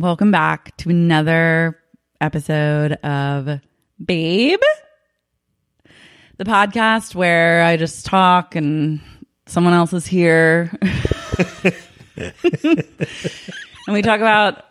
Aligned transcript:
welcome 0.00 0.30
back 0.30 0.74
to 0.78 0.88
another 0.88 1.78
episode 2.22 2.92
of 3.04 3.60
Babe, 4.02 4.60
the 6.38 6.44
podcast 6.44 7.14
where 7.14 7.62
I 7.62 7.76
just 7.76 8.06
talk 8.06 8.56
and 8.56 9.02
someone 9.44 9.74
else 9.74 9.92
is 9.92 10.06
here. 10.06 10.72
and 12.16 12.32
we 13.88 14.00
talk 14.00 14.20
about 14.20 14.64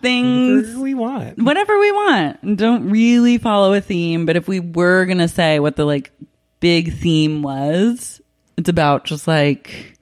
things 0.00 0.66
Whatever 0.66 0.82
we 0.82 0.94
want. 0.94 1.38
whatever 1.38 1.78
we 1.78 1.92
want 1.92 2.42
and 2.42 2.56
don't 2.56 2.88
really 2.90 3.36
follow 3.38 3.72
a 3.72 3.80
theme 3.80 4.26
but 4.26 4.36
if 4.36 4.46
we 4.46 4.60
were 4.60 5.04
gonna 5.06 5.26
say 5.26 5.58
what 5.58 5.74
the 5.74 5.84
like 5.84 6.12
big 6.60 6.92
theme 6.94 7.42
was 7.42 8.20
it's 8.56 8.68
about 8.68 9.04
just 9.04 9.26
like 9.26 9.97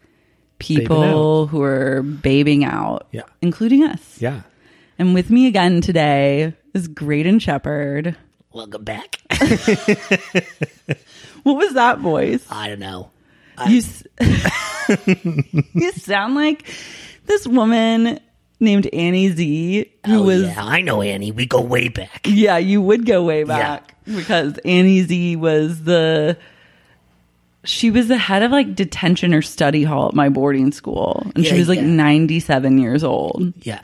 people 0.58 1.46
who 1.46 1.62
are 1.62 2.02
babing 2.02 2.64
out 2.64 3.06
Yeah. 3.12 3.22
including 3.42 3.84
us 3.84 4.16
Yeah. 4.20 4.42
and 4.98 5.14
with 5.14 5.30
me 5.30 5.46
again 5.46 5.80
today 5.80 6.54
is 6.74 6.88
Graydon 6.88 7.38
Shepherd 7.38 8.16
Welcome 8.52 8.84
back. 8.84 9.20
what 11.42 11.56
was 11.56 11.74
that 11.74 11.98
voice 11.98 12.44
I 12.50 12.68
don't 12.68 12.78
know. 12.80 13.10
you 13.68 13.78
s- 13.78 14.02
you 15.74 15.92
sound 15.92 16.34
like 16.34 16.66
this 17.26 17.46
woman 17.46 18.18
named 18.60 18.86
Annie 18.94 19.30
Z 19.30 19.90
who 20.06 20.20
Oh, 20.20 20.22
was 20.22 20.42
yeah, 20.44 20.64
I 20.64 20.80
know 20.80 21.02
Annie. 21.02 21.32
We 21.32 21.44
go 21.46 21.60
way 21.60 21.88
back. 21.88 22.22
Yeah, 22.26 22.56
you 22.58 22.80
would 22.80 23.04
go 23.04 23.22
way 23.24 23.44
back 23.44 23.94
because 24.06 24.56
Annie 24.64 25.02
Z 25.02 25.36
was 25.36 25.82
the 25.84 26.38
she 27.66 27.90
was 27.90 28.08
the 28.08 28.16
head 28.16 28.42
of 28.42 28.50
like 28.50 28.74
detention 28.74 29.34
or 29.34 29.42
study 29.42 29.84
hall 29.84 30.08
at 30.08 30.14
my 30.14 30.28
boarding 30.28 30.72
school, 30.72 31.26
and 31.34 31.44
she 31.44 31.58
was 31.58 31.68
like 31.68 31.78
yeah. 31.78 31.86
ninety 31.86 32.40
seven 32.40 32.78
years 32.78 33.04
old. 33.04 33.52
Yeah. 33.62 33.82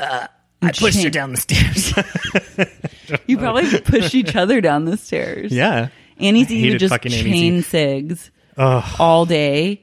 Uh, 0.00 0.26
I 0.62 0.72
pushed 0.72 1.02
her 1.02 1.10
down 1.10 1.32
the 1.32 1.38
stairs. 1.38 1.92
You 3.26 3.38
probably 3.38 3.80
pushed 3.80 4.14
each 4.14 4.36
other 4.36 4.60
down 4.60 4.84
the 4.84 4.96
stairs. 4.98 5.50
Yeah. 5.50 5.88
Annie 6.18 6.42
I 6.42 6.44
Z 6.44 6.70
would 6.70 6.78
just 6.78 6.92
fucking 6.92 7.12
Annie 7.12 7.22
Z. 7.22 7.30
chain 7.30 7.62
cigs 7.62 8.30
Ugh. 8.56 8.96
all 8.98 9.24
day. 9.24 9.82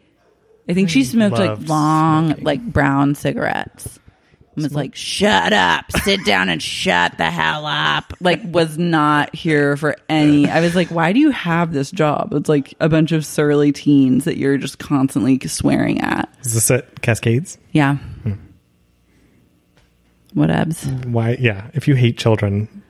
I 0.69 0.73
think 0.73 0.89
she 0.89 1.03
smoked 1.03 1.38
like 1.38 1.67
long, 1.67 2.28
smoking. 2.28 2.44
like 2.44 2.61
brown 2.63 3.16
cigarettes. 3.16 4.00
And 4.56 4.64
was 4.64 4.73
like, 4.73 4.95
shut 4.95 5.52
up, 5.53 5.92
sit 5.92 6.23
down 6.25 6.50
and 6.50 6.61
shut 6.61 7.17
the 7.17 7.30
hell 7.30 7.66
up. 7.66 8.14
Like, 8.22 8.42
was 8.44 8.78
not 8.78 9.36
here 9.36 9.75
for 9.78 9.97
any. 10.08 10.50
I 10.50 10.62
was 10.62 10.75
like, 10.75 10.89
why 10.89 11.12
do 11.14 11.20
you 11.20 11.31
have 11.31 11.73
this 11.73 11.92
job? 11.92 12.34
It's 12.34 12.50
like 12.50 12.73
a 12.80 12.88
bunch 12.89 13.12
of 13.12 13.25
surly 13.25 13.72
teens 13.72 14.23
that 14.25 14.38
you're 14.38 14.58
just 14.58 14.80
constantly 14.80 15.39
swearing 15.47 16.02
at. 16.02 16.30
Is 16.45 16.53
this 16.53 16.72
at 16.72 17.02
Cascades? 17.02 17.58
Yeah. 17.72 17.95
Hmm. 17.95 18.34
Whatevs. 20.36 21.06
Why? 21.06 21.38
Yeah. 21.40 21.69
If 21.73 21.88
you 21.88 21.95
hate 21.95 22.17
children, 22.17 22.84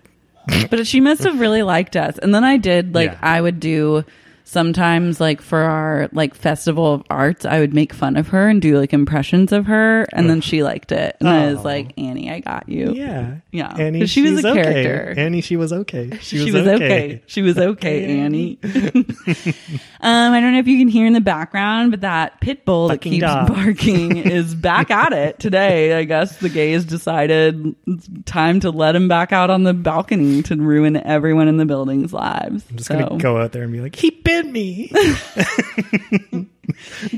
But 0.70 0.86
she 0.88 1.02
must 1.02 1.24
have 1.24 1.40
really 1.40 1.64
liked 1.64 1.96
us. 1.96 2.18
And 2.20 2.34
then 2.34 2.44
I 2.44 2.58
did 2.58 2.94
like 2.94 3.12
Yeah. 3.12 3.20
I 3.22 3.42
would 3.42 3.60
do 3.60 4.04
sometimes 4.48 5.20
like 5.20 5.42
for 5.42 5.60
our 5.60 6.08
like 6.14 6.34
festival 6.36 6.94
of 6.94 7.04
arts, 7.10 7.46
I 7.46 7.60
would 7.60 7.74
make 7.74 7.92
fun 7.94 8.16
of 8.16 8.28
her 8.30 8.48
and 8.48 8.62
do 8.62 8.78
like 8.80 8.94
impressions 8.94 9.52
of 9.52 9.66
her, 9.66 10.04
and 10.14 10.30
then 10.30 10.40
she 10.40 10.64
liked 10.64 10.92
it, 10.92 11.18
and 11.20 11.28
I 11.28 11.48
was 11.48 11.60
Oh. 11.60 11.64
like, 11.64 11.92
Annie, 11.98 12.32
I 12.32 12.40
got 12.40 12.70
you. 12.70 12.94
yeah. 12.94 13.36
Yeah. 13.52 13.74
annie 13.78 14.06
she 14.06 14.22
was 14.22 14.44
a 14.44 14.50
okay. 14.50 14.64
character. 14.84 15.14
Annie, 15.20 15.42
she 15.42 15.56
was 15.58 15.72
okay. 15.74 16.18
She 16.22 16.38
was, 16.38 16.46
She 16.46 16.52
was 16.52 16.68
okay. 16.68 17.22
She 17.26 17.42
was 17.42 17.58
okay, 17.58 18.20
Annie. 18.20 18.60
um, 18.64 20.34
I 20.34 20.40
don't 20.42 20.54
know 20.54 20.60
if 20.60 20.68
you 20.68 20.78
can 20.78 20.88
hear 20.88 21.06
in 21.08 21.14
the 21.14 21.22
background, 21.22 21.92
but 21.92 22.02
that 22.02 22.40
pit 22.42 22.66
bull 22.66 22.90
that 22.90 23.00
keeps 23.00 23.22
dog. 23.22 23.48
barking 23.48 24.18
is 24.18 24.54
back 24.56 24.92
at 24.92 25.14
it 25.14 25.40
today. 25.40 25.94
I 25.98 26.04
guess 26.04 26.38
the 26.38 26.50
gays 26.50 26.86
decided 26.86 27.76
it's 27.88 28.10
time 28.26 28.60
to 28.62 28.72
let 28.72 28.96
him 28.96 29.08
back 29.08 29.32
out 29.32 29.50
on 29.50 29.64
the 29.64 29.74
balcony 29.74 30.42
to 30.44 30.56
ruin 30.56 30.98
everyone 30.98 31.48
in 31.48 31.58
the 31.58 31.66
building's 31.66 32.14
lives. 32.14 32.66
I'm 32.70 32.78
just 32.78 32.88
So, 32.90 33.00
gonna 33.00 33.18
go 33.18 33.38
out 33.38 33.52
there 33.54 33.64
and 33.64 33.72
be 33.72 33.80
like, 33.80 33.96
he 33.96 34.10
bit 34.12 34.35
me. 34.44 34.90
if 34.94 36.50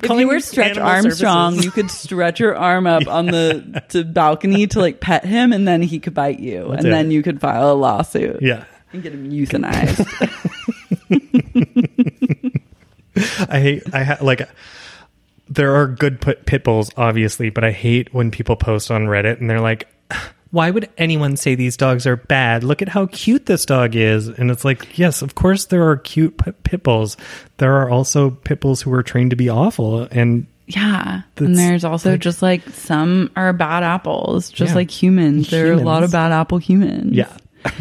calling 0.02 0.22
you 0.22 0.28
were 0.28 0.40
Stretch 0.40 0.72
animal 0.72 0.90
Armstrong, 0.90 1.52
services. 1.54 1.66
you 1.66 1.72
could 1.72 1.92
stretch 1.92 2.40
your 2.40 2.56
arm 2.56 2.88
up 2.88 3.08
on 3.08 3.28
the 3.28 3.84
to 3.90 4.04
balcony 4.04 4.68
to 4.68 4.80
like 4.80 5.00
pet 5.00 5.26
him, 5.26 5.54
and 5.54 5.68
then 5.68 5.82
he 5.82 6.00
could 6.00 6.14
bite 6.14 6.40
you, 6.40 6.68
That's 6.70 6.80
and 6.80 6.88
it. 6.88 6.92
then 6.92 7.12
you 7.12 7.24
could 7.24 7.40
file 7.42 7.72
a 7.72 7.74
lawsuit 7.74 8.42
yeah. 8.42 8.66
and 8.94 9.04
get 9.04 9.14
him 9.14 9.30
euthanized. 9.32 10.06
I 13.50 13.60
hate. 13.60 13.84
I 13.94 14.04
ha- 14.04 14.18
like. 14.22 14.48
There 15.50 15.76
are 15.76 15.88
good 15.88 16.20
put 16.20 16.46
pit 16.46 16.66
bulls, 16.66 16.92
obviously, 16.98 17.50
but 17.50 17.64
I 17.64 17.72
hate 17.72 18.14
when 18.14 18.32
people 18.32 18.58
post 18.58 18.92
on 18.92 19.04
Reddit 19.04 19.40
and 19.40 19.50
they're 19.50 19.62
like, 19.62 19.88
"Why 20.52 20.72
would 20.72 20.90
anyone 20.98 21.36
say 21.38 21.56
these 21.56 21.78
dogs 21.78 22.06
are 22.08 22.16
bad? 22.16 22.64
Look 22.64 22.82
at 22.82 22.90
how 22.90 23.08
cute 23.08 23.46
this 23.46 23.66
dog 23.66 23.96
is." 23.96 24.28
And 24.28 24.50
it's 24.52 24.64
like, 24.66 24.98
yes, 24.98 25.22
of 25.22 25.36
course 25.36 25.66
there 25.66 25.88
are 25.90 25.98
cute 25.98 26.38
p- 26.38 26.52
pit 26.64 26.84
bulls. 26.84 27.18
There 27.58 27.76
are 27.78 27.90
also 27.90 28.30
pit 28.32 28.60
bulls 28.62 28.82
who 28.82 28.94
are 28.94 29.04
trained 29.04 29.30
to 29.32 29.36
be 29.36 29.50
awful, 29.50 30.08
and 30.12 30.46
Yeah. 30.70 31.22
And 31.38 31.58
there's 31.58 31.86
also 31.86 32.12
like- 32.12 32.20
just 32.20 32.42
like 32.42 32.62
some 32.72 33.30
are 33.38 33.54
bad 33.54 33.84
apples, 33.84 34.50
just 34.50 34.72
Yeah. 34.72 34.76
like 34.76 34.92
humans. 34.92 35.50
There 35.50 35.70
are 35.70 35.74
a 35.74 35.78
lot 35.78 36.04
of 36.04 36.12
bad 36.12 36.32
apple 36.34 36.58
humans. 36.58 37.14
yeah, 37.16 37.28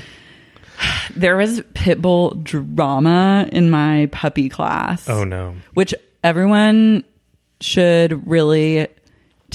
There 1.16 1.36
was 1.36 1.62
pit 1.74 2.00
bull 2.02 2.30
drama 2.42 3.48
in 3.50 3.70
my 3.70 4.08
puppy 4.12 4.48
class. 4.48 5.08
oh 5.08 5.24
no, 5.24 5.54
Which 5.74 5.94
everyone 6.22 7.04
should 7.60 8.26
really 8.28 8.86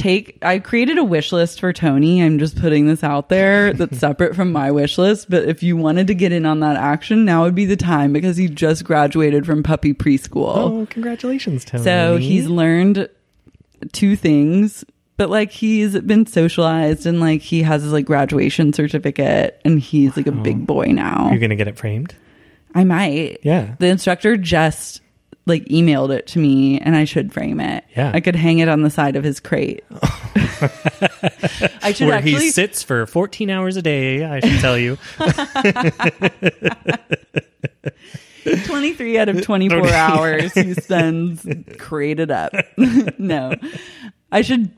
take. 0.01 0.38
I 0.41 0.59
created 0.59 0.97
a 0.97 1.03
wish 1.03 1.31
list 1.31 1.59
for 1.59 1.72
Tony. 1.73 2.22
I'm 2.22 2.39
just 2.39 2.59
putting 2.59 2.88
this 2.88 3.03
out 3.03 3.29
there 3.29 3.73
that's 3.73 4.00
separate 4.00 4.35
from 4.35 4.51
my 4.51 4.72
wish 4.72 4.97
list. 4.97 5.29
But 5.29 5.47
if 5.47 5.63
you 5.63 5.78
wanted 5.78 6.07
to 6.07 6.16
get 6.16 6.31
in 6.31 6.45
on 6.45 6.59
that 6.62 6.75
action, 6.75 7.25
now 7.25 7.44
would 7.44 7.56
be 7.56 7.66
the 7.66 7.75
time 7.75 8.13
because 8.13 8.38
he 8.38 8.47
just 8.47 8.84
graduated 8.84 9.45
from 9.45 9.63
puppy 9.63 9.94
preschool. 9.94 10.56
oh 10.56 10.88
congratulations, 10.90 11.66
Tony. 11.66 11.84
So 11.84 12.17
he's 12.17 12.47
learned 12.47 13.09
two 13.91 14.16
things, 14.16 14.84
but 15.17 15.29
like 15.29 15.51
he's 15.51 16.00
been 16.00 16.25
socialized 16.25 17.06
and 17.06 17.19
like 17.19 17.41
he 17.41 17.61
has 17.63 17.84
his 17.84 17.94
like 17.94 18.06
graduation 18.06 18.73
certificate 18.73 19.59
and 19.63 19.79
he's 19.79 20.17
like 20.17 20.28
a 20.28 20.31
big 20.31 20.66
boy 20.66 20.85
now. 20.85 21.29
You're 21.29 21.40
gonna 21.40 21.56
get 21.56 21.67
it 21.67 21.78
framed. 21.78 22.16
I 22.73 22.84
might. 22.84 23.40
Yeah. 23.44 23.75
The 23.79 23.88
instructor 23.88 24.38
just 24.38 25.01
like 25.46 25.66
emailed 25.66 26.16
it 26.16 26.28
to 26.28 26.40
me 26.40 26.79
and 26.79 26.96
I 26.96 27.06
should 27.06 27.34
frame 27.34 27.59
it. 27.59 27.84
Yeah. 27.96 28.12
I 28.13 28.19
could 28.19 28.35
hang 28.35 28.59
it 28.59 28.69
on 28.69 28.81
the 28.81 28.90
side 28.90 29.16
of 29.16 29.24
his 29.24 29.40
crate. 29.40 29.84
I 31.81 31.94
should 31.94 32.07
Where 32.07 32.16
actually 32.16 32.34
he 32.34 32.52
sits 32.52 32.84
for 32.84 33.06
14 33.06 33.50
hours 33.50 33.78
a 33.78 33.81
day, 33.81 34.24
I 34.24 34.40
should 34.40 34.59
tell 34.59 34.78
you. 34.78 34.97
23 38.66 39.19
out 39.19 39.29
of 39.29 39.44
24 39.44 39.88
hours 39.90 40.53
he 40.53 40.74
spends 40.74 41.47
crated 41.78 42.31
up. 42.31 42.53
no. 43.18 43.53
I 44.31 44.41
should 44.41 44.72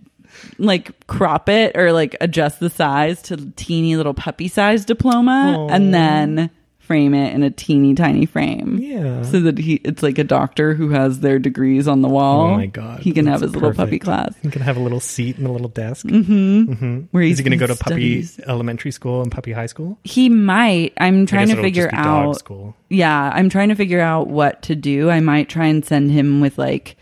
like 0.58 1.08
crop 1.08 1.50
it 1.50 1.78
or 1.78 1.94
like 1.94 2.16
adjust 2.22 2.60
the 2.60 2.70
size 2.70 3.22
to 3.24 3.52
teeny 3.52 3.96
little 3.96 4.14
puppy 4.14 4.48
size 4.48 4.86
diploma 4.86 5.56
Aw. 5.58 5.68
and 5.70 5.94
then 5.94 6.50
frame 6.84 7.14
it 7.14 7.34
in 7.34 7.44
a 7.44 7.50
teeny 7.50 7.96
tiny 7.96 8.26
frame. 8.26 8.78
Yeah. 8.80 9.24
So 9.24 9.40
that 9.42 9.58
he 9.58 9.76
it's 9.84 10.04
like 10.04 10.18
a 10.18 10.24
doctor 10.24 10.74
who 10.74 10.90
has 10.90 11.22
their 11.22 11.40
degrees 11.40 11.88
on 11.88 12.02
the 12.02 12.10
wall. 12.10 12.42
Oh 12.48 12.56
my 12.56 12.66
god, 12.68 13.00
He 13.00 13.12
can 13.12 13.26
have 13.26 13.42
his 13.42 13.54
little 13.54 13.74
puppy 13.74 14.00
class 14.00 14.34
He 14.42 14.50
can 14.50 14.62
have 14.62 14.78
a 14.78 14.80
little 14.82 15.00
seat 15.00 15.38
and 15.38 15.48
a 15.48 15.52
little 15.52 15.70
desk. 15.70 16.06
Mm-hmm. 16.06 16.72
Mm-hmm. 16.74 17.00
where 17.12 17.24
Is 17.24 17.30
he's 17.30 17.38
he 17.40 17.44
going 17.44 17.58
to 17.58 17.66
go 17.66 17.74
to 17.74 17.80
puppy 17.80 18.24
studies. 18.24 18.40
elementary 18.48 18.92
school 18.92 19.22
and 19.22 19.32
puppy 19.32 19.52
high 19.54 19.66
school? 19.68 19.98
He 20.04 20.30
might. 20.30 20.94
I'm 20.98 21.26
trying 21.26 21.48
to 21.50 21.56
figure 21.62 21.86
just 21.86 21.96
be 21.96 22.04
dog 22.04 22.28
out 22.28 22.38
school. 22.38 22.76
Yeah, 22.90 23.32
I'm 23.34 23.50
trying 23.50 23.70
to 23.70 23.76
figure 23.76 24.02
out 24.02 24.28
what 24.28 24.62
to 24.64 24.76
do. 24.76 25.10
I 25.10 25.20
might 25.20 25.50
try 25.50 25.66
and 25.68 25.84
send 25.84 26.12
him 26.12 26.42
with 26.42 26.58
like 26.58 26.96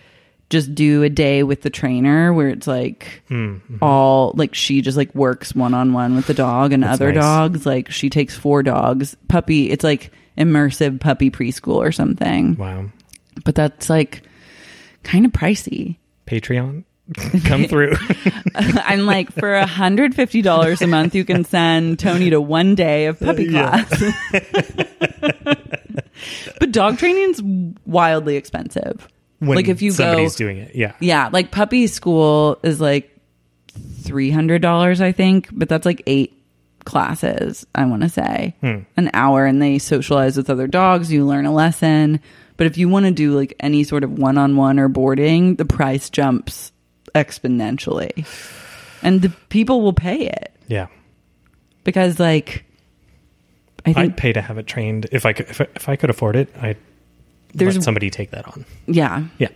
just 0.52 0.76
do 0.76 1.02
a 1.02 1.10
day 1.10 1.42
with 1.42 1.64
the 1.64 1.70
trainer 1.72 2.32
where 2.32 2.50
it's 2.50 2.68
like 2.68 3.24
Hmm, 3.28 3.56
mm-hmm. 3.56 3.78
all 3.82 4.34
like 4.36 4.54
she 4.54 4.82
just 4.82 4.98
like 4.98 5.14
works 5.16 5.56
one 5.56 5.74
on 5.74 5.94
one 5.94 6.16
with 6.16 6.28
the 6.28 6.34
dog 6.36 6.72
and 6.74 6.84
That's 6.84 6.94
other 7.02 7.12
nice. 7.12 7.22
dogs 7.24 7.66
like 7.66 7.90
she 7.90 8.10
takes 8.12 8.36
four 8.38 8.62
dogs. 8.62 9.18
Puppy, 9.28 9.72
it's 9.72 9.84
like 9.84 10.12
immersive 10.38 11.00
puppy 11.00 11.32
preschool 11.32 11.78
or 11.78 11.92
something. 11.92 12.56
Wow. 12.58 12.86
But 13.44 13.56
that's 13.56 13.90
like 13.90 14.22
kind 15.04 15.26
of 15.26 15.32
pricey. 15.32 15.98
Patreon, 16.28 16.84
come 17.46 17.66
through. 17.66 17.94
I'm 18.56 19.06
like 19.06 19.32
for 19.32 19.58
hundred 19.62 20.14
fifty 20.16 20.42
dollars 20.42 20.82
a 20.82 20.88
month, 20.88 21.16
you 21.16 21.26
can 21.26 21.44
send 21.46 21.98
Tony 22.00 22.30
to 22.30 22.40
one 22.40 22.76
day 22.76 23.08
of 23.08 23.20
puppy 23.20 23.46
Yeah. 23.46 23.84
class. 23.84 24.04
but 26.60 26.72
dog 26.72 26.98
training's 26.98 27.42
wildly 27.86 28.36
expensive. 28.36 29.08
When 29.42 29.56
like 29.58 29.68
if 29.68 29.82
you 29.82 29.92
somebody's 29.92 30.36
go, 30.36 30.46
doing 30.46 30.58
it, 30.60 30.76
yeah. 30.76 30.94
yeah, 31.00 31.30
like 31.32 31.52
puppy 31.52 31.88
school 31.88 32.58
is 32.64 32.80
like 32.80 33.10
three 34.02 34.32
hundred 34.32 34.62
dollars, 34.62 35.02
I 35.02 35.12
think, 35.12 35.50
but 35.52 35.68
that's 35.68 35.86
like 35.86 36.02
eight 36.08 36.34
classes. 36.86 37.66
I 37.76 37.86
want 37.86 38.04
to 38.04 38.10
say 38.10 38.56
Hmm. 38.62 38.80
an 38.98 39.10
hour, 39.14 39.46
and 39.46 39.62
they 39.62 39.78
socialize 39.80 40.38
with 40.38 40.50
other 40.50 40.68
dogs. 40.68 41.12
You 41.12 41.26
learn 41.26 41.46
a 41.46 41.54
lesson. 41.54 42.20
But 42.58 42.68
if 42.68 42.78
you 42.78 42.90
want 42.90 43.06
to 43.08 43.12
do 43.12 43.36
like 43.38 43.56
any 43.60 43.84
sort 43.84 44.04
of 44.04 44.12
one-on-one 44.20 44.78
or 44.80 44.88
boarding, 44.88 45.56
the 45.56 45.66
price 45.66 46.10
jumps 46.12 46.72
exponentially, 47.16 48.26
and 49.02 49.22
the 49.22 49.30
people 49.50 49.82
will 49.82 49.94
pay 49.94 50.28
it. 50.28 50.52
Yeah. 50.68 50.88
because 51.84 52.20
like 52.20 52.64
I 53.86 53.94
I'd 53.96 54.16
pay 54.18 54.32
to 54.34 54.42
have 54.42 54.58
it 54.60 54.68
trained 54.68 55.08
if 55.12 55.26
I 55.26 55.34
could. 55.34 55.50
If 55.50 55.60
I, 55.62 55.68
if 55.76 55.90
I 55.90 55.96
could 55.96 56.10
afford 56.12 56.36
it, 56.36 56.50
I'd 56.62 56.78
There's- 57.54 57.76
let 57.76 57.84
somebody 57.84 58.10
take 58.10 58.32
that 58.32 58.48
on. 58.48 58.66
yeah, 58.88 59.24
Yeah. 59.38 59.50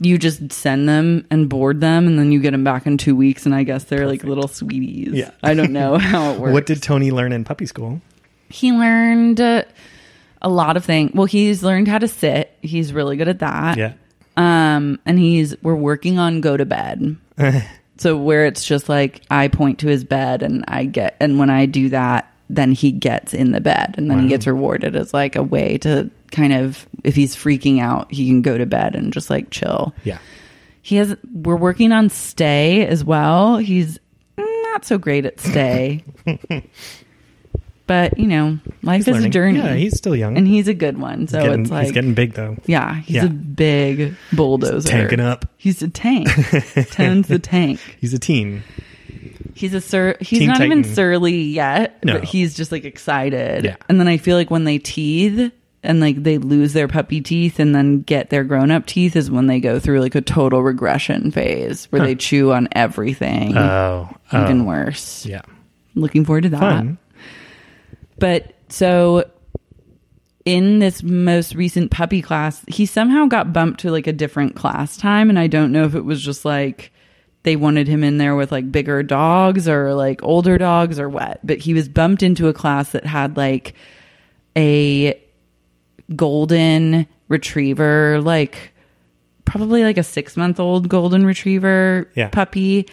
you 0.00 0.18
just 0.18 0.52
send 0.52 0.88
them 0.88 1.24
and 1.30 1.48
board 1.48 1.80
them 1.80 2.06
and 2.06 2.18
then 2.18 2.32
you 2.32 2.40
get 2.40 2.50
them 2.52 2.64
back 2.64 2.86
in 2.86 2.98
2 2.98 3.14
weeks 3.14 3.46
and 3.46 3.54
I 3.54 3.62
guess 3.62 3.84
they're 3.84 4.06
like 4.06 4.24
little 4.24 4.48
sweeties. 4.48 5.12
Yeah. 5.14 5.30
I 5.42 5.54
don't 5.54 5.72
know 5.72 5.96
how 5.98 6.32
it 6.32 6.40
works. 6.40 6.52
What 6.52 6.66
did 6.66 6.82
Tony 6.82 7.10
learn 7.10 7.32
in 7.32 7.44
puppy 7.44 7.66
school? 7.66 8.00
he 8.48 8.70
learned 8.70 9.40
uh, 9.40 9.62
a 10.42 10.48
lot 10.50 10.76
of 10.76 10.84
things. 10.84 11.12
Well, 11.14 11.24
he's 11.26 11.62
learned 11.62 11.88
how 11.88 11.98
to 11.98 12.06
sit. 12.08 12.54
He's 12.60 12.92
really 12.92 13.16
good 13.16 13.28
at 13.28 13.38
that. 13.38 13.78
Yeah. 13.78 13.92
Um, 14.36 14.98
and 15.06 15.18
he's 15.18 15.54
we're 15.62 15.74
working 15.74 16.18
on 16.18 16.40
go 16.42 16.56
to 16.56 16.64
bed. 16.66 17.16
so 17.98 18.16
where 18.16 18.44
it's 18.46 18.64
just 18.64 18.88
like 18.88 19.22
I 19.30 19.48
point 19.48 19.78
to 19.80 19.88
his 19.88 20.04
bed 20.04 20.42
and 20.42 20.64
I 20.68 20.84
get 20.84 21.16
and 21.20 21.38
when 21.38 21.48
I 21.50 21.64
do 21.66 21.88
that, 21.90 22.30
then 22.50 22.72
he 22.72 22.92
gets 22.92 23.32
in 23.32 23.52
the 23.52 23.60
bed 23.60 23.94
and 23.96 24.10
then 24.10 24.20
he 24.20 24.28
gets 24.28 24.46
rewarded 24.46 24.96
as 24.96 25.14
like 25.14 25.34
a 25.36 25.42
way 25.42 25.78
to 25.78 26.10
kind 26.30 26.52
of 26.52 26.86
if 27.04 27.14
he's 27.14 27.34
freaking 27.36 27.80
out, 27.80 28.12
he 28.12 28.26
can 28.28 28.42
go 28.42 28.56
to 28.58 28.66
bed 28.66 28.94
and 28.94 29.12
just 29.12 29.30
like 29.30 29.50
chill. 29.50 29.94
Yeah. 30.04 30.18
He 30.82 30.96
has 30.96 31.16
we're 31.32 31.56
working 31.56 31.92
on 31.92 32.08
stay 32.10 32.86
as 32.86 33.04
well. 33.04 33.58
He's 33.58 33.98
not 34.36 34.84
so 34.84 34.98
great 34.98 35.24
at 35.26 35.38
stay. 35.40 36.02
but, 37.86 38.18
you 38.18 38.26
know, 38.26 38.58
life 38.82 39.04
He's 39.06 39.16
is 39.16 39.24
a 39.24 39.28
journey. 39.28 39.58
Yeah, 39.58 39.74
he's 39.74 39.96
still 39.96 40.16
young. 40.16 40.36
and 40.36 40.46
he's 40.46 40.68
a 40.68 40.74
good 40.74 40.98
one. 40.98 41.26
So 41.28 41.38
he's, 41.38 41.46
getting, 41.48 41.62
it's 41.62 41.70
like 41.70 41.82
he's 41.84 41.92
getting 41.92 42.14
big 42.14 42.34
though. 42.34 42.56
yeah, 42.66 42.94
he's 42.96 43.16
Yeah. 43.16 43.26
a 43.26 43.28
big 43.28 44.14
bulldozer. 44.32 44.88
tanking 44.88 45.20
up. 45.20 45.46
He's 45.56 45.82
a 45.82 45.88
tank. 45.88 46.28
Tone's 46.90 47.28
the 47.28 47.38
tank. 47.38 47.80
He's 48.00 48.14
a 48.14 48.18
teen. 48.18 48.62
He's 49.54 49.74
a 49.74 49.80
sur. 49.82 50.16
He's 50.20 50.38
Teen 50.40 50.48
not 50.48 50.62
even 50.62 50.82
surly 50.82 51.36
yet, 51.42 52.02
No. 52.04 52.14
but 52.14 52.24
he's 52.24 52.54
just 52.54 52.72
like 52.72 52.84
excited. 52.84 53.64
Yeah. 53.64 53.76
And 53.88 54.00
then 54.00 54.08
I 54.08 54.16
feel 54.16 54.36
like 54.36 54.50
when 54.50 54.64
they 54.64 54.78
teeth 54.78 55.52
and 55.82 56.00
like 56.00 56.22
they 56.22 56.38
lose 56.38 56.72
their 56.72 56.88
puppy 56.88 57.20
teeth 57.20 57.58
and 57.58 57.74
then 57.74 58.02
get 58.02 58.30
their 58.30 58.44
grown 58.44 58.70
up 58.70 58.86
teeth 58.86 59.16
is 59.16 59.30
when 59.30 59.46
they 59.46 59.58
go 59.60 59.80
through 59.80 60.00
like 60.00 60.14
a 60.14 60.20
total 60.20 60.62
regression 60.62 61.30
phase 61.30 61.86
where 61.86 62.02
they 62.02 62.14
chew 62.14 62.52
on 62.52 62.68
everything. 62.72 63.56
Oh. 63.56 64.08
even 64.32 64.62
oh. 64.62 64.64
worse. 64.64 65.26
Yeah. 65.26 65.42
Looking 65.94 66.24
forward 66.24 66.44
to 66.44 66.48
that. 66.50 66.60
Fun. 66.60 66.98
But 68.18 68.54
so 68.68 69.24
in 70.44 70.78
this 70.78 71.02
most 71.02 71.54
recent 71.54 71.90
puppy 71.90 72.22
class, 72.22 72.64
he 72.68 72.86
somehow 72.86 73.26
got 73.26 73.52
bumped 73.52 73.80
to 73.80 73.90
like 73.90 74.06
a 74.06 74.12
different 74.12 74.54
class 74.54 74.96
time. 74.96 75.28
And 75.30 75.38
I 75.38 75.48
don't 75.48 75.72
know 75.72 75.84
if 75.84 75.94
it 75.94 76.04
was 76.04 76.22
just 76.22 76.44
like 76.44 76.92
they 77.42 77.56
wanted 77.56 77.88
him 77.88 78.04
in 78.04 78.18
there 78.18 78.36
with 78.36 78.52
like 78.52 78.70
bigger 78.70 79.02
dogs 79.02 79.68
or 79.68 79.94
like 79.94 80.22
older 80.22 80.58
dogs 80.58 81.00
or 81.00 81.08
what. 81.08 81.40
But 81.44 81.58
he 81.58 81.74
was 81.74 81.88
bumped 81.88 82.22
into 82.22 82.46
a 82.46 82.54
class 82.54 82.92
that 82.92 83.04
had 83.04 83.36
like 83.36 83.74
a 84.56 85.20
golden 86.16 87.06
retriever, 87.28 88.20
like 88.20 88.72
probably 89.44 89.84
like 89.84 89.98
a 89.98 90.02
six 90.02 90.36
month 90.36 90.60
old 90.60 90.88
golden 90.88 91.24
retriever 91.26 92.08
Yeah. 92.14 92.28
puppy. 92.28 92.86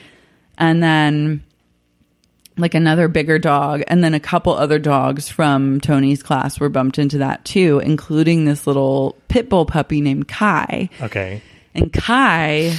And 0.58 0.82
then 0.84 1.44
like 2.58 2.74
another 2.74 3.08
bigger 3.08 3.40
dog 3.40 3.84
and 3.88 4.04
then 4.04 4.14
a 4.14 4.20
couple 4.20 4.54
other 4.54 4.80
dogs 4.80 5.30
from 5.30 5.80
Tony's 5.80 6.22
class 6.22 6.60
were 6.60 6.68
bumped 6.68 7.00
into 7.00 7.18
that 7.20 7.46
too, 7.46 7.80
including 7.80 8.44
this 8.46 8.68
little 8.68 9.16
pit 9.30 9.48
bull 9.50 9.66
puppy 9.66 10.02
named 10.02 10.28
Kai. 10.28 10.90
Okay. 11.02 11.42
And 11.74 11.94
Kai 11.94 12.76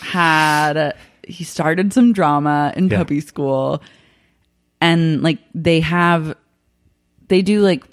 had 0.00 0.94
he 1.28 1.44
started 1.44 1.92
some 1.92 2.12
drama 2.12 2.72
in 2.76 2.88
Yeah. 2.88 2.98
puppy 2.98 3.20
school 3.20 3.82
and 4.80 5.22
like 5.22 5.38
they 5.54 5.80
have 5.80 6.34
they 7.28 7.42
do 7.42 7.60
like 7.60 7.84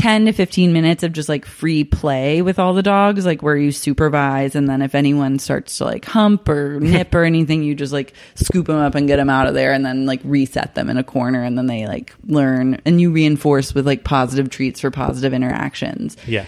10 0.00 0.26
to 0.26 0.32
15 0.32 0.72
minutes 0.72 1.02
of 1.02 1.12
just 1.12 1.28
like 1.28 1.44
free 1.44 1.84
play 1.84 2.42
with 2.42 2.58
all 2.58 2.72
the 2.74 2.82
dogs 2.82 3.26
like 3.26 3.42
where 3.42 3.56
you 3.56 3.70
supervise 3.70 4.54
and 4.54 4.68
then 4.68 4.80
if 4.82 4.94
anyone 4.94 5.38
starts 5.38 5.78
to 5.78 5.84
like 5.84 6.04
hump 6.06 6.48
or 6.48 6.80
nip 6.82 7.14
or 7.14 7.22
anything 7.24 7.62
you 7.62 7.74
just 7.74 7.92
like 7.92 8.14
scoop 8.34 8.66
them 8.66 8.76
up 8.78 8.94
and 8.94 9.06
get 9.08 9.16
them 9.16 9.28
out 9.30 9.46
of 9.46 9.54
there 9.54 9.72
and 9.72 9.84
then 9.84 10.06
like 10.06 10.20
reset 10.24 10.74
them 10.74 10.88
in 10.88 10.96
a 10.96 11.04
corner 11.04 11.42
and 11.42 11.58
then 11.58 11.66
they 11.66 11.86
like 11.86 12.14
learn 12.26 12.80
and 12.84 13.00
you 13.00 13.10
reinforce 13.12 13.74
with 13.74 13.86
like 13.86 14.02
positive 14.04 14.48
treats 14.48 14.80
for 14.80 14.90
positive 14.90 15.34
interactions 15.34 16.16
Yeah. 16.26 16.46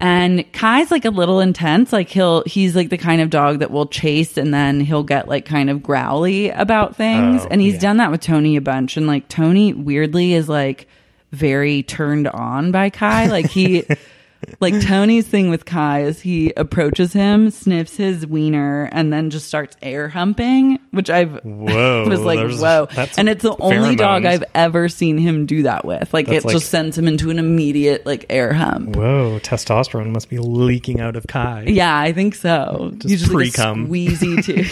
and 0.00 0.44
Kai's 0.52 0.90
like 0.90 1.04
a 1.04 1.10
little 1.10 1.40
intense. 1.40 1.92
Like 1.92 2.08
he'll 2.08 2.42
he's 2.44 2.74
like 2.76 2.90
the 2.90 2.98
kind 2.98 3.20
of 3.22 3.30
dog 3.30 3.60
that 3.60 3.70
will 3.70 3.86
chase 3.86 4.36
and 4.36 4.52
then 4.52 4.80
he'll 4.80 5.04
get 5.04 5.28
like 5.28 5.44
kind 5.46 5.70
of 5.70 5.82
growly 5.82 6.50
about 6.50 6.96
things. 6.96 7.42
Oh, 7.44 7.48
and 7.50 7.60
he's 7.60 7.74
yeah. 7.74 7.80
done 7.80 7.96
that 7.98 8.10
with 8.10 8.20
Tony 8.20 8.56
a 8.56 8.60
bunch. 8.60 8.96
And 8.96 9.06
like 9.06 9.28
Tony 9.28 9.72
weirdly 9.72 10.34
is 10.34 10.48
like 10.48 10.88
very 11.34 11.82
turned 11.82 12.28
on 12.28 12.70
by 12.72 12.90
Kai. 12.90 13.26
Like 13.26 13.50
he 13.50 13.84
like 14.60 14.80
Tony's 14.80 15.26
thing 15.26 15.50
with 15.50 15.64
Kai 15.64 16.02
is 16.02 16.20
he 16.20 16.52
approaches 16.56 17.12
him, 17.12 17.50
sniffs 17.50 17.96
his 17.96 18.26
wiener, 18.26 18.88
and 18.92 19.12
then 19.12 19.30
just 19.30 19.46
starts 19.46 19.76
air 19.82 20.08
humping, 20.08 20.78
which 20.90 21.10
I've 21.10 21.42
Whoa, 21.44 22.04
was 22.08 22.20
like, 22.20 22.38
whoa. 22.58 22.88
And 23.16 23.28
it's 23.28 23.42
the 23.42 23.56
only 23.60 23.96
dog. 23.96 24.24
I've 24.24 24.44
ever 24.54 24.88
seen 24.88 25.18
him 25.18 25.46
do 25.46 25.62
that 25.64 25.84
with. 25.84 26.12
Like 26.14 26.26
That's 26.26 26.44
it 26.44 26.48
like- 26.48 26.54
just 26.56 26.70
sends 26.70 26.96
him 26.98 27.08
into 27.08 27.30
an 27.30 27.38
immediate 27.38 28.06
like 28.06 28.26
air 28.30 28.52
hump. 28.52 28.96
Whoa, 28.96 29.38
testosterone 29.42 30.10
must 30.10 30.28
be 30.30 30.38
leaking 30.38 31.00
out 31.00 31.16
of 31.16 31.26
Kai. 31.26 31.64
Yeah, 31.68 31.96
I 31.98 32.12
think 32.12 32.34
so. 32.34 32.92
Just 32.98 33.08
He's 33.08 33.20
just 33.20 33.32
like 33.32 33.52
squeezy 33.52 34.44
too. 34.44 34.64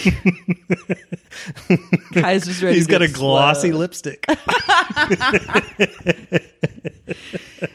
Kai's 2.21 2.45
just 2.45 2.61
ready. 2.61 2.75
He's 2.75 2.87
got 2.87 3.01
a 3.01 3.05
explode. 3.05 3.27
glossy 3.27 3.71
lipstick. 3.71 4.25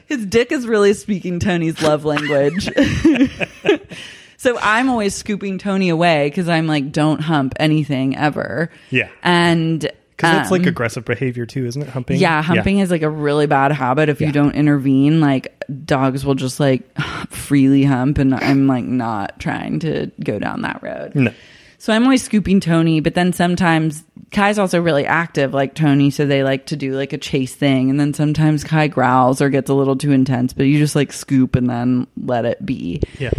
His 0.06 0.24
dick 0.26 0.52
is 0.52 0.66
really 0.66 0.92
speaking 0.94 1.38
Tony's 1.38 1.80
love 1.88 2.04
language. 2.04 2.68
so 4.36 4.58
I'm 4.60 4.88
always 4.88 5.14
scooping 5.14 5.58
Tony 5.58 5.88
away 5.88 6.28
because 6.28 6.48
I'm 6.48 6.66
like, 6.66 6.92
don't 6.92 7.20
hump 7.20 7.54
anything 7.58 8.16
ever. 8.16 8.70
Yeah. 8.90 9.08
and 9.22 9.80
Because 9.80 10.32
that's 10.32 10.50
like 10.50 10.62
um, 10.62 10.68
aggressive 10.68 11.04
behavior 11.04 11.46
too, 11.46 11.66
isn't 11.66 11.82
it? 11.82 11.88
Humping. 11.88 12.18
Yeah, 12.18 12.42
humping 12.42 12.78
is 12.78 12.90
like 12.90 13.02
a 13.02 13.10
really 13.10 13.46
bad 13.46 13.72
habit. 13.72 14.08
If 14.08 14.20
Yeah. 14.20 14.28
you 14.28 14.32
don't 14.32 14.54
intervene, 14.54 15.20
like 15.20 15.62
dogs 15.84 16.24
will 16.24 16.34
just 16.34 16.60
like 16.60 16.82
freely 17.30 17.84
hump, 17.84 18.18
and 18.18 18.34
I'm 18.34 18.66
like 18.66 18.84
not 18.84 19.38
trying 19.40 19.80
to 19.80 20.10
go 20.22 20.38
down 20.38 20.62
that 20.62 20.82
road. 20.82 21.14
No. 21.14 21.32
So 21.80 21.92
I'm 21.92 22.02
always 22.02 22.24
scooping 22.24 22.58
Tony, 22.58 22.98
but 22.98 23.14
then 23.14 23.32
sometimes 23.32 24.02
Kai's 24.30 24.58
also 24.58 24.80
really 24.80 25.06
active, 25.06 25.54
like 25.54 25.74
Tony. 25.74 26.10
So 26.10 26.26
they 26.26 26.42
like 26.42 26.66
to 26.66 26.76
do 26.76 26.94
like 26.94 27.12
a 27.12 27.18
chase 27.18 27.54
thing, 27.54 27.90
and 27.90 27.98
then 27.98 28.12
sometimes 28.14 28.64
Kai 28.64 28.88
growls 28.88 29.40
or 29.40 29.48
gets 29.48 29.70
a 29.70 29.74
little 29.74 29.96
too 29.96 30.12
intense. 30.12 30.52
But 30.52 30.64
you 30.64 30.78
just 30.78 30.96
like 30.96 31.12
scoop 31.12 31.56
and 31.56 31.68
then 31.68 32.06
let 32.22 32.44
it 32.44 32.64
be. 32.64 33.02
Yeah. 33.18 33.30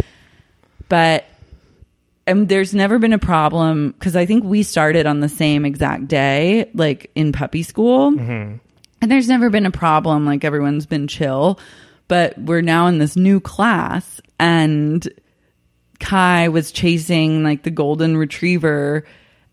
But 0.88 1.24
and 2.26 2.48
there's 2.48 2.74
never 2.74 2.98
been 2.98 3.12
a 3.12 3.18
problem 3.18 3.92
because 3.92 4.16
I 4.16 4.26
think 4.26 4.44
we 4.44 4.62
started 4.62 5.06
on 5.06 5.20
the 5.20 5.28
same 5.28 5.64
exact 5.64 6.08
day, 6.08 6.70
like 6.74 7.10
in 7.14 7.32
puppy 7.32 7.62
school. 7.62 8.12
Mm-hmm. 8.12 8.56
And 9.02 9.10
there's 9.10 9.28
never 9.28 9.50
been 9.50 9.66
a 9.66 9.70
problem. 9.70 10.26
Like 10.26 10.44
everyone's 10.44 10.86
been 10.86 11.08
chill. 11.08 11.58
But 12.08 12.36
we're 12.38 12.60
now 12.60 12.88
in 12.88 12.98
this 12.98 13.16
new 13.16 13.40
class 13.40 14.20
and 14.38 15.08
Kai 16.00 16.48
was 16.48 16.72
chasing 16.72 17.44
like 17.44 17.62
the 17.62 17.70
golden 17.70 18.16
retriever 18.16 19.04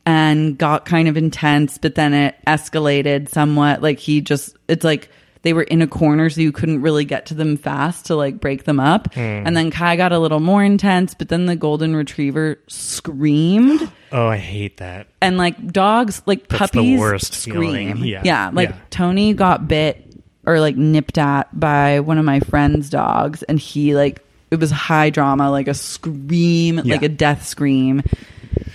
and 0.08 0.58
got 0.58 0.86
kind 0.86 1.10
of 1.10 1.18
intense, 1.18 1.78
but 1.78 1.96
then 1.96 2.14
it 2.14 2.36
escalated 2.48 3.28
somewhat. 3.28 3.82
Like 3.82 4.00
he 4.00 4.22
just, 4.22 4.56
it's 4.70 4.86
like 4.86 5.10
they 5.42 5.52
were 5.52 5.64
in 5.64 5.82
a 5.82 5.88
corner, 5.88 6.30
so 6.30 6.40
you 6.40 6.54
couldn't 6.54 6.82
really 6.82 7.04
get 7.04 7.26
to 7.26 7.34
them 7.34 7.58
fast 7.58 8.06
to 8.06 8.16
like 8.16 8.40
break 8.40 8.64
them 8.64 8.80
up. 8.80 9.14
Hmm. 9.14 9.20
And 9.20 9.56
then 9.58 9.70
Kai 9.70 9.98
got 9.98 10.14
a 10.14 10.20
little 10.20 10.40
more 10.40 10.64
intense, 10.64 11.14
but 11.14 11.28
then 11.28 11.46
the 11.46 11.58
golden 11.58 11.94
retriever 11.94 12.58
screamed. 12.68 13.92
Oh, 14.10 14.28
I 14.28 14.38
hate 14.38 14.78
that. 14.78 15.08
And 15.22 15.38
like 15.38 15.74
dogs, 15.74 16.22
like 16.26 16.48
That's 16.48 16.72
the 16.72 16.78
puppies 16.80 16.98
worst 16.98 17.34
scream. 17.34 17.98
feeling. 17.98 18.06
Yeah. 18.06 18.52
like 18.54 18.70
Yeah. 18.70 18.78
Tony 18.90 19.34
got 19.34 19.68
bit 19.68 20.02
or 20.46 20.62
like 20.62 20.78
nipped 20.78 21.18
at 21.18 21.50
by 21.60 22.00
one 22.00 22.18
of 22.18 22.24
my 22.24 22.40
friend's 22.40 22.90
dogs, 22.90 23.44
and 23.44 23.60
he 23.60 23.96
like 23.96 24.24
it 24.50 24.62
was 24.62 24.72
high 24.72 25.10
drama, 25.10 25.52
like 25.52 25.68
a 25.68 25.74
scream, 25.74 26.78
like 26.86 27.04
a 27.04 27.10
death 27.10 27.46
scream 27.46 28.02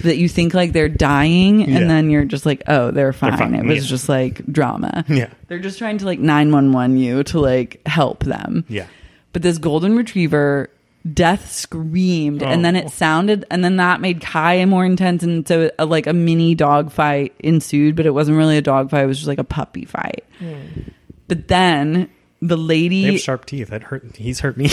that 0.02 0.16
you 0.18 0.28
think 0.28 0.54
like 0.54 0.72
they're 0.72 0.88
dying, 0.88 1.62
and 1.62 1.72
Yeah. 1.72 1.86
then 1.88 2.10
you're 2.10 2.24
just 2.24 2.44
like, 2.46 2.62
oh, 2.68 2.90
they're 2.90 3.12
fine. 3.12 3.36
fine, 3.36 3.54
It 3.54 3.64
was 3.64 3.84
yeah. 3.84 3.88
just 3.88 4.08
like 4.08 4.44
drama. 4.46 5.04
Yeah. 5.08 5.28
they're 5.48 5.58
just 5.58 5.78
trying 5.78 5.98
to 5.98 6.04
like 6.06 6.18
nine 6.20 6.52
one 6.52 6.72
one 6.72 6.96
you 6.96 7.22
to 7.24 7.40
like 7.40 7.80
help 7.86 8.24
them. 8.24 8.64
Yeah. 8.68 8.86
But 9.32 9.42
this 9.42 9.58
golden 9.58 9.96
retriever 9.96 10.68
death 11.12 11.50
screamed 11.50 12.44
and 12.44 12.64
then 12.64 12.76
Oh. 12.76 12.80
it 12.80 12.90
sounded 12.90 13.44
and 13.50 13.64
then 13.64 13.76
that 13.78 14.00
made 14.00 14.20
Kai 14.20 14.64
more 14.66 14.84
intense 14.84 15.24
and 15.24 15.48
so 15.48 15.68
a, 15.76 15.84
like 15.84 16.06
a 16.06 16.12
mini 16.12 16.54
dog 16.54 16.92
fight 16.92 17.34
ensued 17.40 17.96
but 17.96 18.06
it 18.06 18.10
wasn't 18.14 18.36
really 18.36 18.56
a 18.56 18.62
dog 18.62 18.88
fight 18.88 19.02
it 19.02 19.06
was 19.06 19.16
just 19.18 19.26
like 19.26 19.38
a 19.40 19.44
puppy 19.44 19.84
fight. 19.84 20.24
Hmm. 20.38 20.82
But 21.26 21.48
then 21.48 22.08
the 22.40 22.56
lady 22.56 23.04
They 23.06 23.12
have 23.12 23.20
sharp 23.20 23.46
teeth. 23.46 23.68
That 23.70 23.82
hurt. 23.82 24.14
He's 24.14 24.38
hurt 24.40 24.56
me. 24.56 24.70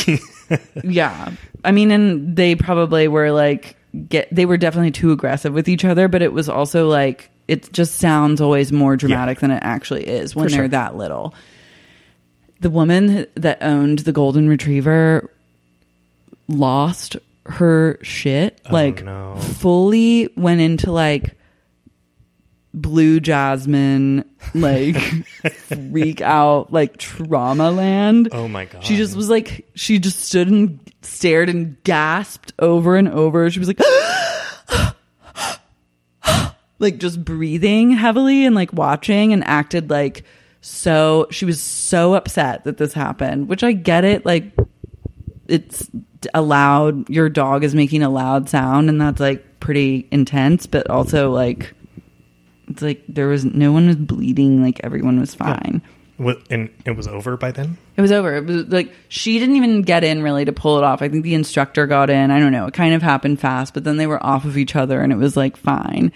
yeah. 0.83 1.31
I 1.63 1.71
mean 1.71 1.89
and 1.89 2.35
they 2.35 2.53
probably 2.55 3.07
were 3.07 3.31
like 3.31 3.75
get 4.07 4.27
they 4.33 4.45
were 4.45 4.57
definitely 4.57 4.91
too 4.91 5.11
aggressive 5.11 5.53
with 5.53 5.67
each 5.67 5.83
other 5.85 6.07
but 6.07 6.21
it 6.21 6.33
was 6.33 6.47
also 6.49 6.87
like 6.87 7.29
it 7.47 7.71
just 7.73 7.95
sounds 7.95 8.39
always 8.41 8.71
more 8.71 8.95
dramatic 8.95 9.39
than 9.39 9.49
it 9.51 9.59
actually 9.63 10.07
is 10.07 10.35
when 10.35 10.45
For 10.45 10.49
they're 10.51 10.59
sure. 10.61 10.67
that 10.69 10.95
little. 10.95 11.33
The 12.61 12.69
woman 12.69 13.25
that 13.35 13.57
owned 13.61 13.99
the 13.99 14.11
golden 14.11 14.47
retriever 14.47 15.31
lost 16.47 17.17
her 17.47 17.97
shit. 18.03 18.61
Oh, 18.69 18.73
like 18.73 19.03
no. 19.03 19.35
fully 19.37 20.29
went 20.35 20.61
into 20.61 20.91
like 20.91 21.35
blue 22.73 23.19
jasmine 23.19 24.23
like 24.53 24.95
freak 25.53 26.21
out 26.21 26.71
like 26.71 26.97
trauma 26.97 27.71
land 27.71 28.29
Oh 28.31 28.47
my 28.47 28.65
god. 28.65 28.83
she 28.83 28.95
just 28.95 29.15
was 29.15 29.27
like 29.29 29.65
she 29.73 29.97
just 29.97 30.19
stood 30.19 30.47
and 30.49 30.79
stared 31.01 31.49
and 31.49 31.81
gasped 31.83 32.53
over 32.59 32.95
and 32.95 33.09
over 33.09 33.49
she 33.49 33.59
was 33.59 33.67
like 33.67 33.79
like 36.79 36.97
just 36.99 37.23
breathing 37.25 37.91
heavily 37.91 38.45
and 38.45 38.55
like 38.55 38.71
watching 38.73 39.33
and 39.33 39.43
acted 39.45 39.89
like 39.89 40.23
so 40.61 41.27
she 41.31 41.45
was 41.45 41.59
so 41.61 42.13
upset 42.13 42.63
that 42.65 42.77
this 42.77 42.93
happened 42.93 43.47
which 43.49 43.63
i 43.63 43.71
get 43.71 44.03
it 44.05 44.25
like 44.25 44.53
it's 45.47 45.89
a 46.33 46.41
loud 46.41 47.09
your 47.09 47.29
dog 47.29 47.63
is 47.63 47.73
making 47.73 48.03
a 48.03 48.09
loud 48.09 48.47
sound 48.49 48.89
and 48.89 48.99
that's 49.01 49.19
like 49.19 49.59
pretty 49.59 50.07
intense 50.11 50.65
but 50.67 50.89
also 50.89 51.31
like 51.31 51.73
it's 52.69 52.81
like 52.81 53.03
there 53.07 53.27
was 53.27 53.43
no 53.45 53.71
one 53.71 53.87
was 53.87 53.95
bleeding 53.95 54.61
like 54.63 54.79
everyone 54.83 55.19
was 55.19 55.33
fine. 55.35 55.81
Wa- 56.17 56.35
and 56.49 56.69
it 56.85 56.91
was 56.91 57.07
over 57.07 57.37
by 57.37 57.51
then. 57.51 57.77
it 57.95 58.01
was 58.01 58.11
over. 58.11 58.35
It 58.35 58.45
was 58.45 58.67
like 58.67 58.93
she 59.07 59.39
didn't 59.39 59.55
even 59.55 59.83
get 59.83 60.03
in 60.03 60.21
really 60.21 60.43
to 60.45 60.51
pull 60.51 60.77
it 60.77 60.83
off. 60.83 61.01
I 61.01 61.07
think 61.09 61.23
the 61.23 61.33
instructor 61.33 61.87
got 61.87 62.09
in. 62.09 62.29
I 62.31 62.39
don't 62.39 62.51
know. 62.51 62.65
It 62.67 62.73
kind 62.73 62.93
of 62.93 63.01
happened 63.01 63.39
fast 63.39 63.73
but 63.73 63.83
then 63.85 63.97
they 63.97 64.07
were 64.07 64.21
off 64.25 64.43
of 64.45 64.57
each 64.57 64.75
other 64.75 65.01
and 65.01 65.13
it 65.13 65.17
was 65.17 65.37
like 65.37 65.55
fine. 65.55 66.11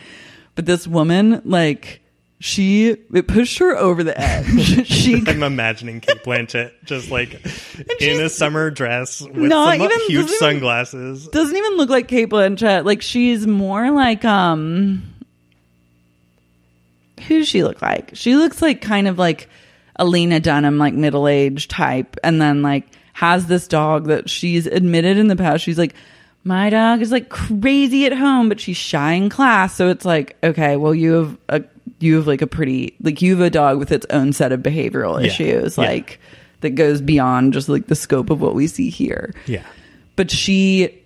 But 0.55 0.65
this 0.65 0.85
woman 0.87 1.41
like 1.45 2.01
she 2.39 2.89
it 3.13 3.27
pushed 3.29 3.59
her 3.59 3.77
over 3.77 4.03
the 4.03 4.19
edge. 4.19 4.85
She 4.87 5.23
I'm 5.27 5.41
imagining 5.43 6.01
Cate 6.01 6.23
Blanchett 6.23 6.71
just 6.83 7.09
like 7.09 7.33
in 8.01 8.19
a 8.21 8.27
summer 8.27 8.69
dress 8.69 9.21
with 9.21 9.35
Not 9.37 9.77
some 9.77 9.85
even- 9.85 9.99
huge 10.07 10.21
doesn't 10.25 10.35
even- 10.35 10.39
sunglasses. 10.39 11.27
doesn't 11.29 11.55
even 11.55 11.77
look 11.77 11.89
like 11.89 12.09
Cate 12.09 12.29
Blanchett. 12.29 12.83
Like 12.83 13.01
she's 13.01 13.47
more 13.47 13.89
like 13.91 14.25
um 14.25 15.12
who 17.27 17.39
does 17.39 17.47
she 17.47 17.63
look 17.63 17.81
like? 17.81 18.11
She 18.13 18.35
looks 18.35 18.61
like 18.61 18.81
kind 18.81 19.07
of 19.07 19.17
like 19.17 19.49
a 19.95 20.05
Lena 20.05 20.39
Dunham, 20.39 20.77
like 20.77 20.93
middle 20.93 21.27
aged 21.27 21.69
type, 21.69 22.17
and 22.23 22.41
then 22.41 22.61
like 22.61 22.87
has 23.13 23.45
this 23.45 23.67
dog 23.67 24.07
that 24.07 24.29
she's 24.29 24.65
admitted 24.65 25.17
in 25.17 25.27
the 25.27 25.35
past. 25.35 25.63
She's 25.63 25.77
like, 25.77 25.93
My 26.43 26.69
dog 26.69 27.01
is 27.01 27.11
like 27.11 27.29
crazy 27.29 28.05
at 28.05 28.13
home, 28.13 28.49
but 28.49 28.59
she's 28.59 28.77
shy 28.77 29.13
in 29.13 29.29
class. 29.29 29.75
So 29.75 29.89
it's 29.89 30.03
like, 30.05 30.35
okay, 30.43 30.75
well 30.77 30.95
you 30.95 31.13
have 31.13 31.37
a 31.49 31.63
you 31.99 32.15
have 32.17 32.27
like 32.27 32.41
a 32.41 32.47
pretty 32.47 32.95
like 33.01 33.21
you 33.21 33.31
have 33.37 33.45
a 33.45 33.49
dog 33.49 33.77
with 33.77 33.91
its 33.91 34.05
own 34.09 34.33
set 34.33 34.51
of 34.51 34.61
behavioral 34.61 35.19
Yeah. 35.21 35.27
issues, 35.27 35.77
Yeah. 35.77 35.85
like 35.85 36.19
that 36.61 36.71
goes 36.71 36.99
beyond 37.01 37.53
just 37.53 37.69
like 37.69 37.87
the 37.87 37.95
scope 37.95 38.29
of 38.29 38.41
what 38.41 38.55
we 38.55 38.67
see 38.67 38.89
here 38.89 39.33
Yeah. 39.45 39.63
but 40.15 40.31
she 40.31 40.97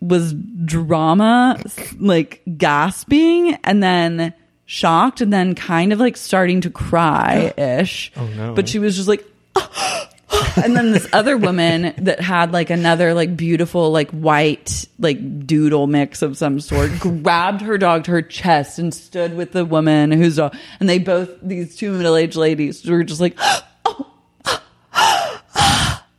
was 0.00 0.32
drama 0.64 1.60
like 1.98 2.40
gasping 2.56 3.54
and 3.64 3.82
then 3.82 4.32
shocked 4.70 5.20
and 5.20 5.32
then 5.32 5.56
kind 5.56 5.92
of 5.92 5.98
like 5.98 6.16
starting 6.16 6.60
to 6.60 6.70
cry 6.70 7.52
ish 7.56 8.12
Oh, 8.16 8.26
no. 8.36 8.54
but 8.54 8.68
she 8.68 8.78
was 8.78 8.94
just 8.94 9.08
like 9.08 9.24
and 10.62 10.76
then 10.76 10.92
this 10.92 11.08
other 11.12 11.36
woman 11.36 11.92
that 11.98 12.20
had 12.20 12.52
like 12.52 12.70
another 12.70 13.14
like 13.14 13.36
beautiful 13.36 13.90
like 13.90 14.10
white 14.10 14.86
like 15.00 15.46
doodle 15.46 15.88
mix 15.88 16.22
of 16.22 16.36
some 16.36 16.60
sort 16.60 16.90
grabbed 17.00 17.62
her 17.62 17.78
dog 17.78 18.04
to 18.04 18.12
her 18.12 18.22
chest 18.22 18.78
and 18.78 18.94
stood 18.94 19.36
with 19.36 19.50
the 19.52 19.64
woman 19.64 20.12
whose 20.12 20.36
dog 20.36 20.54
and 20.78 20.88
they 20.88 20.98
both 20.98 21.30
these 21.42 21.74
two 21.76 21.90
middle-aged 21.92 22.36
ladies 22.36 22.86
were 22.86 23.02
just 23.02 23.20
like 23.20 23.36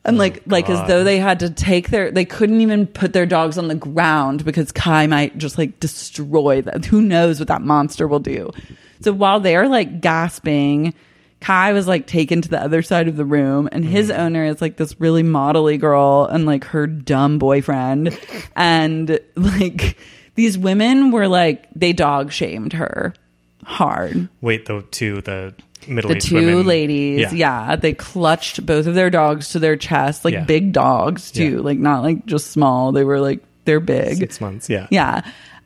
and 0.04 0.18
like 0.18 0.38
oh, 0.40 0.44
like 0.48 0.70
as 0.70 0.88
though 0.88 1.04
they 1.04 1.18
had 1.18 1.40
to 1.40 1.50
take 1.50 1.90
their 1.90 2.12
they 2.12 2.26
couldn't 2.26 2.62
even 2.62 2.88
put 2.88 3.14
their 3.14 3.26
dogs 3.26 3.58
on 3.58 3.68
the 3.68 3.76
ground 3.76 4.44
because 4.44 4.72
Kai 4.72 5.08
might 5.08 5.38
just 5.38 5.58
like 5.58 5.80
destroy 5.80 6.62
them. 6.62 6.82
Who 6.84 7.02
knows 7.02 7.40
what 7.40 7.48
that 7.50 7.62
monster 7.62 8.08
will 8.08 8.20
do? 8.20 8.52
So 9.02 9.14
while 9.14 9.40
they're 9.40 9.68
like 9.68 10.02
gasping, 10.02 10.94
Kai 11.40 11.74
was 11.74 11.88
like 11.88 12.08
taken 12.08 12.42
to 12.42 12.50
the 12.50 12.62
other 12.62 12.82
side 12.82 13.08
of 13.08 13.16
the 13.16 13.26
room 13.26 13.70
and 13.72 13.86
his 13.86 14.10
mm-hmm. 14.10 14.22
owner 14.22 14.46
is 14.46 14.62
like 14.62 14.78
this 14.78 15.00
really 15.00 15.24
modelly 15.24 15.80
girl 15.80 16.26
and 16.26 16.46
like 16.46 16.66
her 16.66 16.88
dumb 16.88 17.40
boyfriend 17.40 18.18
and 18.56 19.20
like 19.36 19.98
these 20.36 20.58
women 20.58 21.12
were 21.12 21.28
like 21.28 21.68
they 21.76 21.94
dog 21.94 22.32
shamed 22.32 22.74
her 22.74 23.14
hard 23.64 24.30
Wait, 24.42 24.66
though, 24.66 24.82
to 24.82 25.22
the 25.22 25.54
the 25.86 25.92
middle-aged 25.92 26.28
two 26.28 26.36
women. 26.36 26.66
ladies 26.66 27.34
yeah. 27.34 27.76
they 27.76 27.94
clutched 27.94 28.66
both 28.66 28.88
of 28.88 28.96
their 28.96 29.10
dogs 29.10 29.50
to 29.50 29.60
their 29.60 29.76
chest 29.76 30.24
like 30.26 30.34
Yeah. 30.34 30.44
big 30.46 30.72
dogs 30.74 31.32
too 31.32 31.56
Yeah. 31.56 31.60
like 31.62 31.80
not 31.80 32.04
like 32.04 32.26
just 32.26 32.48
small 32.52 32.92
they 32.92 33.04
were 33.04 33.20
like 33.20 33.44
they're 33.66 33.80
big 33.80 34.18
Six 34.18 34.42
months. 34.42 34.70
Yeah. 34.70 34.88
yeah 34.90 35.22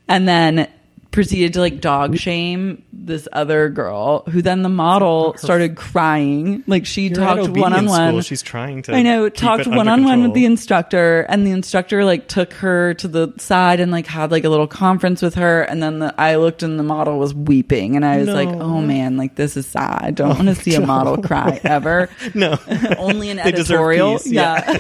and 0.07 0.27
then 0.27 0.67
proceeded 1.15 1.53
to 1.53 1.61
like 1.61 1.79
dog 1.79 2.17
shame 2.17 2.83
this 2.91 3.27
other 3.31 3.69
girl 3.69 4.23
who 4.29 4.41
then 4.41 4.61
the 4.63 4.69
model 4.69 5.33
started 5.37 5.75
crying 5.75 6.63
like 6.67 6.85
she 6.85 7.07
You're 7.07 7.15
talked 7.15 7.47
one-on-one 7.47 8.11
school. 8.11 8.21
She's 8.21 8.41
trying 8.41 8.81
to 8.83 8.93
I 8.93 9.01
know. 9.01 9.29
Talked 9.29 9.65
one 9.65 9.87
on 9.87 10.03
one 10.03 10.23
with 10.23 10.33
the 10.33 10.45
instructor, 10.45 11.21
and 11.29 11.47
the 11.47 11.51
instructor 11.51 12.03
like 12.03 12.27
took 12.27 12.53
her 12.53 12.93
to 12.95 13.07
the 13.07 13.33
side 13.37 13.79
and 13.79 13.91
like 13.91 14.07
had 14.07 14.31
like 14.31 14.43
a 14.43 14.49
little 14.49 14.67
conference 14.67 15.21
with 15.21 15.35
her. 15.35 15.63
And 15.63 15.81
then 15.81 15.99
the, 15.99 16.13
I 16.19 16.35
looked, 16.35 16.63
and 16.63 16.77
the 16.77 16.83
model 16.83 17.17
was 17.17 17.33
weeping, 17.33 17.95
and 17.95 18.05
I 18.05 18.17
was 18.17 18.27
like, 18.27 18.49
"Oh 18.49 18.81
man, 18.81 19.17
like 19.17 19.35
this 19.35 19.55
is 19.55 19.65
sad. 19.65 19.99
I 20.03 20.11
don't 20.11 20.29
want 20.29 20.45
to 20.45 20.51
oh, 20.51 20.53
see 20.53 20.75
a 20.75 20.81
model 20.81 21.17
cry 21.21 21.59
ever. 21.63 22.09
No. 22.33 22.59
Only 22.97 23.29
an 23.29 23.39
editorial. 23.39 24.17
peace, 24.17 24.31
yeah, 24.31 24.77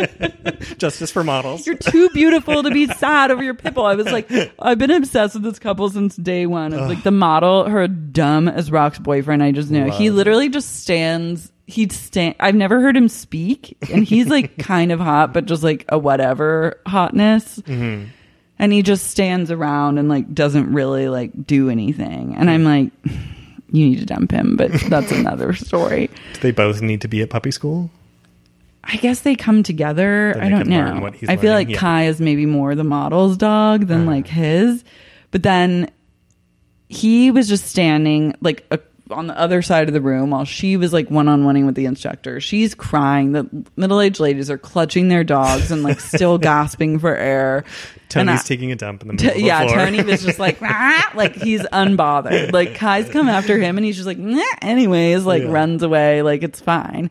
Justice 0.78 1.12
for 1.12 1.22
models. 1.22 1.66
you're 1.66 1.76
too 1.76 2.08
beautiful 2.10 2.62
to 2.62 2.70
be 2.70 2.86
sad 2.86 3.30
over 3.30 3.42
your 3.42 3.54
pipple. 3.54 3.84
I 3.84 3.94
was 3.94 4.10
like, 4.10 4.28
I've 4.58 4.78
been 4.78 4.90
obsessed 4.90 5.34
with 5.34 5.44
this 5.44 5.58
couple 5.68 5.90
since 5.90 6.16
day 6.16 6.46
one. 6.46 6.72
Of 6.72 6.88
like 6.88 7.02
the 7.02 7.10
model, 7.10 7.68
her 7.68 7.86
dumb 7.86 8.48
as 8.48 8.70
rocks 8.70 8.98
boyfriend. 8.98 9.42
I 9.42 9.52
just 9.52 9.70
know 9.70 9.90
he 9.90 10.10
literally 10.10 10.48
just 10.48 10.80
stands. 10.80 11.52
He'd 11.66 11.92
stand. 11.92 12.34
I've 12.40 12.54
never 12.54 12.80
heard 12.80 12.96
him 12.96 13.08
speak, 13.10 13.76
and 13.92 14.02
he's 14.04 14.28
like 14.28 14.56
kind 14.72 14.90
of 14.92 15.00
hot, 15.00 15.34
but 15.34 15.44
just 15.44 15.62
like 15.62 15.84
a 15.90 15.98
whatever 15.98 16.80
hotness. 16.86 17.58
Mm-hmm. 17.60 18.06
And 18.58 18.72
he 18.72 18.82
just 18.82 19.08
stands 19.08 19.50
around 19.50 19.98
and 19.98 20.08
like 20.08 20.32
doesn't 20.34 20.72
really 20.72 21.08
like 21.08 21.46
do 21.46 21.68
anything. 21.70 22.34
And 22.36 22.48
I'm 22.50 22.64
like, 22.64 22.90
you 23.70 23.86
need 23.86 23.98
to 23.98 24.06
dump 24.06 24.30
him, 24.32 24.56
but 24.56 24.72
that's 24.88 25.12
another 25.20 25.52
story. 25.52 26.08
Do 26.34 26.40
they 26.40 26.50
both 26.50 26.80
need 26.80 27.02
to 27.02 27.08
be 27.08 27.20
at 27.22 27.28
puppy 27.30 27.50
school? 27.50 27.90
I 28.82 28.96
guess 28.96 29.20
they 29.20 29.36
come 29.36 29.62
together. 29.62 30.32
Then 30.34 30.42
I 30.42 30.48
don't 30.48 30.66
know. 30.68 31.06
I 31.28 31.36
feel 31.36 31.50
learning, 31.52 31.52
like 31.52 31.68
yeah. 31.68 31.76
Kai 31.76 32.04
is 32.06 32.20
maybe 32.22 32.46
more 32.46 32.74
the 32.74 32.84
model's 32.84 33.36
dog 33.36 33.86
than 33.86 34.08
Uh. 34.08 34.12
like 34.12 34.26
his. 34.26 34.82
But 35.30 35.42
then 35.42 35.90
he 36.88 37.30
was 37.30 37.48
just 37.48 37.66
standing 37.66 38.34
like 38.40 38.64
a, 38.70 38.80
on 39.10 39.26
the 39.26 39.38
other 39.38 39.62
side 39.62 39.88
of 39.88 39.94
the 39.94 40.00
room 40.00 40.30
while 40.30 40.44
she 40.44 40.76
was 40.76 40.92
like 40.92 41.10
one 41.10 41.28
on 41.28 41.42
oneing 41.44 41.66
with 41.66 41.74
the 41.74 41.86
instructor. 41.86 42.40
She's 42.40 42.74
crying. 42.74 43.32
The 43.32 43.48
middle 43.76 44.00
aged 44.00 44.20
ladies 44.20 44.50
are 44.50 44.58
clutching 44.58 45.08
their 45.08 45.24
dogs 45.24 45.70
and 45.70 45.82
like 45.82 46.00
still 46.00 46.36
gasping 46.38 46.98
for 46.98 47.14
air. 47.16 47.64
Tony's 48.08 48.40
I- 48.40 48.42
taking 48.44 48.72
a 48.72 48.76
dump 48.76 49.02
in 49.02 49.08
the 49.08 49.14
T- 49.16 49.26
middle 49.26 49.36
of 49.38 49.42
the 49.42 49.46
yeah. 49.46 49.84
Tony 49.84 50.02
was 50.02 50.22
just 50.24 50.38
like, 50.38 50.58
"Ah," 50.62 51.12
like 51.14 51.34
he's 51.36 51.62
unbothered. 51.62 52.52
Like 52.52 52.74
Kai's 52.74 53.08
come 53.10 53.28
after 53.28 53.58
him, 53.58 53.76
and 53.76 53.84
he's 53.84 53.96
just 53.96 54.06
like, 54.06 54.18
"Nah," 54.18 54.42
anyways, 54.62 55.24
like 55.24 55.42
Yeah. 55.42 55.50
runs 55.50 55.82
away, 55.82 56.22
like 56.22 56.42
it's 56.42 56.60
fine. 56.60 57.10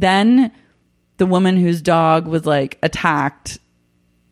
then 0.00 0.50
the 1.16 1.26
woman 1.26 1.56
whose 1.56 1.82
dog 1.82 2.26
was 2.26 2.46
like 2.46 2.78
attacked 2.82 3.58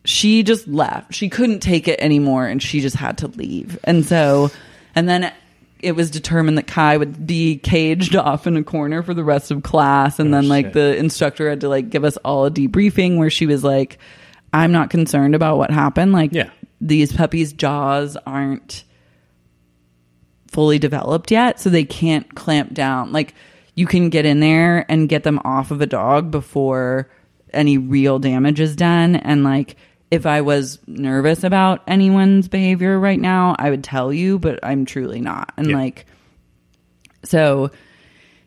she 0.05 0.41
just 0.43 0.67
left 0.67 1.13
she 1.13 1.27
couldn't 1.29 1.59
take 1.59 1.87
it 1.87 1.99
anymore 1.99 2.45
and 2.47 2.63
she 2.63 2.79
just 2.79 2.95
had 2.95 3.17
to 3.17 3.27
leave 3.27 3.77
and 3.83 4.05
so 4.05 4.49
and 4.95 5.07
then 5.09 5.31
it 5.79 5.91
was 5.91 6.09
determined 6.09 6.57
that 6.57 6.65
Kai 6.65 6.97
would 6.97 7.27
be 7.27 7.57
caged 7.57 8.15
off 8.15 8.47
in 8.47 8.57
a 8.57 8.63
corner 8.63 9.03
for 9.03 9.13
the 9.13 9.23
rest 9.23 9.51
of 9.51 9.61
class. 9.61 10.17
And 10.17 10.29
Oh, 10.29 10.37
then 10.37 10.49
like 10.49 10.65
shit. 10.67 10.73
the 10.73 10.97
instructor 10.97 11.47
had 11.47 11.61
to 11.61 11.69
like 11.69 11.91
give 11.91 12.03
us 12.03 12.17
all 12.25 12.45
a 12.47 12.51
debriefing 12.51 13.17
where 13.17 13.29
she 13.29 13.45
was 13.45 13.63
like, 13.63 13.99
I'm 14.51 14.71
not 14.71 14.89
concerned 14.89 15.35
about 15.35 15.59
what 15.59 15.69
happened. 15.69 16.13
Like 16.13 16.33
Yeah. 16.33 16.49
these 16.81 17.13
puppies' 17.13 17.53
jaws 17.53 18.17
aren't 18.25 18.85
fully 20.47 20.79
developed 20.79 21.29
yet, 21.31 21.59
so 21.59 21.69
they 21.69 21.83
can't 21.83 22.33
clamp 22.33 22.73
down. 22.73 23.11
Like 23.11 23.35
you 23.77 23.85
can 23.85 24.09
get 24.09 24.25
in 24.25 24.39
there 24.41 24.85
and 24.91 25.07
get 25.07 25.23
them 25.23 25.39
off 25.45 25.71
of 25.71 25.79
a 25.81 25.85
dog 25.85 26.31
before 26.31 27.09
any 27.53 27.77
real 27.77 28.17
damage 28.19 28.59
is 28.59 28.75
done. 28.75 29.15
And 29.15 29.43
like 29.43 29.77
if 30.09 30.25
I 30.25 30.41
was 30.41 30.79
nervous 30.87 31.43
about 31.43 31.83
anyone's 31.87 32.47
behavior 32.47 32.99
right 32.99 33.19
now, 33.19 33.55
I 33.59 33.69
would 33.69 33.83
tell 33.83 34.11
you, 34.11 34.39
but 34.39 34.59
I'm 34.63 34.83
truly 34.85 35.21
not. 35.21 35.53
And 35.57 35.69
Yeah. 35.69 35.75
like 35.77 36.05
so 37.23 37.71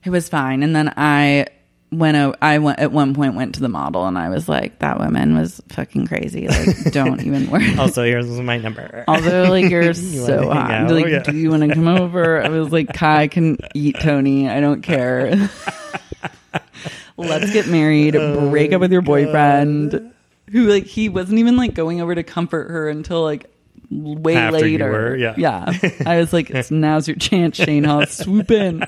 it 0.05 0.11
was 0.11 0.29
fine. 0.29 0.63
And 0.63 0.75
then 0.75 0.93
I 0.97 1.47
went 1.93 2.17
o- 2.17 2.35
I 2.41 2.59
went 2.59 2.79
at 2.79 2.93
one 2.93 3.15
point 3.15 3.35
went 3.35 3.57
to 3.57 3.61
the 3.61 3.69
model 3.69 4.07
and 4.07 4.17
I 4.17 4.29
was 4.29 4.49
like, 4.49 4.79
that 4.79 4.99
woman 4.99 5.37
was 5.37 5.61
fucking 5.71 6.07
crazy. 6.07 6.47
Like, 6.49 6.93
don't 6.93 7.21
even 7.27 7.51
worry. 7.51 7.77
Also, 7.77 8.03
yours 8.05 8.27
was 8.29 8.41
my 8.41 8.59
number. 8.59 9.05
Also, 9.09 9.51
like 9.51 9.69
you're 9.71 9.83
wanna 9.87 9.95
so 9.95 10.51
hot. 10.51 10.71
out? 10.71 10.91
Like, 10.91 11.07
Yeah. 11.07 11.19
do 11.23 11.37
you 11.37 11.51
want 11.51 11.63
to 11.65 11.75
come 11.75 11.89
over? 11.89 12.43
I 12.43 12.49
was 12.49 12.71
like, 12.73 12.93
Kai 12.93 13.29
can 13.29 13.59
eat 13.75 13.97
Tony. 14.01 14.49
I 14.49 14.61
don't 14.61 14.83
care. 14.83 15.51
Let's 17.17 17.53
get 17.53 17.67
married. 17.69 18.17
Oh 18.17 18.49
break 18.51 18.73
up 18.73 18.81
with 18.81 18.93
your 18.93 19.03
boyfriend. 19.03 20.13
Who 20.53 20.67
like 20.67 20.85
he 20.87 21.09
wasn't 21.09 21.39
even 21.39 21.57
like 21.57 21.75
going 21.75 22.01
over 22.01 22.15
to 22.15 22.23
comfort 22.23 22.71
her 22.71 22.89
until 22.89 23.23
like 23.23 23.47
way 23.91 24.37
After 24.37 24.67
you 24.67 24.79
later. 24.79 24.91
were, 24.91 25.17
yeah. 25.17 25.73
I 26.07 26.19
was 26.19 26.33
like, 26.33 26.49
it's, 26.51 26.71
now's 26.71 27.07
your 27.09 27.17
chance, 27.17 27.57
Shane 27.57 27.85
Hall. 27.85 28.07
Swoop 28.07 28.51
in. 28.51 28.83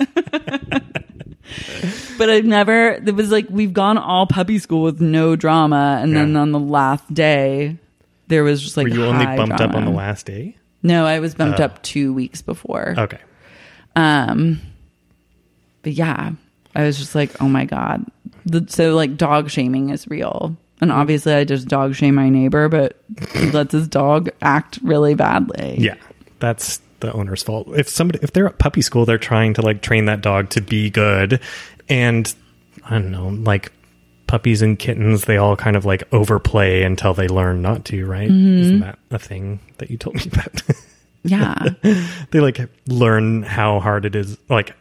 but 2.18 2.30
I've 2.30 2.44
never. 2.44 2.90
It 2.92 3.14
was 3.14 3.30
like 3.30 3.46
we've 3.50 3.72
gone 3.72 3.98
all 3.98 4.26
puppy 4.26 4.58
school 4.58 4.82
with 4.82 5.00
no 5.00 5.36
drama, 5.36 5.98
and 6.02 6.14
then 6.16 6.32
Yeah. 6.34 6.40
on 6.40 6.52
the 6.52 6.60
last 6.60 7.12
day. 7.12 7.78
There 8.28 8.44
was 8.44 8.62
just 8.62 8.76
like 8.78 8.84
Were 8.88 8.94
you 8.94 9.04
only 9.04 9.24
high 9.26 9.36
bumped 9.36 9.54
up 9.60 9.60
on 9.60 9.82
drama. 9.82 9.90
the 9.90 9.96
last 9.96 10.24
day? 10.26 10.56
No, 10.82 11.04
I 11.04 11.18
was 11.20 11.34
bumped 11.34 11.60
Oh. 11.60 11.64
up 11.64 11.82
two 11.82 12.12
weeks 12.14 12.40
before. 12.40 12.94
Okay. 12.96 13.18
Um, 13.94 14.60
but 15.82 15.92
yeah, 15.92 16.30
I 16.74 16.82
was 16.84 16.98
just 16.98 17.14
like, 17.14 17.42
oh 17.42 17.48
my 17.48 17.64
god. 17.66 18.04
The, 18.46 18.64
so 18.68 18.94
like 18.94 19.16
dog 19.16 19.50
shaming 19.50 19.90
is 19.90 20.08
real, 20.08 20.56
and 20.80 20.90
obviously 20.90 21.34
I 21.34 21.44
just 21.44 21.68
dog 21.68 21.94
shame 21.94 22.14
my 22.14 22.28
neighbor, 22.30 22.68
but 22.68 22.96
he 23.34 23.50
lets 23.52 23.72
his 23.72 23.86
dog 23.86 24.30
act 24.40 24.78
really 24.82 25.14
badly. 25.14 25.76
Yeah, 25.78 25.96
that's 26.38 26.80
the 27.02 27.12
owner's 27.12 27.42
fault. 27.42 27.68
If 27.76 27.88
somebody, 27.88 28.20
if 28.22 28.32
they're 28.32 28.46
at 28.46 28.58
puppy 28.58 28.80
school, 28.80 29.04
they're 29.04 29.18
trying 29.18 29.52
to 29.54 29.62
like 29.62 29.82
train 29.82 30.06
that 30.06 30.22
dog 30.22 30.48
to 30.50 30.62
be 30.62 30.88
good, 30.88 31.40
and 31.88 32.32
I 32.84 32.92
don't 32.98 33.10
know, 33.10 33.28
like 33.28 33.70
puppies 34.26 34.62
and 34.62 34.78
kittens, 34.78 35.26
they 35.26 35.36
all 35.36 35.56
kind 35.56 35.76
of 35.76 35.84
like 35.84 36.02
overplay 36.12 36.82
until 36.82 37.12
they 37.12 37.28
learn 37.28 37.60
not 37.60 37.84
to. 37.86 38.06
Right? 38.06 38.30
Mm-hmm. 38.30 38.60
Isn't 38.60 38.80
that 38.80 38.98
a 39.10 39.18
thing 39.18 39.60
that 39.78 39.90
you 39.90 39.98
told 39.98 40.16
me 40.16 40.22
about? 40.32 40.62
yeah, 41.24 41.68
they 42.30 42.40
like 42.40 42.58
learn 42.86 43.42
how 43.42 43.80
hard 43.80 44.06
it 44.06 44.16
is, 44.16 44.38
like 44.48 44.74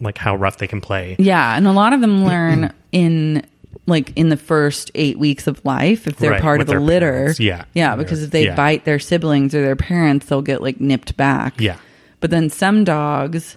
like 0.00 0.18
how 0.18 0.36
rough 0.36 0.58
they 0.58 0.66
can 0.66 0.80
play. 0.82 1.16
yeah, 1.18 1.56
and 1.56 1.66
a 1.66 1.72
lot 1.72 1.94
of 1.94 2.00
them 2.02 2.24
learn 2.26 2.74
in 2.92 3.46
like 3.86 4.12
in 4.16 4.30
the 4.30 4.36
first 4.36 4.90
eight 4.94 5.18
weeks 5.18 5.46
of 5.46 5.62
life 5.64 6.06
if 6.06 6.16
they're 6.16 6.32
Right, 6.32 6.40
part 6.42 6.60
of 6.60 6.68
a 6.68 6.78
litter. 6.80 7.12
parents. 7.12 7.40
Yeah. 7.40 7.64
yeah, 7.74 7.96
because 7.96 8.22
if 8.22 8.30
they 8.30 8.46
yeah. 8.46 8.54
bite 8.56 8.84
their 8.84 8.98
siblings 8.98 9.54
or 9.54 9.62
their 9.62 9.76
parents, 9.76 10.26
they'll 10.26 10.42
get 10.42 10.62
like 10.62 10.80
nipped 10.80 11.16
back. 11.16 11.60
Yeah. 11.60 11.76
But 12.20 12.30
then 12.30 12.48
some 12.48 12.84
dogs, 12.84 13.56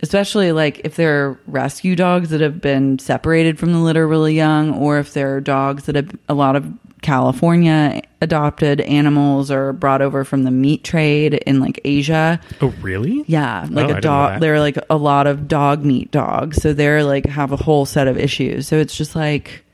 especially 0.00 0.50
like 0.50 0.80
if 0.84 0.96
they're 0.96 1.38
rescue 1.46 1.94
dogs 1.94 2.30
that 2.30 2.40
have 2.40 2.60
been 2.60 2.98
separated 2.98 3.58
from 3.58 3.72
the 3.72 3.78
litter 3.78 4.08
really 4.08 4.34
young, 4.34 4.74
or 4.74 4.98
if 4.98 5.12
they're 5.12 5.40
dogs 5.40 5.84
that 5.84 5.94
have 5.94 6.10
a 6.28 6.34
lot 6.34 6.56
of 6.56 6.66
California 7.02 8.02
adopted 8.22 8.80
animals 8.80 9.50
or 9.50 9.72
brought 9.74 10.00
over 10.00 10.24
from 10.24 10.44
the 10.44 10.50
meat 10.50 10.84
trade 10.84 11.34
in 11.34 11.60
like 11.60 11.80
Asia. 11.84 12.40
Oh, 12.62 12.72
really? 12.80 13.24
Yeah, 13.26 13.66
Oh, 13.68 13.72
like 13.74 13.90
I 13.90 13.98
a 13.98 14.00
dog. 14.00 14.30
that. 14.32 14.40
They're 14.40 14.60
like 14.60 14.78
a 14.88 14.96
lot 14.96 15.26
of 15.26 15.48
dog 15.48 15.84
meat 15.84 16.10
dogs, 16.10 16.62
so 16.62 16.72
they're 16.72 17.04
like 17.04 17.26
have 17.26 17.52
a 17.52 17.56
whole 17.56 17.84
set 17.84 18.08
of 18.08 18.16
issues. 18.16 18.66
So 18.68 18.78
it's 18.78 18.96
just 18.96 19.14
like 19.14 19.64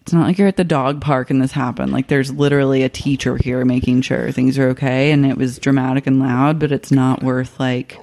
it's 0.00 0.12
not 0.12 0.26
like 0.26 0.38
you're 0.38 0.48
at 0.48 0.56
the 0.56 0.64
dog 0.64 1.00
park 1.00 1.30
and 1.30 1.42
this 1.42 1.52
happened. 1.52 1.92
Like 1.92 2.06
there's 2.08 2.32
literally 2.32 2.82
a 2.82 2.88
teacher 2.88 3.36
here 3.36 3.64
making 3.64 4.00
sure 4.02 4.32
things 4.32 4.58
are 4.58 4.68
okay, 4.70 5.10
and 5.12 5.26
it 5.26 5.36
was 5.36 5.58
dramatic 5.58 6.06
and 6.06 6.18
loud, 6.18 6.58
but 6.58 6.72
it's 6.72 6.90
not 6.90 7.22
worth 7.22 7.60
like 7.60 7.98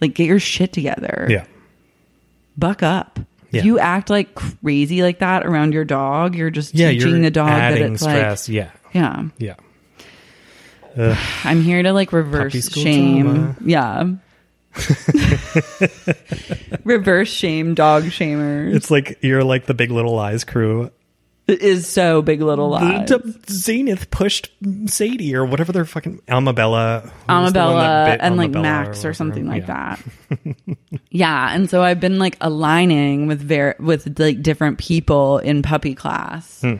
like 0.00 0.14
get 0.14 0.26
your 0.26 0.40
shit 0.40 0.72
together. 0.72 1.26
Yeah. 1.30 1.44
buck 2.56 2.82
up. 2.82 3.18
Yeah. 3.50 3.58
If 3.60 3.64
you 3.66 3.78
act 3.78 4.08
like 4.08 4.34
crazy 4.34 5.02
like 5.02 5.18
that 5.18 5.44
around 5.44 5.74
your 5.74 5.84
dog, 5.84 6.34
you're 6.34 6.48
just 6.50 6.74
Yeah, 6.74 6.90
teaching 6.90 7.10
you're 7.10 7.20
the 7.22 7.30
dog 7.30 7.48
that 7.48 7.76
it's 7.78 8.00
stress. 8.00 8.48
yeah. 8.48 8.70
Yeah. 8.92 9.24
Yeah. 9.38 9.56
I'm 11.44 11.62
here 11.62 11.82
to 11.82 11.92
like 11.92 12.12
reverse 12.12 12.70
shame. 12.72 13.56
Yeah. 13.64 14.04
reverse 16.84 17.28
shame 17.30 17.74
dog 17.74 18.04
shamers. 18.04 18.74
It's 18.74 18.90
like 18.90 19.18
you're 19.22 19.44
like 19.44 19.66
the 19.66 19.74
Big 19.74 19.90
Little 19.90 20.14
Lies 20.14 20.44
crew. 20.44 20.90
It 21.48 21.60
is 21.60 21.88
so 21.88 22.22
big 22.22 22.40
little 22.40 22.68
lies. 22.70 23.08
The 23.08 23.36
Zenith 23.50 24.12
pushed 24.12 24.52
Sadie 24.86 25.34
or 25.34 25.44
whatever 25.44 25.72
their 25.72 25.84
fucking 25.84 26.22
was 26.28 26.28
Amabella 26.28 27.10
and 28.20 28.36
like 28.36 28.52
Max 28.52 29.04
or 29.04 29.08
whatever. 29.08 29.14
something 29.14 29.48
like 29.48 29.66
Yeah. 29.66 29.96
that. 30.38 30.56
yeah, 31.10 31.52
and 31.52 31.68
so 31.68 31.82
I've 31.82 31.98
been 31.98 32.20
like 32.20 32.36
aligning 32.40 33.26
with 33.26 33.40
ver- 33.42 33.74
with 33.80 34.20
like 34.20 34.40
different 34.40 34.78
people 34.78 35.38
in 35.38 35.62
puppy 35.62 35.96
class 35.96 36.60
Hmm. 36.60 36.76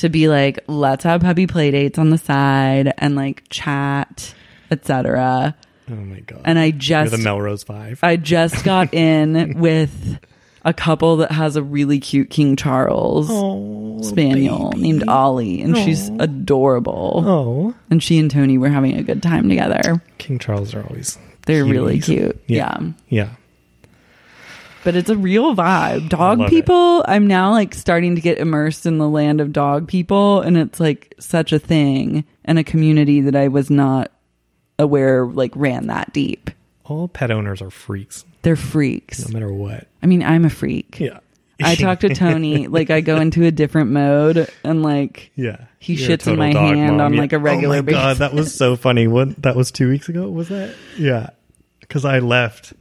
To 0.00 0.08
be 0.08 0.28
like, 0.28 0.58
let's 0.66 1.04
have 1.04 1.20
puppy 1.20 1.46
play 1.46 1.70
dates 1.70 1.98
on 1.98 2.10
the 2.10 2.18
side 2.18 2.92
and 2.98 3.16
like 3.16 3.44
chat, 3.50 4.34
etc. 4.70 5.54
Oh 5.90 5.94
my 5.94 6.20
god! 6.20 6.42
And 6.44 6.58
I 6.58 6.66
You're 6.66 6.78
just 6.78 7.12
the 7.12 7.18
Melrose 7.18 7.62
Five. 7.64 8.00
I 8.02 8.16
just 8.16 8.64
got 8.64 8.94
in 8.94 9.58
with 9.58 10.18
a 10.64 10.72
couple 10.72 11.18
that 11.18 11.32
has 11.32 11.56
a 11.56 11.62
really 11.62 12.00
cute 12.00 12.30
King 12.30 12.56
Charles 12.56 13.28
oh, 13.30 14.00
spaniel 14.02 14.70
baby. 14.70 14.82
named 14.82 15.08
Ollie, 15.08 15.60
and 15.62 15.76
she's 15.76 16.10
oh. 16.10 16.16
adorable. 16.20 17.22
Oh, 17.26 17.74
And 17.90 18.02
she 18.02 18.18
and 18.18 18.30
Tony 18.30 18.58
were 18.58 18.68
having 18.68 18.96
a 18.96 19.02
good 19.02 19.22
time 19.22 19.48
together. 19.48 20.02
King 20.18 20.38
Charles 20.38 20.74
are 20.74 20.82
always. 20.82 21.18
They're 21.46 21.64
really 21.64 22.00
cute. 22.00 22.42
Yeah. 22.46 22.78
yeah. 22.80 22.92
Yeah. 23.08 23.30
But 24.84 24.94
it's 24.96 25.10
a 25.10 25.16
real 25.16 25.54
vibe. 25.54 26.08
Dog 26.08 26.38
love 26.40 26.48
it. 26.48 26.50
people, 26.50 27.04
I'm 27.06 27.26
now 27.26 27.50
like 27.52 27.74
starting 27.74 28.14
to 28.14 28.20
get 28.20 28.38
immersed 28.38 28.86
in 28.86 28.98
the 28.98 29.08
land 29.08 29.40
of 29.40 29.52
dog 29.52 29.88
people, 29.88 30.40
and 30.40 30.56
it's 30.56 30.80
like 30.80 31.14
such 31.18 31.52
a 31.52 31.58
thing 31.58 32.24
and 32.44 32.58
a 32.58 32.64
community 32.64 33.20
that 33.22 33.36
I 33.36 33.48
was 33.48 33.70
not 33.70 34.10
aware 34.78 35.26
like 35.26 35.52
ran 35.54 35.86
that 35.88 36.12
deep. 36.12 36.50
All 36.84 37.06
pet 37.08 37.30
owners 37.30 37.62
are 37.62 37.70
freaks, 37.70 38.24
They're 38.42 38.56
freaks. 38.56 39.28
no 39.28 39.32
matter 39.32 39.52
what. 39.52 39.86
I 40.02 40.06
mean, 40.06 40.22
I'm 40.22 40.44
a 40.44 40.50
freak. 40.50 40.98
Yeah. 40.98 41.20
I 41.62 41.74
talk 41.76 42.00
to 42.00 42.14
Tony, 42.14 42.66
like 42.66 42.90
I 42.90 43.00
go 43.02 43.20
into 43.20 43.44
a 43.44 43.50
different 43.50 43.90
mode 43.90 44.48
and 44.64 44.82
like 44.82 45.30
Yeah. 45.36 45.66
He 45.78 45.94
You're 45.94 46.10
shits 46.16 46.26
in 46.26 46.38
my 46.38 46.52
hand 46.52 46.96
mom. 46.96 47.00
on, 47.06 47.14
Yeah. 47.14 47.20
like, 47.20 47.32
a 47.32 47.38
regular 47.38 47.78
Oh 47.78 47.82
my 47.82 47.92
god, 47.92 48.16
that 48.18 48.32
was 48.34 48.54
so 48.54 48.76
funny. 48.76 49.06
What 49.06 49.40
that 49.42 49.54
was 49.56 49.70
2 49.70 49.88
weeks 49.88 50.08
ago, 50.08 50.28
was 50.30 50.48
that? 50.48 50.74
Yeah. 50.98 51.30
Cuz 51.88 52.04
I 52.04 52.18
left. 52.20 52.72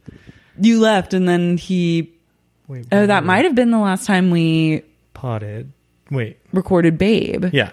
You 0.59 0.79
left 0.79 1.13
and 1.13 1.27
then 1.27 1.57
he 1.57 2.13
Wait. 2.67 2.85
Oh, 2.91 3.07
that 3.07 3.23
might 3.25 3.45
have 3.45 3.55
been 3.55 3.71
the 3.71 3.79
last 3.79 4.05
time 4.05 4.29
we 4.29 4.83
potted. 5.13 5.71
Wait. 6.11 6.37
recorded 6.53 6.97
Babe. 6.97 7.45
Yeah. 7.51 7.71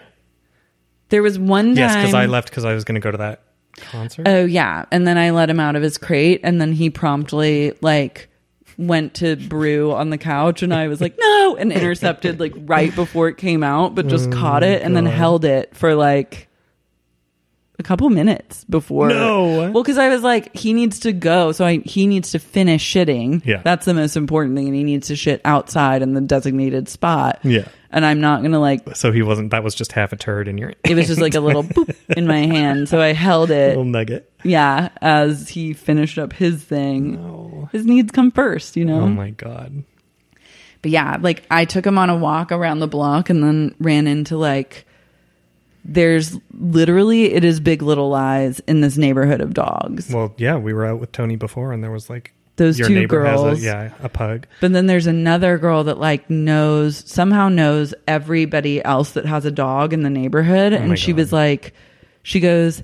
There 1.11 1.23
was 1.23 1.39
one 1.39 1.67
time 1.67 1.77
Yes, 1.77 2.05
cuz 2.05 2.15
I 2.15 2.27
left 2.27 2.51
cuz 2.51 2.65
I 2.65 2.73
was 2.75 2.85
going 2.85 2.95
to 2.95 3.01
go 3.01 3.11
to 3.11 3.19
that 3.19 3.43
concert. 3.77 4.27
Oh 4.27 4.45
yeah, 4.45 4.87
and 4.91 5.07
then 5.07 5.19
I 5.19 5.31
let 5.31 5.51
him 5.51 5.61
out 5.61 5.77
of 5.77 5.83
his 5.83 5.99
crate, 5.99 6.41
and 6.43 6.61
then 6.61 6.73
he 6.73 6.91
promptly 6.91 7.75
like 7.81 8.29
went 8.79 9.15
to 9.15 9.37
brew 9.37 9.93
on 9.93 10.11
the 10.11 10.19
couch, 10.19 10.63
and 10.63 10.73
I 10.73 10.89
was 10.89 11.01
like, 11.01 11.17
no, 11.19 11.57
and 11.57 11.73
intercepted 11.73 12.41
like 12.41 12.55
right 12.57 12.95
before 12.95 13.29
it 13.29 13.37
came 13.37 13.63
out, 13.63 13.95
but 13.95 14.07
just 14.07 14.29
oh 14.33 14.33
caught 14.33 14.63
it 14.63 14.83
and 14.83 14.97
then 14.97 15.07
held 15.07 15.45
it 15.45 15.75
for 15.77 15.95
like 15.95 16.46
a 17.79 17.83
couple 17.83 18.09
minutes 18.11 18.65
before. 18.65 19.09
No. 19.09 19.71
well, 19.71 19.83
because 19.83 19.99
I 19.99 20.09
was 20.09 20.23
like, 20.23 20.55
he 20.57 20.73
needs 20.73 21.01
to 21.01 21.13
go, 21.13 21.53
so 21.53 21.65
I 21.67 21.79
he 21.85 22.07
needs 22.07 22.31
to 22.33 22.39
finish 22.39 22.83
shitting. 22.95 23.45
Yeah. 23.45 23.61
that's 23.63 23.85
the 23.85 23.95
most 23.95 24.17
important 24.17 24.57
thing, 24.57 24.67
and 24.67 24.75
he 24.77 24.83
needs 24.85 25.09
to 25.09 25.17
shit 25.17 25.41
outside 25.45 26.03
in 26.03 26.15
the 26.15 26.21
designated 26.23 26.89
spot. 26.89 27.39
Yeah. 27.43 27.69
and 27.91 28.05
I'm 28.07 28.21
not 28.21 28.43
gonna 28.43 28.61
like. 28.61 28.97
So 28.97 29.13
he 29.13 29.23
wasn't 29.23 29.51
that 29.51 29.63
was 29.63 29.75
just 29.75 29.93
half 29.93 30.13
a 30.13 30.17
turd 30.17 30.49
in 30.49 30.57
your 30.59 30.73
It 30.85 30.95
was 30.95 31.07
just 31.07 31.21
like 31.21 31.35
a 31.35 31.41
little 31.41 31.65
boop 31.65 31.95
in 32.17 32.27
my 32.27 32.47
hand, 32.47 32.89
so 32.89 33.01
I 33.01 33.13
held 33.13 33.51
it. 33.51 33.69
little 33.69 33.85
nugget. 33.85 34.31
Yeah, 34.43 34.89
as 35.03 35.49
he 35.51 35.73
finished 35.73 36.19
up 36.19 36.33
his 36.33 36.63
thing. 36.63 37.19
Oh. 37.19 37.69
His 37.73 37.85
needs 37.85 38.11
come 38.13 38.31
first, 38.31 38.77
you 38.77 38.85
know? 38.85 39.01
Oh 39.03 39.09
my 39.09 39.31
god. 39.31 39.83
but 40.83 40.91
yeah, 40.91 41.19
like 41.21 41.43
I 41.51 41.65
took 41.65 41.85
him 41.87 41.99
on 41.99 42.09
a 42.11 42.17
walk 42.17 42.53
around 42.53 42.79
the 42.79 42.87
block 42.89 43.29
and 43.29 43.43
then 43.43 43.75
ran 43.81 44.07
into 44.07 44.37
like 44.37 44.87
there's 45.89 46.37
literally 46.53 47.33
it 47.33 47.45
is 47.45 47.61
Big 47.61 47.81
Little 47.81 48.09
Lies 48.09 48.61
in 48.61 48.81
this 48.81 48.97
neighborhood 48.99 49.41
of 49.41 49.55
dogs. 49.55 50.13
Well, 50.13 50.35
yeah, 50.37 50.57
we 50.57 50.73
were 50.75 50.85
out 50.85 50.99
with 51.01 51.13
Tony 51.13 51.37
before, 51.37 51.73
and 51.73 51.83
there 51.83 51.93
was 51.93 52.11
like 52.11 52.33
Those 52.57 52.79
your 52.79 52.89
two 52.89 53.07
girls. 53.07 53.61
a 53.61 53.65
yeah 53.65 53.93
a 54.03 54.09
pug. 54.09 54.47
But 54.61 54.73
then 54.73 54.87
there's 54.87 55.07
another 55.07 55.59
girl 55.59 55.85
that 55.85 55.99
like 55.99 56.29
knows 56.29 57.03
somehow 57.09 57.49
knows 57.49 57.95
everybody 58.09 58.85
else 58.85 59.13
that 59.13 59.27
has 59.27 59.45
a 59.45 59.51
dog 59.53 59.93
in 59.93 60.03
the 60.03 60.11
neighborhood, 60.11 60.73
Oh 60.73 60.77
and 60.77 60.99
she 60.99 61.13
God. 61.13 61.19
was 61.19 61.33
like, 61.33 61.73
she 62.23 62.41
goes. 62.41 62.83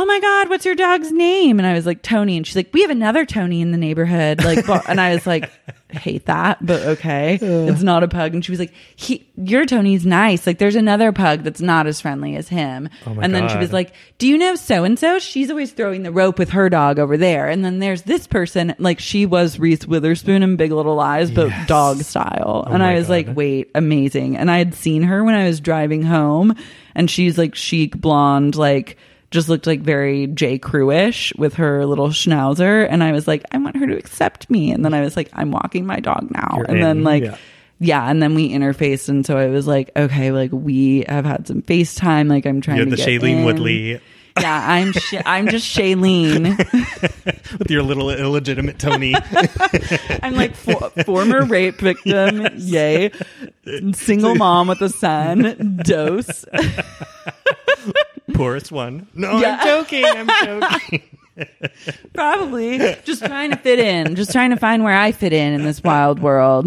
Oh 0.00 0.06
my 0.06 0.20
God, 0.20 0.48
what's 0.48 0.64
your 0.64 0.76
dog's 0.76 1.10
name? 1.10 1.58
And 1.58 1.66
I 1.66 1.74
was 1.74 1.84
like, 1.84 2.02
Tony. 2.02 2.36
And 2.36 2.46
she's 2.46 2.54
like, 2.54 2.72
we 2.72 2.82
have 2.82 2.90
another 2.90 3.26
Tony 3.26 3.60
in 3.60 3.72
the 3.72 3.76
neighborhood. 3.76 4.44
Like, 4.44 4.68
and 4.88 5.00
I 5.00 5.12
was 5.12 5.26
like, 5.26 5.50
hate 5.90 6.26
that, 6.26 6.64
but 6.64 6.82
okay. 6.82 7.36
It's 7.42 7.82
not 7.82 8.04
a 8.04 8.08
pug. 8.08 8.32
And 8.32 8.44
she 8.44 8.52
was 8.52 8.60
like, 8.60 8.72
he, 8.94 9.26
your 9.36 9.66
Tony's 9.66 10.06
nice. 10.06 10.46
Like, 10.46 10.58
there's 10.58 10.76
another 10.76 11.10
pug 11.10 11.42
that's 11.42 11.60
not 11.60 11.88
as 11.88 12.00
friendly 12.00 12.36
as 12.36 12.48
him. 12.48 12.88
Oh 13.08 13.18
and 13.20 13.34
then 13.34 13.48
she 13.48 13.56
was 13.56 13.72
like, 13.72 13.92
do 14.18 14.28
you 14.28 14.38
know 14.38 14.54
so 14.54 14.84
and 14.84 14.96
so? 14.96 15.18
She's 15.18 15.50
always 15.50 15.72
throwing 15.72 16.04
the 16.04 16.12
rope 16.12 16.38
with 16.38 16.50
her 16.50 16.68
dog 16.70 17.00
over 17.00 17.16
there. 17.16 17.48
And 17.48 17.64
then 17.64 17.80
there's 17.80 18.02
this 18.02 18.28
person, 18.28 18.76
like 18.78 19.00
she 19.00 19.26
was 19.26 19.58
Reese 19.58 19.84
Witherspoon 19.84 20.44
in 20.44 20.54
Big 20.54 20.70
Little 20.70 20.94
Lies, 20.94 21.32
but 21.32 21.48
Yes. 21.48 21.66
dog 21.68 22.02
style. 22.02 22.62
and 22.66 22.76
Oh 22.76 22.78
my 22.78 22.92
I 22.92 22.94
was 22.94 23.08
like, 23.08 23.26
wait, 23.34 23.72
amazing. 23.74 24.36
And 24.36 24.48
I 24.48 24.58
had 24.58 24.74
seen 24.74 25.02
her 25.02 25.24
when 25.24 25.34
I 25.34 25.48
was 25.48 25.58
driving 25.58 26.04
home, 26.04 26.54
and 26.94 27.10
she's 27.10 27.36
like 27.36 27.56
chic 27.56 27.96
blonde, 28.00 28.54
like 28.54 28.96
just 29.30 29.48
looked 29.48 29.66
like 29.66 29.80
very 29.80 30.26
J. 30.26 30.58
Crew-ish 30.58 31.34
with 31.36 31.54
her 31.54 31.84
little 31.84 32.08
schnauzer. 32.08 32.86
And 32.88 33.02
I 33.04 33.12
was 33.12 33.28
like, 33.28 33.44
I 33.50 33.58
want 33.58 33.76
her 33.76 33.86
to 33.86 33.96
accept 33.96 34.48
me. 34.48 34.70
And 34.70 34.84
then 34.84 34.94
I 34.94 35.00
was 35.02 35.16
like, 35.16 35.28
I'm 35.32 35.50
walking 35.50 35.84
my 35.86 36.00
dog 36.00 36.30
now. 36.30 36.54
You're 36.56 36.64
and 36.70 36.82
then 36.82 37.04
like 37.04 37.24
yeah. 37.24 37.36
yeah, 37.78 38.10
and 38.10 38.22
then 38.22 38.34
we 38.34 38.50
interfaced, 38.50 39.08
and 39.08 39.24
so 39.26 39.36
I 39.36 39.46
was 39.46 39.66
like, 39.66 39.90
okay, 39.96 40.32
like 40.32 40.50
we 40.52 41.04
have 41.08 41.24
had 41.24 41.46
some 41.46 41.62
FaceTime. 41.62 42.28
Like 42.28 42.46
I'm 42.46 42.60
trying 42.60 42.78
You're 42.78 42.86
to 42.86 42.90
the 42.90 42.96
get 42.96 43.08
Shailene 43.08 43.38
in. 43.40 43.44
Woodley 43.44 44.00
Yeah, 44.40 44.64
I'm 44.66 44.92
sh- 44.92 45.14
I'm 45.26 45.48
just 45.48 45.66
Shailene. 45.76 46.56
with 47.58 47.70
your 47.70 47.82
little 47.82 48.10
illegitimate 48.10 48.78
Tony. 48.78 49.14
I'm 50.22 50.34
like 50.34 50.54
for- 50.54 50.90
former 51.04 51.44
rape 51.44 51.78
victim, 51.78 52.46
yay, 52.56 53.10
single 53.92 54.36
mom 54.36 54.68
with 54.68 54.80
a 54.80 54.88
son, 54.90 55.80
dose. 55.84 56.44
Poorest 58.34 58.70
one. 58.72 59.06
No, 59.14 59.38
Yeah. 59.40 59.58
I'm 59.60 59.66
joking. 59.66 60.04
I'm 60.04 60.26
joking. 60.44 61.02
Probably 62.14 62.78
just 63.04 63.24
trying 63.24 63.50
to 63.50 63.56
fit 63.56 63.78
in, 63.78 64.16
just 64.16 64.32
trying 64.32 64.50
to 64.50 64.56
find 64.56 64.82
where 64.82 64.96
I 64.96 65.12
fit 65.12 65.32
in 65.32 65.52
in 65.54 65.62
this 65.62 65.82
wild 65.82 66.18
world. 66.20 66.66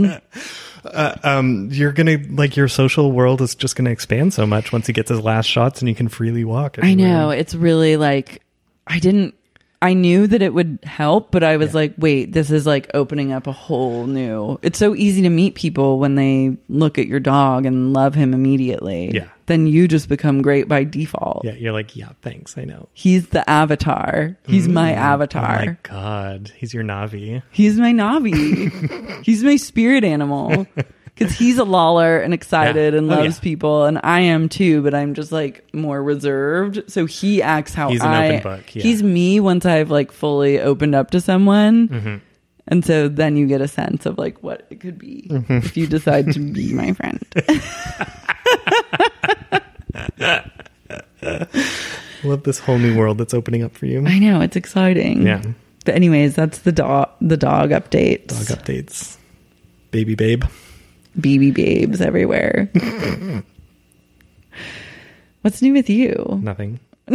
um, 1.23 1.69
you're 1.71 1.91
gonna 1.91 2.17
like 2.29 2.55
your 2.55 2.67
social 2.67 3.11
world 3.11 3.41
is 3.41 3.53
just 3.55 3.75
gonna 3.75 3.89
expand 3.91 4.33
so 4.33 4.45
much 4.45 4.71
once 4.71 4.87
he 4.87 4.93
gets 4.93 5.09
his 5.09 5.19
last 5.19 5.45
shots 5.47 5.81
and 5.81 5.89
he 5.89 5.93
can 5.93 6.07
freely 6.07 6.43
walk. 6.43 6.77
I 6.79 6.91
everywhere. 6.91 7.07
know 7.07 7.29
it's 7.31 7.53
really 7.53 7.97
like 7.97 8.41
I 8.87 8.99
didn't. 8.99 9.35
I 9.83 9.93
knew 9.93 10.27
that 10.27 10.41
it 10.43 10.53
would 10.53 10.77
help, 10.83 11.31
but 11.31 11.43
I 11.43 11.57
was 11.57 11.73
like, 11.73 11.95
wait, 11.97 12.33
this 12.33 12.51
is 12.51 12.67
like 12.67 12.91
opening 12.93 13.31
up 13.31 13.47
a 13.47 13.51
whole 13.51 14.05
new. 14.05 14.59
It's 14.61 14.77
so 14.77 14.93
easy 14.95 15.23
to 15.23 15.29
meet 15.29 15.55
people 15.55 15.97
when 15.97 16.13
they 16.15 16.55
look 16.69 16.99
at 16.99 17.07
your 17.07 17.19
dog 17.19 17.65
and 17.65 17.91
love 17.91 18.13
him 18.13 18.33
immediately. 18.35 19.09
Yeah. 19.11 19.29
Then 19.47 19.65
you 19.67 19.87
just 19.87 20.07
become 20.07 20.43
great 20.43 20.67
by 20.67 20.83
default. 20.83 21.43
Yeah, 21.43 21.53
you're 21.53 21.73
like, 21.73 21.95
yeah, 21.95 22.09
thanks. 22.21 22.57
I 22.57 22.63
know. 22.63 22.89
He's 22.93 23.29
the 23.29 23.47
avatar. 23.49 24.37
He's 24.45 24.67
my 24.67 24.93
Oh 24.93 24.97
avatar. 24.97 25.65
my 25.65 25.77
god, 25.83 26.51
he's 26.55 26.73
your 26.73 26.83
Navi. 26.83 27.41
He's 27.51 27.77
my 27.77 27.91
Navi. 27.91 29.23
he's 29.25 29.43
my 29.43 29.55
spirit 29.55 30.03
animal. 30.03 30.67
Because 31.21 31.37
he's 31.37 31.57
a 31.57 31.63
lawler 31.63 32.19
and 32.19 32.33
excited 32.33 32.93
Yeah. 32.93 32.99
and 32.99 33.11
Oh, 33.11 33.15
loves 33.15 33.37
yeah. 33.37 33.41
people, 33.43 33.85
and 33.85 33.99
I 34.03 34.21
am 34.21 34.49
too. 34.49 34.81
But 34.81 34.93
I'm 34.93 35.13
just 35.13 35.31
like 35.31 35.63
more 35.73 36.01
reserved. 36.01 36.83
So 36.91 37.05
he 37.05 37.41
acts 37.41 37.73
how 37.73 37.89
He's 37.89 38.01
an 38.01 38.07
I. 38.07 38.37
open 38.37 38.43
book, 38.57 38.75
yeah. 38.75 38.83
He's 38.83 39.03
me 39.03 39.39
once 39.39 39.65
I've 39.65 39.91
like 39.91 40.11
fully 40.11 40.59
opened 40.59 40.95
up 40.95 41.11
to 41.11 41.21
someone, 41.21 41.87
Mm-hmm. 41.89 42.15
and 42.67 42.85
so 42.85 43.07
then 43.07 43.35
you 43.37 43.47
get 43.47 43.61
a 43.61 43.67
sense 43.67 44.05
of 44.05 44.17
like 44.17 44.41
what 44.43 44.65
it 44.69 44.79
could 44.79 44.97
be 44.97 45.27
Mm-hmm. 45.29 45.53
if 45.57 45.77
you 45.77 45.87
decide 45.87 46.31
to 46.33 46.39
be 46.39 46.73
my 46.73 46.93
friend. 46.93 47.23
Love 52.23 52.43
this 52.43 52.59
whole 52.59 52.77
new 52.77 52.95
world 52.97 53.17
that's 53.17 53.33
opening 53.33 53.63
up 53.63 53.75
for 53.75 53.85
you. 53.87 54.05
I 54.05 54.19
know 54.19 54.41
it's 54.41 54.55
exciting. 54.55 55.25
Yeah. 55.25 55.41
But 55.85 55.95
anyways, 55.95 56.35
that's 56.35 56.59
the 56.59 56.71
dog. 56.71 57.09
The 57.21 57.37
dog 57.37 57.71
updates. 57.71 58.27
Dog 58.47 58.59
updates. 58.59 59.17
Baby 59.91 60.15
babe. 60.15 60.43
BB 61.19 61.53
babes 61.53 62.01
everywhere. 62.01 62.69
What's 65.41 65.61
new 65.61 65.73
with 65.73 65.89
you? 65.89 66.39
Nothing. 66.41 66.79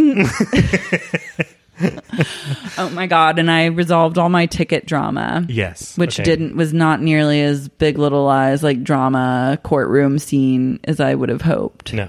Oh 2.79 2.89
my 2.95 3.07
god! 3.07 3.39
And 3.39 3.51
I 3.51 3.67
resolved 3.67 4.17
all 4.17 4.31
my 4.31 4.47
ticket 4.47 4.87
drama, 4.87 5.45
Yes. 5.47 5.97
which 5.99 6.19
okay. 6.19 6.25
didn't 6.25 6.57
was 6.57 6.73
not 6.73 7.03
nearly 7.03 7.43
as 7.43 7.69
Big 7.69 7.99
Little 7.99 8.25
Lies 8.25 8.63
like 8.63 8.83
drama 8.83 9.59
courtroom 9.63 10.19
scene 10.19 10.81
as 10.85 11.01
I 11.01 11.15
would 11.15 11.29
have 11.29 11.43
hoped. 11.43 11.93
No. 11.93 12.09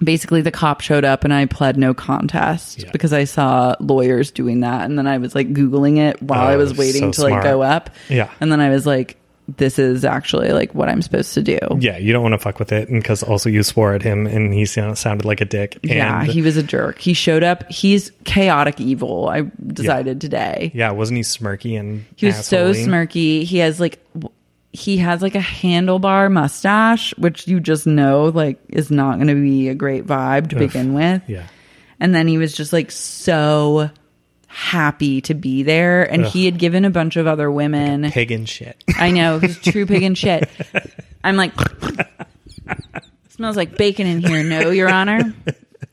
Basically, 0.00 0.42
the 0.42 0.50
cop 0.50 0.82
showed 0.82 1.06
up 1.06 1.24
and 1.24 1.32
I 1.32 1.46
pled 1.46 1.78
no 1.78 1.94
contest 1.94 2.82
Yeah. 2.82 2.90
because 2.92 3.14
I 3.14 3.24
saw 3.24 3.76
lawyers 3.80 4.30
doing 4.30 4.60
that, 4.60 4.84
and 4.84 4.98
then 4.98 5.06
I 5.06 5.16
was 5.16 5.34
like 5.34 5.54
googling 5.54 5.96
it 5.96 6.20
while 6.22 6.46
I 6.46 6.54
Oh, 6.54 6.58
was 6.58 6.76
waiting 6.76 7.14
so 7.14 7.22
to 7.22 7.22
like 7.22 7.30
smart. 7.32 7.44
go 7.44 7.62
up. 7.62 7.88
Yeah. 8.10 8.30
and 8.40 8.52
then 8.52 8.60
I 8.60 8.68
was 8.68 8.84
like, 8.84 9.16
"This 9.56 9.78
is 9.78 10.04
actually 10.04 10.50
like 10.52 10.74
what 10.74 10.88
I'm 10.88 11.02
supposed 11.02 11.34
to 11.34 11.42
do." 11.42 11.58
Yeah, 11.78 11.98
you 11.98 12.12
don't 12.12 12.22
want 12.22 12.32
to 12.34 12.38
fuck 12.38 12.58
with 12.58 12.72
it, 12.72 12.88
and 12.88 13.00
because 13.02 13.22
also 13.22 13.48
you 13.48 13.62
swore 13.62 13.94
at 13.94 14.02
him, 14.02 14.26
and 14.26 14.52
he 14.52 14.64
sound- 14.66 14.98
sounded 14.98 15.24
like 15.24 15.40
a 15.40 15.44
dick. 15.44 15.74
And 15.82 15.92
yeah, 15.92 16.24
he 16.24 16.42
was 16.42 16.56
a 16.56 16.62
jerk. 16.62 16.98
He 16.98 17.14
showed 17.14 17.42
up. 17.42 17.70
He's 17.70 18.10
chaotic 18.24 18.80
evil. 18.80 19.28
I 19.28 19.44
decided 19.66 20.20
today. 20.20 20.70
yeah, 20.74 20.90
wasn't 20.90 21.18
he 21.18 21.22
smirky 21.22 21.78
and 21.78 22.04
He 22.16 22.26
was 22.26 22.44
so 22.44 22.72
smirky. 22.72 23.44
He 23.44 23.58
has 23.58 23.78
like 23.80 23.98
he 24.72 24.98
has 24.98 25.22
like 25.22 25.34
a 25.34 25.38
handlebar 25.40 26.30
mustache, 26.30 27.14
which 27.16 27.48
you 27.48 27.60
just 27.60 27.86
know 27.86 28.24
like 28.26 28.58
is 28.68 28.90
not 28.90 29.14
going 29.16 29.28
to 29.28 29.34
be 29.34 29.68
a 29.68 29.74
great 29.74 30.06
vibe 30.06 30.50
to 30.50 30.56
Ugh. 30.56 30.60
begin 30.60 30.92
with. 30.92 31.22
Yeah, 31.26 31.46
And 31.98 32.14
then 32.14 32.28
he 32.28 32.36
was 32.36 32.52
just 32.54 32.74
like 32.74 32.90
so 32.90 33.90
happy 34.56 35.20
to 35.20 35.34
be 35.34 35.62
there, 35.62 36.10
and 36.10 36.24
he 36.24 36.46
had 36.46 36.58
given 36.58 36.86
a 36.86 36.90
bunch 36.90 37.16
of 37.16 37.26
other 37.26 37.50
women. 37.50 38.10
pig 38.10 38.32
and 38.32 38.48
shit. 38.48 38.82
I 38.96 39.10
know 39.10 39.38
he's 39.38 39.58
true 39.58 39.84
pig 39.84 40.02
and 40.02 40.16
shit. 40.24 40.48
I'm 41.22 41.36
like, 41.36 41.52
smells 43.28 43.54
like 43.54 43.76
bacon 43.76 44.06
in 44.06 44.20
here. 44.20 44.42
No, 44.42 44.70
Your 44.70 44.88
Honor. 44.88 45.34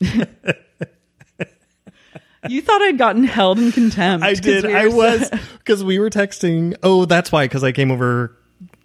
you 2.48 2.62
thought 2.62 2.80
I'd 2.80 2.96
gotten 2.96 3.24
held 3.24 3.58
in 3.58 3.70
contempt. 3.70 4.24
I 4.24 4.32
did. 4.32 4.64
we 4.64 4.74
I 4.74 4.86
was 4.86 5.30
because 5.58 5.84
we 5.84 5.98
were 5.98 6.08
texting. 6.08 6.74
Oh, 6.82 7.04
that's 7.04 7.30
why. 7.30 7.44
Because 7.44 7.64
I 7.64 7.72
came 7.72 7.90
over 7.90 8.34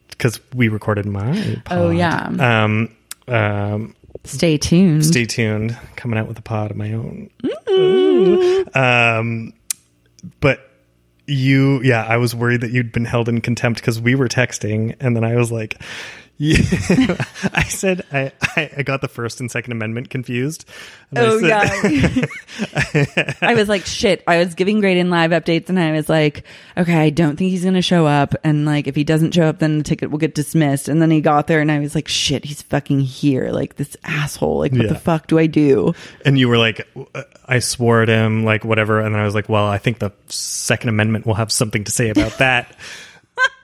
because 0.09 0.41
we 0.53 0.67
recorded 0.67 1.05
my. 1.05 1.61
Pod. 1.63 1.77
Oh, 1.77 1.89
yeah. 1.89 2.25
Um. 2.27 2.93
Um. 3.29 3.95
Stay 4.25 4.57
tuned. 4.57 5.05
Stay 5.05 5.23
tuned. 5.25 5.77
Coming 5.95 6.19
out 6.19 6.27
with 6.27 6.37
a 6.37 6.41
pod 6.41 6.71
of 6.71 6.75
my 6.77 6.91
own. 6.91 7.29
Ooh. 7.69 8.65
Um. 8.75 9.53
But 10.39 10.59
you, 11.27 11.81
yeah, 11.83 12.03
I 12.03 12.17
was 12.17 12.33
worried 12.35 12.61
that 12.61 12.71
you'd 12.71 12.91
been 12.91 13.05
held 13.05 13.29
in 13.29 13.41
contempt 13.41 13.81
because 13.81 14.01
we 14.01 14.15
were 14.15 14.27
texting, 14.27 14.95
and 14.99 15.15
then 15.15 15.23
I 15.23 15.35
was 15.35 15.51
like. 15.51 15.81
Yeah. 16.41 16.55
I 17.53 17.63
said 17.63 18.05
I, 18.13 18.31
I 18.41 18.71
I 18.77 18.83
got 18.83 19.01
the 19.01 19.09
First 19.09 19.41
and 19.41 19.51
Second 19.51 19.73
Amendment 19.73 20.09
confused. 20.09 20.63
And 21.11 21.19
I 21.19 21.21
Oh 21.25 21.39
said- 21.39 22.29
yeah. 23.11 23.33
I 23.41 23.55
was 23.55 23.67
like, 23.67 23.85
shit. 23.85 24.23
I 24.25 24.37
was 24.37 24.55
giving 24.55 24.79
Graydon 24.79 25.09
live 25.09 25.31
updates, 25.31 25.67
and 25.67 25.77
I 25.77 25.91
was 25.91 26.07
like, 26.07 26.45
okay, 26.77 26.95
I 26.95 27.09
don't 27.09 27.35
think 27.35 27.51
he's 27.51 27.65
gonna 27.65 27.81
show 27.81 28.05
up, 28.07 28.35
and 28.45 28.65
like 28.65 28.87
if 28.87 28.95
he 28.95 29.03
doesn't 29.03 29.33
show 29.33 29.43
up, 29.43 29.59
then 29.59 29.79
the 29.79 29.83
ticket 29.83 30.11
will 30.11 30.17
get 30.17 30.33
dismissed. 30.33 30.87
And 30.87 31.01
then 31.01 31.11
he 31.11 31.19
got 31.19 31.47
there, 31.47 31.59
and 31.59 31.69
I 31.69 31.79
was 31.79 31.93
like, 31.93 32.07
shit, 32.07 32.45
he's 32.45 32.61
fucking 32.61 33.01
here, 33.01 33.51
like 33.51 33.75
this 33.75 33.97
asshole. 34.05 34.59
Like 34.59 34.71
what 34.71 34.83
Yeah. 34.83 34.87
the 34.93 34.99
fuck 34.99 35.27
do 35.27 35.37
I 35.39 35.47
do? 35.47 35.93
and 36.25 36.39
you 36.39 36.47
were 36.47 36.57
like 36.57 36.87
i 37.45 37.59
swore 37.59 38.01
at 38.01 38.07
him 38.07 38.43
like 38.45 38.63
whatever 38.63 38.99
and 38.99 39.13
then 39.13 39.21
i 39.21 39.25
was 39.25 39.33
like 39.35 39.49
well 39.49 39.65
i 39.65 39.77
think 39.77 39.99
the 39.99 40.11
second 40.27 40.89
amendment 40.89 41.25
will 41.25 41.33
have 41.33 41.51
something 41.51 41.83
to 41.83 41.91
say 41.91 42.09
about 42.09 42.37
that 42.37 42.75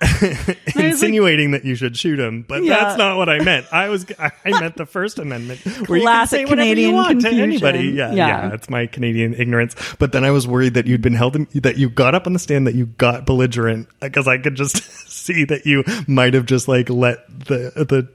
insinuating 0.75 1.51
that 1.51 1.65
you 1.65 1.75
should 1.75 1.97
shoot 1.97 2.19
him 2.19 2.43
but 2.47 2.63
Yeah. 2.63 2.75
that's 2.75 2.97
not 2.97 3.17
what 3.17 3.29
i 3.29 3.39
meant 3.43 3.65
i 3.71 3.89
was 3.89 4.05
i 4.19 4.31
meant 4.45 4.75
the 4.77 4.85
first 4.85 5.19
amendment 5.19 5.59
where 5.87 5.99
Classic 6.01 6.41
you 6.41 6.47
can 6.47 6.49
say 6.49 6.51
whatever 6.51 6.55
Canadian 6.69 6.89
you 6.89 6.95
want 6.95 7.21
to 7.21 7.29
anybody 7.29 7.79
yeah, 7.89 8.11
Yeah. 8.13 8.27
yeah 8.27 8.53
it's 8.53 8.69
my 8.69 8.87
canadian 8.87 9.33
ignorance 9.33 9.75
but 9.99 10.11
then 10.11 10.23
i 10.23 10.31
was 10.31 10.47
worried 10.47 10.73
that 10.75 10.87
you'd 10.87 11.01
been 11.01 11.13
held 11.13 11.35
in, 11.35 11.47
that 11.55 11.77
you 11.77 11.89
got 11.89 12.15
up 12.15 12.27
on 12.27 12.33
the 12.33 12.39
stand 12.39 12.67
that 12.67 12.75
you 12.75 12.85
got 12.85 13.25
belligerent 13.25 13.87
uh, 14.01 14.07
because 14.07 14.27
i 14.27 14.37
could 14.37 14.55
just 14.55 14.77
see 15.09 15.45
that 15.45 15.65
you 15.65 15.83
might 16.07 16.33
have 16.33 16.45
just 16.45 16.67
like 16.67 16.89
let 16.89 17.27
the 17.45 17.71
the 17.75 18.09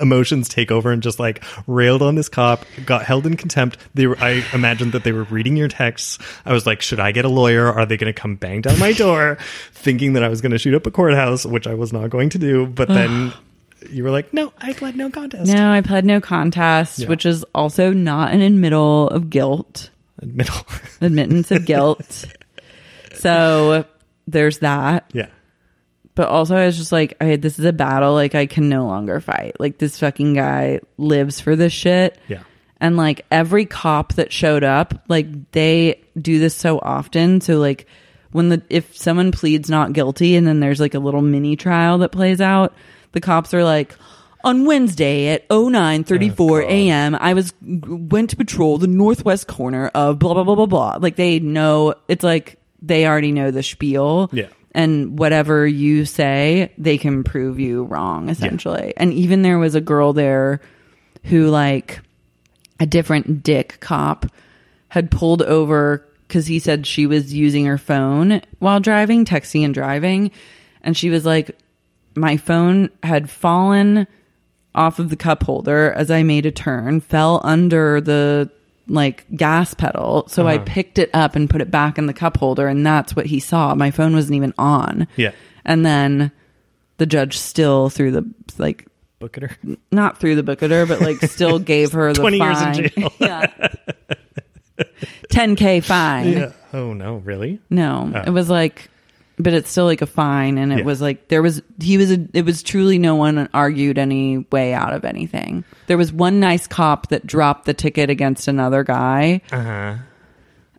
emotions 0.00 0.48
take 0.48 0.70
over 0.70 0.92
and 0.92 1.02
just 1.02 1.18
like 1.18 1.42
railed 1.66 2.00
on 2.00 2.14
this 2.14 2.28
cop, 2.28 2.64
got 2.86 3.04
held 3.04 3.26
in 3.26 3.36
contempt. 3.36 3.76
They 3.92 4.06
were, 4.06 4.16
I 4.20 4.44
imagined 4.54 4.92
that 4.92 5.02
they 5.02 5.10
were 5.10 5.24
reading 5.24 5.56
your 5.56 5.66
texts. 5.66 6.16
I 6.44 6.52
was 6.52 6.64
like, 6.64 6.80
should 6.80 7.00
I 7.00 7.10
get 7.10 7.24
a 7.24 7.28
lawyer? 7.28 7.66
Are 7.66 7.84
they 7.86 7.96
going 7.96 8.12
to 8.12 8.18
come 8.18 8.36
bang 8.36 8.60
down 8.60 8.78
my 8.78 8.92
door? 8.92 9.36
Thinking 9.72 10.12
that 10.12 10.22
I 10.22 10.28
was 10.28 10.40
going 10.40 10.52
to 10.52 10.58
shoot 10.58 10.74
up 10.74 10.86
a 10.86 10.92
courthouse, 10.92 11.29
which 11.46 11.66
I 11.66 11.74
was 11.74 11.92
not 11.92 12.10
going 12.10 12.30
to 12.30 12.38
do. 12.38 12.66
But 12.66 12.88
then 12.88 13.32
You 13.90 14.04
were 14.04 14.10
like, 14.10 14.32
no, 14.34 14.52
I 14.58 14.72
pled 14.72 14.96
no 14.96 15.10
contest. 15.10 15.50
No, 15.52 15.70
I 15.72 15.80
pled 15.80 16.04
no 16.04 16.20
contest, 16.20 16.98
Yeah. 17.00 17.08
which 17.08 17.24
is 17.26 17.44
also 17.54 17.92
not 17.92 18.32
an 18.32 18.40
admittal 18.40 19.08
of 19.08 19.30
guilt, 19.30 19.90
Middle. 20.22 20.54
admittance 21.00 21.50
of 21.50 21.64
guilt. 21.64 22.26
So 23.14 23.84
there's 24.26 24.58
that. 24.58 25.10
yeah. 25.12 25.26
But 26.16 26.28
also, 26.28 26.56
I 26.56 26.66
was 26.66 26.76
just 26.76 26.92
like, 26.92 27.16
I, 27.20 27.36
this 27.36 27.58
is 27.58 27.64
a 27.64 27.72
battle. 27.72 28.12
Like, 28.12 28.34
I 28.34 28.44
can 28.46 28.68
no 28.68 28.84
longer 28.86 29.20
fight. 29.20 29.58
Like, 29.58 29.78
this 29.78 29.98
fucking 29.98 30.34
guy 30.34 30.80
lives 30.98 31.40
for 31.40 31.56
this 31.56 31.72
shit. 31.72 32.18
Yeah. 32.28 32.42
And 32.82 32.96
like 32.96 33.26
every 33.30 33.66
cop 33.66 34.14
that 34.14 34.32
showed 34.32 34.64
up, 34.64 34.94
like 35.08 35.52
they 35.52 36.00
do 36.20 36.38
this 36.38 36.54
so 36.54 36.78
often. 36.78 37.40
So 37.42 37.58
like 37.58 37.86
when 38.32 38.48
the 38.48 38.62
if 38.68 38.96
someone 38.96 39.32
pleads 39.32 39.68
not 39.68 39.92
guilty 39.92 40.36
and 40.36 40.46
then 40.46 40.60
there's 40.60 40.80
like 40.80 40.94
a 40.94 40.98
little 40.98 41.22
mini 41.22 41.56
trial 41.56 41.98
that 41.98 42.10
plays 42.10 42.40
out, 42.40 42.74
the 43.12 43.20
cops 43.20 43.52
are 43.54 43.64
like 43.64 43.94
on 44.44 44.64
Wednesday 44.64 45.28
at 45.28 45.48
0934 45.50 46.62
a.m. 46.62 47.14
I 47.14 47.34
was 47.34 47.52
went 47.60 48.30
to 48.30 48.36
patrol 48.36 48.78
the 48.78 48.86
northwest 48.86 49.46
corner 49.46 49.88
of 49.94 50.18
blah 50.18 50.34
blah 50.34 50.44
blah 50.44 50.54
blah 50.54 50.66
blah. 50.66 50.98
Like 51.00 51.16
they 51.16 51.38
know 51.40 51.94
it's 52.08 52.24
like 52.24 52.58
they 52.82 53.06
already 53.06 53.32
know 53.32 53.50
the 53.50 53.62
spiel. 53.62 54.30
Yeah. 54.32 54.48
And 54.72 55.18
whatever 55.18 55.66
you 55.66 56.04
say, 56.04 56.72
they 56.78 56.96
can 56.96 57.24
prove 57.24 57.58
you 57.58 57.84
wrong 57.84 58.28
essentially. 58.28 58.94
And 58.96 59.12
even 59.12 59.42
there 59.42 59.58
was 59.58 59.74
a 59.74 59.80
girl 59.80 60.12
there 60.12 60.60
who 61.24 61.48
like 61.48 62.00
a 62.78 62.86
different 62.86 63.42
dick 63.42 63.78
cop 63.80 64.26
had 64.88 65.10
pulled 65.10 65.42
over 65.42 66.06
because 66.30 66.46
he 66.46 66.60
said 66.60 66.86
she 66.86 67.06
was 67.06 67.34
using 67.34 67.66
her 67.66 67.76
phone 67.76 68.40
while 68.60 68.78
driving, 68.78 69.24
texting 69.24 69.64
and 69.64 69.74
driving. 69.74 70.30
And 70.82 70.96
she 70.96 71.10
was 71.10 71.26
like, 71.26 71.58
My 72.14 72.36
phone 72.36 72.90
had 73.02 73.28
fallen 73.28 74.06
off 74.72 75.00
of 75.00 75.10
the 75.10 75.16
cup 75.16 75.42
holder 75.42 75.92
as 75.92 76.08
I 76.08 76.22
made 76.22 76.46
a 76.46 76.52
turn, 76.52 77.00
fell 77.00 77.40
under 77.42 78.00
the 78.00 78.48
like 78.86 79.26
gas 79.36 79.74
pedal. 79.74 80.24
So 80.28 80.46
I 80.46 80.56
uh-huh. 80.56 80.64
picked 80.66 80.98
it 80.98 81.10
up 81.12 81.34
and 81.34 81.50
put 81.50 81.60
it 81.60 81.70
back 81.70 81.98
in 81.98 82.06
the 82.06 82.14
cup 82.14 82.36
holder. 82.36 82.68
And 82.68 82.86
that's 82.86 83.16
what 83.16 83.26
he 83.26 83.40
saw. 83.40 83.74
My 83.74 83.90
phone 83.90 84.14
wasn't 84.14 84.36
even 84.36 84.54
on. 84.56 85.08
Yeah. 85.16 85.32
And 85.64 85.84
then 85.84 86.30
the 86.98 87.06
judge 87.06 87.36
still 87.38 87.90
threw 87.90 88.12
the 88.12 88.28
like 88.56 88.86
her. 89.20 89.50
not 89.90 90.18
through 90.18 90.36
the 90.36 90.42
book 90.42 90.62
at 90.62 90.70
her, 90.70 90.86
but 90.86 91.00
like 91.00 91.20
still 91.22 91.58
gave 91.72 91.92
her 91.92 92.12
the 92.12 92.20
20 92.20 92.38
years 92.38 92.62
in 92.62 92.74
jail. 92.74 93.12
yeah. 93.18 93.74
10k 95.30 95.82
fine. 95.84 96.32
Yeah. 96.32 96.52
Oh 96.72 96.92
no, 96.92 97.16
really? 97.16 97.60
No, 97.70 98.12
Oh. 98.14 98.20
it 98.26 98.30
was 98.30 98.48
like, 98.48 98.88
but 99.38 99.52
it's 99.54 99.70
still 99.70 99.84
like 99.86 100.02
a 100.02 100.06
fine, 100.06 100.58
and 100.58 100.72
it 100.72 100.78
Yeah. 100.80 100.84
was 100.84 101.00
like 101.00 101.28
there 101.28 101.42
was 101.42 101.62
he 101.80 101.96
was 101.98 102.10
a, 102.12 102.18
it 102.32 102.44
was 102.44 102.62
truly 102.62 102.98
no 102.98 103.14
one 103.14 103.48
argued 103.54 103.98
any 103.98 104.38
way 104.52 104.72
out 104.74 104.92
of 104.92 105.04
anything. 105.04 105.64
There 105.86 105.96
was 105.98 106.12
one 106.12 106.40
nice 106.40 106.66
cop 106.66 107.08
that 107.08 107.26
dropped 107.26 107.64
the 107.64 107.74
ticket 107.74 108.10
against 108.10 108.48
another 108.48 108.84
guy, 108.84 109.40
Uh 109.52 109.62
huh. 109.62 109.94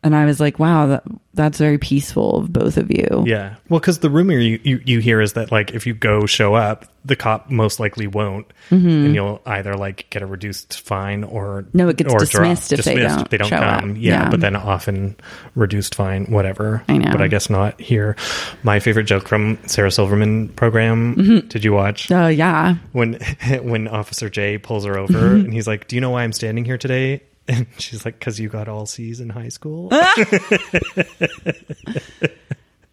And 0.03 0.15
I 0.15 0.25
was 0.25 0.39
like, 0.39 0.59
wow, 0.59 0.87
that 0.87 1.03
that's 1.33 1.57
very 1.57 1.77
peaceful 1.77 2.39
of 2.39 2.51
both 2.51 2.75
of 2.77 2.91
you. 2.91 3.23
Yeah. 3.25 3.55
Well, 3.69 3.79
because 3.79 3.99
the 3.99 4.09
rumor 4.09 4.33
you, 4.37 4.59
you 4.63 4.81
you 4.85 4.99
hear 4.99 5.21
is 5.21 5.33
that 5.33 5.51
like 5.51 5.71
if 5.71 5.85
you 5.87 5.93
go 5.93 6.25
show 6.25 6.55
up, 6.55 6.85
the 7.05 7.15
cop 7.15 7.49
most 7.49 7.79
likely 7.79 8.05
won't, 8.07 8.45
and 8.69 9.15
you'll 9.15 9.41
either 9.45 9.75
like 9.75 10.07
get 10.09 10.21
a 10.21 10.25
reduced 10.25 10.81
fine 10.81 11.23
or 11.23 11.61
Mm-hmm. 11.63 11.77
No, 11.77 11.89
it 11.89 11.97
gets 11.97 12.13
or 12.13 12.19
dismissed 12.19 12.73
if 12.73 12.83
they 12.83 12.95
Dismissed. 12.95 13.29
don't 13.29 13.47
show 13.47 13.57
come. 13.59 13.91
up. 13.91 13.97
Yeah, 13.97 14.23
Yeah. 14.23 14.29
but 14.29 14.39
then 14.41 14.55
often 14.55 15.15
reduced 15.55 15.95
fine, 15.95 16.25
whatever. 16.25 16.83
I 16.89 16.97
know. 16.97 17.11
but 17.11 17.21
I 17.21 17.27
guess 17.27 17.49
not 17.49 17.79
here. 17.79 18.15
My 18.63 18.79
favorite 18.79 19.05
joke 19.05 19.27
from 19.27 19.57
Sarah 19.67 19.91
Silverman 19.91 20.49
program. 20.49 21.15
Mm-hmm. 21.15 21.47
Did 21.47 21.63
you 21.63 21.73
watch? 21.73 22.11
Uh, 22.11 22.27
yeah. 22.27 22.75
when 22.91 23.13
when 23.61 23.87
Officer 23.87 24.29
J 24.29 24.57
pulls 24.57 24.83
her 24.85 24.91
Mm-hmm. 24.95 25.15
over 25.15 25.35
and 25.35 25.53
he's 25.53 25.67
like, 25.67 25.87
"Do 25.87 25.95
you 25.95 26.01
know 26.01 26.09
why 26.09 26.23
I'm 26.23 26.33
standing 26.33 26.65
here 26.65 26.77
today?" 26.77 27.21
And 27.47 27.67
she's 27.77 28.05
like, 28.05 28.19
"Cause 28.19 28.39
you 28.39 28.49
got 28.49 28.67
all 28.67 28.85
C's 28.85 29.19
in 29.19 29.29
high 29.29 29.49
school." 29.49 29.89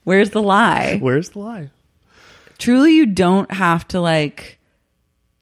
Where's 0.04 0.30
the 0.30 0.42
lie? 0.42 0.98
Where's 1.00 1.30
the 1.30 1.38
lie? 1.40 1.70
truly 2.58 2.92
you 2.96 3.06
don't 3.06 3.48
have 3.52 3.86
to 3.86 4.00
like 4.00 4.58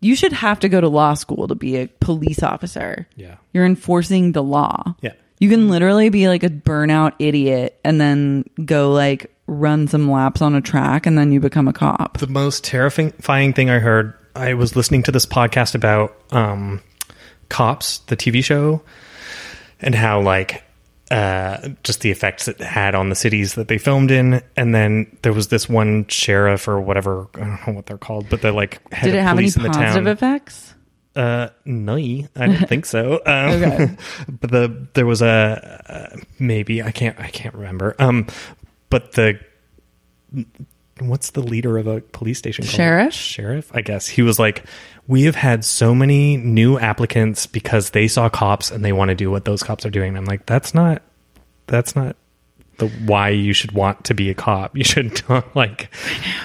you 0.03 0.15
should 0.15 0.35
have 0.35 0.61
to 0.61 0.69
go 0.69 0.83
to 0.83 0.89
law 0.89 1.15
school 1.15 1.49
to 1.49 1.55
be 1.55 1.77
a 1.77 1.87
police 2.01 2.43
officer 2.43 3.09
Yeah. 3.17 3.37
you're 3.55 3.65
enforcing 3.65 4.33
the 4.33 4.43
law 4.43 4.95
Yeah. 5.01 5.15
you 5.39 5.49
can 5.49 5.71
literally 5.71 6.11
be 6.11 6.29
like 6.29 6.43
a 6.43 6.51
burnout 6.51 7.15
idiot 7.19 7.81
and 7.83 7.99
then 7.99 8.45
go 8.63 8.93
like 8.93 9.35
run 9.47 9.89
some 9.89 10.11
laps 10.11 10.43
on 10.43 10.55
a 10.55 10.61
track 10.61 11.07
and 11.07 11.17
then 11.17 11.33
you 11.33 11.41
become 11.41 11.69
a 11.69 11.73
cop 11.73 12.19
The 12.19 12.27
most 12.27 12.63
terrifying 12.65 13.55
thing 13.55 13.71
I 13.71 13.79
heard. 13.79 14.13
I 14.35 14.53
was 14.53 14.77
listening 14.77 15.03
to 15.05 15.11
this 15.13 15.25
podcast 15.25 15.75
about 15.75 16.15
um, 16.33 16.83
Cops, 17.49 17.99
the 17.99 18.17
TV 18.17 18.43
show, 18.45 18.83
and 19.81 19.95
how 19.95 20.21
like 20.21 20.63
uh, 21.11 21.69
just 21.85 22.01
the 22.01 22.11
effects 22.11 22.49
it 22.49 22.61
had 22.61 22.95
on 22.95 23.09
the 23.09 23.15
cities 23.15 23.55
that 23.55 23.69
they 23.69 23.79
filmed 23.79 24.11
in. 24.11 24.43
And 24.57 24.75
then 24.75 25.17
there 25.23 25.33
was 25.33 25.49
this 25.49 25.69
one 25.69 26.07
sheriff 26.09 26.67
or 26.69 26.81
whatever 26.81 27.29
I 27.35 27.41
don't 27.41 27.67
know 27.67 27.73
what 27.75 27.87
they're 27.87 27.99
called, 27.99 28.29
but 28.29 28.43
they're 28.43 28.53
like 28.53 28.81
head 28.93 29.07
did 29.07 29.15
it 29.15 29.19
of 29.19 29.25
have 29.25 29.39
any 29.39 29.47
police 29.47 29.57
in 29.57 29.63
the 29.63 29.71
positive 29.71 30.19
town. 30.19 30.35
effects 30.35 30.75
Uh, 31.15 31.49
no, 31.65 31.97
I 31.97 32.27
don't 32.37 32.69
think 32.69 32.85
so. 32.87 33.21
Um, 33.27 33.51
Okay. 33.51 33.97
but 34.29 34.51
the 34.51 34.87
there 34.95 35.07
was 35.07 35.23
a 35.23 36.13
uh, 36.15 36.17
maybe 36.39 36.83
I 36.83 36.91
can't 36.91 37.19
I 37.19 37.29
can't 37.29 37.55
remember. 37.55 37.97
Um, 37.99 38.27
but 38.91 39.13
the 39.13 39.39
what's 41.01 41.31
the 41.31 41.41
leader 41.41 41.79
of 41.79 41.87
a 41.87 42.01
police 42.01 42.39
station? 42.39 42.65
called? 42.65 42.75
Sheriff? 42.75 43.15
Sheriff, 43.15 43.71
I 43.75 43.81
guess 43.81 44.07
he 44.07 44.23
was 44.23 44.39
like, 44.39 44.65
we 45.09 45.23
have 45.23 45.37
had 45.37 45.65
so 45.65 45.95
many 45.95 46.37
new 46.37 46.79
applicants 46.79 47.47
because 47.47 47.91
they 47.91 48.09
saw 48.09 48.29
cops 48.29 48.71
and 48.71 48.85
they 48.85 48.93
want 48.93 49.11
to 49.11 49.15
do 49.15 49.31
what 49.31 49.45
those 49.45 49.63
cops 49.63 49.87
are 49.87 49.91
doing. 49.91 50.09
And 50.11 50.19
I'm 50.19 50.25
like, 50.25 50.47
that's 50.47 50.75
not 50.75 51.03
that's 51.67 51.95
not 51.97 52.17
the 52.79 52.89
why 53.07 53.31
you 53.31 53.55
should 53.55 53.73
want 53.73 54.05
to 54.05 54.13
be 54.15 54.29
a 54.29 54.35
cop. 54.35 54.77
You 54.77 54.85
should 54.85 55.23
not 55.31 55.57
like. 55.57 55.89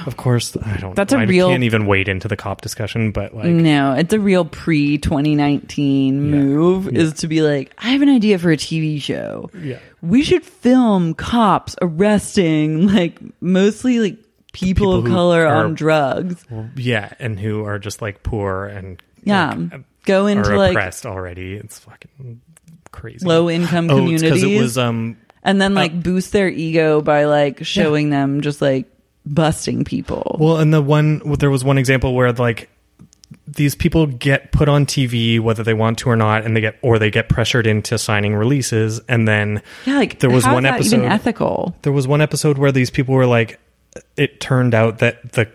Of 0.05 0.15
course, 0.15 0.55
I 0.55 0.77
don't. 0.77 0.95
That's 0.95 1.11
a 1.11 1.17
I 1.17 1.23
real- 1.23 1.49
can't 1.49 1.63
even 1.63 1.85
wade 1.87 2.07
into 2.07 2.27
the 2.29 2.37
cop 2.37 2.61
discussion, 2.61 3.11
but 3.11 3.33
like. 3.35 3.47
no 3.47 3.93
it's 3.93 4.13
a 4.13 4.19
real 4.19 4.45
pre 4.45 4.97
2019 4.97 6.31
move 6.31 6.87
is 6.87 7.13
to 7.15 7.27
be 7.27 7.41
like 7.41 7.73
i 7.79 7.89
have 7.89 8.01
an 8.01 8.09
idea 8.09 8.37
for 8.39 8.51
a 8.51 8.57
tv 8.57 9.01
show 9.01 9.49
Yeah. 9.59 9.79
we 10.01 10.23
should 10.23 10.45
film 10.45 11.13
cops 11.15 11.75
arresting 11.81 12.87
like 12.87 13.19
mostly 13.41 13.99
like 13.99 14.17
people, 14.51 14.73
People 14.73 14.95
of 14.99 15.05
color 15.05 15.45
are- 15.47 15.63
on 15.65 15.75
drugs 15.75 16.43
Yeah, 16.75 17.13
and 17.19 17.39
who 17.39 17.63
are 17.65 17.79
just 17.79 18.01
like 18.01 18.23
poor 18.23 18.65
and 18.65 19.01
Yeah. 19.23 19.53
like, 19.71 19.81
Go 20.05 20.25
are 20.25 20.29
into 20.29 20.55
like 20.57 20.71
oppressed 20.71 21.05
already. 21.05 21.53
It's 21.53 21.79
fucking 21.79 22.41
crazy. 22.91 23.25
low 23.25 23.49
income 23.49 23.89
oh, 23.89 23.97
communities 23.97 24.43
it 24.43 24.59
was 24.59 24.77
um 24.77 25.15
and 25.43 25.61
then 25.61 25.73
like 25.73 26.01
boost 26.03 26.31
their 26.33 26.49
ego 26.49 27.01
by 27.01 27.25
like 27.25 27.63
showing 27.65 28.09
them 28.09 28.41
just 28.41 28.61
like 28.61 28.91
busting 29.25 29.83
people. 29.85 30.35
well, 30.39 30.57
and 30.57 30.73
the 30.73 30.81
one 30.81 31.21
there 31.37 31.49
was 31.51 31.63
one 31.63 31.77
example 31.77 32.13
where 32.15 32.31
like 32.33 32.69
these 33.47 33.75
people 33.75 34.07
get 34.07 34.51
put 34.51 34.67
on 34.67 34.85
TV 34.85 35.39
whether 35.39 35.63
they 35.63 35.73
want 35.73 35.99
to 35.99 36.09
or 36.09 36.15
not, 36.15 36.43
and 36.43 36.55
they 36.57 36.61
get 36.61 36.77
or 36.81 36.97
they 36.99 37.11
get 37.11 37.29
pressured 37.29 37.67
into 37.67 37.97
signing 37.97 38.35
releases, 38.35 38.99
and 39.07 39.27
then 39.27 39.61
yeah, 39.85 39.97
like 39.97 40.19
there 40.19 40.29
was 40.29 40.43
how 40.43 40.51
is 40.51 40.53
one 40.55 40.63
that 40.63 40.73
episode 40.75 40.97
even 40.97 41.11
ethical. 41.11 41.75
there 41.83 41.93
was 41.93 42.07
one 42.07 42.21
episode 42.21 42.57
where 42.57 42.71
these 42.71 42.89
people 42.89 43.13
were 43.15 43.25
like 43.27 43.59
it 44.17 44.39
turned 44.39 44.73
out 44.73 44.99
that 44.99 45.33
the 45.33 45.49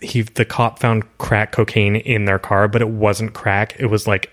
he 0.00 0.22
the 0.22 0.44
cop 0.44 0.78
found 0.78 1.04
crack 1.18 1.52
cocaine 1.52 1.96
in 1.96 2.24
their 2.24 2.38
car 2.38 2.68
but 2.68 2.80
it 2.80 2.88
wasn't 2.88 3.32
crack. 3.34 3.74
It 3.78 3.86
was 3.86 4.06
like 4.06 4.30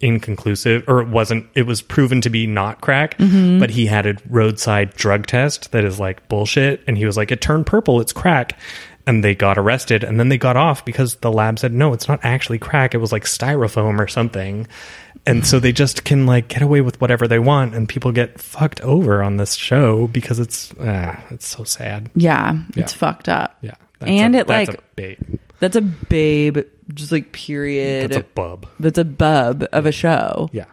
inconclusive 0.00 0.84
or 0.86 1.00
it 1.00 1.08
wasn't 1.08 1.46
it 1.54 1.62
was 1.62 1.82
proven 1.82 2.20
to 2.20 2.30
be 2.30 2.46
not 2.46 2.80
crack 2.80 3.18
Mm-hmm. 3.18 3.58
but 3.58 3.70
he 3.70 3.86
had 3.86 4.06
a 4.06 4.14
roadside 4.28 4.94
drug 4.94 5.26
test 5.26 5.72
that 5.72 5.84
is 5.84 5.98
like 5.98 6.28
bullshit. 6.28 6.82
And 6.86 6.96
he 6.96 7.04
was 7.04 7.16
like 7.16 7.32
it 7.32 7.40
turned 7.40 7.66
purple. 7.66 8.00
It's 8.00 8.12
crack. 8.12 8.58
And 9.06 9.24
they 9.24 9.34
got 9.34 9.56
arrested. 9.56 10.04
And 10.04 10.20
then 10.20 10.28
they 10.28 10.36
got 10.36 10.58
off 10.58 10.84
because 10.84 11.16
the 11.16 11.32
lab 11.32 11.58
said 11.58 11.72
no 11.72 11.92
it's 11.94 12.06
not 12.08 12.20
actually 12.22 12.58
crack. 12.58 12.94
It 12.94 12.98
was 12.98 13.10
like 13.12 13.24
styrofoam 13.24 13.98
or 13.98 14.06
something 14.06 14.66
and 15.28 15.46
so 15.46 15.60
they 15.60 15.72
just 15.72 16.04
can 16.04 16.26
like 16.26 16.48
get 16.48 16.62
away 16.62 16.80
with 16.80 17.00
whatever 17.00 17.28
they 17.28 17.38
want 17.38 17.74
and 17.74 17.88
people 17.88 18.10
get 18.12 18.40
fucked 18.40 18.80
over 18.80 19.22
on 19.22 19.36
this 19.36 19.54
show 19.54 20.06
because 20.08 20.38
it's 20.40 20.72
ah, 20.80 21.22
it's 21.30 21.46
so 21.46 21.62
sad 21.64 22.10
Yeah, 22.16 22.54
Yeah. 22.74 22.82
it's 22.82 22.92
fucked 22.92 23.28
up. 23.28 23.56
yeah 23.60 23.74
that's 24.00 24.10
and 24.10 24.34
a, 24.34 24.38
it 24.40 24.46
that's 24.46 24.68
like 24.70 24.78
a 24.78 24.82
babe 24.96 25.38
that's 25.60 25.76
a 25.76 25.80
babe, 25.80 26.58
just 26.94 27.10
like 27.12 27.32
period. 27.32 28.10
that's 28.10 28.20
a 28.20 28.24
bub 28.34 28.66
that's 28.80 28.98
a 28.98 29.04
bub 29.04 29.64
of 29.72 29.86
a 29.86 29.92
show. 29.92 30.48
yeah 30.52 30.64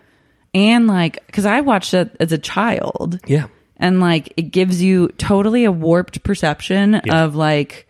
And 0.53 0.87
like, 0.87 1.25
because 1.27 1.45
I 1.45 1.61
watched 1.61 1.93
it 1.93 2.15
as 2.19 2.31
a 2.31 2.37
child, 2.37 3.19
yeah 3.27 3.47
and 3.77 3.99
like 3.99 4.33
it 4.37 4.51
gives 4.51 4.81
you 4.81 5.09
totally 5.17 5.65
a 5.65 5.71
warped 5.71 6.23
perception 6.23 7.01
Yeah. 7.03 7.23
of 7.25 7.35
like 7.35 7.87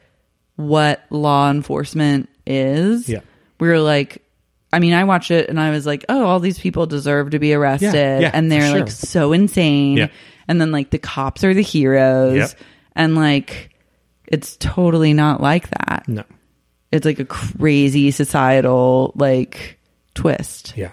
what 0.55 1.03
law 1.09 1.51
enforcement 1.51 2.29
is. 2.47 3.09
Yeah. 3.09 3.19
we 3.59 3.67
were 3.67 3.79
like, 3.79 4.21
I 4.75 4.79
mean, 4.79 4.93
I 4.93 5.05
watched 5.05 5.31
it 5.31 5.49
and 5.49 5.59
I 5.59 5.71
was 5.71 5.85
like, 5.85 6.03
oh, 6.09 6.25
all 6.25 6.39
these 6.39 6.59
people 6.59 6.85
deserve 6.85 7.31
to 7.31 7.39
be 7.39 7.53
arrested, 7.53 8.21
yeah, 8.21 8.31
and 8.33 8.51
they're 8.51 8.71
for 8.73 8.79
like 8.81 8.91
so 8.91 9.31
insane. 9.33 9.97
Yeah. 9.97 10.07
And 10.47 10.59
then 10.59 10.71
like 10.71 10.89
the 10.89 10.99
cops 10.99 11.43
are 11.43 11.53
the 11.53 11.63
heroes, 11.63 12.37
Yep. 12.37 12.51
and 12.95 13.15
like 13.15 13.71
it's 14.27 14.57
totally 14.57 15.13
not 15.13 15.41
like 15.41 15.69
that. 15.69 16.03
no 16.07 16.23
it's 16.91 17.05
like 17.05 17.19
a 17.19 17.25
crazy 17.25 18.11
societal 18.11 19.11
like 19.15 19.79
twist. 20.13 20.73
Yeah. 20.77 20.91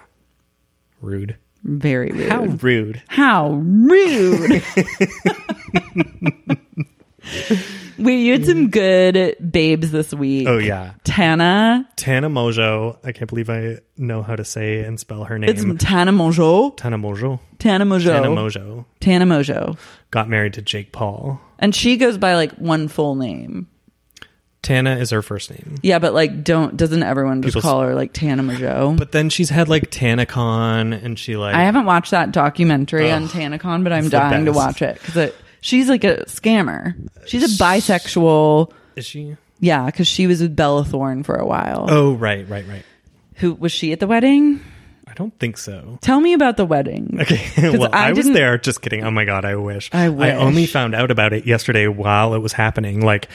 Rude. 1.01 1.37
Very 1.63 2.11
rude. 2.11 2.29
How 2.31 2.43
rude. 2.45 3.01
How 3.07 3.51
rude. 3.51 4.63
You 7.97 8.33
had 8.33 8.45
some 8.45 8.69
good 8.69 9.35
babes 9.51 9.91
this 9.91 10.13
week. 10.13 10.47
Oh 10.47 10.57
yeah. 10.57 10.93
Tana. 11.03 11.87
Tana 11.95 12.29
Mongeau. 12.29 12.97
I 13.03 13.11
can't 13.11 13.29
believe 13.29 13.49
I 13.49 13.79
know 13.97 14.23
how 14.23 14.35
to 14.35 14.43
say 14.43 14.83
and 14.83 14.99
spell 14.99 15.25
her 15.25 15.37
name. 15.37 15.49
It's 15.49 15.83
Tana 15.83 16.11
Mongeau. 16.11 16.75
Tana 16.75 16.97
Mongeau. 16.97 17.39
Tana 17.59 17.85
Mongeau. 17.85 18.05
Tana 18.05 18.27
Mongeau 18.27 18.85
Tana 18.99 19.25
Mongeau. 19.25 19.77
got 20.11 20.27
married 20.27 20.53
to 20.53 20.61
Jake 20.61 20.91
Paul. 20.91 21.39
And 21.59 21.73
she 21.73 21.97
goes 21.97 22.17
by 22.17 22.35
like 22.35 22.51
one 22.53 22.87
full 22.87 23.15
name. 23.15 23.67
Tana 24.63 24.95
is 24.95 25.09
her 25.11 25.21
first 25.21 25.51
name. 25.51 25.75
Yeah, 25.83 25.99
but 25.99 26.13
like 26.13 26.43
don't 26.43 26.75
doesn't 26.75 27.03
everyone 27.03 27.41
just 27.41 27.55
People 27.55 27.69
call 27.69 27.81
her 27.81 27.93
like 27.93 28.13
Tana 28.13 28.41
Mongeau? 28.41 28.97
But 28.97 29.11
then 29.11 29.29
she's 29.29 29.49
had 29.49 29.67
like 29.67 29.91
TanaCon 29.91 31.03
and 31.03 31.19
she 31.19 31.35
like 31.35 31.53
I 31.53 31.63
haven't 31.63 31.85
watched 31.85 32.11
that 32.11 32.31
documentary 32.31 33.11
on 33.11 33.27
TanaCon, 33.27 33.83
but 33.83 33.93
I'm 33.93 34.09
dying 34.09 34.45
to 34.45 34.53
watch 34.53 34.81
it 34.81 34.95
because 34.95 35.33
she's 35.63 35.89
like 35.89 36.03
a 36.03 36.25
scammer. 36.25 36.95
She's 37.25 37.43
a 37.43 37.63
bisexual. 37.63 38.71
is 38.95 39.05
she? 39.05 39.37
Yeah, 39.59 39.85
because 39.85 40.07
she 40.07 40.27
was 40.27 40.41
with 40.41 40.55
Bella 40.55 40.83
Thorne 40.83 41.23
for 41.23 41.35
a 41.35 41.45
while. 41.45 41.87
Oh 41.89 42.13
right, 42.13 42.47
right, 42.47 42.67
right. 42.67 42.83
Who 43.35 43.53
was 43.55 43.71
she 43.71 43.91
at 43.93 43.99
the 43.99 44.07
wedding? 44.07 44.59
I 45.07 45.13
don't 45.13 45.37
think 45.39 45.57
so. 45.57 45.99
Tell 46.01 46.19
me 46.19 46.33
about 46.33 46.57
the 46.57 46.65
wedding. 46.65 47.17
Okay. 47.21 47.77
well, 47.77 47.89
I 47.93 48.09
I, 48.09 48.13
was 48.13 48.29
there. 48.29 48.57
Just 48.57 48.81
kidding. 48.81 49.03
Oh 49.03 49.11
my 49.11 49.25
god, 49.25 49.45
I 49.45 49.55
wish. 49.55 49.89
I 49.93 50.09
wish. 50.09 50.35
only 50.35 50.65
found 50.65 50.95
out 50.95 51.11
about 51.11 51.33
it 51.33 51.45
yesterday 51.45 51.87
while 51.87 52.33
it 52.35 52.39
was 52.39 52.53
happening. 52.53 53.01
Like. 53.01 53.27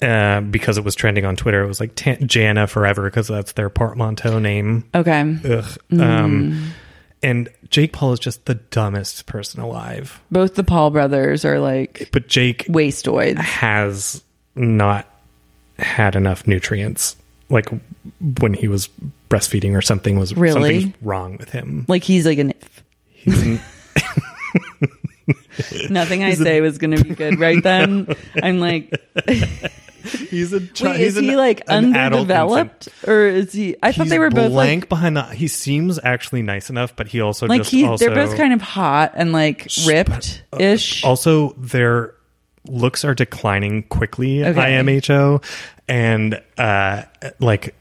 Uh, 0.00 0.40
because 0.40 0.78
it 0.78 0.84
was 0.84 0.96
trending 0.96 1.24
on 1.24 1.36
Twitter, 1.36 1.62
it 1.62 1.68
was 1.68 1.78
like 1.78 1.94
Ta- 1.94 2.16
Jana 2.26 2.66
Forever 2.66 3.04
because 3.04 3.28
that's 3.28 3.52
their 3.52 3.70
portmanteau 3.70 4.40
name. 4.40 4.82
Okay. 4.92 5.20
Ugh. 5.20 5.78
Mm. 5.92 6.00
Um, 6.00 6.72
and 7.22 7.48
Jake 7.70 7.92
Paul 7.92 8.12
is 8.12 8.18
just 8.20 8.44
the 8.46 8.54
dumbest 8.54 9.26
person 9.26 9.60
alive. 9.60 10.20
Both 10.30 10.54
the 10.54 10.64
Paul 10.64 10.90
brothers 10.90 11.44
are 11.44 11.58
like 11.60 12.08
But 12.12 12.28
Jake 12.28 12.66
wastoids. 12.66 13.38
has 13.38 14.22
not 14.54 15.06
had 15.78 16.16
enough 16.16 16.46
nutrients. 16.46 17.16
Like 17.48 17.68
when 18.40 18.54
he 18.54 18.66
was 18.68 18.88
breastfeeding 19.28 19.76
or 19.76 19.82
something 19.82 20.18
was 20.18 20.34
Really? 20.36 20.94
wrong 21.02 21.36
with 21.36 21.50
him. 21.50 21.84
Like 21.88 22.02
he's 22.02 22.26
like 22.26 22.38
an 22.38 22.52
He's 23.10 23.42
n- 23.42 23.60
nothing 25.90 26.24
I 26.24 26.34
say 26.34 26.60
was 26.60 26.78
going 26.78 26.96
to 26.96 27.04
be 27.04 27.14
good 27.14 27.38
right 27.38 27.62
then. 27.62 28.08
I'm 28.42 28.58
like, 28.58 28.92
he's 30.04 30.52
a 30.52 30.60
chi- 30.60 30.92
wait, 30.92 31.00
is 31.00 31.16
he 31.16 31.36
like 31.36 31.62
an 31.68 31.96
underdeveloped 31.96 32.88
or 33.06 33.26
is 33.26 33.52
he? 33.52 33.76
I 33.82 33.92
thought 33.92 34.08
they 34.08 34.18
were 34.18 34.30
both 34.30 34.52
blank 34.52 34.82
like 34.84 34.88
behind 34.88 35.16
the. 35.16 35.22
He 35.24 35.48
seems 35.48 35.98
actually 36.02 36.42
nice 36.42 36.70
enough, 36.70 36.94
but 36.96 37.08
he 37.08 37.20
also 37.20 37.46
like 37.46 37.60
just 37.60 37.70
he. 37.70 37.84
also 37.84 38.04
They're 38.06 38.14
both 38.14 38.36
kind 38.36 38.52
of 38.52 38.60
hot 38.62 39.12
and 39.14 39.32
like 39.32 39.68
ripped 39.86 40.42
ish. 40.58 41.04
also 41.04 41.52
their 41.58 42.14
looks 42.68 43.04
are 43.04 43.14
declining 43.14 43.82
quickly. 43.84 44.44
Okay. 44.44 44.60
IMHO 44.60 45.42
and 45.88 46.40
uh 46.58 47.02
like 47.40 47.74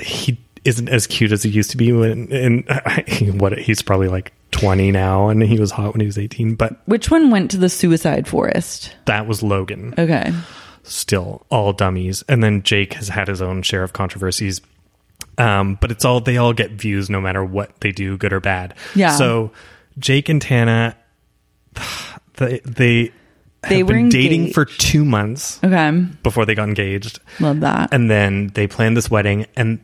he 0.00 0.38
isn't 0.64 0.88
as 0.88 1.06
cute 1.06 1.30
as 1.32 1.42
he 1.42 1.50
used 1.50 1.70
to 1.72 1.76
be 1.76 1.92
when 1.92 2.32
and 2.32 3.38
what 3.40 3.58
he's 3.58 3.82
probably 3.82 4.08
like 4.08 4.32
20 4.52 4.92
now 4.92 5.28
and 5.28 5.42
he 5.42 5.58
was 5.58 5.70
hot 5.72 5.92
when 5.92 6.00
he 6.00 6.06
was 6.06 6.16
18 6.16 6.54
but 6.54 6.76
Which 6.86 7.10
one 7.10 7.30
went 7.30 7.50
to 7.50 7.56
the 7.58 7.68
suicide 7.68 8.26
forest? 8.28 8.94
that 9.06 9.26
was 9.26 9.42
Logan 9.42 9.94
Okay. 9.98 10.32
Still 10.84 11.44
all 11.50 11.72
dummies 11.72 12.22
and 12.28 12.42
then 12.44 12.62
Jake 12.62 12.92
has 12.94 13.08
had 13.08 13.26
his 13.28 13.40
own 13.42 13.62
share 13.62 13.82
of 13.82 13.92
controversies 13.92 14.60
um 15.38 15.76
but 15.80 15.90
it's 15.90 16.04
all 16.04 16.20
they 16.20 16.36
all 16.36 16.52
get 16.52 16.70
views 16.72 17.10
no 17.10 17.20
matter 17.20 17.44
what 17.44 17.80
they 17.80 17.90
do 17.90 18.16
good 18.16 18.32
or 18.32 18.40
bad 18.40 18.74
Yeah. 18.94 19.16
so 19.16 19.50
Jake 19.98 20.28
and 20.28 20.40
Tana 20.40 20.96
they 22.36 22.60
they 22.64 23.12
They 23.68 23.78
have 23.78 23.88
were 23.88 23.94
been 23.94 24.08
dating 24.10 24.52
for 24.52 24.64
2 24.64 25.04
months 25.04 25.58
Okay. 25.64 25.90
before 26.22 26.44
they 26.46 26.54
got 26.54 26.68
engaged 26.68 27.18
Love 27.40 27.60
that. 27.60 27.92
and 27.92 28.10
then 28.10 28.48
they 28.54 28.66
planned 28.66 28.96
this 28.96 29.10
wedding 29.10 29.46
and 29.56 29.80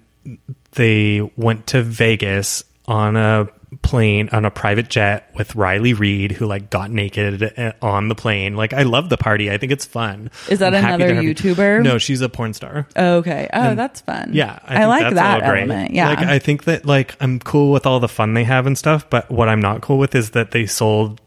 they 0.72 1.20
went 1.36 1.66
to 1.68 1.82
Vegas 1.82 2.62
on 2.86 3.16
a 3.16 3.48
plane 3.82 4.28
on 4.32 4.44
a 4.44 4.50
private 4.50 4.88
jet 4.88 5.30
with 5.34 5.54
Riley 5.56 5.94
Reid 5.94 6.32
who 6.32 6.46
like 6.46 6.70
got 6.70 6.90
naked 6.90 7.74
on 7.82 8.08
the 8.08 8.14
plane 8.14 8.54
like 8.54 8.72
I 8.72 8.82
love 8.82 9.08
the 9.08 9.16
party 9.16 9.50
I 9.50 9.56
think 9.58 9.72
it's 9.72 9.84
fun 9.86 10.30
Is 10.48 10.58
that 10.60 10.74
I'm 10.74 10.84
another 10.84 11.14
YouTuber? 11.14 11.82
no 11.82 11.98
she's 11.98 12.20
a 12.20 12.28
porn 12.28 12.52
star 12.52 12.86
okay. 12.96 13.48
Oh, 13.52 13.74
that's 13.74 14.00
fun. 14.02 14.30
yeah 14.32 14.58
I, 14.64 14.78
think 14.80 14.88
like 14.88 15.14
that 15.14 15.42
element. 15.42 15.92
Yeah. 15.92 16.08
like 16.10 16.18
I 16.18 16.38
think 16.38 16.64
that 16.64 16.84
like 16.86 17.16
I'm 17.20 17.38
cool 17.40 17.72
with 17.72 17.86
all 17.86 18.00
the 18.00 18.08
fun 18.08 18.34
they 18.34 18.44
have 18.44 18.66
and 18.66 18.76
stuff 18.76 19.08
but 19.10 19.30
what 19.30 19.48
I'm 19.48 19.60
not 19.60 19.80
cool 19.80 19.98
with 19.98 20.14
is 20.14 20.30
that 20.30 20.50
they 20.50 20.66
sold 20.66 21.20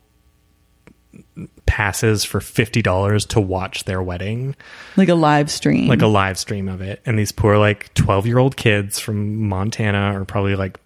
passes 1.65 2.23
for 2.23 2.39
$50 2.39 3.27
to 3.29 3.41
watch 3.41 3.85
their 3.85 4.01
wedding 4.03 4.55
like 4.95 5.09
a 5.09 5.15
live 5.15 5.49
stream. 5.49 5.87
like 5.87 6.01
a 6.01 6.07
live 6.07 6.37
stream 6.37 6.67
of 6.67 6.81
it 6.81 7.01
and 7.05 7.17
these 7.17 7.31
poor 7.31 7.57
like 7.57 7.91
12 7.93 8.27
year 8.27 8.37
old 8.37 8.55
kids 8.55 8.99
from 8.99 9.47
montana 9.47 10.19
are 10.19 10.25
probably 10.25 10.55
like 10.55 10.79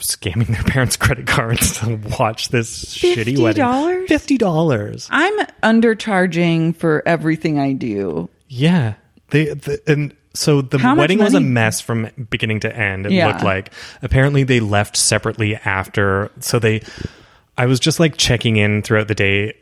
scamming 0.00 0.48
their 0.48 0.62
parents 0.64 0.96
credit 0.96 1.26
cards 1.26 1.78
to 1.80 1.96
watch 2.18 2.48
this 2.48 2.84
shitty 2.96 3.38
wedding 3.40 3.64
$50? 3.64 4.06
$50 4.08 5.08
I'm 5.10 5.38
undercharging 5.62 6.74
for 6.76 7.02
everything 7.06 7.58
I 7.58 7.72
do. 7.72 8.28
yeah 8.48 8.94
they 9.30 9.46
the, 9.54 9.80
and 9.86 10.14
so 10.34 10.60
the 10.62 10.78
How 10.78 10.94
wedding 10.96 11.18
was 11.18 11.34
a 11.34 11.40
mess 11.40 11.80
from 11.80 12.08
beginning 12.30 12.60
to 12.60 12.76
end 12.76 13.06
it 13.06 13.12
Yeah. 13.12 13.28
looked 13.28 13.42
like 13.44 13.72
apparently 14.02 14.42
they 14.44 14.60
left 14.60 14.96
separately 14.96 15.56
after 15.56 16.30
so 16.40 16.58
they 16.58 16.82
i 17.58 17.66
was 17.66 17.78
just 17.80 17.98
like 18.00 18.16
checking 18.16 18.56
in 18.56 18.82
throughout 18.82 19.08
the 19.08 19.14
day 19.14 19.54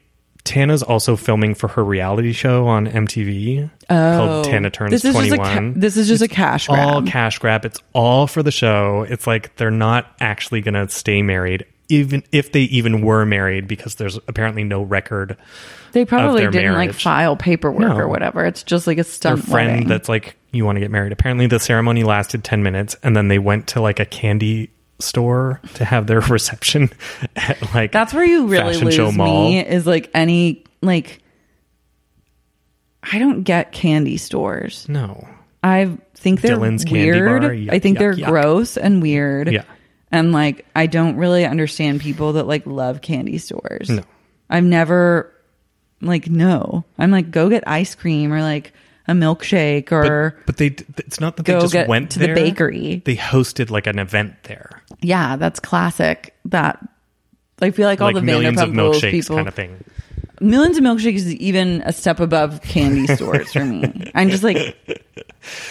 Tana's 0.49 0.83
also 0.83 1.15
filming 1.17 1.55
for 1.55 1.69
her 1.69 1.85
reality 1.85 2.33
show 2.33 2.67
on 2.67 2.87
MTV 2.87 3.71
called 3.89 3.91
oh. 3.91 4.43
Tana 4.43 4.71
Turns 4.71 4.89
Oh. 4.93 4.97
This 4.97 5.05
is 5.05 5.13
21. 5.15 5.39
just 5.39 5.51
a 5.51 5.61
ca- 5.61 5.73
this 5.81 5.97
is 5.97 6.09
just 6.09 6.23
a 6.23 6.29
cash 6.29 6.67
grab. 6.69 6.89
all 6.89 7.03
cash 7.03 7.39
grab. 7.39 7.65
It's 7.65 7.81
all 7.93 8.27
for 8.27 8.43
the 8.43 8.51
show. 8.51 9.05
It's 9.09 9.27
like 9.27 9.55
they're 9.57 9.71
not 9.71 10.07
actually 10.21 10.61
going 10.63 10.75
to 10.75 10.89
stay 10.89 11.23
married, 11.23 11.67
even 11.89 12.23
if 12.33 12.53
they 12.53 12.63
even 12.63 13.03
were 13.03 13.25
married, 13.27 13.69
because 13.69 13.97
there's 13.97 14.17
apparently 14.29 14.65
no 14.65 14.83
record. 14.83 15.37
they 15.93 16.05
probably 16.05 16.41
their 16.41 16.51
didn't 16.51 16.75
like 16.75 16.93
file 16.93 17.37
paperwork 17.37 17.81
No. 17.81 17.97
or 17.97 18.09
whatever. 18.09 18.45
It's 18.45 18.63
just 18.63 18.87
like 18.87 18.97
a 18.99 19.03
Their 19.03 19.05
stunt 19.05 19.45
friend 19.45 19.71
wedding. 19.73 19.89
that's 19.89 20.09
like, 20.09 20.37
you 20.53 20.65
want 20.65 20.77
to 20.77 20.81
get 20.81 20.91
married. 20.91 21.13
Apparently, 21.13 21.47
the 21.47 21.61
ceremony 21.61 22.05
lasted 22.05 22.43
10 22.45 22.63
minutes, 22.63 22.97
and 23.03 23.15
then 23.17 23.29
they 23.29 23.39
went 23.39 23.67
to 23.69 23.81
like 23.83 24.01
a 24.01 24.07
candy 24.07 24.71
store 25.01 25.61
to 25.75 25.85
have 25.85 26.07
their 26.07 26.21
reception 26.29 26.91
at 27.37 27.75
like 27.75 27.93
That's 27.93 28.13
where 28.13 28.25
you 28.25 28.47
really 28.49 28.77
lose 28.77 28.95
Show 28.95 29.13
Mall. 29.13 29.51
me 29.51 29.65
is 29.65 29.87
like 29.87 30.11
any 30.15 30.65
like 30.83 31.23
I 33.03 33.19
don't 33.19 33.43
get 33.43 33.73
candy 33.73 34.17
stores. 34.17 34.89
no. 34.89 35.27
I 35.63 35.99
think 36.15 36.41
they're 36.41 36.57
Dylan's 36.57 36.85
Candy 36.85 37.11
weird. 37.21 37.43
Bar? 37.43 37.51
Yuck, 37.51 37.73
I 37.73 37.79
think 37.81 37.99
they're 37.99 38.15
yuck, 38.15 38.25
yuck. 38.25 38.29
gross 38.29 38.77
and 38.77 39.03
weird. 39.03 39.51
Yeah. 39.53 39.65
And 40.13 40.31
like 40.33 40.65
I 40.77 40.87
don't 40.87 41.17
really 41.17 41.45
understand 41.45 42.01
people 42.01 42.35
that 42.35 42.47
like 42.47 42.65
love 42.65 43.01
candy 43.01 43.39
stores. 43.39 43.91
No. 43.91 44.03
I've 44.49 44.63
never 44.65 45.33
like 46.01 46.29
no. 46.31 46.85
I'm 46.97 47.11
like 47.11 47.31
go 47.33 47.49
get 47.49 47.65
ice 47.67 47.95
cream 47.97 48.33
or 48.33 48.41
like 48.41 48.73
a 49.09 49.13
milkshake 49.13 49.91
or 49.91 50.37
But, 50.39 50.47
but 50.47 50.57
they, 50.59 50.67
it's 50.99 51.19
not 51.19 51.37
that 51.37 51.47
they 51.47 51.59
just 51.59 51.89
went 51.89 52.11
to 52.13 52.19
the 52.19 52.35
bakery. 52.35 53.03
They 53.05 53.17
hosted 53.17 53.71
like 53.71 53.87
an 53.87 53.99
event 53.99 54.35
there, 54.45 54.83
yeah, 55.01 55.37
that's 55.37 55.61
classic. 55.61 56.35
That 56.45 56.87
I 57.61 57.71
feel 57.71 57.87
like 57.87 58.01
all 58.01 58.09
like 58.09 58.15
the 58.15 58.23
millions 58.23 58.61
of 58.61 58.71
Vanderpump 58.71 58.77
Rules 58.77 59.01
milkshakes 59.01 59.11
people 59.11 59.37
kind 59.37 59.49
of 59.49 59.55
thing. 59.55 59.85
Millions 60.41 60.77
of 60.79 60.85
milkshakes 60.85 61.17
is 61.17 61.35
even 61.35 61.83
a 61.85 61.93
step 61.93 62.21
above 62.21 62.63
candy 62.63 63.07
stores 63.15 63.53
for 63.53 63.65
me. 63.65 64.11
I'm 64.15 64.31
just 64.31 64.43
like, 64.45 64.77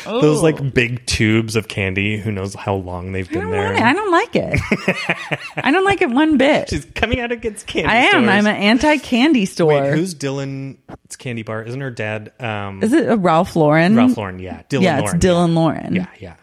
oh, 0.05 0.22
Those 0.22 0.41
like 0.43 0.74
big 0.74 1.05
tubes 1.05 1.55
of 1.55 1.68
candy. 1.68 2.18
Who 2.18 2.32
knows 2.32 2.53
how 2.53 2.76
long 2.76 3.11
they've 3.13 3.30
I 3.30 3.34
been 3.34 3.41
don't 3.43 3.51
there? 3.51 3.63
want 3.63 3.78
it. 3.78 3.84
I 3.84 3.93
don't 3.93 4.11
like 4.11 4.36
it. 4.36 5.53
I 5.57 5.72
don't 5.72 5.86
like 5.86 6.01
it 6.01 6.09
one 6.09 6.38
bit. 6.38 6.70
She's 6.70 6.86
coming 6.95 7.20
out 7.20 7.32
against 7.32 7.65
candy. 7.68 7.88
I 7.89 7.95
am. 7.95 8.24
stores. 8.24 8.28
I'm 8.30 8.47
an 8.47 8.55
anti-candy 8.55 9.45
store. 9.45 9.68
Wait, 9.84 9.93
who's 9.93 10.13
Dylan? 10.15 10.78
It's 11.05 11.15
Candy 11.15 11.43
Bar. 11.43 11.63
Isn't 11.63 11.80
her 11.82 11.91
dad? 11.91 12.34
Um, 12.39 12.84
Is 12.84 12.91
it 12.93 13.07
a 13.09 13.15
Ralph 13.15 13.55
Lauren? 13.55 13.95
Ralph 13.95 14.18
Lauren. 14.18 14.39
Yeah, 14.39 14.63
Dylan. 14.70 14.82
yeah, 14.82 14.99
Lauren, 14.99 15.15
it's 15.15 15.26
Dylan 15.26 15.53
Lauren. 15.53 15.95
Yeah, 15.95 16.07
yeah. 16.20 16.36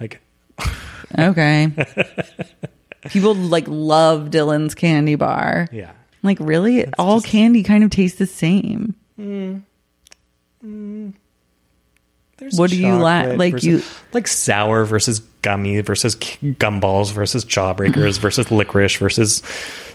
Like 0.00 0.20
Okay. 1.18 1.68
People 3.08 3.34
like 3.34 3.64
love 3.66 4.28
Dylan's 4.30 4.74
candy 4.74 5.14
bar. 5.16 5.68
yeah. 5.72 5.92
Like 6.22 6.38
really, 6.40 6.86
all 6.94 7.20
candy 7.20 7.62
kind 7.62 7.82
of 7.84 7.90
tastes 7.90 8.18
the 8.18 8.26
same. 8.26 8.94
Mm. 9.18 9.62
Mm. 10.64 11.12
There's 12.38 12.58
What 12.58 12.70
do 12.70 12.76
you 12.76 12.94
like? 12.96 13.38
like 13.38 13.52
versus- 13.54 13.66
you- 13.66 13.82
like 14.12 14.26
sour 14.26 14.84
versus 14.84 15.20
gummy 15.42 15.80
versus 15.80 16.14
gumballs 16.16 17.12
versus 17.12 17.44
jawbreakers 17.44 18.18
versus 18.20 18.50
licorice 18.50 18.96
versus 18.96 19.42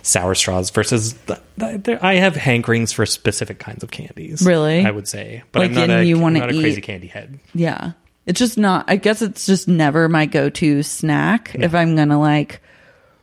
sour 0.02 0.36
straws 0.36 0.70
versus 0.70 1.14
th- 1.28 1.40
th- 1.60 1.84
there, 1.84 2.04
I 2.06 2.16
have 2.16 2.36
hankerings 2.36 2.94
for 2.94 3.06
specific 3.06 3.60
kinds 3.60 3.84
of 3.84 3.92
candies. 3.92 4.46
Really? 4.46 4.86
I 4.86 4.92
would 4.92 5.08
say, 5.08 5.44
but 5.52 5.60
Like, 5.60 5.70
I'm 5.72 5.76
not 5.76 5.90
a, 5.90 6.06
you 6.06 6.24
I'm 6.24 6.34
not 6.34 6.50
a 6.50 6.60
crazy 6.60 6.82
candy 6.82 7.08
head. 7.08 7.40
Yeah. 7.54 7.92
It's 8.26 8.40
just 8.40 8.58
not, 8.58 8.86
I 8.90 8.98
guess 8.98 9.22
it's 9.22 9.46
just 9.46 9.68
never 9.70 10.08
my 10.10 10.26
go 10.26 10.50
to 10.50 10.84
snack. 10.84 11.56
If 11.56 11.74
I'm 11.74 11.96
going 11.96 12.10
to 12.10 12.18
like 12.18 12.62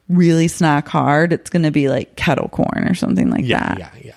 really 0.09 0.49
snack 0.49 0.89
hard, 0.89 1.33
it's 1.33 1.51
going 1.51 1.63
to 1.65 1.71
be 1.71 1.89
like 1.89 2.17
kettle 2.17 2.49
corn 2.49 2.87
or 2.89 2.95
something 2.95 3.31
like 3.31 3.45
Yeah, 3.45 3.61
that. 3.75 3.79
yeah, 3.79 3.91
yeah, 4.05 4.13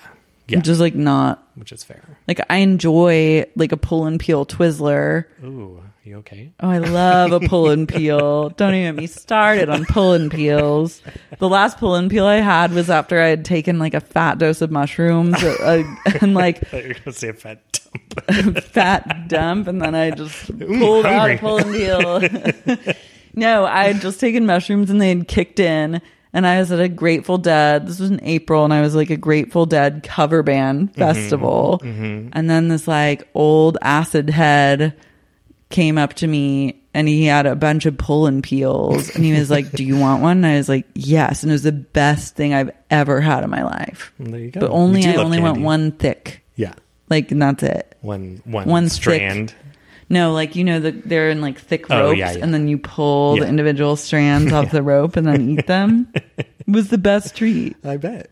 yeah. 0.47 0.59
Just 0.61 0.79
like 0.81 0.95
not, 0.95 1.43
which 1.55 1.71
is 1.71 1.83
fair. 1.83 2.01
like 2.27 2.39
I 2.49 2.57
enjoy 2.57 3.45
like 3.55 3.71
a 3.71 3.77
pull 3.77 4.05
and 4.05 4.19
peel 4.19 4.45
Twizzler. 4.45 5.25
Ooh, 5.43 5.81
you 6.03 6.17
okay? 6.17 6.51
Oh, 6.61 6.69
I 6.69 6.77
love 6.77 7.31
a 7.33 7.39
pull 7.41 7.69
and 7.69 7.87
peel. 7.87 8.49
Don't 8.57 8.73
even 8.73 8.95
get 8.95 9.01
me 9.01 9.07
started 9.07 9.69
on 9.69 9.85
pull 9.85 10.13
and 10.13 10.31
peels. 10.31 11.01
The 11.39 11.49
last 11.49 11.77
pull 11.79 11.95
and 11.95 12.09
peel 12.09 12.25
I 12.25 12.35
had 12.37 12.71
was 12.73 12.89
after 12.89 13.21
I 13.21 13.27
had 13.27 13.43
taken 13.45 13.77
like 13.79 13.93
a 13.93 13.99
fat 13.99 14.37
dose 14.37 14.61
of 14.61 14.71
mushrooms 14.71 15.35
uh, 15.43 15.83
and 16.21 16.33
like 16.33 16.73
I 16.73 16.79
you 16.81 16.87
were 16.89 16.93
gonna 16.93 17.11
say 17.13 17.29
a 17.29 17.33
fat 17.33 17.61
dump. 18.27 18.63
fat 18.63 19.27
dump, 19.27 19.67
and 19.67 19.81
then 19.81 19.95
I 19.95 20.11
just 20.11 20.47
pulled 20.59 21.05
out 21.05 21.29
a 21.31 21.37
pull 21.37 21.57
and 21.57 21.73
peel. 21.73 22.85
No, 23.37 23.65
I 23.65 23.85
had 23.85 24.01
just 24.01 24.19
taken 24.19 24.45
mushrooms 24.45 24.89
and 24.89 24.99
they 24.99 25.09
had 25.09 25.27
kicked 25.27 25.59
in. 25.59 26.01
And 26.33 26.45
I 26.45 26.59
was 26.59 26.71
at 26.71 26.79
a 26.79 26.89
Grateful 26.89 27.37
Dead. 27.37 27.87
This 27.87 27.99
was 27.99 28.11
in 28.11 28.19
April, 28.21 28.63
and 28.65 28.73
I 28.73 28.81
was 28.81 28.93
like 28.93 29.09
a 29.09 29.17
Grateful 29.17 29.65
Dead 29.65 30.03
cover 30.03 30.43
band 30.43 30.91
mm-hmm. 30.91 30.99
festival. 30.99 31.79
Mm-hmm. 31.81 32.29
And 32.33 32.49
then 32.49 32.67
this 32.67 32.87
like 32.87 33.27
old 33.33 33.77
acid 33.81 34.29
head 34.29 34.95
came 35.69 35.97
up 35.97 36.13
to 36.15 36.27
me 36.27 36.81
and 36.93 37.07
he 37.07 37.25
had 37.25 37.45
a 37.45 37.55
bunch 37.55 37.85
of 37.85 37.97
pull 37.97 38.25
and 38.25 38.43
peels 38.43 39.13
and 39.15 39.23
he 39.23 39.33
was 39.33 39.49
like, 39.49 39.71
Do 39.71 39.83
you 39.83 39.97
want 39.97 40.21
one? 40.21 40.37
And 40.37 40.45
I 40.45 40.57
was 40.57 40.69
like, 40.69 40.85
Yes. 40.95 41.43
And 41.43 41.51
it 41.51 41.53
was 41.53 41.63
the 41.63 41.71
best 41.71 42.35
thing 42.35 42.53
I've 42.53 42.71
ever 42.89 43.19
had 43.19 43.43
in 43.43 43.49
my 43.49 43.63
life. 43.63 44.13
There 44.19 44.39
you 44.39 44.51
go. 44.51 44.61
But 44.61 44.71
only 44.71 45.05
I 45.05 45.15
only 45.15 45.39
want 45.41 45.61
one 45.61 45.91
thick. 45.91 46.43
Yeah, 46.55 46.73
Like 47.09 47.31
and 47.31 47.41
that's 47.41 47.63
it. 47.63 47.97
one 48.01 48.41
one 48.45 48.67
One 48.67 48.89
strand. 48.89 49.51
thick- 49.51 49.59
No, 50.09 50.31
like 50.33 50.55
you 50.55 50.63
know 50.63 50.79
the 50.79 50.91
they're 50.91 51.29
in 51.29 51.41
like 51.41 51.59
thick 51.59 51.85
Oh, 51.89 52.09
ropes 52.09 52.17
yeah, 52.19 52.31
yeah. 52.31 52.43
and 52.43 52.53
then 52.53 52.67
you 52.67 52.77
pull 52.77 53.37
the 53.37 53.47
individual 53.47 53.95
strands 53.95 54.53
off 54.53 54.71
the 54.71 54.81
rope 54.81 55.17
and 55.17 55.27
then 55.27 55.49
eat 55.49 55.67
them. 55.67 56.07
it 56.13 56.47
was 56.67 56.89
the 56.89 56.97
best 56.97 57.35
treat. 57.35 57.75
I 57.83 57.97
bet. 57.97 58.29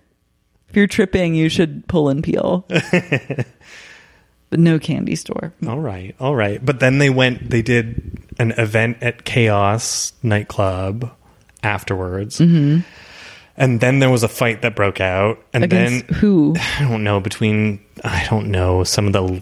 If 0.69 0.76
you're 0.76 0.88
tripping, 0.88 1.36
you 1.36 1.49
should 1.49 1.88
pull 1.88 2.09
and 2.09 2.23
peel. 2.23 2.65
but 4.49 4.59
no 4.59 4.80
candy 4.80 5.15
store. 5.15 5.53
All 5.67 5.80
right, 5.80 6.15
all 6.19 6.36
right. 6.36 6.63
But 6.63 6.80
then 6.80 6.97
they 6.97 7.09
went. 7.09 7.49
They 7.49 7.61
did 7.61 8.19
an 8.39 8.51
event 8.51 8.97
at 9.01 9.26
Chaos 9.26 10.13
nightclub 10.23 11.11
afterwards, 11.61 12.39
mm-hmm. 12.39 12.88
and 13.57 13.80
then 13.82 13.99
there 13.99 14.09
was 14.09 14.23
a 14.23 14.28
fight 14.30 14.61
that 14.61 14.76
broke 14.76 15.01
out, 15.01 15.43
and 15.53 15.63
Against 15.65 16.07
then 16.07 16.17
who? 16.19 16.55
I 16.80 16.88
don't 16.88 17.03
know 17.03 17.19
between 17.19 17.84
I 18.03 18.26
don't 18.30 18.49
know 18.49 18.84
some 18.86 19.07
of 19.07 19.13
the 19.13 19.41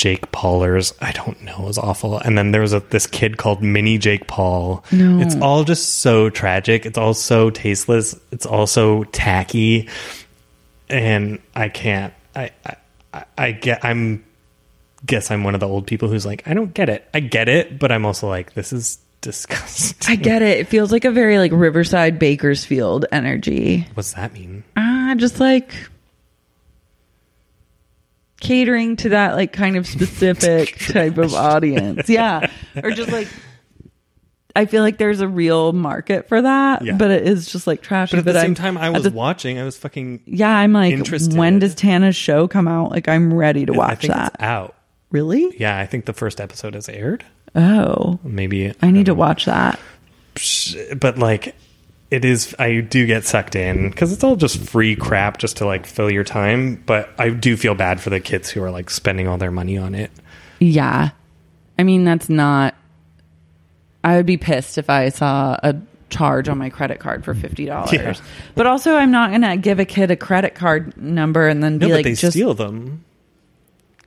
Jake 0.00 0.32
Paulers. 0.32 0.94
I 1.02 1.12
don't 1.12 1.42
know. 1.42 1.56
It 1.58 1.66
was 1.66 1.76
awful. 1.76 2.16
And 2.16 2.38
then 2.38 2.52
there 2.52 2.62
was 2.62 2.72
a, 2.72 2.80
this 2.80 3.06
kid 3.06 3.36
called 3.36 3.62
Mini 3.62 3.98
Jake 3.98 4.26
Paul. 4.26 4.82
No. 4.90 5.20
It's 5.20 5.36
all 5.42 5.62
just 5.62 5.98
so 5.98 6.30
tragic. 6.30 6.86
It's 6.86 6.96
all 6.96 7.12
so 7.12 7.50
tasteless. 7.50 8.18
It's 8.32 8.46
also 8.46 9.04
tacky, 9.04 9.90
and 10.88 11.38
I 11.54 11.68
can't. 11.68 12.14
I 12.34 12.50
I, 12.64 12.76
I, 13.12 13.24
I 13.36 13.52
get. 13.52 13.84
I'm 13.84 14.24
guess 15.04 15.30
I'm 15.30 15.44
one 15.44 15.52
of 15.52 15.60
the 15.60 15.68
old 15.68 15.86
people 15.86 16.08
who's 16.08 16.24
like, 16.24 16.48
I 16.48 16.54
don't 16.54 16.72
get 16.72 16.88
it. 16.88 17.06
I 17.12 17.20
get 17.20 17.50
it, 17.50 17.78
but 17.78 17.92
I'm 17.92 18.06
also 18.06 18.26
like, 18.26 18.54
this 18.54 18.72
is 18.72 18.98
disgusting. 19.20 19.98
I 20.10 20.16
get 20.16 20.40
it. 20.40 20.60
It 20.60 20.68
feels 20.68 20.92
like 20.92 21.04
a 21.04 21.10
very 21.10 21.36
like 21.36 21.52
Riverside 21.52 22.18
Bakersfield 22.18 23.04
energy. 23.12 23.86
What's 23.92 24.14
that 24.14 24.32
mean? 24.32 24.64
Ah, 24.78 25.12
just 25.18 25.40
like 25.40 25.74
catering 28.40 28.96
to 28.96 29.10
that 29.10 29.34
like 29.34 29.52
kind 29.52 29.76
of 29.76 29.86
specific 29.86 30.78
type 30.88 31.18
of 31.18 31.34
audience. 31.34 32.08
Yeah. 32.08 32.50
Or 32.82 32.90
just 32.90 33.12
like 33.12 33.28
I 34.56 34.66
feel 34.66 34.82
like 34.82 34.98
there's 34.98 35.20
a 35.20 35.28
real 35.28 35.72
market 35.72 36.28
for 36.28 36.42
that, 36.42 36.84
Yeah. 36.84 36.96
but 36.96 37.10
it 37.12 37.26
is 37.28 37.46
just 37.52 37.68
like 37.68 37.82
trash. 37.82 38.10
But 38.10 38.18
at 38.18 38.24
the 38.24 38.32
same 38.32 38.42
I'm- 38.42 38.54
time, 38.54 38.76
I 38.78 38.90
was 38.90 39.04
the- 39.04 39.10
watching. 39.10 39.58
I 39.58 39.64
was 39.64 39.78
fucking. 39.78 40.22
yeah, 40.26 40.50
I'm 40.50 40.72
like, 40.72 40.92
interested. 40.92 41.36
when 41.36 41.60
does 41.60 41.74
Tana's 41.76 42.16
show 42.16 42.48
come 42.48 42.66
out? 42.66 42.90
Like, 42.90 43.06
I'm 43.08 43.32
ready 43.32 43.64
to 43.66 43.72
I 43.74 43.76
watch 43.76 44.06
that. 44.08 44.32
it's 44.34 44.42
out. 44.42 44.74
Really? 45.12 45.56
Yeah, 45.56 45.78
I 45.78 45.86
think 45.86 46.04
the 46.06 46.12
first 46.12 46.40
episode 46.40 46.74
has 46.74 46.88
aired. 46.88 47.24
Oh, 47.54 48.18
Maybe 48.24 48.72
I 48.82 48.90
need 48.90 49.06
to 49.06 49.14
watch 49.14 49.44
that. 49.44 49.78
but 50.96 51.16
like 51.18 51.54
it 52.10 52.24
is 52.24 52.54
i 52.58 52.80
do 52.80 53.06
get 53.06 53.24
sucked 53.24 53.54
in 53.54 53.88
because 53.90 54.12
it's 54.12 54.24
all 54.24 54.36
just 54.36 54.58
free 54.58 54.96
crap 54.96 55.38
just 55.38 55.56
to 55.58 55.66
like 55.66 55.86
fill 55.86 56.10
your 56.10 56.24
time 56.24 56.82
but 56.86 57.08
i 57.18 57.28
do 57.30 57.56
feel 57.56 57.74
bad 57.74 58.00
for 58.00 58.10
the 58.10 58.20
kids 58.20 58.50
who 58.50 58.62
are 58.62 58.70
like 58.70 58.90
spending 58.90 59.28
all 59.28 59.38
their 59.38 59.50
money 59.52 59.78
on 59.78 59.94
it 59.94 60.10
Yeah. 60.58 61.10
I 61.78 61.82
mean, 61.82 62.04
that's 62.04 62.28
not. 62.28 62.74
I 64.04 64.16
would 64.16 64.26
be 64.26 64.36
pissed 64.36 64.76
if 64.76 64.90
I 64.90 65.08
saw 65.08 65.56
a 65.62 65.74
charge 66.10 66.46
on 66.50 66.58
my 66.58 66.68
credit 66.68 67.00
card 67.00 67.24
for 67.24 67.32
fifty 67.32 67.64
dollars. 67.72 67.92
Yeah. 67.92 68.14
But 68.54 68.66
also, 68.66 68.94
I'm 68.96 69.10
not 69.10 69.30
gonna 69.30 69.56
give 69.56 69.78
a 69.80 69.86
kid 69.86 70.10
a 70.10 70.16
credit 70.16 70.54
card 70.54 70.94
number 71.00 71.48
and 71.48 71.62
then 71.62 71.78
be 71.78 71.86
no 71.88 71.94
like, 71.94 72.04
they 72.04 72.12
just 72.14 72.32
steal 72.36 72.52
them 72.52 73.04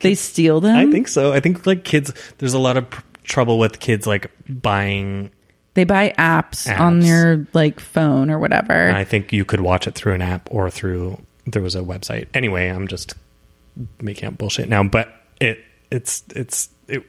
they 0.02 0.14
steal 0.16 0.60
them. 0.60 0.76
i 0.76 0.92
think 0.92 1.08
so 1.08 1.32
i 1.32 1.40
think 1.40 1.66
like 1.66 1.86
kids 1.86 2.12
there's 2.40 2.54
a 2.54 2.60
lot 2.60 2.76
of 2.76 2.90
pr- 2.90 3.02
trouble 3.24 3.58
with 3.58 3.80
kids 3.80 4.06
like 4.06 4.30
buying 4.50 5.32
they 5.76 5.84
buy 5.84 6.14
apps, 6.18 6.68
on 6.80 7.00
Apps. 7.00 7.04
their 7.04 7.48
like 7.54 7.80
phone 7.80 8.30
or 8.30 8.40
whatever. 8.40 8.74
and 8.74 8.98
i 8.98 9.04
think 9.04 9.34
you 9.34 9.46
could 9.46 9.62
watch 9.62 9.88
it 9.88 9.96
through 9.96 10.14
an 10.14 10.22
app 10.22 10.48
or 10.52 10.70
through 10.70 11.20
there 11.46 11.62
was 11.62 11.76
a 11.76 11.82
website 11.82 12.28
anyway 12.34 12.68
i'm 12.70 12.88
just 12.88 13.16
making 14.02 14.28
up 14.28 14.38
bullshit 14.38 14.70
now 14.70 14.84
but 14.84 15.14
it 15.42 15.60
it's 15.92 16.24
it's 16.36 16.70
it 16.88 17.04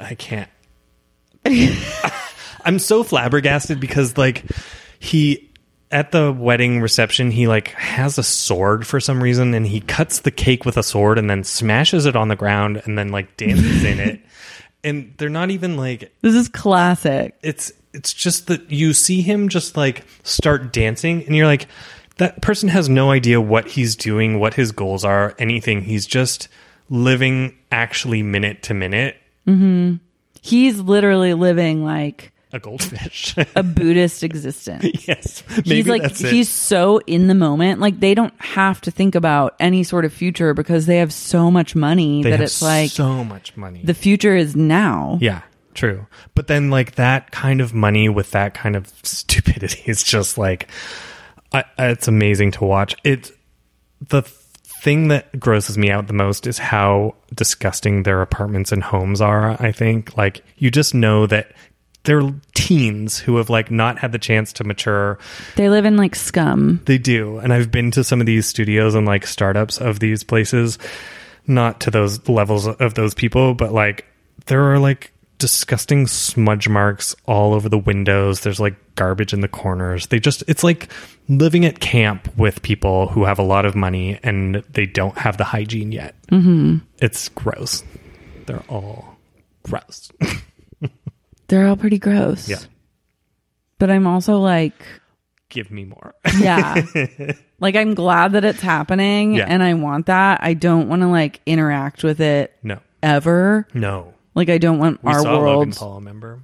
i 0.00 0.14
can't 0.14 0.50
i'm 2.64 2.78
so 2.78 3.02
flabbergasted 3.02 3.80
because 3.80 4.18
like 4.18 4.44
he 4.98 5.48
at 5.90 6.12
the 6.12 6.30
wedding 6.32 6.80
reception 6.82 7.30
he 7.30 7.46
like 7.48 7.68
has 7.68 8.18
a 8.18 8.22
sword 8.22 8.86
for 8.86 9.00
some 9.00 9.22
reason 9.22 9.54
and 9.54 9.66
he 9.66 9.80
cuts 9.80 10.20
the 10.20 10.30
cake 10.30 10.64
with 10.66 10.76
a 10.76 10.82
sword 10.82 11.18
and 11.18 11.30
then 11.30 11.42
smashes 11.42 12.04
it 12.04 12.14
on 12.16 12.28
the 12.28 12.36
ground 12.36 12.82
and 12.84 12.98
then 12.98 13.08
like 13.08 13.34
dances 13.38 13.84
in 13.84 13.98
it 13.98 14.20
and 14.88 15.14
they're 15.18 15.28
not 15.28 15.50
even 15.50 15.76
like 15.76 16.12
this 16.22 16.34
is 16.34 16.48
classic. 16.48 17.36
it's 17.42 17.72
it's 17.92 18.12
just 18.12 18.48
that 18.48 18.70
you 18.70 18.92
see 18.92 19.22
him 19.22 19.48
just 19.48 19.76
like 19.76 20.04
start 20.22 20.72
dancing 20.72 21.24
and 21.24 21.36
you're 21.36 21.46
like 21.46 21.68
that 22.18 22.42
person 22.42 22.68
has 22.68 22.88
no 22.88 23.10
idea 23.10 23.40
what 23.40 23.68
he's 23.68 23.96
doing 23.96 24.38
what 24.38 24.54
his 24.54 24.72
goals 24.72 25.04
are 25.04 25.34
anything. 25.38 25.82
He's 25.82 26.06
just 26.06 26.48
living 26.90 27.56
actually 27.70 28.22
minute 28.22 28.62
to 28.64 28.74
minute. 28.74 29.16
Mm-hmm. 29.46 29.96
He's 30.42 30.80
literally 30.80 31.34
living 31.34 31.84
like 31.84 32.32
a 32.52 32.58
goldfish. 32.58 33.34
A 33.54 33.62
Buddhist 33.62 34.22
existence. 34.22 34.84
yes 35.08 35.42
maybe 35.48 35.76
he's 35.76 35.86
like 35.86 36.02
that's 36.02 36.22
it. 36.22 36.32
he's 36.32 36.48
so 36.48 36.98
in 37.06 37.26
the 37.26 37.34
moment. 37.34 37.80
Like 37.80 38.00
they 38.00 38.14
don't 38.14 38.34
have 38.40 38.80
to 38.82 38.90
think 38.90 39.14
about 39.14 39.54
any 39.60 39.84
sort 39.84 40.04
of 40.04 40.12
future 40.12 40.54
because 40.54 40.86
they 40.86 40.98
have 40.98 41.12
so 41.12 41.50
much 41.50 41.74
money 41.74 42.22
they 42.22 42.30
that 42.30 42.40
have 42.40 42.46
it's 42.46 42.62
like 42.62 42.90
so 42.90 43.24
much 43.24 43.56
money. 43.56 43.82
the 43.84 43.94
future 43.94 44.34
is 44.34 44.56
now. 44.56 45.18
Yeah 45.20 45.42
true. 45.78 46.06
But 46.34 46.48
then 46.48 46.70
like 46.70 46.96
that 46.96 47.30
kind 47.30 47.60
of 47.60 47.72
money 47.72 48.08
with 48.08 48.32
that 48.32 48.52
kind 48.52 48.74
of 48.76 48.92
stupidity 49.04 49.82
is 49.86 50.02
just 50.02 50.36
like 50.36 50.68
I, 51.52 51.64
it's 51.78 52.08
amazing 52.08 52.50
to 52.52 52.64
watch. 52.64 52.94
It 53.04 53.30
the 54.08 54.22
thing 54.22 55.08
that 55.08 55.38
grosses 55.40 55.76
me 55.78 55.90
out 55.90 56.06
the 56.06 56.12
most 56.12 56.46
is 56.46 56.58
how 56.58 57.14
disgusting 57.34 58.04
their 58.04 58.22
apartments 58.22 58.70
and 58.70 58.82
homes 58.82 59.20
are 59.20 59.60
i 59.60 59.72
think. 59.72 60.16
Like 60.16 60.44
you 60.56 60.70
just 60.70 60.94
know 60.94 61.26
that 61.26 61.52
they're 62.08 62.32
teens 62.54 63.18
who 63.18 63.36
have 63.36 63.50
like 63.50 63.70
not 63.70 63.98
had 63.98 64.12
the 64.12 64.18
chance 64.18 64.50
to 64.54 64.64
mature. 64.64 65.18
They 65.56 65.68
live 65.68 65.84
in 65.84 65.98
like 65.98 66.14
scum. 66.14 66.80
They 66.86 66.96
do. 66.96 67.36
And 67.36 67.52
i've 67.52 67.70
been 67.70 67.90
to 67.92 68.02
some 68.02 68.18
of 68.20 68.26
these 68.26 68.46
studios 68.46 68.94
and 68.94 69.06
like 69.06 69.26
startups 69.26 69.78
of 69.78 70.00
these 70.00 70.24
places. 70.24 70.78
Not 71.46 71.80
to 71.80 71.90
those 71.90 72.26
levels 72.26 72.66
of 72.66 72.94
those 72.94 73.12
people 73.12 73.52
but 73.52 73.72
like 73.72 74.06
there 74.46 74.72
are 74.72 74.78
like 74.78 75.12
disgusting 75.36 76.06
smudge 76.06 76.66
marks 76.66 77.14
all 77.26 77.52
over 77.52 77.68
the 77.68 77.76
windows. 77.76 78.40
There's 78.40 78.58
like 78.58 78.76
garbage 78.94 79.34
in 79.34 79.42
the 79.42 79.48
corners. 79.48 80.06
They 80.06 80.18
just 80.18 80.42
it's 80.48 80.64
like 80.64 80.90
living 81.28 81.66
at 81.66 81.78
camp 81.78 82.34
with 82.38 82.62
people 82.62 83.08
who 83.08 83.24
have 83.24 83.38
a 83.38 83.42
lot 83.42 83.66
of 83.66 83.76
money 83.76 84.18
and 84.22 84.64
they 84.70 84.86
don't 84.86 85.18
have 85.18 85.36
the 85.36 85.44
hygiene 85.44 85.92
yet. 85.92 86.14
Mm-hmm. 86.32 86.78
it's 87.02 87.28
gross. 87.28 87.84
They're 88.46 88.64
all 88.68 89.18
gross 89.62 90.10
they're 91.48 91.66
all 91.66 91.76
pretty 91.76 91.98
gross. 91.98 92.48
Yeah. 92.48 92.58
but 93.78 93.90
i'm 93.90 94.06
also 94.06 94.38
like 94.38 94.74
give 95.50 95.70
me 95.70 95.84
more. 95.84 96.14
Yeah. 96.38 96.82
Like 97.60 97.74
i'm 97.74 97.94
glad 97.94 98.32
that 98.32 98.44
it's 98.44 98.60
happening 98.60 99.34
Yeah. 99.34 99.46
and 99.48 99.62
i 99.64 99.74
want 99.74 100.06
that. 100.06 100.38
I 100.44 100.54
don't 100.54 100.88
want 100.88 101.02
to 101.02 101.08
like 101.08 101.40
interact 101.44 102.04
with 102.04 102.20
it 102.20 102.56
no. 102.62 102.78
ever. 103.02 103.66
No. 103.74 104.14
Like 104.36 104.48
i 104.48 104.58
don't 104.58 104.78
want 104.78 105.02
we 105.02 105.10
our 105.10 105.20
saw 105.22 105.32
logan 105.32 105.44
world 105.44 105.76
paul 105.76 105.94
remember? 105.96 106.40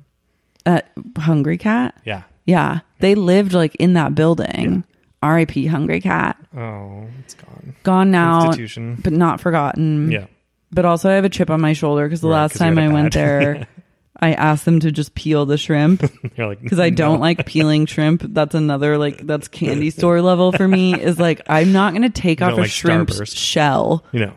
At 0.67 0.91
hungry 1.19 1.57
cat? 1.59 1.95
Yeah. 2.05 2.23
Yeah. 2.47 2.81
They 2.99 3.15
lived 3.15 3.53
like 3.53 3.77
in 3.77 3.93
that 3.95 4.15
building. 4.17 4.83
Rip 5.23 5.51
hungry 5.53 6.01
cat. 6.01 6.37
Oh 6.57 7.07
it's 7.21 7.35
gone. 7.35 7.77
Gone 7.85 8.11
now 8.11 8.47
Institution. 8.47 8.99
but 9.05 9.13
not 9.13 9.41
forgotten. 9.41 10.11
Yeah. 10.11 10.27
But 10.73 10.85
also, 10.85 11.09
I 11.09 11.15
have 11.15 11.25
a 11.25 11.29
chip 11.29 11.51
on 11.51 11.61
my 11.61 11.73
shoulder 11.75 12.05
because 12.07 12.21
the 12.23 12.27
Right, 12.29 12.35
last 12.43 12.53
'cause 12.55 12.61
you 12.61 12.67
time 12.67 12.77
had 12.79 12.89
I 12.89 12.91
a 12.91 12.93
went 12.93 13.15
there, 13.15 13.69
I 14.21 14.33
asked 14.33 14.65
them 14.65 14.81
to 14.81 14.93
just 14.93 15.15
peel 15.15 15.45
the 15.45 15.59
shrimp 15.59 16.03
You're 16.37 16.47
like 16.47 16.63
because 16.63 16.79
I 16.79 16.91
don't 16.91 17.19
like 17.21 17.45
peeling 17.47 17.87
shrimp. 17.87 18.23
That's 18.23 18.55
another 18.55 18.97
like 18.97 19.27
that's 19.27 19.49
candy 19.49 19.91
store 19.91 20.23
level 20.23 20.53
for 20.53 20.67
me. 20.69 20.95
Is 21.01 21.19
like 21.19 21.43
I'm 21.49 21.73
not 21.73 21.93
going 21.93 22.03
to 22.03 22.11
take 22.11 22.41
You 22.41 22.47
off 22.47 22.51
don't 22.53 22.59
a 22.61 22.63
like 22.63 22.71
shrimp's 22.71 23.19
Starburst. 23.21 23.37
shell 23.37 24.05
you 24.13 24.21
know 24.27 24.35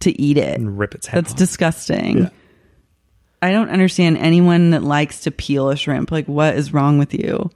to 0.00 0.18
eat 0.20 0.38
it. 0.38 0.58
and 0.58 0.78
rip 0.78 0.94
its 0.94 1.06
head. 1.08 1.24
That's 1.24 1.32
off. 1.32 1.38
disgusting. 1.38 2.18
Yeah. 2.18 2.28
I 3.42 3.52
don't 3.52 3.70
understand 3.70 4.18
anyone 4.18 4.70
that 4.70 4.82
likes 4.82 5.22
to 5.22 5.30
peel 5.30 5.70
a 5.70 5.76
shrimp. 5.76 6.10
Like, 6.12 6.26
what 6.26 6.56
is 6.56 6.72
wrong 6.72 6.98
with 6.98 7.12
you? 7.14 7.50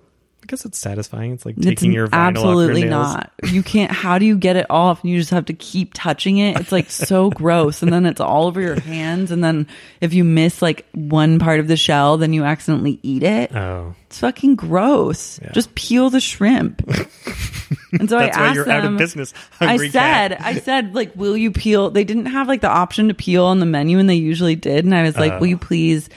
It's 0.65 0.79
satisfying. 0.79 1.33
It's 1.33 1.47
like 1.47 1.57
It's 1.57 1.67
taking 1.67 1.93
your 1.93 2.09
absolutely 2.13 2.83
off 2.85 2.91
your 2.91 2.91
nails. 2.91 3.15
not. 3.15 3.33
You 3.45 3.63
can't. 3.63 3.91
How 3.91 4.19
do 4.19 4.27
you 4.27 4.37
get 4.37 4.57
it 4.57 4.67
off? 4.71 5.03
And 5.03 5.11
you 5.11 5.19
just 5.19 5.31
have 5.31 5.47
to 5.47 5.55
keep 5.55 5.93
touching 5.95 6.39
it. 6.39 6.61
It's 6.61 6.71
like 6.73 6.91
so 6.91 7.31
gross, 7.35 7.83
and 7.83 7.93
then 7.93 8.07
it's 8.07 8.21
all 8.21 8.47
over 8.47 8.61
your 8.61 8.79
hands. 8.81 9.31
And 9.31 9.43
then 9.43 9.67
if 10.01 10.13
you 10.15 10.23
miss 10.25 10.61
like 10.63 10.87
one 10.93 11.39
part 11.39 11.61
of 11.61 11.69
the 11.69 11.77
shell, 11.77 12.17
then 12.19 12.33
you 12.33 12.45
accidentally 12.45 13.01
eat 13.03 13.23
it. 13.23 13.55
Oh, 13.55 13.95
It's 14.07 14.19
fucking 14.21 14.57
gross. 14.57 15.41
Yeah. 15.43 15.53
Just 15.53 15.75
peel 15.75 16.11
the 16.11 16.21
shrimp. 16.21 16.83
and 17.93 18.09
so 18.09 18.19
I 18.19 18.27
asked 18.29 18.55
you're 18.55 18.65
them, 18.65 18.85
out 18.85 18.93
of 18.93 18.99
business, 18.99 19.33
I 19.61 19.89
said. 19.89 20.33
I 20.35 20.59
said, 20.59 20.95
like, 20.95 21.15
will 21.17 21.37
you 21.37 21.51
peel? 21.51 21.91
They 21.91 22.05
didn't 22.05 22.27
have 22.27 22.49
like 22.49 22.61
the 22.61 22.69
option 22.69 23.09
to 23.09 23.15
peel 23.15 23.45
on 23.45 23.61
the 23.61 23.67
menu, 23.67 23.99
and 23.99 24.09
they 24.09 24.15
usually 24.15 24.57
did. 24.57 24.85
And 24.85 24.95
I 24.95 25.03
was 25.03 25.17
like, 25.17 25.33
Oh. 25.33 25.39
will 25.41 25.47
you 25.47 25.59
please, 25.59 26.09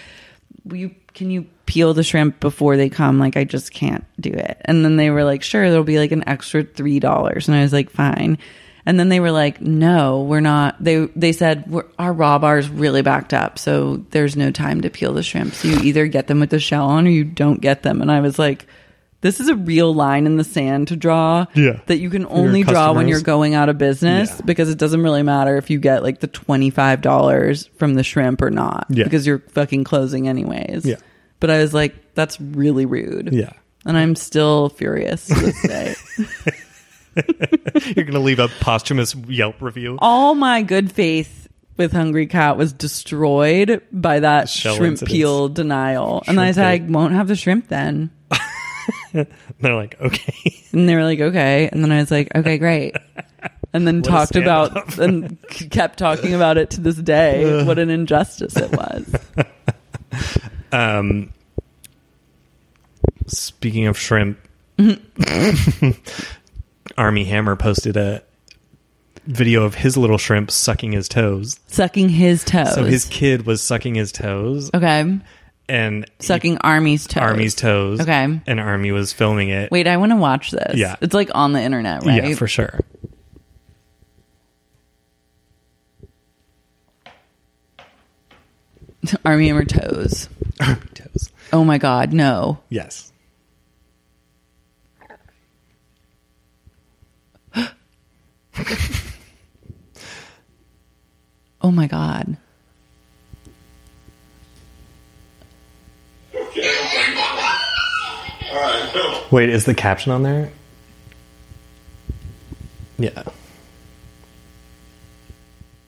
will 0.66 0.78
you, 0.78 0.96
can 1.18 1.32
you 1.32 1.48
peel 1.66 1.96
the 1.96 2.04
shrimp 2.04 2.40
before 2.40 2.78
they 2.78 2.90
come? 2.90 3.18
Like, 3.18 3.36
I 3.36 3.44
just 3.44 3.74
can't 3.74 4.06
do 4.22 4.30
it. 4.30 4.62
And 4.66 4.86
then 4.86 4.98
they 4.98 5.10
were 5.10 5.24
like, 5.24 5.42
sure, 5.42 5.68
there'll 5.68 5.84
be 5.84 5.98
like 5.98 6.12
an 6.12 6.24
extra 6.30 6.64
three 6.64 7.00
dollars. 7.00 7.48
And 7.48 7.58
I 7.58 7.64
was 7.64 7.74
like, 7.74 7.90
fine. 7.90 8.38
And 8.86 9.00
then 9.00 9.10
they 9.10 9.20
were 9.20 9.32
like, 9.32 9.60
no, 9.60 10.22
we're 10.22 10.42
not. 10.42 10.82
They 10.82 11.08
they 11.08 11.32
said 11.34 11.74
our 11.98 12.14
raw 12.14 12.38
bar 12.38 12.60
is 12.60 12.70
really 12.70 13.02
backed 13.02 13.34
up, 13.34 13.58
so 13.58 13.98
there's 14.12 14.38
no 14.38 14.52
time 14.52 14.82
to 14.82 14.92
peel 14.92 15.12
the 15.12 15.24
shrimp. 15.24 15.56
So 15.56 15.68
you 15.70 15.80
either 15.80 16.06
get 16.06 16.28
them 16.28 16.40
with 16.40 16.52
the 16.52 16.60
shell 16.60 16.88
on, 16.88 17.08
or 17.08 17.10
you 17.10 17.24
don't 17.26 17.60
get 17.60 17.84
them. 17.84 18.02
And 18.02 18.12
I 18.12 18.22
was 18.22 18.40
like. 18.40 18.68
This 19.28 19.42
is 19.42 19.50
a 19.50 19.56
real 19.56 19.94
line 19.94 20.26
in 20.26 20.38
the 20.38 20.46
sand 20.46 20.88
to 20.88 20.96
draw 20.96 21.48
Yeah. 21.54 21.82
that 21.88 21.98
you 21.98 22.10
can 22.10 22.26
only 22.30 22.64
draw 22.64 22.94
when 22.94 23.10
you're 23.10 23.20
going 23.20 23.56
out 23.56 23.68
of 23.68 23.78
business 23.78 24.30
Yeah. 24.30 24.46
because 24.46 24.70
it 24.70 24.78
doesn't 24.78 25.04
really 25.04 25.22
matter 25.22 25.58
if 25.58 25.70
you 25.70 25.80
get 25.80 26.02
like 26.02 26.22
the 26.22 26.30
$25 26.30 27.68
from 27.78 27.96
the 27.96 28.04
shrimp 28.04 28.42
or 28.42 28.50
not 28.50 28.88
Yeah. 28.90 29.04
because 29.04 29.28
you're 29.28 29.40
fucking 29.40 29.84
closing 29.84 30.30
anyways. 30.30 30.86
Yeah. 30.86 30.96
But 31.42 31.50
I 31.52 31.58
was 31.58 31.74
like, 31.74 31.94
that's 32.16 32.40
really 32.40 32.86
rude. 32.86 33.34
Yeah. 33.34 33.50
And 33.86 33.98
I'm 33.98 34.16
still 34.16 34.70
furious 34.70 35.28
to 35.28 35.34
this 35.36 35.62
day. 35.62 35.96
You're 37.96 38.06
gonna 38.06 38.20
leave 38.20 38.40
a 38.40 38.48
posthumous 38.62 39.14
Yelp 39.28 39.62
review. 39.62 39.98
All 40.02 40.36
my 40.36 40.62
good 40.62 40.92
faith 40.92 41.48
with 41.76 41.92
Hungry 41.92 42.28
Cat 42.28 42.58
was 42.58 42.72
destroyed 42.72 43.82
by 43.92 44.20
that 44.22 44.48
Shell 44.50 44.76
shrimp 44.76 44.92
incidents. 44.94 45.14
peel 45.14 45.50
denial. 45.50 46.24
and 46.28 46.40
I 46.40 46.52
Shrimp 46.52 46.56
said, 46.56 46.82
I 46.82 46.86
won't 46.92 47.14
have 47.14 47.28
the 47.28 47.36
shrimp 47.36 47.68
then. 47.68 48.10
They're 49.62 49.76
like, 49.76 50.00
okay, 50.00 50.64
And 50.72 50.88
they 50.88 50.96
were 50.96 51.04
like, 51.04 51.20
okay. 51.20 51.70
And 51.72 51.84
then 51.84 51.92
I 51.92 51.98
was 51.98 52.12
like, 52.12 52.34
okay, 52.36 52.58
great. 52.58 52.96
And 53.74 53.88
then 53.88 54.02
talked 54.04 54.36
about 54.36 54.98
and 54.98 55.42
kept 55.50 56.00
talking 56.00 56.34
about 56.34 56.58
it 56.58 56.72
to 56.72 56.82
this 56.82 56.96
day. 56.96 57.64
what 57.66 57.80
an 57.80 57.90
injustice 57.90 58.56
it 58.56 58.72
was. 58.72 59.16
Um, 60.72 61.34
speaking 63.28 63.88
of 63.88 63.98
shrimp, 63.98 64.40
Armie 66.98 67.24
Hammer 67.26 67.56
posted 67.56 67.98
a 67.98 68.24
video 69.26 69.64
of 69.64 69.76
his 69.76 69.98
little 69.98 70.18
shrimp 70.18 70.52
sucking 70.52 70.94
his 70.94 71.10
toes. 71.10 71.60
Sucking 71.68 72.10
his 72.10 72.44
toes. 72.44 72.74
So 72.74 72.84
his 72.84 73.06
kid 73.06 73.46
was 73.46 73.62
sucking 73.62 73.96
his 73.96 74.12
toes 74.12 74.72
okay. 74.74 75.20
And 75.70 76.10
Sucking 76.20 76.60
Armie's 76.60 77.08
toes. 77.08 77.22
Armie's 77.22 77.56
toes. 77.56 78.00
Okay. 78.02 78.40
and 78.48 78.60
Armie 78.60 78.92
was 78.92 79.12
filming 79.12 79.50
it. 79.50 79.70
Wait, 79.70 79.86
I 79.88 79.98
want 79.98 80.12
to 80.12 80.16
watch 80.16 80.52
this. 80.52 80.76
Yeah. 80.78 80.96
It's 81.02 81.14
like 81.14 81.30
on 81.36 81.52
the 81.52 81.62
internet, 81.62 82.06
right? 82.06 82.24
Yeah, 82.24 82.36
for 82.36 82.48
sure. 82.48 82.80
Armie 89.26 89.48
Hammer 89.48 89.66
toes. 89.66 90.30
Armie 90.60 90.82
toes. 90.94 91.32
Oh 91.54 91.64
my 91.64 91.78
God, 91.78 92.14
no. 92.14 92.60
Yes. 92.70 93.12
Oh 101.60 101.72
my 101.72 101.88
God. 101.88 102.38
Wait, 109.32 109.50
is 109.50 109.66
the 109.66 109.76
caption 109.76 110.12
on 110.12 110.24
there? 110.24 110.52
Yeah. 112.98 113.24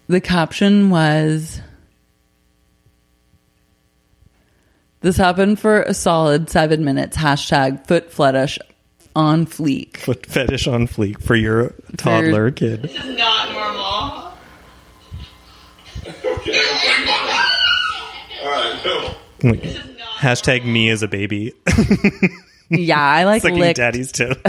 The 0.07 0.22
caption 0.22 0.89
was 0.89 1.61
This 5.01 5.15
happened 5.15 5.59
for 5.59 5.84
a 5.84 5.93
solid 5.93 6.49
seven 6.49 6.84
minutes. 6.84 7.15
Hashtag 7.15 7.88
foot 7.88 8.11
fetish 8.11 8.59
on 9.15 9.45
fleek. 9.45 9.97
Foot 9.97 10.26
fetish 10.26 10.67
on 10.67 10.88
fleek 10.88 11.22
for 11.22 11.36
your 11.36 11.74
toddler 11.97 12.51
kid. 12.51 12.82
This 12.82 12.95
is 12.95 13.17
not 13.17 13.51
normal. 13.53 14.34
Okay. 16.05 16.59
All 18.43 18.49
right. 18.49 19.15
Wait, 19.41 19.99
Hashtag 20.20 20.65
me 20.65 20.89
as 20.89 21.01
a 21.03 21.07
baby. 21.07 21.53
Yeah, 22.70 22.99
I 23.01 23.24
like 23.24 23.41
Sucking 23.41 23.57
licked. 23.57 23.78
daddy's 23.78 24.11
toes. 24.11 24.36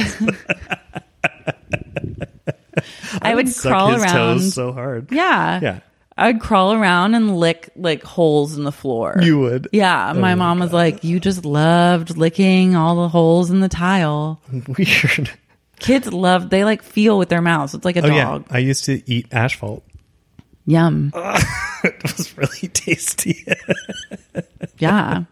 I 3.23 3.35
would 3.35 3.55
crawl 3.55 3.93
around. 3.95 4.13
toes 4.13 4.55
so 4.55 4.73
hard. 4.73 5.11
yeah. 5.13 5.61
Yeah. 5.63 5.81
I'd 6.17 6.41
crawl 6.41 6.75
around 6.75 7.15
and 7.15 7.37
lick 7.39 7.71
like 7.77 8.03
holes 8.03 8.57
in 8.59 8.65
the 8.65 8.73
floor. 8.73 9.17
You 9.23 9.39
would. 9.39 9.69
Yeah, 9.73 10.13
my 10.13 10.19
Oh 10.19 10.21
my 10.21 10.35
mom 10.35 10.59
was 10.59 10.71
like, 10.73 11.03
"You 11.03 11.19
just 11.19 11.47
loved 11.47 12.15
licking 12.19 12.77
all 12.77 13.01
the 13.01 13.09
holes 13.09 13.51
in 13.51 13.61
the 13.61 13.71
tile." 13.71 14.39
Weird. 14.77 15.31
Kids 15.79 16.13
love; 16.13 16.51
they 16.51 16.63
like 16.65 16.83
feel 16.83 17.17
with 17.19 17.31
their 17.31 17.41
mouths. 17.41 17.73
It's 17.75 17.87
like 17.87 17.97
a 17.97 18.03
Oh 18.05 18.09
yeah, 18.09 18.25
dog. 18.25 18.47
I 18.51 18.59
used 18.59 18.85
to 18.85 19.03
eat 19.11 19.29
asphalt. 19.33 19.83
Yum. 20.67 21.13
it 21.85 22.03
was 22.03 22.37
really 22.37 22.69
tasty. 22.69 23.45
Yeah. 24.79 25.25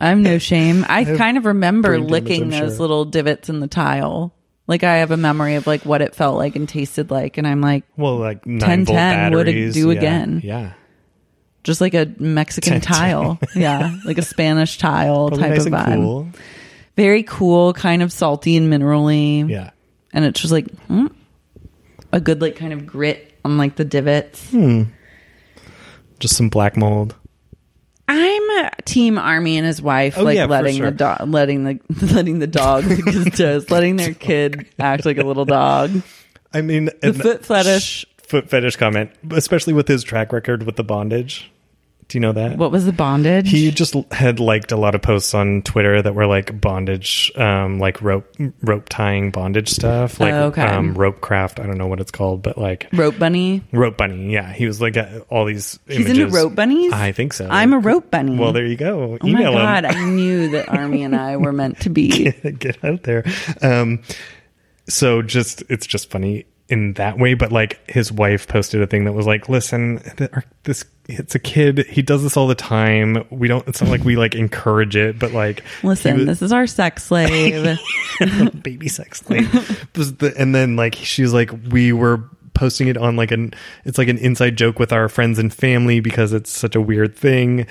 I'm 0.00 0.22
no 0.22 0.38
shame. 0.38 0.86
I 0.88 1.04
kind 1.04 1.36
of 1.36 1.44
remember 1.44 1.98
licking 1.98 2.48
those 2.48 2.76
sure. 2.76 2.80
little 2.80 3.04
divots 3.04 3.50
in 3.50 3.60
the 3.60 3.68
tile. 3.68 4.32
Like 4.66 4.84
I 4.84 4.98
have 4.98 5.10
a 5.10 5.16
memory 5.16 5.56
of 5.56 5.66
like 5.66 5.82
what 5.82 6.00
it 6.00 6.14
felt 6.14 6.38
like 6.38 6.56
and 6.56 6.68
tasted 6.68 7.10
like, 7.10 7.36
and 7.36 7.46
I'm 7.46 7.60
like, 7.60 7.84
well, 7.96 8.16
like 8.16 8.42
10, 8.44 8.58
nine 8.58 8.84
volt 8.84 8.96
10 8.96 9.34
would 9.34 9.48
it 9.48 9.72
do 9.74 9.90
yeah. 9.90 9.98
again? 9.98 10.40
Yeah, 10.44 10.72
just 11.64 11.80
like 11.80 11.92
a 11.92 12.06
Mexican 12.18 12.72
10, 12.80 12.80
10. 12.80 12.94
tile. 12.94 13.38
yeah, 13.54 13.96
like 14.04 14.16
a 14.16 14.22
Spanish 14.22 14.78
tile 14.78 15.28
Probably 15.28 15.42
type 15.42 15.56
nice 15.56 15.66
of 15.66 15.72
vibe. 15.72 15.94
cool. 15.96 16.28
Very 16.96 17.22
cool, 17.24 17.72
kind 17.72 18.02
of 18.02 18.12
salty 18.12 18.56
and 18.56 18.72
minerally. 18.72 19.48
Yeah, 19.48 19.70
and 20.12 20.24
it's 20.24 20.40
just 20.40 20.52
like 20.52 20.70
hmm, 20.86 21.08
a 22.12 22.20
good 22.20 22.40
like 22.40 22.56
kind 22.56 22.72
of 22.72 22.86
grit 22.86 23.32
on 23.44 23.58
like 23.58 23.76
the 23.76 23.84
divots. 23.84 24.50
Hmm. 24.50 24.82
just 26.18 26.36
some 26.36 26.48
black 26.48 26.76
mold. 26.76 27.14
I'm 28.08 28.68
team 28.84 29.18
Armie 29.18 29.56
and 29.56 29.66
his 29.66 29.80
wife 29.80 30.18
Oh, 30.18 30.24
like 30.24 30.34
yeah, 30.36 30.46
letting 30.46 30.76
sure. 30.78 30.90
the 30.90 30.96
dog 30.96 31.28
letting 31.28 31.62
the 31.64 31.78
letting 32.14 32.40
the 32.40 32.46
dog 32.48 32.84
toes, 33.36 33.70
letting 33.70 33.96
their 33.96 34.14
kid 34.14 34.66
act 34.78 35.06
like 35.06 35.18
a 35.18 35.22
little 35.22 35.44
dog. 35.44 36.02
I 36.52 36.60
mean, 36.62 36.90
The 37.02 37.12
foot 37.14 37.46
fetish. 37.46 38.04
foot 38.24 38.50
fetish 38.50 38.74
comment, 38.76 39.12
especially 39.30 39.72
with 39.74 39.86
his 39.86 40.02
track 40.02 40.32
record 40.32 40.64
with 40.64 40.74
the 40.76 40.82
bondage. 40.84 41.50
Do 42.10 42.18
you 42.18 42.20
know 42.22 42.32
that? 42.32 42.58
What 42.58 42.72
was 42.72 42.84
the 42.86 42.92
bondage? 42.92 43.48
He 43.48 43.70
just 43.70 43.94
had 44.10 44.40
liked 44.40 44.72
a 44.72 44.76
lot 44.76 44.96
of 44.96 45.00
posts 45.02 45.32
on 45.32 45.62
Twitter 45.62 46.02
that 46.02 46.12
were 46.12 46.26
like 46.26 46.60
bondage, 46.60 47.30
um, 47.36 47.78
like 47.78 48.02
rope 48.02 48.26
rope 48.62 48.88
tying 48.88 49.30
bondage 49.30 49.68
stuff, 49.68 50.18
like 50.18 50.34
Oh, 50.34 50.46
okay. 50.46 50.62
um, 50.62 50.94
rope 50.94 51.20
craft. 51.20 51.60
I 51.60 51.66
don't 51.66 51.78
know 51.78 51.86
what 51.86 52.00
it's 52.00 52.10
called, 52.10 52.42
but 52.42 52.58
like 52.58 52.88
rope 52.92 53.16
bunny. 53.16 53.62
rope 53.72 53.96
bunny. 53.96 54.32
Yeah, 54.32 54.52
he 54.52 54.66
was 54.66 54.80
like 54.80 54.96
uh, 54.96 55.20
all 55.28 55.44
these. 55.44 55.78
He's 55.86 56.10
into 56.10 56.26
rope 56.26 56.56
bunnies. 56.56 56.92
I 56.92 57.12
think 57.12 57.32
so. 57.32 57.46
I'm 57.48 57.72
a 57.72 57.78
rope 57.78 58.10
bunny. 58.10 58.36
Well, 58.36 58.52
there 58.52 58.66
you 58.66 58.76
go. 58.76 59.16
Oh 59.20 59.26
my 59.28 59.42
god! 59.44 59.84
I 59.84 60.04
knew 60.04 60.48
that 60.50 60.68
Armie 60.68 61.04
and 61.04 61.14
I 61.14 61.36
were 61.36 61.52
meant 61.52 61.78
to 61.82 61.90
be. 61.90 62.32
Get 62.58 62.84
out 62.84 63.04
there. 63.04 63.22
Um, 63.62 64.02
so 64.88 65.22
just 65.22 65.62
it's 65.68 65.86
just 65.86 66.10
funny 66.10 66.46
in 66.70 66.92
that 66.94 67.18
way, 67.18 67.34
but 67.34 67.50
like 67.52 67.80
his 67.90 68.12
wife 68.12 68.46
posted 68.46 68.80
a 68.80 68.86
thing 68.86 69.04
that 69.04 69.12
was 69.12 69.26
like, 69.26 69.48
"Listen, 69.48 70.00
this 70.62 70.84
it's 71.08 71.34
a 71.34 71.38
kid. 71.40 71.86
He 71.88 72.00
does 72.02 72.22
this 72.22 72.36
all 72.36 72.46
the 72.46 72.54
time. 72.54 73.26
We 73.30 73.48
don't. 73.48 73.66
It's 73.66 73.82
not 73.82 73.90
like 73.90 74.04
we 74.04 74.16
like 74.16 74.34
encourage 74.34 74.94
it, 74.96 75.18
but 75.18 75.32
like 75.32 75.64
Listen, 75.82 76.18
was- 76.18 76.26
this 76.26 76.42
is 76.42 76.52
our 76.52 76.66
sex 76.66 77.04
slave. 77.04 77.78
baby 78.62 78.88
sex 78.88 79.20
slave. 79.20 79.86
And 80.36 80.54
then 80.54 80.76
like 80.76 80.94
she's 80.94 81.32
like, 81.32 81.50
we 81.70 81.92
were 81.92 82.22
posting 82.54 82.88
it 82.88 82.96
on 82.96 83.16
like 83.16 83.32
an 83.32 83.52
it's 83.84 83.98
like 83.98 84.08
an 84.08 84.18
inside 84.18 84.56
joke 84.56 84.78
with 84.78 84.92
our 84.92 85.08
friends 85.08 85.38
and 85.38 85.52
family 85.52 86.00
because 86.00 86.32
it's 86.32 86.50
such 86.50 86.74
a 86.74 86.80
weird 86.80 87.16
thing 87.16 87.66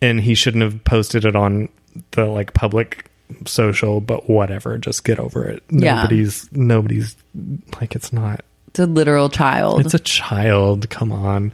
and 0.00 0.20
he 0.20 0.34
shouldn't 0.34 0.62
have 0.62 0.82
posted 0.84 1.24
it 1.24 1.34
on 1.34 1.68
the 2.12 2.24
like 2.26 2.52
public 2.54 3.07
social 3.46 4.00
but 4.00 4.28
whatever 4.28 4.78
just 4.78 5.04
get 5.04 5.18
over 5.18 5.44
it 5.48 5.62
Yeah. 5.70 5.96
nobody's 5.96 6.48
nobody's 6.52 7.16
like 7.80 7.94
it's 7.94 8.12
not 8.12 8.44
It's 8.68 8.78
a 8.80 8.86
literal 8.86 9.28
child. 9.28 9.80
it's 9.84 9.94
a 9.94 9.98
child 9.98 10.88
come 10.90 11.12
on 11.12 11.52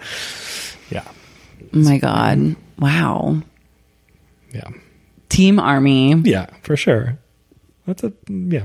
yeah 0.90 1.04
oh 1.06 1.66
my 1.78 1.98
god. 1.98 2.56
Wow. 2.78 3.42
yeah 4.52 4.68
Team 5.28 5.58
Armie. 5.58 6.14
yeah 6.24 6.46
for 6.62 6.76
sure 6.76 7.18
that's 7.86 8.04
a 8.04 8.12
yeah 8.28 8.64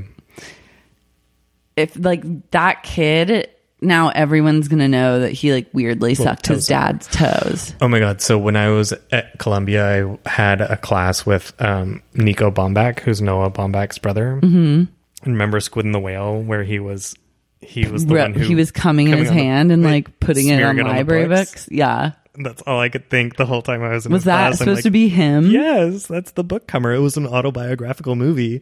If 1.75 1.95
like 1.97 2.23
that 2.51 2.83
kid 2.83 3.49
now 3.81 4.09
everyone's 4.09 4.67
gonna 4.67 4.87
know 4.87 5.21
that 5.21 5.31
he 5.31 5.53
like 5.53 5.67
weirdly 5.73 6.15
sucked 6.15 6.47
his 6.47 6.67
dad's 6.67 7.07
toes. 7.07 7.73
Oh 7.81 7.87
my 7.87 7.99
god! 7.99 8.21
So 8.21 8.37
when 8.37 8.55
I 8.55 8.69
was 8.69 8.93
at 9.11 9.37
Columbia, 9.39 10.07
I 10.25 10.29
had 10.29 10.61
a 10.61 10.77
class 10.77 11.25
with 11.25 11.53
um, 11.61 12.01
Nico 12.13 12.51
Baumbach, 12.51 12.99
who's 12.99 13.21
Noah 13.21 13.51
Baumbach's 13.51 13.97
brother. 13.97 14.39
Mm-hmm. 14.41 15.29
Remember 15.29 15.59
Squid 15.59 15.85
and 15.85 15.95
the 15.95 15.99
Whale, 15.99 16.41
where 16.41 16.63
he 16.63 16.79
was 16.79 17.15
he 17.61 17.85
was 17.87 18.05
the 18.05 18.15
Re- 18.15 18.21
one 18.21 18.33
who 18.33 18.45
he 18.45 18.55
was 18.55 18.71
coming 18.71 19.09
in 19.09 19.17
his 19.17 19.29
on 19.29 19.35
the- 19.35 19.43
hand 19.43 19.71
and 19.71 19.83
like 19.83 20.19
putting 20.19 20.47
it 20.47 20.63
on 20.63 20.75
the 20.75 20.83
library 20.83 21.27
books. 21.27 21.67
Yeah. 21.71 22.13
That's 22.41 22.61
all 22.61 22.79
I 22.79 22.87
could 22.87 23.09
think 23.09 23.35
the 23.35 23.45
whole 23.45 23.61
time 23.61 23.83
I 23.83 23.89
was 23.89 24.05
in 24.05 24.13
Was 24.13 24.23
that 24.23 24.49
class. 24.49 24.59
Supposed 24.59 24.77
like, 24.77 24.83
to 24.83 24.91
be 24.91 25.09
him? 25.09 25.51
Yes, 25.51 26.07
that's 26.07 26.31
the 26.31 26.43
book 26.43 26.67
cover. 26.67 26.93
It 26.93 26.99
was 26.99 27.17
an 27.17 27.27
autobiographical 27.27 28.15
movie. 28.15 28.61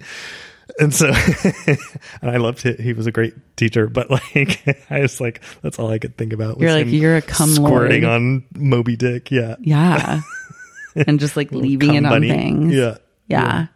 And 0.79 0.93
so, 0.93 1.07
and 2.21 2.29
I 2.31 2.37
loved 2.37 2.65
it. 2.65 2.79
He 2.79 2.93
was 2.93 3.07
a 3.07 3.11
great 3.11 3.33
teacher, 3.55 3.87
but 3.87 4.11
like, 4.11 4.63
I 4.91 4.99
was 5.01 5.19
like, 5.19 5.41
that's 5.61 5.79
all 5.79 5.89
I 5.89 5.97
could 5.97 6.17
think 6.17 6.33
about. 6.33 6.57
was 6.57 6.63
You're 6.63 6.73
like, 6.73 6.87
you're 6.87 7.17
a 7.17 7.21
cum 7.21 7.49
squirting 7.49 8.03
lord. 8.03 8.13
on 8.15 8.45
Moby 8.55 8.95
Dick. 8.95 9.31
Yeah. 9.31 9.55
Yeah. 9.59 10.21
and 10.95 11.19
just 11.19 11.35
like 11.35 11.51
leaving 11.51 11.89
Cum 11.89 11.97
it 11.97 12.05
on 12.05 12.11
bunny. 12.11 12.29
things. 12.29 12.73
Yeah. 12.73 12.97
Yeah. 13.27 13.67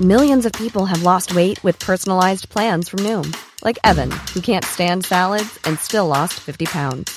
Millions 0.00 0.46
of 0.46 0.52
people 0.52 0.86
have 0.86 1.02
lost 1.02 1.34
weight 1.34 1.62
with 1.62 1.78
personalized 1.78 2.48
plans 2.48 2.88
from 2.88 3.00
Noom, 3.00 3.36
like 3.62 3.78
Evan, 3.84 4.10
who 4.34 4.40
can't 4.40 4.64
stand 4.64 5.04
salads 5.04 5.58
and 5.64 5.78
still 5.78 6.06
lost 6.06 6.34
50 6.40 6.64
pounds. 6.66 7.16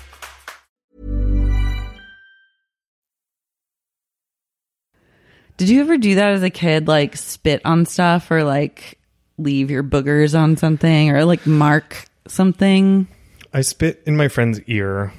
Did 5.61 5.69
you 5.69 5.81
ever 5.81 5.95
do 5.99 6.15
that 6.15 6.31
as 6.31 6.41
a 6.41 6.49
kid? 6.49 6.87
Like 6.87 7.15
spit 7.15 7.61
on 7.65 7.85
stuff 7.85 8.31
or 8.31 8.43
like 8.43 8.97
leave 9.37 9.69
your 9.69 9.83
boogers 9.83 10.33
on 10.35 10.57
something 10.57 11.11
or 11.11 11.23
like 11.23 11.45
mark 11.45 12.05
something? 12.27 13.07
I 13.53 13.61
spit 13.61 14.01
in 14.07 14.17
my 14.17 14.27
friend's 14.27 14.59
ear 14.61 15.13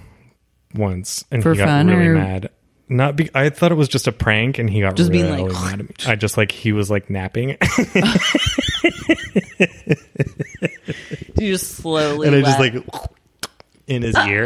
once, 0.74 1.24
and 1.30 1.44
For 1.44 1.52
he 1.52 1.58
got 1.58 1.86
really 1.86 2.06
or- 2.08 2.14
mad. 2.16 2.50
Not 2.88 3.14
be. 3.14 3.30
I 3.36 3.50
thought 3.50 3.70
it 3.70 3.76
was 3.76 3.86
just 3.88 4.08
a 4.08 4.12
prank, 4.12 4.58
and 4.58 4.68
he 4.68 4.80
got 4.80 4.96
Just 4.96 5.12
really, 5.12 5.28
being 5.36 5.48
like- 5.48 5.52
mad 5.52 5.78
at 5.80 5.88
me. 5.88 5.94
I 6.12 6.16
just 6.16 6.36
like 6.36 6.50
he 6.50 6.72
was 6.72 6.90
like 6.90 7.08
napping, 7.08 7.50
You 11.38 11.52
just 11.52 11.76
slowly 11.76 12.26
and 12.26 12.36
I 12.36 12.40
just 12.42 12.58
like 12.58 12.74
in 13.86 14.02
his 14.02 14.16
ear, 14.26 14.44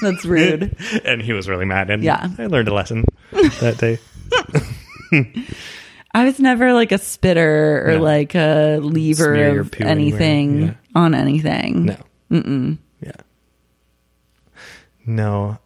that's 0.00 0.24
rude. 0.24 0.76
and 1.04 1.20
he 1.20 1.32
was 1.32 1.48
really 1.48 1.64
mad. 1.64 1.90
And 1.90 2.02
Yeah. 2.02 2.28
I 2.38 2.46
learned 2.46 2.68
a 2.68 2.74
lesson 2.74 3.04
that 3.32 3.76
day. 3.78 3.98
I 6.14 6.24
was 6.24 6.38
never 6.40 6.72
like 6.72 6.92
a 6.92 6.98
spitter 6.98 7.84
or 7.86 7.92
No. 7.98 8.02
like 8.02 8.34
a 8.34 8.78
lever 8.80 9.34
Smear 9.34 9.60
of 9.60 9.80
anything 9.80 10.62
yeah. 10.62 10.74
on 10.94 11.14
anything. 11.14 11.86
No. 11.86 11.96
Mm-mm. 12.30 12.78
Yeah. 13.02 13.12
No. 15.04 15.58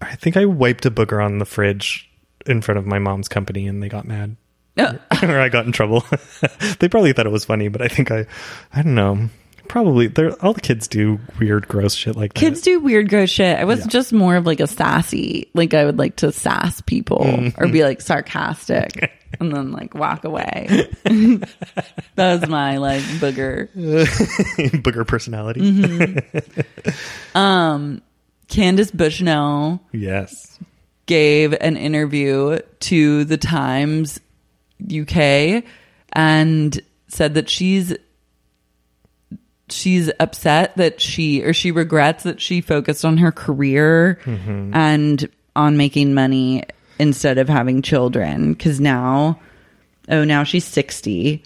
I 0.00 0.14
think 0.16 0.36
I 0.36 0.44
wiped 0.44 0.86
a 0.86 0.90
booger 0.90 1.24
on 1.24 1.38
the 1.38 1.44
fridge 1.44 2.10
in 2.46 2.60
front 2.62 2.78
of 2.78 2.86
my 2.86 2.98
mom's 2.98 3.28
company, 3.28 3.66
and 3.66 3.82
they 3.82 3.88
got 3.88 4.06
mad. 4.06 4.36
Oh. 4.76 4.98
or 5.22 5.40
I 5.40 5.48
got 5.48 5.66
in 5.66 5.72
trouble. 5.72 6.04
they 6.78 6.88
probably 6.88 7.12
thought 7.12 7.26
it 7.26 7.32
was 7.32 7.44
funny, 7.44 7.68
but 7.68 7.82
I 7.82 7.88
think 7.88 8.10
I, 8.10 8.26
I 8.72 8.82
don't 8.82 8.94
know. 8.94 9.28
Probably, 9.68 10.08
all 10.40 10.52
the 10.54 10.60
kids 10.60 10.88
do 10.88 11.20
weird, 11.38 11.68
gross 11.68 11.94
shit 11.94 12.16
like 12.16 12.32
that. 12.34 12.40
Kids 12.40 12.60
do 12.62 12.80
weird 12.80 13.08
gross 13.08 13.30
shit. 13.30 13.58
I 13.58 13.64
was 13.64 13.80
Yeah. 13.80 13.86
just 13.86 14.12
more 14.12 14.36
of 14.36 14.46
like 14.46 14.60
a 14.60 14.66
sassy, 14.66 15.48
like 15.54 15.74
I 15.74 15.84
would 15.84 15.98
like 15.98 16.16
to 16.16 16.32
sass 16.32 16.80
people 16.80 17.18
Mm-hmm. 17.18 17.62
or 17.62 17.68
be 17.68 17.82
like 17.84 18.00
sarcastic 18.00 19.12
and 19.40 19.52
then 19.54 19.70
like 19.72 19.94
walk 19.94 20.24
away. 20.24 20.88
that 21.04 22.40
was 22.40 22.48
my 22.48 22.78
like 22.78 23.02
booger. 23.20 23.68
booger 24.82 25.06
personality. 25.06 25.60
Um, 27.34 28.02
Candace 28.48 28.90
Bushnell 28.90 29.80
yes. 29.92 30.58
gave 31.06 31.52
an 31.60 31.76
interview 31.76 32.58
to 32.80 33.24
the 33.24 33.36
Times 33.36 34.18
UK 34.82 35.64
and 36.14 36.80
said 37.08 37.34
that 37.34 37.48
she's 37.50 37.94
she's 39.70 40.10
upset 40.20 40.76
that 40.76 41.00
she 41.00 41.42
or 41.42 41.52
she 41.52 41.70
regrets 41.70 42.24
that 42.24 42.40
she 42.40 42.60
focused 42.60 43.04
on 43.04 43.18
her 43.18 43.32
career 43.32 44.18
mm-hmm. 44.24 44.74
and 44.74 45.28
on 45.56 45.76
making 45.76 46.14
money 46.14 46.62
instead 46.98 47.38
of 47.38 47.48
having 47.48 47.82
children 47.82 48.54
cuz 48.54 48.80
now 48.80 49.38
oh 50.08 50.24
now 50.24 50.42
she's 50.44 50.64
60 50.64 51.42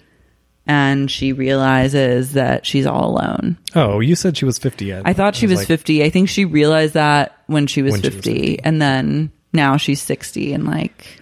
and 0.65 1.11
she 1.11 1.33
realizes 1.33 2.33
that 2.33 2.65
she's 2.65 2.85
all 2.85 3.09
alone. 3.09 3.57
Oh, 3.75 3.99
you 3.99 4.15
said 4.15 4.37
she 4.37 4.45
was 4.45 4.57
fifty. 4.57 4.93
I 4.95 5.11
thought 5.11 5.35
she 5.35 5.45
was, 5.45 5.57
like, 5.59 5.67
50. 5.67 6.03
I 6.03 6.09
think 6.09 6.29
she 6.29 6.45
realized 6.45 6.93
that 6.93 7.37
when 7.47 7.67
she 7.67 7.81
was, 7.81 7.91
When 7.91 8.01
she 8.01 8.07
was 8.07 8.15
50. 8.15 8.59
and 8.63 8.81
then 8.81 9.31
now 9.51 9.77
she's 9.77 10.01
60 10.01 10.53
and 10.53 10.65
like 10.65 11.21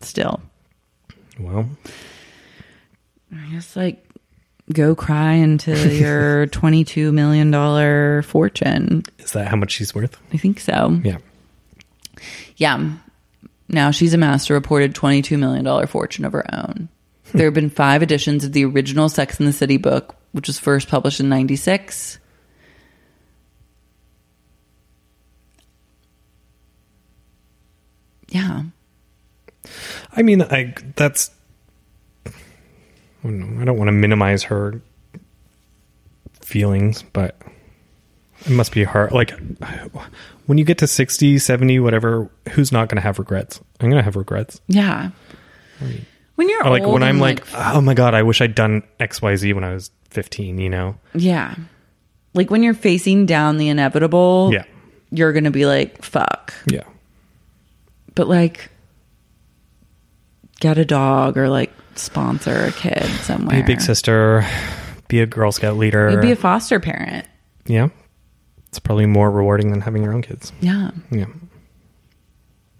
still. 0.00 0.40
Well, 1.38 1.68
I 3.34 3.52
guess 3.52 3.74
like 3.76 4.04
go 4.72 4.94
cry 4.94 5.32
into 5.34 5.76
your 5.98 6.46
22 6.46 7.12
million 7.12 7.50
dollar 7.50 8.22
fortune. 8.22 9.02
is 9.18 9.32
that 9.32 9.48
how 9.48 9.56
much 9.56 9.72
she's 9.72 9.94
worth? 9.94 10.16
I 10.32 10.36
think 10.36 10.60
so. 10.60 11.00
Yeah. 11.04 11.18
Yeah. 12.56 12.92
Now 13.68 13.90
she's 13.90 14.14
amassed 14.14 14.50
a 14.50 14.54
reported 14.54 14.94
$22 14.94 15.38
million 15.38 15.86
fortune 15.86 16.24
of 16.24 16.32
her 16.32 16.44
own. 16.54 16.88
Hmm. 17.30 17.38
There 17.38 17.46
have 17.46 17.54
been 17.54 17.70
five 17.70 18.02
editions 18.02 18.44
of 18.44 18.52
the 18.52 18.64
original 18.64 19.08
Sex 19.08 19.40
in 19.40 19.46
the 19.46 19.52
City 19.52 19.76
book, 19.78 20.14
which 20.32 20.46
was 20.46 20.58
first 20.58 20.88
published 20.88 21.20
in 21.20 21.28
96. 21.28 22.18
Yeah. 28.28 28.62
I 30.12 30.22
mean, 30.22 30.42
I 30.42 30.74
that's. 30.96 31.30
I 33.24 33.28
don't 33.28 33.38
know, 33.56 33.62
I 33.62 33.64
don't 33.64 33.78
want 33.78 33.88
to 33.88 33.92
minimize 33.92 34.44
her 34.44 34.80
feelings, 36.40 37.02
but 37.12 37.36
it 38.44 38.50
must 38.50 38.72
be 38.72 38.84
hard. 38.84 39.12
Like 39.12 39.32
when 40.46 40.58
you 40.58 40.64
get 40.64 40.78
to 40.78 40.86
60, 40.86 41.38
70, 41.38 41.78
whatever, 41.80 42.28
who's 42.50 42.72
not 42.72 42.88
going 42.88 42.96
to 42.96 43.02
have 43.02 43.18
regrets? 43.18 43.60
I'm 43.80 43.88
going 43.88 44.00
to 44.00 44.04
have 44.04 44.16
regrets. 44.16 44.60
Yeah. 44.66 45.10
When 46.34 46.48
you're 46.48 46.64
like 46.64 46.84
when 46.84 47.02
I'm 47.02 47.10
and, 47.16 47.20
like, 47.20 47.44
oh 47.54 47.80
my 47.80 47.94
god, 47.94 48.14
I 48.14 48.22
wish 48.22 48.40
I'd 48.40 48.54
done 48.54 48.82
X, 48.98 49.20
Y, 49.22 49.36
Z 49.36 49.52
when 49.52 49.64
I 49.64 49.74
was 49.74 49.90
15. 50.10 50.58
You 50.58 50.70
know? 50.70 50.96
yeah. 51.14 51.54
Like 52.34 52.50
when 52.50 52.62
you're 52.62 52.72
facing 52.74 53.26
down 53.26 53.58
the 53.58 53.68
inevitable, 53.68 54.50
Yeah. 54.52 54.64
you're 55.10 55.32
going 55.32 55.44
to 55.44 55.50
be 55.50 55.66
like, 55.66 56.02
fuck. 56.02 56.54
Yeah. 56.66 56.84
But 58.14 58.26
like, 58.26 58.70
get 60.60 60.78
a 60.78 60.84
dog 60.84 61.36
or 61.36 61.48
like 61.50 61.70
sponsor 61.98 62.66
a 62.66 62.72
kid 62.72 63.06
somewhere. 63.22 63.56
Be 63.56 63.62
a 63.62 63.66
big 63.66 63.80
sister. 63.80 64.46
Be 65.08 65.20
a 65.20 65.26
Girl 65.26 65.52
Scout 65.52 65.76
leader. 65.76 66.10
You'd 66.10 66.20
be 66.20 66.32
a 66.32 66.36
foster 66.36 66.80
parent. 66.80 67.26
yeah. 67.66 67.88
It's 68.68 68.78
probably 68.78 69.04
more 69.04 69.30
rewarding 69.30 69.70
than 69.70 69.82
having 69.82 70.02
your 70.02 70.14
own 70.14 70.22
kids. 70.22 70.50
Yeah. 70.62 70.92
Yeah. 71.10 71.26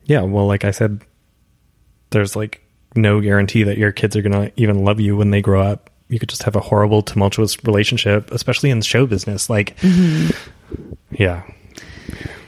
Yeah. 0.04 0.22
Well, 0.22 0.46
like 0.46 0.64
I 0.64 0.70
said, 0.70 1.02
there's 2.08 2.34
like 2.34 2.62
no 2.96 3.20
guarantee 3.20 3.64
that 3.64 3.76
your 3.76 3.92
kids 3.92 4.16
are 4.16 4.22
going 4.22 4.32
to 4.32 4.52
even 4.56 4.84
love 4.84 5.00
you 5.00 5.18
when 5.18 5.30
they 5.30 5.42
grow 5.42 5.60
up. 5.62 5.90
You 6.08 6.18
could 6.18 6.30
just 6.30 6.44
have 6.44 6.56
a 6.56 6.60
horrible, 6.60 7.02
tumultuous 7.02 7.62
relationship, 7.64 8.30
especially 8.30 8.70
in 8.70 8.80
show 8.80 9.04
business. 9.06 9.50
Like, 9.50 9.76
yeah. 11.10 11.42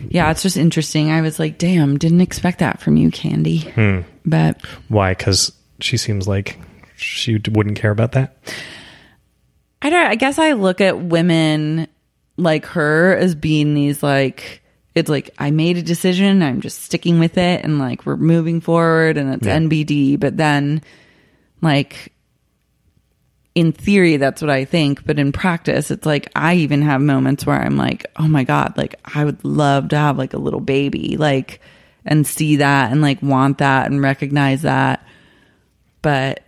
yeah, 0.09 0.31
it's 0.31 0.43
just 0.43 0.57
interesting. 0.57 1.11
I 1.11 1.21
was 1.21 1.39
like, 1.39 1.59
damn, 1.59 1.99
didn't 1.99 2.23
expect 2.23 2.61
that 2.61 2.81
from 2.81 2.97
you, 2.97 3.11
Candy. 3.11 3.59
Hmm. 3.59 4.01
But 4.25 4.65
Why? 4.89 5.13
Because 5.13 5.53
she 5.85 5.97
seems 5.99 6.27
like 6.27 6.59
she 6.97 7.39
wouldn't 7.51 7.79
care 7.79 7.91
about 7.91 8.13
that. 8.13 8.37
I 9.83 9.91
don't. 9.91 10.07
I 10.07 10.15
guess 10.15 10.39
I 10.39 10.53
look 10.53 10.81
at 10.81 10.99
women 10.99 11.89
like 12.37 12.65
her 12.67 13.15
as 13.17 13.35
being 13.35 13.75
these 13.75 14.03
like 14.03 14.63
it's 14.95 15.11
like 15.11 15.31
I 15.39 15.51
made 15.51 15.77
a 15.77 15.83
decision, 15.83 16.43
I'm 16.43 16.61
just 16.61 16.83
sticking 16.83 17.19
with 17.19 17.37
it, 17.37 17.65
and 17.65 17.79
like 17.79 18.07
we're 18.07 18.17
moving 18.17 18.61
forward, 18.61 19.19
and 19.19 19.35
it's 19.35 19.47
Yeah. 19.47 19.59
NBD. 19.59 20.19
But 20.19 20.37
then, 20.37 20.83
like 21.61 22.13
in 23.55 23.73
theory, 23.73 24.17
that's 24.17 24.41
what 24.41 24.51
I 24.51 24.65
think, 24.65 25.05
but 25.05 25.19
in 25.19 25.33
practice, 25.33 25.91
it's 25.91 26.07
like 26.07 26.31
I 26.35 26.55
even 26.55 26.83
have 26.83 27.01
moments 27.01 27.45
where 27.45 27.61
I'm 27.61 27.77
like, 27.77 28.07
oh 28.17 28.27
my 28.27 28.43
god, 28.45 28.77
like 28.77 28.95
I 29.05 29.25
would 29.25 29.45
love 29.45 29.89
to 29.91 29.97
have 29.97 30.17
like 30.17 30.33
a 30.33 30.39
little 30.39 30.61
baby, 30.61 31.17
like 31.19 31.61
and 32.07 32.27
see 32.27 32.57
that 32.57 32.91
and 32.93 33.01
like 33.03 33.23
want 33.23 33.59
that 33.59 33.91
and 33.91 34.01
recognize 34.01 34.63
that, 34.63 35.07
but 36.05 36.43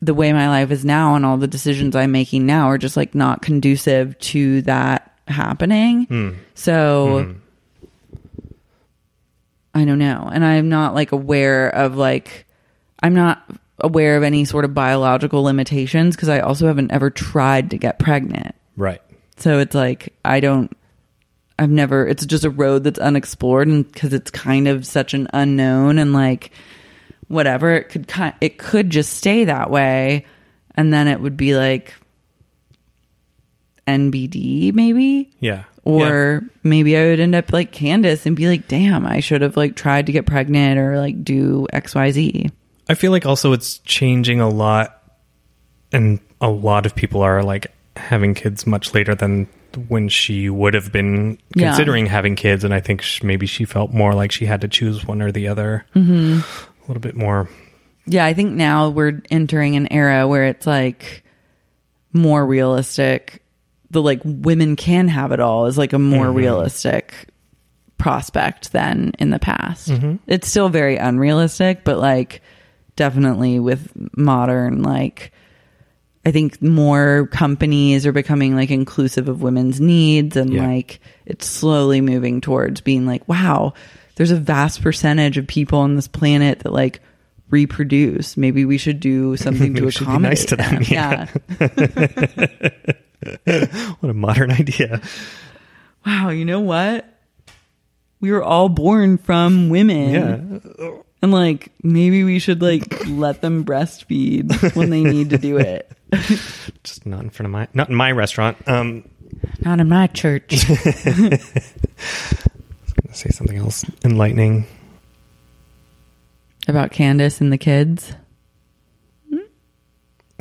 the 0.00 0.14
way 0.14 0.32
my 0.32 0.48
life 0.48 0.70
is 0.70 0.86
now 0.86 1.14
and 1.14 1.26
all 1.26 1.36
the 1.36 1.46
decisions 1.46 1.94
I'm 1.94 2.12
making 2.12 2.46
now 2.46 2.68
are 2.68 2.78
just 2.78 2.96
like 2.96 3.14
not 3.14 3.42
conducive 3.42 4.18
to 4.20 4.62
that 4.62 5.14
happening. 5.28 6.06
Hmm. 6.06 6.30
So 6.54 7.24
hmm. 7.24 7.32
I 9.74 9.84
don't 9.84 9.98
know. 9.98 10.30
And 10.32 10.42
I'm 10.42 10.70
not 10.70 10.94
like 10.94 11.12
aware 11.12 11.68
of 11.68 11.98
like, 11.98 12.46
I'm 13.02 13.12
not 13.12 13.44
aware 13.78 14.16
of 14.16 14.22
any 14.22 14.46
sort 14.46 14.64
of 14.64 14.72
biological 14.72 15.42
limitations 15.42 16.16
because 16.16 16.30
I 16.30 16.40
also 16.40 16.66
haven't 16.66 16.90
ever 16.90 17.10
tried 17.10 17.68
to 17.70 17.76
get 17.76 17.98
pregnant. 17.98 18.54
Right. 18.78 19.02
So 19.36 19.58
it's 19.58 19.74
like, 19.74 20.14
I 20.24 20.40
don't, 20.40 20.74
I've 21.58 21.70
never, 21.70 22.08
it's 22.08 22.24
just 22.24 22.46
a 22.46 22.50
road 22.50 22.84
that's 22.84 22.98
unexplored 22.98 23.68
and 23.68 23.90
because 23.92 24.14
it's 24.14 24.30
kind 24.30 24.66
of 24.66 24.86
such 24.86 25.12
an 25.12 25.28
unknown 25.34 25.98
and 25.98 26.14
like, 26.14 26.52
whatever 27.30 27.72
it 27.74 27.88
could 27.88 28.06
kind 28.08 28.34
it 28.40 28.58
could 28.58 28.90
just 28.90 29.14
stay 29.14 29.44
that 29.44 29.70
way 29.70 30.26
and 30.74 30.92
then 30.92 31.08
it 31.08 31.20
would 31.20 31.36
be 31.36 31.54
like 31.56 31.94
NBD 33.86 34.72
maybe 34.74 35.30
Yeah. 35.40 35.64
or 35.84 36.42
maybe 36.62 36.96
I 36.96 37.06
would 37.06 37.20
end 37.20 37.34
up 37.34 37.52
like 37.52 37.72
Candace 37.72 38.26
and 38.26 38.36
be 38.36 38.46
like 38.48 38.68
damn 38.68 39.06
I 39.06 39.20
should 39.20 39.42
have 39.42 39.56
like 39.56 39.74
tried 39.76 40.06
to 40.06 40.12
get 40.12 40.26
pregnant 40.26 40.78
or 40.78 40.98
like 40.98 41.24
do 41.24 41.66
XYZ 41.72 42.50
I 42.88 42.94
feel 42.94 43.10
like 43.12 43.26
also 43.26 43.52
it's 43.52 43.78
changing 43.78 44.40
a 44.40 44.48
lot, 44.48 45.00
and 45.92 46.18
a 46.40 46.50
lot 46.50 46.86
of 46.86 46.96
people 46.96 47.20
are 47.22 47.40
like 47.44 47.68
having 47.94 48.34
kids 48.34 48.66
much 48.66 48.94
later 48.94 49.14
than 49.14 49.46
when 49.86 50.08
she 50.08 50.50
would 50.50 50.74
have 50.74 50.90
been 50.90 51.38
Yeah. 51.54 51.68
considering 51.68 52.06
having 52.06 52.34
kids. 52.34 52.64
And 52.64 52.74
I 52.74 52.80
think 52.80 53.02
sh- 53.02 53.22
maybe 53.22 53.46
she 53.46 53.64
felt 53.64 53.92
more 53.92 54.12
like 54.12 54.32
she 54.32 54.44
had 54.44 54.60
to 54.62 54.68
choose 54.68 55.06
one 55.06 55.22
or 55.22 55.30
the 55.30 55.46
other. 55.46 55.86
Mm-hmm. 55.94 56.40
A 56.90 56.92
little 56.92 57.00
bit 57.00 57.14
more. 57.14 57.48
yeah 58.06 58.24
I 58.24 58.34
think 58.34 58.54
now 58.54 58.88
we're 58.88 59.22
entering 59.30 59.76
an 59.76 59.92
era 59.92 60.26
where 60.26 60.46
it's 60.46 60.66
like 60.66 61.22
more 62.12 62.44
realistic 62.44 63.44
the 63.92 64.02
like 64.02 64.20
women 64.24 64.74
can 64.74 65.06
have 65.06 65.30
it 65.30 65.38
all 65.38 65.66
is 65.66 65.78
like 65.78 65.92
a 65.92 66.00
more 66.00 66.26
mm-hmm. 66.26 66.38
realistic 66.38 67.28
prospect 67.96 68.72
than 68.72 69.12
in 69.20 69.30
the 69.30 69.38
past 69.38 69.88
mm-hmm. 69.88 70.16
it's 70.26 70.48
still 70.48 70.68
very 70.68 70.96
unrealistic 70.96 71.84
but 71.84 71.98
like 71.98 72.42
definitely 72.96 73.60
with 73.60 73.92
modern 74.16 74.82
like 74.82 75.30
I 76.24 76.32
think 76.32 76.60
more 76.60 77.28
companies 77.28 78.04
are 78.04 78.12
becoming 78.12 78.56
like 78.56 78.72
inclusive 78.72 79.28
of 79.28 79.42
women's 79.42 79.80
needs 79.80 80.36
and 80.36 80.52
Yeah. 80.52 80.66
like 80.66 80.98
it's 81.24 81.46
slowly 81.46 82.00
moving 82.00 82.40
towards 82.40 82.80
being 82.82 83.06
like, 83.06 83.26
wow, 83.28 83.74
there's 84.20 84.30
a 84.32 84.36
vast 84.36 84.82
percentage 84.82 85.38
of 85.38 85.46
people 85.46 85.78
on 85.78 85.96
this 85.96 86.06
planet 86.06 86.58
that 86.58 86.74
like 86.74 87.00
reproduce. 87.48 88.36
Maybe 88.36 88.66
we 88.66 88.76
should 88.76 89.00
do 89.00 89.34
something 89.38 89.72
to 89.76 89.86
we 89.86 89.90
should 89.90 90.00
be 90.00 90.04
accommodate 90.12 90.30
nice 90.30 90.44
to 90.44 90.56
them, 90.56 90.82
Yeah. 90.82 91.26
yeah. 91.58 92.68
What 94.00 94.10
a 94.10 94.14
modern 94.14 94.50
idea. 94.52 95.00
Wow, 96.04 96.28
you 96.28 96.44
know 96.44 96.60
what? 96.60 97.06
We 98.20 98.30
were 98.30 98.42
all 98.42 98.68
born 98.68 99.16
from 99.16 99.70
women. 99.70 100.60
Yeah. 100.78 100.90
And 101.22 101.32
like 101.32 101.72
maybe 101.82 102.22
we 102.22 102.40
should 102.40 102.60
like 102.60 103.08
let 103.08 103.40
them 103.40 103.64
breastfeed 103.64 104.76
when 104.76 104.90
they 104.90 105.02
need 105.02 105.30
to 105.30 105.38
do 105.38 105.56
it. 105.56 105.90
Just 106.84 107.06
not 107.06 107.22
in 107.22 107.30
front 107.30 107.46
of 107.46 107.52
my, 107.52 107.68
not 107.72 107.88
in 107.88 107.94
my 107.94 108.12
restaurant. 108.12 108.58
Um, 108.68 109.08
Not 109.60 109.80
in 109.80 109.88
my 109.88 110.08
church. 110.08 110.66
Say 113.12 113.30
something 113.30 113.56
else 113.58 113.84
enlightening. 114.04 114.66
About 116.68 116.90
Candace 116.90 117.40
and 117.40 117.52
the 117.52 117.58
kids. 117.58 118.12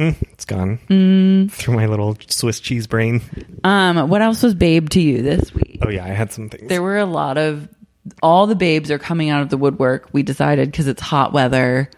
It's 0.02 0.46
gone 0.46 0.80
Mm. 0.90 1.52
through 1.52 1.76
my 1.76 1.86
little 1.86 2.18
Swiss 2.30 2.62
cheese 2.62 2.88
brain. 2.88 3.22
Um, 3.66 4.08
what 4.10 4.22
else 4.22 4.42
was 4.42 4.54
babe 4.54 4.88
to 4.92 5.02
you 5.02 5.22
this 5.22 5.54
week? 5.54 5.80
Oh 5.82 5.90
yeah, 5.90 6.06
I 6.06 6.10
had 6.10 6.32
some 6.32 6.48
things. 6.48 6.70
There 6.70 6.82
were 6.82 6.98
a 6.98 7.06
lot 7.06 7.38
of 7.38 7.68
all 8.24 8.48
the 8.48 8.56
babes 8.56 8.92
are 8.92 8.98
coming 8.98 9.30
out 9.30 9.42
of 9.42 9.50
the 9.50 9.58
woodwork. 9.58 10.08
We 10.14 10.24
decided 10.24 10.72
because 10.72 10.88
it's 10.88 11.02
hot 11.02 11.34
weather, 11.34 11.90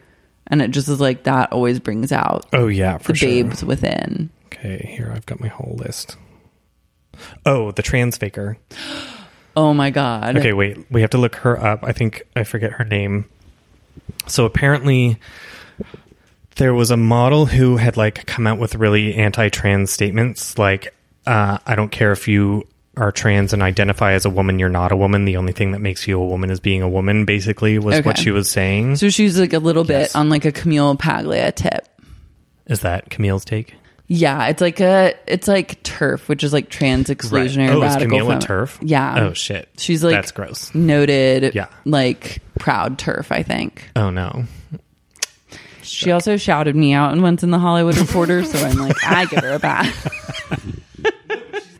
and 0.47 0.63
it 0.63 0.71
just 0.71 0.87
is 0.89 0.99
like 0.99 1.23
that 1.25 1.51
always 1.53 1.79
brings 1.79 2.11
out 2.11 2.47
oh 2.53 2.65
yeah, 2.67 2.97
for 2.97 3.11
the 3.11 3.19
sure. 3.19 3.29
babes 3.29 3.63
within. 3.63 4.31
Okay, 4.47 4.91
here 4.97 5.11
I've 5.15 5.27
got 5.27 5.39
my 5.39 5.49
whole 5.49 5.75
list. 5.77 6.17
Oh, 7.45 7.69
the 7.71 7.83
trans 7.83 8.17
faker. 8.17 8.57
Oh 9.55 9.73
my 9.73 9.89
god! 9.89 10.37
Okay, 10.37 10.53
wait. 10.53 10.77
We 10.91 11.01
have 11.01 11.09
to 11.11 11.17
look 11.17 11.35
her 11.35 11.61
up. 11.63 11.83
I 11.83 11.91
think 11.91 12.23
I 12.35 12.43
forget 12.43 12.73
her 12.73 12.85
name. 12.85 13.25
So 14.27 14.45
apparently 14.45 15.17
there 16.55 16.73
was 16.73 16.91
a 16.91 16.97
model 16.97 17.45
who 17.47 17.77
had 17.77 17.97
like 17.97 18.25
come 18.25 18.45
out 18.47 18.59
with 18.59 18.75
really 18.75 19.15
anti-trans 19.15 19.89
statements 19.91 20.57
like 20.57 20.93
uh, 21.25 21.57
I 21.65 21.75
don't 21.75 21.91
care 21.91 22.11
if 22.11 22.27
you 22.27 22.67
are 22.97 23.11
trans 23.11 23.53
and 23.53 23.61
identify 23.63 24.13
as 24.13 24.25
a 24.25 24.29
woman, 24.29 24.59
you're 24.59 24.67
not 24.69 24.91
a 24.91 24.97
woman. 24.97 25.23
The 25.25 25.37
only 25.37 25.53
thing 25.53 25.71
that 25.71 25.79
makes 25.79 26.07
you 26.07 26.19
a 26.21 26.25
woman 26.25 26.49
is 26.49 26.59
being 26.59 26.81
a 26.81 26.89
woman, 26.89 27.23
basically, 27.25 27.79
was 27.79 28.03
what 28.03 28.17
she 28.17 28.31
was 28.31 28.49
saying. 28.49 28.97
So 28.97 29.09
she's 29.09 29.39
like 29.39 29.53
a 29.53 29.59
little 29.59 29.85
Yes. 29.85 30.11
bit 30.11 30.19
on 30.19 30.29
like 30.29 30.43
a 30.45 30.51
Camille 30.51 30.95
Paglia 30.97 31.51
tip. 31.53 31.87
Is 32.67 32.81
that 32.81 33.09
Camille's 33.09 33.45
take? 33.45 33.75
Yeah, 34.13 34.47
it's 34.47 34.59
like 34.59 34.81
a 34.81 35.13
it's 35.25 35.47
like 35.47 35.81
turf, 35.83 36.27
which 36.27 36.43
is 36.43 36.51
like 36.51 36.69
trans 36.69 37.07
exclusionary 37.07 37.69
Oh, 37.69 37.77
is 37.81 37.93
radical. 37.93 38.17
Camille 38.17 38.27
a 38.27 38.33
fem- 38.33 38.39
turf? 38.41 38.77
Yeah. 38.81 39.19
Oh, 39.21 39.33
shit. 39.33 39.69
She's 39.77 40.03
like 40.03 40.15
That's 40.15 40.33
gross. 40.33 40.75
Noted. 40.75 41.55
Yeah. 41.55 41.67
Like 41.85 42.39
proud 42.59 42.97
turf. 42.99 43.31
I 43.31 43.41
think. 43.41 43.89
Oh, 43.95 44.09
no. 44.09 44.43
She 45.81 46.11
also 46.11 46.35
shouted 46.35 46.75
me 46.75 46.91
out 46.91 47.13
and 47.13 47.21
once 47.21 47.41
in 47.41 47.51
the 47.51 47.59
Hollywood 47.59 47.95
Reporter, 47.97 48.43
so 48.43 48.59
I'm 48.59 48.75
like, 48.77 48.97
I 49.05 49.25
give 49.27 49.39
her 49.45 49.53
a 49.53 49.59
pass. 49.59 50.07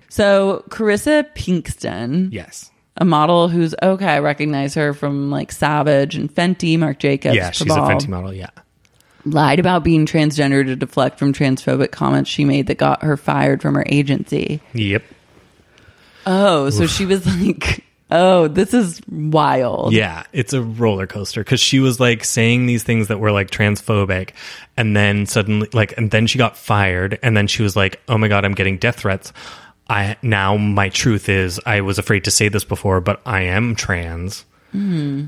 so 0.10 0.64
Carissa 0.70 1.26
Pinkston, 1.36 2.30
Yes. 2.32 2.72
a 2.98 3.06
model 3.06 3.48
who's 3.50 3.76
okay, 3.82 4.06
I 4.08 4.20
recognize 4.20 4.74
her 4.76 4.94
from 4.94 5.30
like 5.32 5.52
Savage 5.52 6.16
and 6.16 6.34
Fenty, 6.34 6.78
Marc 6.80 7.00
Jacobs. 7.00 7.36
Yeah, 7.36 7.52
she's 7.52 7.68
a 7.72 7.76
Fenty 7.80 8.08
model. 8.08 8.34
Yeah. 8.34 8.50
Lied 9.26 9.60
about 9.60 9.84
being 9.84 10.06
transgender 10.06 10.66
to 10.66 10.76
deflect 10.76 11.20
from 11.20 11.34
transphobic 11.34 11.92
comments 11.92 12.30
she 12.30 12.46
made 12.46 12.68
that 12.68 12.78
got 12.78 13.04
her 13.04 13.18
fired 13.18 13.62
from 13.62 13.76
her 13.76 13.86
agency. 13.88 14.62
Yep. 14.74 15.04
Oh, 16.26 16.70
so 16.70 16.88
she 16.88 17.06
was 17.06 17.26
like, 17.26 17.84
oh, 18.12 18.48
this 18.48 18.74
is 18.74 19.02
wild. 19.10 19.94
Yeah, 19.94 20.24
it's 20.34 20.54
a 20.54 20.62
roller 20.62 21.08
coaster 21.08 21.44
because 21.44 21.60
she 21.60 21.80
was 21.80 22.00
like 22.00 22.24
saying 22.24 22.66
these 22.66 22.84
things 22.84 23.08
that 23.08 23.20
were 23.20 23.32
like 23.32 23.50
transphobic, 23.50 24.32
and 24.78 24.96
then 24.96 25.26
suddenly, 25.26 25.70
like, 25.74 25.98
and 25.98 26.12
then 26.12 26.28
she 26.28 26.38
got 26.38 26.58
fired, 26.58 27.20
and 27.24 27.36
then 27.36 27.48
she 27.48 27.64
was 27.64 27.76
like, 27.76 28.02
"Oh 28.08 28.18
my 28.18 28.28
god, 28.28 28.46
I'm 28.46 28.54
getting 28.54 28.78
death 28.78 28.98
threats." 29.00 29.34
I 29.90 30.18
now 30.22 30.58
my 30.58 30.90
truth 30.90 31.28
is 31.28 31.60
I 31.66 31.82
was 31.82 31.98
afraid 31.98 32.26
to 32.26 32.32
say 32.32 32.50
this 32.50 32.64
before, 32.64 33.02
but 33.02 33.22
I 33.26 33.42
am 33.42 33.76
trans. 33.76 34.46
Mm-hmm. 34.74 35.26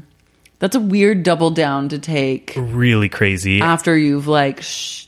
That's 0.64 0.78
a 0.78 0.80
weird 0.80 1.24
double 1.24 1.50
down 1.50 1.90
to 1.90 2.00
take 2.00 2.54
Really 2.56 3.10
crazy. 3.10 3.60
after 3.60 3.98
you've 3.98 4.28
like 4.28 4.62
sh- 4.62 5.08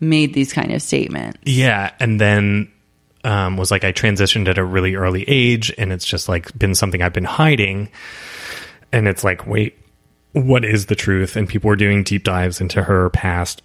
made 0.00 0.32
these 0.32 0.54
kind 0.54 0.72
of 0.72 0.80
statements. 0.80 1.38
Yeah, 1.44 1.92
and 2.00 2.18
then 2.18 2.72
um, 3.24 3.58
was 3.58 3.70
like 3.70 3.84
I 3.84 3.92
transitioned 3.92 4.48
at 4.48 4.56
a 4.56 4.64
really 4.64 4.94
early 4.94 5.22
age, 5.28 5.70
and 5.76 5.92
it's 5.92 6.06
just 6.06 6.30
like 6.30 6.58
been 6.58 6.74
something 6.74 7.02
I've 7.02 7.12
been 7.12 7.24
hiding, 7.24 7.90
and 8.90 9.06
it's 9.06 9.22
like, 9.22 9.46
wait, 9.46 9.76
what 10.32 10.64
is 10.64 10.86
the 10.86 10.96
truth? 10.96 11.36
And 11.36 11.46
people 11.46 11.68
were 11.68 11.76
doing 11.76 12.02
deep 12.02 12.24
dives 12.24 12.58
into 12.58 12.82
her 12.84 13.10
past 13.10 13.60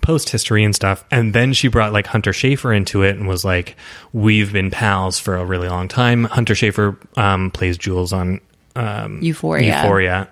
post 0.00 0.30
history 0.30 0.64
and 0.64 0.74
stuff, 0.74 1.04
and 1.10 1.34
then 1.34 1.52
she 1.52 1.68
brought 1.68 1.92
like 1.92 2.06
Hunter 2.06 2.32
Schafer 2.32 2.74
into 2.74 3.02
it 3.02 3.16
and 3.16 3.28
was 3.28 3.44
like, 3.44 3.76
we've 4.14 4.54
been 4.54 4.70
pals 4.70 5.18
for 5.18 5.36
a 5.36 5.44
really 5.44 5.68
long 5.68 5.86
time. 5.86 6.24
Hunter 6.24 6.54
Schafer 6.54 6.96
um, 7.18 7.50
plays 7.50 7.76
Jules 7.76 8.14
on 8.14 8.40
um, 8.76 9.20
Euphoria. 9.22 9.76
Euphoria. 9.82 10.28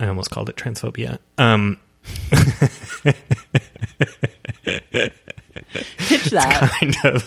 I 0.00 0.06
almost 0.08 0.30
called 0.30 0.48
it 0.48 0.56
transphobia. 0.56 1.18
Um, 1.38 1.78
Pitch 5.98 6.24
that. 6.30 6.70
kind 6.80 6.96
of. 7.04 7.22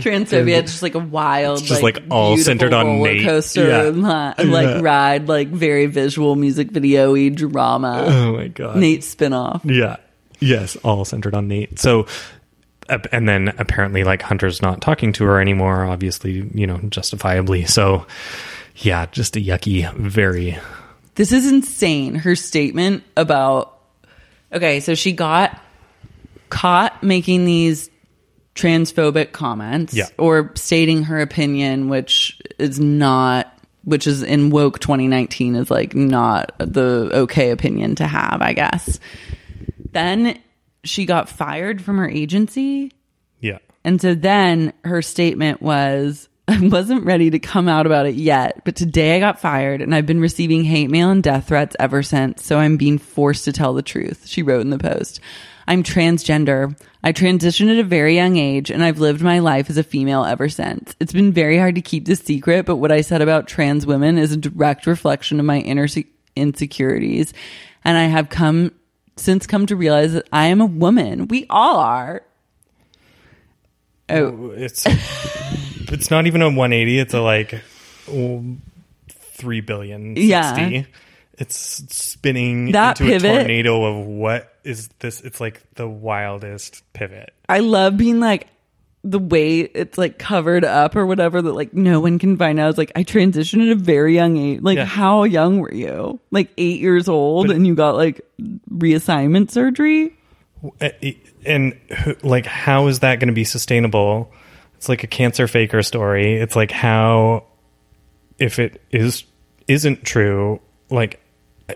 Transphobia, 0.00 0.58
it's 0.58 0.72
just 0.72 0.82
like 0.82 0.94
a 0.94 0.98
wild, 1.00 1.62
just, 1.62 1.82
like, 1.82 1.96
like, 1.96 2.04
all 2.10 2.36
centered 2.36 2.72
on 2.72 2.86
roller 2.86 3.12
Nate. 3.14 3.24
coaster, 3.26 3.66
Yeah. 3.68 4.34
like 4.38 4.66
Yeah. 4.68 4.80
ride, 4.80 5.28
like 5.28 5.48
very 5.48 5.86
visual 5.86 6.36
music 6.36 6.70
video 6.70 7.12
y 7.14 7.28
drama. 7.30 8.04
Oh 8.06 8.32
my 8.36 8.48
god. 8.48 8.76
Nate 8.76 9.00
spinoff. 9.00 9.60
Yeah. 9.64 9.96
Yes, 10.40 10.76
all 10.84 11.04
centered 11.04 11.34
on 11.34 11.48
Nate. 11.48 11.78
So 11.78 12.06
and 13.12 13.28
then 13.28 13.52
apparently 13.58 14.02
like 14.04 14.22
Hunter's 14.22 14.62
not 14.62 14.80
talking 14.80 15.12
to 15.14 15.24
her 15.24 15.40
anymore, 15.40 15.84
obviously, 15.84 16.48
you 16.54 16.66
know, 16.66 16.78
justifiably. 16.88 17.64
So 17.66 18.06
yeah, 18.78 19.06
just 19.06 19.36
a 19.36 19.40
yucky, 19.40 19.92
very 19.94 20.58
This 21.14 21.32
is 21.32 21.46
insane. 21.50 22.14
Her 22.14 22.36
statement 22.36 23.04
about 23.16 23.78
okay, 24.52 24.80
so 24.80 24.94
she 24.94 25.12
got 25.12 25.60
caught 26.48 27.02
making 27.02 27.44
these 27.44 27.90
transphobic 28.54 29.32
comments 29.32 29.94
Yeah. 29.94 30.06
or 30.18 30.52
stating 30.56 31.04
her 31.04 31.20
opinion, 31.20 31.88
which 31.88 32.40
is 32.58 32.80
not 32.80 33.52
which 33.84 34.06
is 34.06 34.22
in 34.22 34.50
woke 34.50 34.80
2019 34.80 35.54
is 35.54 35.70
like 35.70 35.94
not 35.94 36.52
the 36.58 37.08
okay 37.12 37.50
opinion 37.50 37.94
to 37.94 38.06
have, 38.06 38.42
I 38.42 38.52
guess. 38.52 39.00
Then 39.92 40.38
she 40.84 41.06
got 41.06 41.28
fired 41.28 41.80
from 41.82 41.96
her 41.98 42.08
agency. 42.08 42.92
yeah. 43.40 43.58
And 43.84 44.00
so 44.02 44.14
then 44.14 44.72
her 44.84 45.00
statement 45.00 45.62
was, 45.62 46.27
I 46.48 46.58
wasn't 46.66 47.04
ready 47.04 47.30
to 47.30 47.38
come 47.38 47.68
out 47.68 47.84
about 47.84 48.06
it 48.06 48.14
yet, 48.14 48.62
but 48.64 48.74
today 48.74 49.16
I 49.16 49.20
got 49.20 49.38
fired 49.38 49.82
and 49.82 49.94
I've 49.94 50.06
been 50.06 50.20
receiving 50.20 50.64
hate 50.64 50.88
mail 50.90 51.10
and 51.10 51.22
death 51.22 51.48
threats 51.48 51.76
ever 51.78 52.02
since. 52.02 52.42
So 52.44 52.58
I'm 52.58 52.78
being 52.78 52.96
forced 52.96 53.44
to 53.44 53.52
tell 53.52 53.74
the 53.74 53.82
truth. 53.82 54.26
She 54.26 54.42
wrote 54.42 54.62
in 54.62 54.70
the 54.70 54.78
post. 54.78 55.20
I'm 55.66 55.82
transgender. 55.82 56.74
I 57.04 57.12
transitioned 57.12 57.70
at 57.70 57.78
a 57.78 57.84
very 57.84 58.14
young 58.14 58.38
age 58.38 58.70
and 58.70 58.82
I've 58.82 58.98
lived 58.98 59.20
my 59.20 59.40
life 59.40 59.68
as 59.68 59.76
a 59.76 59.82
female 59.84 60.24
ever 60.24 60.48
since. 60.48 60.96
It's 60.98 61.12
been 61.12 61.32
very 61.32 61.58
hard 61.58 61.74
to 61.74 61.82
keep 61.82 62.06
this 62.06 62.20
secret, 62.20 62.64
but 62.64 62.76
what 62.76 62.90
I 62.90 63.02
said 63.02 63.20
about 63.20 63.46
trans 63.46 63.84
women 63.84 64.16
is 64.16 64.32
a 64.32 64.36
direct 64.38 64.86
reflection 64.86 65.38
of 65.40 65.44
my 65.44 65.58
inner 65.58 65.86
se- 65.86 66.08
insecurities. 66.34 67.34
And 67.84 67.98
I 67.98 68.04
have 68.04 68.30
come 68.30 68.72
since 69.16 69.46
come 69.46 69.66
to 69.66 69.76
realize 69.76 70.14
that 70.14 70.26
I 70.32 70.46
am 70.46 70.62
a 70.62 70.66
woman. 70.66 71.28
We 71.28 71.44
all 71.50 71.76
are. 71.76 72.22
Oh, 74.08 74.52
It's 74.56 74.86
it's 75.92 76.10
not 76.10 76.26
even 76.26 76.42
a 76.42 76.46
180, 76.46 76.98
it's 76.98 77.14
a 77.14 77.20
like 77.20 77.60
3 79.08 79.60
billion 79.60 80.16
60. 80.16 80.22
Yeah. 80.26 80.82
It's 81.40 81.56
spinning 81.56 82.72
That 82.72 83.00
into 83.00 83.12
pivot- 83.12 83.30
a 83.30 83.38
tornado 83.40 83.84
of 83.84 84.06
what 84.06 84.52
is 84.64 84.88
this? 84.98 85.20
It's 85.20 85.40
like 85.40 85.62
the 85.74 85.86
wildest 85.88 86.82
pivot. 86.92 87.32
I 87.48 87.60
love 87.60 87.96
being 87.96 88.18
like 88.18 88.48
the 89.04 89.20
way 89.20 89.60
it's 89.60 89.96
like 89.96 90.18
covered 90.18 90.64
up 90.64 90.96
or 90.96 91.06
whatever 91.06 91.40
that 91.40 91.52
like 91.52 91.72
no 91.72 92.00
one 92.00 92.18
can 92.18 92.36
find 92.36 92.58
out. 92.58 92.70
It's 92.70 92.78
like 92.78 92.90
I 92.96 93.04
transitioned 93.04 93.62
at 93.62 93.68
a 93.68 93.76
very 93.76 94.16
young 94.16 94.36
age. 94.36 94.60
Like 94.62 94.78
Yeah. 94.78 94.84
how 94.84 95.22
young 95.22 95.60
were 95.60 95.72
you? 95.72 96.18
Like 96.32 96.50
eight 96.58 96.80
years 96.80 97.08
old 97.08 97.46
But- 97.46 97.56
and 97.56 97.64
you 97.64 97.76
got 97.76 97.94
like 97.94 98.20
reassignment 98.68 99.52
surgery? 99.52 100.14
Uh, 100.80 100.88
and 101.46 101.78
like 102.24 102.46
how 102.46 102.88
is 102.88 102.98
that 102.98 103.20
going 103.20 103.28
to 103.28 103.32
be 103.34 103.44
sustainable 103.44 104.32
it's 104.78 104.88
like 104.88 105.02
a 105.02 105.08
cancer 105.08 105.48
faker 105.48 105.82
story. 105.82 106.36
It's 106.36 106.54
like 106.54 106.70
how 106.70 107.42
if 108.38 108.60
it 108.60 108.80
is 108.92 109.24
isn't 109.66 110.04
true 110.04 110.60
like 110.88 111.20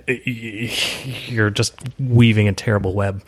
you're 0.06 1.50
just 1.50 1.74
weaving 1.98 2.46
a 2.46 2.52
terrible 2.52 2.94
web. 2.94 3.24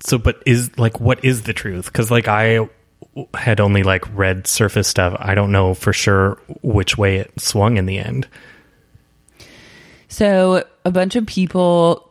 So 0.00 0.18
but 0.18 0.42
is 0.46 0.76
like 0.76 0.98
what 0.98 1.24
is 1.24 1.42
the 1.42 1.52
truth? 1.52 1.86
Because 1.86 2.10
like 2.10 2.26
i 2.26 2.68
had 3.34 3.60
only 3.60 3.84
like 3.84 4.04
read 4.12 4.48
surface 4.48 4.88
stuff. 4.88 5.16
I 5.20 5.36
don't 5.36 5.52
know 5.52 5.74
for 5.74 5.92
sure 5.92 6.40
which 6.62 6.98
way 6.98 7.18
it 7.18 7.40
swung 7.40 7.76
in 7.76 7.86
the 7.86 7.98
end. 7.98 8.26
So 10.08 10.64
a 10.84 10.90
bunch 10.90 11.14
of 11.14 11.24
people. 11.24 12.05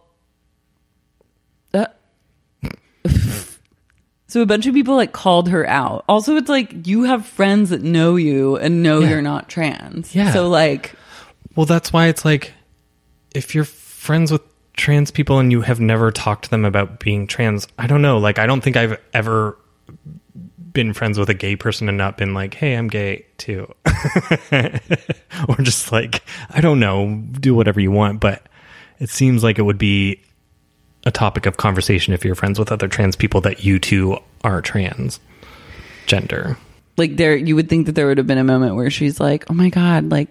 So 4.35 4.41
a 4.41 4.45
bunch 4.45 4.65
of 4.67 4.73
people 4.73 4.97
like 4.97 5.13
called 5.13 5.47
her 5.47 5.65
out. 5.65 6.03
Also, 6.09 6.35
it's 6.35 6.49
like 6.49 6.85
you 6.85 7.03
have 7.03 7.25
friends 7.25 7.69
that 7.69 7.83
know 7.83 8.17
you 8.17 8.57
and 8.57 8.83
know 8.83 8.99
Yeah. 8.99 9.11
you're 9.11 9.21
not 9.21 9.47
trans. 9.47 10.13
Yeah. 10.13 10.33
So 10.33 10.49
like, 10.49 10.93
Well, 11.55 11.65
that's 11.65 11.93
why 11.93 12.07
it's 12.07 12.25
like 12.25 12.51
if 13.33 13.55
you're 13.55 13.63
friends 13.63 14.33
with 14.33 14.41
trans 14.75 15.09
people 15.09 15.39
and 15.39 15.53
you 15.53 15.61
have 15.61 15.79
never 15.79 16.11
talked 16.11 16.43
to 16.43 16.49
them 16.51 16.65
about 16.65 16.99
being 16.99 17.27
trans, 17.27 17.65
I 17.79 17.87
don't 17.87 18.01
know. 18.01 18.17
Like, 18.17 18.37
I 18.37 18.45
don't 18.45 18.59
think 18.59 18.75
I've 18.75 18.99
ever 19.13 19.57
been 20.73 20.91
friends 20.91 21.17
with 21.17 21.29
a 21.29 21.33
gay 21.33 21.55
person 21.55 21.87
and 21.87 21.97
not 21.97 22.17
been 22.17 22.33
like, 22.33 22.55
hey, 22.55 22.73
I'm 22.73 22.89
gay 22.89 23.25
too. 23.37 23.73
or 24.51 25.55
just 25.61 25.93
like, 25.93 26.23
I 26.49 26.59
don't 26.59 26.81
know, 26.81 27.23
do 27.39 27.55
whatever 27.55 27.79
you 27.79 27.91
want. 27.91 28.19
But 28.19 28.45
it 28.99 29.09
seems 29.09 29.45
like 29.45 29.59
it 29.59 29.61
would 29.61 29.77
be 29.77 30.21
a 31.05 31.11
topic 31.11 31.45
of 31.45 31.57
conversation 31.57 32.13
if 32.13 32.25
you're 32.25 32.35
friends 32.35 32.57
with 32.57 32.71
other 32.71 32.87
trans 32.87 33.15
people 33.15 33.41
that 33.41 33.63
you 33.63 33.79
two 33.79 34.17
are 34.43 34.61
trans 34.61 35.19
gender. 36.07 36.57
like 36.97 37.17
there, 37.17 37.35
you 37.35 37.55
would 37.55 37.69
think 37.69 37.85
that 37.87 37.93
there 37.93 38.07
would 38.07 38.17
have 38.17 38.27
been 38.27 38.37
a 38.37 38.43
moment 38.43 38.75
where 38.75 38.89
she's 38.89 39.19
like, 39.19 39.45
"Oh 39.49 39.53
my 39.53 39.69
god, 39.69 40.09
like 40.11 40.29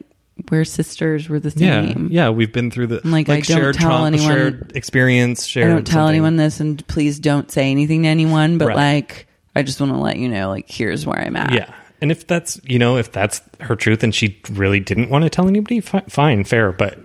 we're 0.51 0.65
sisters, 0.65 1.29
we're 1.29 1.39
the 1.41 1.51
same." 1.51 2.09
yeah, 2.11 2.25
yeah 2.27 2.31
we've 2.31 2.53
been 2.53 2.71
through 2.71 2.89
the 2.89 3.01
Like, 3.05 3.29
I 3.29 3.41
don't 3.41 3.75
tell 3.75 4.07
anyone- 4.07 4.27
shared 4.29 4.73
experience. 4.75 5.57
I 5.57 5.61
don't 5.61 5.87
tell 5.87 6.07
something. 6.07 6.09
anyone 6.09 6.37
this, 6.37 6.61
and 6.61 6.85
please 6.87 7.19
don't 7.19 7.51
say 7.51 7.71
anything 7.71 8.03
to 8.05 8.09
anyone. 8.09 8.59
But 8.59 8.69
Right. 8.69 8.77
like, 8.77 9.27
I 9.55 9.63
just 9.63 9.81
want 9.81 9.93
to 9.93 9.99
let 9.99 10.17
you 10.19 10.29
know, 10.29 10.49
like, 10.49 10.69
here's 10.71 11.07
where 11.07 11.21
I'm 11.21 11.37
at. 11.37 11.53
Yeah, 11.53 11.73
and 12.01 12.11
if 12.11 12.27
that's 12.27 12.61
you 12.65 12.79
know 12.79 12.97
if 12.97 13.13
that's 13.13 13.43
her 13.61 13.77
truth 13.77 14.03
and 14.03 14.15
she 14.15 14.41
really 14.53 14.81
didn't 14.81 15.11
want 15.11 15.25
to 15.25 15.31
tell 15.31 15.47
anybody, 15.49 15.81
fi- 15.81 16.03
fine, 16.09 16.45
fair. 16.45 16.73
But 16.73 16.99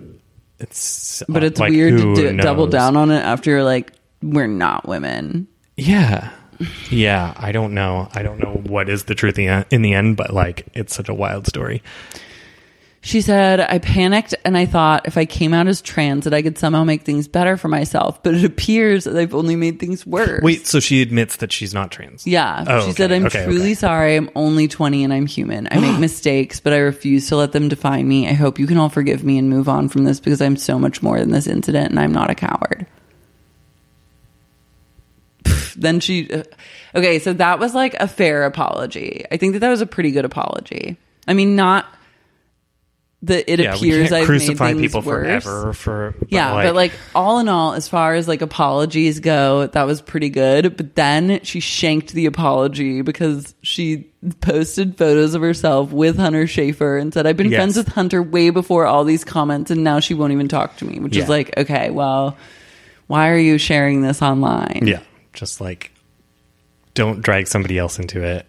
it's 0.60 1.22
But 1.28 1.42
uh, 1.42 1.46
it's 1.46 1.60
like, 1.60 1.70
weird 1.70 1.98
to 1.98 2.14
do, 2.14 2.36
double 2.36 2.66
down 2.66 2.96
on 2.96 3.10
it 3.10 3.20
after 3.20 3.50
you're 3.50 3.64
like, 3.64 3.92
we're 4.22 4.46
not 4.46 4.86
women. 4.86 5.48
Yeah, 5.76 6.30
yeah. 6.90 7.32
I 7.36 7.52
don't 7.52 7.72
know. 7.74 8.08
I 8.12 8.22
don't 8.22 8.38
know 8.38 8.60
what 8.66 8.88
is 8.88 9.04
the 9.04 9.14
truth 9.14 9.38
in 9.38 9.64
in 9.70 9.82
the 9.82 9.94
end, 9.94 10.16
but 10.16 10.32
like 10.32 10.66
it's 10.74 10.94
such 10.94 11.08
a 11.08 11.14
wild 11.14 11.46
story. 11.46 11.82
She 13.02 13.22
said, 13.22 13.60
I 13.60 13.78
panicked 13.78 14.34
and 14.44 14.58
I 14.58 14.66
thought 14.66 15.06
if 15.06 15.16
I 15.16 15.24
came 15.24 15.54
out 15.54 15.66
as 15.68 15.80
trans 15.80 16.24
that 16.24 16.34
I 16.34 16.42
could 16.42 16.58
somehow 16.58 16.84
make 16.84 17.02
things 17.02 17.28
better 17.28 17.56
for 17.56 17.68
myself, 17.68 18.22
but 18.22 18.34
it 18.34 18.44
appears 18.44 19.04
that 19.04 19.16
I've 19.16 19.34
only 19.34 19.56
made 19.56 19.80
things 19.80 20.06
worse. 20.06 20.42
Wait, 20.42 20.66
so 20.66 20.80
she 20.80 21.00
admits 21.00 21.36
that 21.36 21.50
she's 21.50 21.72
not 21.72 21.90
trans? 21.90 22.26
Yeah. 22.26 22.62
Oh, 22.66 22.80
she 22.80 22.90
okay, 22.90 22.92
said, 22.92 23.12
I'm 23.12 23.24
okay, 23.26 23.44
truly 23.44 23.60
okay. 23.62 23.74
sorry. 23.74 24.16
I'm 24.16 24.28
only 24.34 24.68
20 24.68 25.02
and 25.02 25.14
I'm 25.14 25.24
human. 25.24 25.66
I 25.70 25.80
make 25.80 25.98
mistakes, 25.98 26.60
but 26.60 26.74
I 26.74 26.78
refuse 26.78 27.26
to 27.28 27.36
let 27.36 27.52
them 27.52 27.70
define 27.70 28.06
me. 28.06 28.28
I 28.28 28.34
hope 28.34 28.58
you 28.58 28.66
can 28.66 28.76
all 28.76 28.90
forgive 28.90 29.24
me 29.24 29.38
and 29.38 29.48
move 29.48 29.68
on 29.68 29.88
from 29.88 30.04
this 30.04 30.20
because 30.20 30.42
I'm 30.42 30.56
so 30.56 30.78
much 30.78 31.02
more 31.02 31.18
than 31.18 31.30
this 31.30 31.46
incident 31.46 31.88
and 31.90 31.98
I'm 31.98 32.12
not 32.12 32.30
a 32.30 32.34
coward. 32.34 32.86
Then 35.76 36.00
she, 36.00 36.30
uh, 36.30 36.42
okay, 36.94 37.18
so 37.20 37.32
that 37.32 37.58
was 37.58 37.74
like 37.74 37.94
a 37.94 38.06
fair 38.06 38.44
apology. 38.44 39.24
I 39.30 39.38
think 39.38 39.54
that 39.54 39.60
that 39.60 39.70
was 39.70 39.80
a 39.80 39.86
pretty 39.86 40.10
good 40.10 40.26
apology. 40.26 40.98
I 41.26 41.32
mean, 41.32 41.56
not 41.56 41.86
that 43.22 43.52
it 43.52 43.60
Yeah, 43.60 43.74
appears 43.74 44.12
I've 44.12 44.24
crucify 44.24 44.68
made 44.68 44.78
things 44.78 44.92
people 44.92 45.02
worse. 45.02 45.44
forever 45.44 45.72
for 45.74 46.14
but 46.20 46.32
Yeah, 46.32 46.52
but 46.54 46.74
like 46.74 46.92
all 47.14 47.38
in 47.38 47.48
all, 47.48 47.74
as 47.74 47.86
far 47.86 48.14
as 48.14 48.26
like 48.26 48.40
apologies 48.40 49.20
go, 49.20 49.66
that 49.66 49.82
was 49.82 50.00
pretty 50.00 50.30
good. 50.30 50.76
But 50.76 50.94
then 50.94 51.40
she 51.42 51.60
shanked 51.60 52.12
the 52.14 52.24
apology 52.24 53.02
because 53.02 53.54
she 53.62 54.10
posted 54.40 54.96
photos 54.96 55.34
of 55.34 55.42
herself 55.42 55.92
with 55.92 56.16
Hunter 56.16 56.44
Schafer 56.44 56.98
and 56.98 57.12
said, 57.12 57.26
I've 57.26 57.36
been 57.36 57.50
Yes. 57.50 57.58
friends 57.58 57.76
with 57.76 57.88
Hunter 57.88 58.22
way 58.22 58.48
before 58.48 58.86
all 58.86 59.04
these 59.04 59.22
comments 59.24 59.70
and 59.70 59.84
now 59.84 60.00
she 60.00 60.14
won't 60.14 60.32
even 60.32 60.48
talk 60.48 60.78
to 60.78 60.86
me, 60.86 60.98
which 60.98 61.14
Yeah. 61.14 61.24
is 61.24 61.28
like, 61.28 61.52
okay, 61.58 61.90
well, 61.90 62.38
why 63.06 63.28
are 63.28 63.38
you 63.38 63.58
sharing 63.58 64.00
this 64.00 64.22
online? 64.22 64.84
yeah, 64.86 65.00
just 65.34 65.60
like 65.60 65.90
don't 66.94 67.20
drag 67.20 67.48
somebody 67.48 67.76
else 67.76 67.98
into 67.98 68.22
it. 68.24 68.46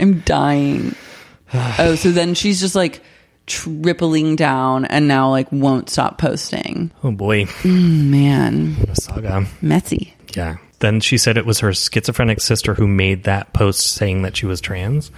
I'm 0.00 0.20
dying. 0.20 0.94
oh, 1.54 1.94
so 1.94 2.10
then 2.10 2.34
she's 2.34 2.58
just 2.60 2.74
like 2.74 3.00
tripling 3.48 4.36
down 4.36 4.84
and 4.84 5.08
now 5.08 5.30
like 5.30 5.50
won't 5.50 5.90
stop 5.90 6.18
posting. 6.18 6.90
Oh 7.02 7.10
boy, 7.10 7.44
mm, 7.44 8.04
Man, 8.10 8.74
what 8.76 8.90
a 8.90 8.94
saga. 9.00 9.46
messy. 9.60 10.14
Yeah. 10.36 10.56
Then 10.80 11.00
she 11.00 11.18
said 11.18 11.36
it 11.36 11.46
was 11.46 11.58
her 11.60 11.72
schizophrenic 11.72 12.40
sister 12.40 12.74
who 12.74 12.86
made 12.86 13.24
that 13.24 13.52
post 13.52 13.80
saying 13.94 14.22
that 14.22 14.36
she 14.36 14.46
was 14.46 14.60
trans. 14.60 15.10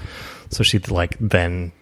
So 0.49 0.63
she 0.65 0.79
like 0.79 1.17
then 1.21 1.73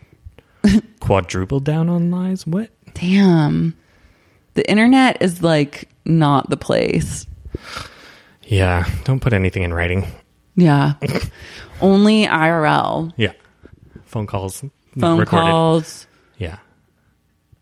quadrupled 1.01 1.65
down 1.65 1.89
on 1.89 2.11
lies. 2.11 2.45
What? 2.47 2.71
Damn. 2.95 3.77
The 4.55 4.69
internet 4.69 5.23
is 5.23 5.43
like 5.43 5.89
not 6.05 6.51
the 6.51 6.57
place. 6.57 7.27
Yeah. 8.45 8.85
Don't 9.05 9.21
put 9.21 9.33
anything 9.33 9.63
in 9.63 9.73
writing. 9.73 10.07
Yeah. 10.57 10.95
Only 11.81 12.27
IRL. 12.27 13.13
Yeah. 13.17 13.33
Phone 14.07 14.27
calls. 14.27 14.65
Phone 14.99 15.21
recorded. 15.21 15.51
calls. 15.51 16.08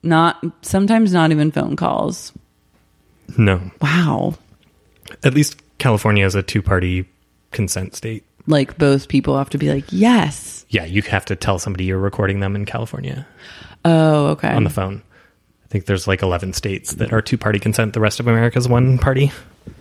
Not 0.06 0.42
sometimes 0.62 1.12
not 1.12 1.32
even 1.32 1.50
phone 1.50 1.76
calls. 1.76 2.32
No. 3.36 3.60
Wow. 3.82 4.34
At 5.24 5.34
least 5.34 5.60
California 5.78 6.24
is 6.24 6.34
a 6.34 6.42
two 6.42 6.62
party 6.62 7.06
consent 7.50 7.94
state. 7.96 8.24
Like 8.46 8.78
both 8.78 9.08
people 9.08 9.36
have 9.36 9.50
to 9.50 9.58
be 9.58 9.72
like, 9.72 9.84
yes. 9.90 10.64
Yeah, 10.68 10.84
you 10.84 11.02
have 11.02 11.24
to 11.26 11.36
tell 11.36 11.58
somebody 11.58 11.84
you're 11.84 11.98
recording 11.98 12.40
them 12.40 12.54
in 12.54 12.64
California 12.64 13.26
Oh, 13.84 14.28
okay. 14.28 14.50
on 14.52 14.64
the 14.64 14.70
phone. 14.70 15.02
I 15.64 15.68
think 15.68 15.86
there's 15.86 16.06
like 16.06 16.22
11 16.22 16.52
states 16.52 16.94
that 16.94 17.12
are 17.12 17.20
two 17.20 17.36
party 17.36 17.58
consent. 17.58 17.92
The 17.92 18.00
rest 18.00 18.20
of 18.20 18.28
America 18.28 18.58
is 18.58 18.68
one 18.68 18.98
party. 18.98 19.32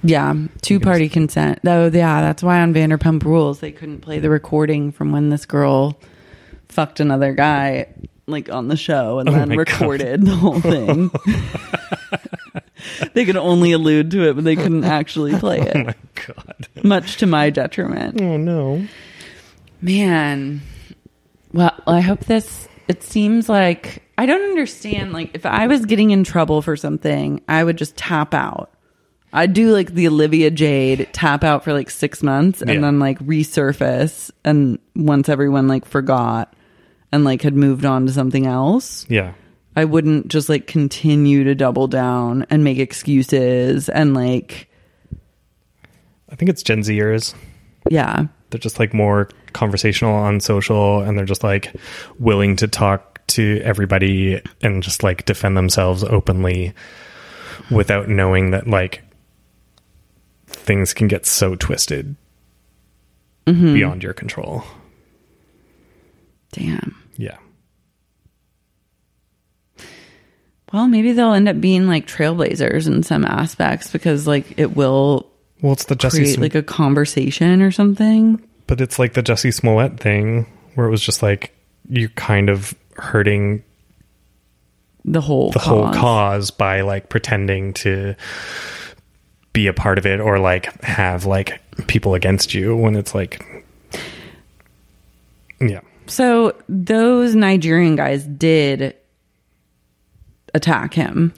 yeah, 0.04 0.34
two 0.62 0.80
party 0.80 1.08
consent. 1.10 1.60
Oh, 1.66 1.86
yeah, 1.86 2.22
that's 2.22 2.42
why 2.42 2.62
on 2.62 2.74
Vanderpump 2.74 3.24
Rules 3.24 3.60
they 3.60 3.72
couldn't 3.72 4.02
play 4.02 4.18
the 4.20 4.32
recording 4.32 4.92
from 4.92 5.12
when 5.12 5.30
this 5.30 5.46
girl 5.46 6.00
fucked 6.70 7.00
another 7.00 7.34
guy 7.34 7.88
like 8.28 8.50
on 8.50 8.68
the 8.68 8.78
show 8.78 9.20
and 9.20 9.30
Oh 9.30 9.32
then 9.34 9.50
my 9.50 9.56
God. 9.56 9.60
recorded 9.72 10.26
the 10.26 10.36
whole 10.36 10.60
thing. 10.60 11.12
they 13.14 13.26
could 13.26 13.38
only 13.38 13.72
allude 13.72 14.12
to 14.12 14.28
it, 14.30 14.34
but 14.36 14.44
they 14.44 14.56
couldn't 14.56 14.84
actually 14.84 15.36
play 15.40 15.60
Oh 15.62 15.66
it, 15.80 15.86
my 15.88 15.96
God. 16.26 16.68
much 16.84 17.18
to 17.18 17.26
my 17.28 17.50
detriment. 17.50 18.20
Oh 18.22 18.38
no. 18.38 18.86
Man. 19.82 20.62
Well, 21.54 21.74
I 21.88 22.02
hope 22.02 22.22
this 22.26 22.68
it 22.88 23.04
seems 23.04 23.50
like 23.50 24.04
I 24.18 24.26
don't 24.26 24.42
understand 24.50 25.14
like 25.14 25.32
if 25.36 25.46
I 25.46 25.68
was 25.68 25.86
getting 25.86 26.12
in 26.12 26.24
trouble 26.24 26.62
for 26.62 26.76
something, 26.76 27.42
I 27.48 27.64
would 27.64 27.78
just 27.78 27.96
tap 27.96 28.34
out. 28.34 28.72
I'd 29.34 29.54
do 29.54 29.72
like 29.74 29.94
the 29.94 30.08
Olivia 30.08 30.50
Jade 30.50 31.10
tap 31.12 31.44
out 31.44 31.64
for 31.66 31.74
like 31.74 31.90
6 31.90 32.24
months 32.24 32.62
and 32.62 32.70
Yeah. 32.72 32.80
then 32.80 33.00
like 33.00 33.20
resurface 33.20 34.32
and 34.46 34.80
once 34.96 35.28
everyone 35.28 35.68
like 35.68 35.86
forgot 35.86 36.55
and 37.16 37.24
like 37.24 37.42
had 37.42 37.56
moved 37.56 37.86
on 37.86 38.06
to 38.06 38.12
something 38.12 38.46
else, 38.46 39.06
Yeah. 39.10 39.34
I 39.78 39.86
wouldn't 39.86 40.28
just 40.30 40.48
like 40.48 40.68
continue 40.68 41.44
to 41.46 41.56
double 41.56 41.88
down 41.88 42.46
and 42.50 42.64
make 42.64 42.78
excuses 42.78 43.90
and 43.90 44.14
like 44.14 44.70
I 46.30 46.36
think 46.36 46.50
it's 46.50 46.64
Gen 46.64 46.82
Zers. 46.82 47.34
yeah. 47.90 48.28
They're 48.50 48.60
just 48.60 48.80
like 48.80 48.94
more 48.94 49.30
conversational 49.54 50.14
on 50.14 50.40
social 50.40 51.02
and 51.02 51.18
they're 51.18 51.26
just 51.26 51.44
like 51.44 51.74
willing 52.20 52.56
to 52.58 52.68
talk 52.68 53.26
to 53.28 53.60
everybody 53.64 54.42
and 54.62 54.84
just 54.84 55.04
like 55.04 55.26
defend 55.26 55.58
themselves 55.58 56.04
openly 56.04 56.74
without 57.72 58.08
knowing 58.08 58.52
that 58.52 58.68
like 58.68 59.02
things 60.48 60.94
can 60.94 61.08
get 61.08 61.26
so 61.26 61.56
twisted 61.56 62.16
mm-hmm. 63.48 63.74
beyond 63.74 64.04
your 64.04 64.14
control. 64.14 64.64
Damn. 66.52 66.96
Yeah. 67.18 67.38
Well, 70.74 70.88
maybe 70.88 71.14
they'll 71.14 71.34
end 71.34 71.48
up 71.48 71.62
being 71.62 71.88
like 71.88 72.08
trailblazers 72.08 72.88
in 72.88 73.04
some 73.04 73.24
aspects 73.24 73.92
because 73.92 74.28
like 74.28 74.58
it 74.60 74.76
will 74.76 75.30
Well, 75.62 75.74
it's 75.74 75.86
the 75.86 75.96
Jussie 75.96 76.12
create 76.20 76.34
Sm- 76.36 76.42
like 76.42 76.56
a 76.56 76.64
conversation 76.64 77.62
or 77.62 77.72
something. 77.72 78.42
but 78.68 78.82
it's 78.82 79.00
like 79.00 79.14
the 79.14 79.24
Jussie 79.24 79.54
Smollett 79.54 80.00
thing 80.00 80.46
where 80.74 80.88
it 80.88 80.90
was 80.92 81.02
just 81.02 81.24
like 81.24 81.54
you 81.88 82.10
kind 82.10 82.50
of 82.50 82.74
hurting 82.98 83.64
The 85.06 85.22
whole 85.22 85.52
the 85.52 85.60
whole 85.60 85.86
cause. 85.86 85.96
cause 85.96 86.52
by 86.52 86.82
like 86.82 87.10
pretending 87.10 87.74
to 87.76 88.16
be 89.54 89.68
a 89.68 89.74
part 89.74 89.98
of 89.98 90.06
it 90.06 90.20
or 90.20 90.40
like 90.40 90.82
have 90.84 91.26
like 91.26 91.62
people 91.88 92.16
against 92.16 92.54
you 92.54 92.76
when 92.76 92.96
it's 92.98 93.16
like 93.16 93.64
yeah 95.62 95.80
So 96.08 96.56
those 96.70 97.36
Nigerian 97.36 97.96
guys 97.96 98.24
did 98.26 98.96
attack 100.54 100.94
him. 100.94 101.34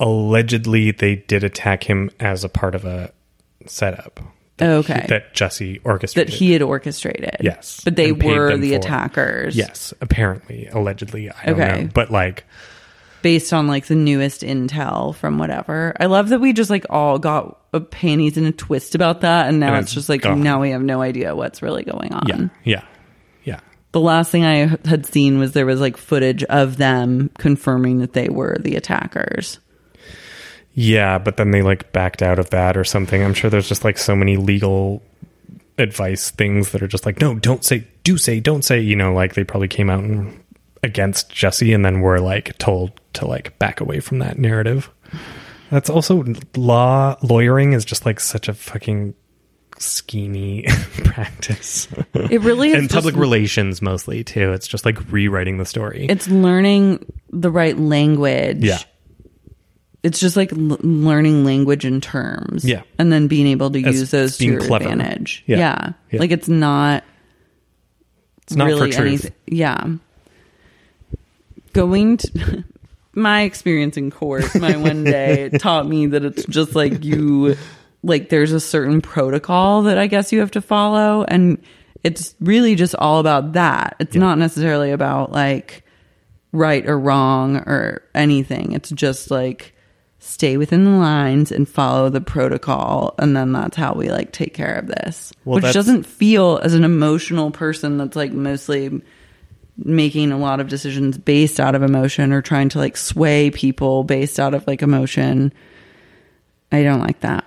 allegedly 0.00 0.90
they 0.92 1.16
did 1.16 1.42
attack 1.42 1.82
him 1.84 2.10
as 2.20 2.44
a 2.44 2.48
part 2.48 2.74
of 2.74 2.84
a 2.84 3.12
setup 3.66 4.20
Okay. 4.60 5.06
that 5.08 5.34
Jussie 5.34 5.80
orchestrated. 5.84 6.32
that 6.32 6.36
he 6.36 6.52
had 6.52 6.62
orchestrated. 6.62 7.36
Yes, 7.40 7.80
But 7.84 7.96
they 7.96 8.12
were 8.12 8.56
the 8.56 8.74
attackers. 8.74 9.56
yes 9.56 9.92
apparently 10.00 10.66
allegedly 10.68 11.30
I 11.30 11.46
don't 11.46 11.60
Okay. 11.60 11.82
know 11.84 11.90
but 11.92 12.10
like 12.10 12.44
Based 13.22 13.52
on 13.52 13.66
like 13.66 13.86
the 13.86 13.96
newest 13.96 14.42
intel 14.42 15.12
from 15.12 15.38
whatever. 15.38 15.92
I 15.98 16.06
love 16.06 16.28
that 16.28 16.38
we 16.40 16.52
just 16.52 16.70
like 16.70 16.86
all 16.88 17.18
got 17.18 17.58
a 17.72 17.80
panties 17.80 18.36
in 18.36 18.44
a 18.46 18.52
twist 18.52 18.94
about 18.94 19.22
that. 19.22 19.48
And 19.48 19.58
now 19.58 19.68
And 19.74 19.78
it's 19.78 19.86
it's 19.88 19.94
just 19.94 20.08
like, 20.08 20.22
gone. 20.22 20.40
now 20.44 20.60
we 20.60 20.70
have 20.70 20.82
no 20.82 21.02
idea 21.02 21.34
what's 21.34 21.60
really 21.60 21.82
going 21.82 22.12
on. 22.12 22.22
yeah 22.28 22.48
yeah 22.62 22.82
The 23.92 24.00
last 24.00 24.30
thing 24.30 24.44
I 24.44 24.76
had 24.86 25.06
seen 25.06 25.38
was 25.38 25.52
there 25.52 25.66
was 25.66 25.80
like 25.80 25.96
footage 25.96 26.44
of 26.44 26.76
them 26.76 27.30
confirming 27.38 27.98
that 28.00 28.12
they 28.12 28.28
were 28.28 28.56
the 28.60 28.76
attackers. 28.76 29.58
Yeah, 30.74 31.18
but 31.18 31.38
then 31.38 31.50
they 31.50 31.62
like 31.62 31.92
backed 31.92 32.22
out 32.22 32.38
of 32.38 32.50
that 32.50 32.76
or 32.76 32.84
something. 32.84 33.22
I'm 33.22 33.34
sure 33.34 33.50
there's 33.50 33.68
just 33.68 33.84
like 33.84 33.98
so 33.98 34.14
many 34.14 34.36
legal 34.36 35.02
advice 35.78 36.30
things 36.30 36.70
that 36.72 36.82
are 36.82 36.88
just 36.88 37.06
like, 37.06 37.20
no, 37.20 37.34
don't 37.34 37.64
say, 37.64 37.86
do 38.04 38.18
say, 38.18 38.40
don't 38.40 38.62
say. 38.62 38.80
You 38.80 38.94
know, 38.94 39.12
like 39.12 39.34
they 39.34 39.44
probably 39.44 39.68
came 39.68 39.90
out 39.90 40.04
and 40.04 40.38
against 40.82 41.30
Jussie 41.30 41.74
and 41.74 41.84
then 41.84 42.00
were 42.00 42.20
like 42.20 42.56
told 42.58 42.92
to 43.14 43.26
like 43.26 43.58
back 43.58 43.80
away 43.80 44.00
from 44.00 44.18
that 44.20 44.38
narrative. 44.38 44.90
That's 45.70 45.90
also 45.90 46.24
law 46.56 47.16
lawyering 47.22 47.72
is 47.72 47.84
just 47.84 48.06
like 48.06 48.20
such 48.20 48.48
a 48.48 48.54
fucking 48.54 49.14
schemy 49.78 50.66
practice. 51.04 51.88
It 52.14 52.40
really 52.42 52.68
is 52.70 52.74
and 52.74 52.82
just- 52.84 52.94
public 52.94 53.16
relations 53.16 53.80
mostly 53.82 54.24
too. 54.24 54.52
It's 54.52 54.66
just 54.68 54.84
like 54.84 55.10
rewriting 55.12 55.58
the 55.58 55.64
story. 55.64 56.06
It's 56.08 56.28
learning 56.28 57.04
the 57.30 57.50
right 57.50 57.76
language. 57.78 58.58
yeah. 58.64 58.78
It's 60.04 60.20
just 60.20 60.36
like 60.36 60.52
l- 60.52 60.78
learning 60.80 61.44
language 61.44 61.84
and 61.84 62.00
terms. 62.02 62.64
Yeah. 62.64 62.82
And 62.98 63.12
then 63.12 63.26
being 63.26 63.48
able 63.48 63.70
to 63.72 63.82
As 63.84 63.98
use 64.00 64.10
those 64.12 64.36
to 64.38 64.46
your 64.46 64.60
clever. 64.60 64.84
advantage. 64.88 65.42
Yeah. 65.46 65.58
Yeah. 65.58 65.92
Yeah. 66.12 66.20
Like 66.20 66.30
it's 66.30 66.48
not 66.48 67.02
It's 68.42 68.54
not 68.54 68.66
really 68.66 68.92
for 68.92 68.96
truth. 68.96 69.30
Yeah. 69.46 69.84
Going 71.72 72.16
to 72.18 72.64
my 73.14 73.42
experience 73.42 73.96
in 73.96 74.10
court, 74.10 74.44
my 74.58 74.76
one 74.76 75.04
day 75.04 75.48
taught 75.58 75.86
me 75.86 76.06
that 76.06 76.24
it's 76.24 76.44
just 76.46 76.74
like 76.74 77.04
you, 77.04 77.56
like 78.02 78.28
there's 78.28 78.52
a 78.52 78.60
certain 78.60 79.00
protocol 79.00 79.82
that 79.82 79.98
I 79.98 80.06
guess 80.06 80.32
you 80.32 80.40
have 80.40 80.52
to 80.52 80.60
follow. 80.60 81.24
And 81.24 81.62
it's 82.04 82.34
really 82.40 82.74
just 82.74 82.94
all 82.94 83.18
about 83.18 83.52
that. 83.52 83.96
It's 83.98 84.16
not 84.16 84.38
necessarily 84.38 84.92
about 84.92 85.32
like 85.32 85.84
right 86.52 86.86
or 86.86 86.98
wrong 86.98 87.56
or 87.56 88.02
anything. 88.14 88.72
It's 88.72 88.90
just 88.90 89.30
like 89.30 89.74
stay 90.20 90.56
within 90.56 90.84
the 90.84 90.90
lines 90.92 91.50
and 91.52 91.68
follow 91.68 92.08
the 92.08 92.20
protocol. 92.20 93.14
And 93.18 93.36
then 93.36 93.52
that's 93.52 93.76
how 93.76 93.94
we 93.94 94.10
like 94.10 94.32
take 94.32 94.54
care 94.54 94.74
of 94.76 94.86
this, 94.86 95.32
Well, 95.44 95.60
which 95.60 95.72
doesn't 95.72 96.04
feel 96.04 96.58
as 96.62 96.74
an 96.74 96.84
emotional 96.84 97.50
person 97.50 97.98
that's 97.98 98.16
like 98.16 98.32
mostly 98.32 99.02
making 99.76 100.32
a 100.32 100.38
lot 100.38 100.60
of 100.60 100.68
decisions 100.68 101.16
based 101.16 101.60
out 101.60 101.74
of 101.74 101.82
emotion 101.82 102.32
or 102.32 102.42
trying 102.42 102.68
to 102.70 102.78
like 102.78 102.96
sway 102.96 103.50
people 103.50 104.02
based 104.04 104.40
out 104.40 104.54
of 104.54 104.66
like 104.66 104.82
emotion. 104.82 105.52
I 106.72 106.82
don't 106.82 107.00
like 107.00 107.20
that. 107.20 107.44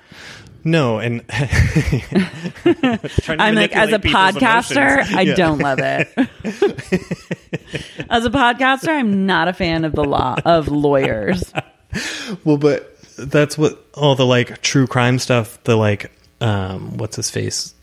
No, 0.63 0.99
and 0.99 1.23
I'm 1.29 1.49
like, 3.55 3.75
as 3.75 3.93
a 3.93 3.99
podcaster. 3.99 5.01
I 5.13 5.21
Yeah. 5.21 5.35
don't 5.35 5.59
love 5.59 5.79
it. 5.79 6.07
as 8.09 8.25
a 8.25 8.29
podcaster, 8.29 8.89
I'm 8.89 9.25
not 9.25 9.47
a 9.47 9.53
fan 9.53 9.85
of 9.85 9.93
the 9.93 10.03
law 10.03 10.35
of 10.45 10.67
lawyers. 10.67 11.51
Well, 12.43 12.57
but 12.57 12.97
that's 13.17 13.57
what 13.57 13.83
all 13.93 14.15
the 14.15 14.25
like 14.25 14.61
true 14.61 14.87
crime 14.87 15.19
stuff, 15.19 15.61
the 15.63 15.75
like, 15.75 16.11
um, 16.41 16.97
what's 16.97 17.15
his 17.15 17.29
face, 17.29 17.73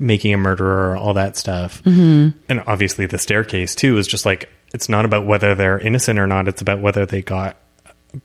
making 0.00 0.34
a 0.34 0.38
murderer, 0.38 0.96
all 0.96 1.14
that 1.14 1.36
stuff, 1.36 1.82
mm-hmm. 1.82 2.36
and 2.48 2.62
obviously 2.66 3.06
the 3.06 3.18
staircase 3.18 3.74
too 3.74 3.98
is 3.98 4.06
just 4.06 4.24
like 4.24 4.48
it's 4.72 4.88
not 4.88 5.04
about 5.04 5.26
whether 5.26 5.54
they're 5.54 5.78
innocent 5.78 6.18
or 6.18 6.26
not; 6.26 6.48
it's 6.48 6.62
about 6.62 6.80
whether 6.80 7.06
they 7.06 7.22
got 7.22 7.56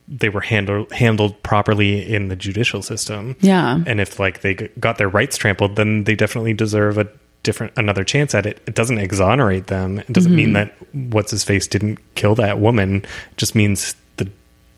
they 0.08 0.30
were 0.30 0.42
handled 0.42 0.92
handled 0.92 1.42
properly 1.44 2.14
in 2.14 2.28
the 2.28 2.36
judicial 2.36 2.82
system. 2.82 3.36
Yeah. 3.40 3.82
and 3.86 4.00
if 4.00 4.20
like 4.20 4.42
they 4.42 4.54
got 4.54 4.98
their 4.98 5.10
rights 5.10 5.38
trampled, 5.38 5.76
then 5.76 6.04
they 6.04 6.16
definitely 6.16 6.54
deserve 6.54 6.98
a 6.98 7.08
different 7.44 7.74
another 7.78 8.04
chance 8.04 8.36
at 8.36 8.46
it. 8.46 8.62
It 8.68 8.76
doesn't 8.76 8.98
exonerate 8.98 9.68
them. 9.68 10.00
It 10.00 10.12
doesn't 10.14 10.36
mean 10.36 10.54
mm-hmm. 10.54 11.00
that 11.00 11.14
what's 11.14 11.32
his 11.32 11.44
face 11.44 11.68
didn't 11.68 12.00
kill 12.16 12.36
that 12.36 12.60
woman. 12.60 12.98
It 12.98 13.38
just 13.38 13.56
means 13.56 13.96
the 14.18 14.30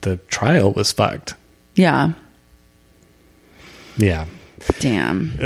the 0.01 0.17
trial 0.27 0.73
was 0.73 0.91
fucked. 0.91 1.35
Yeah. 1.75 2.13
Yeah. 3.97 4.25
Damn. 4.79 5.37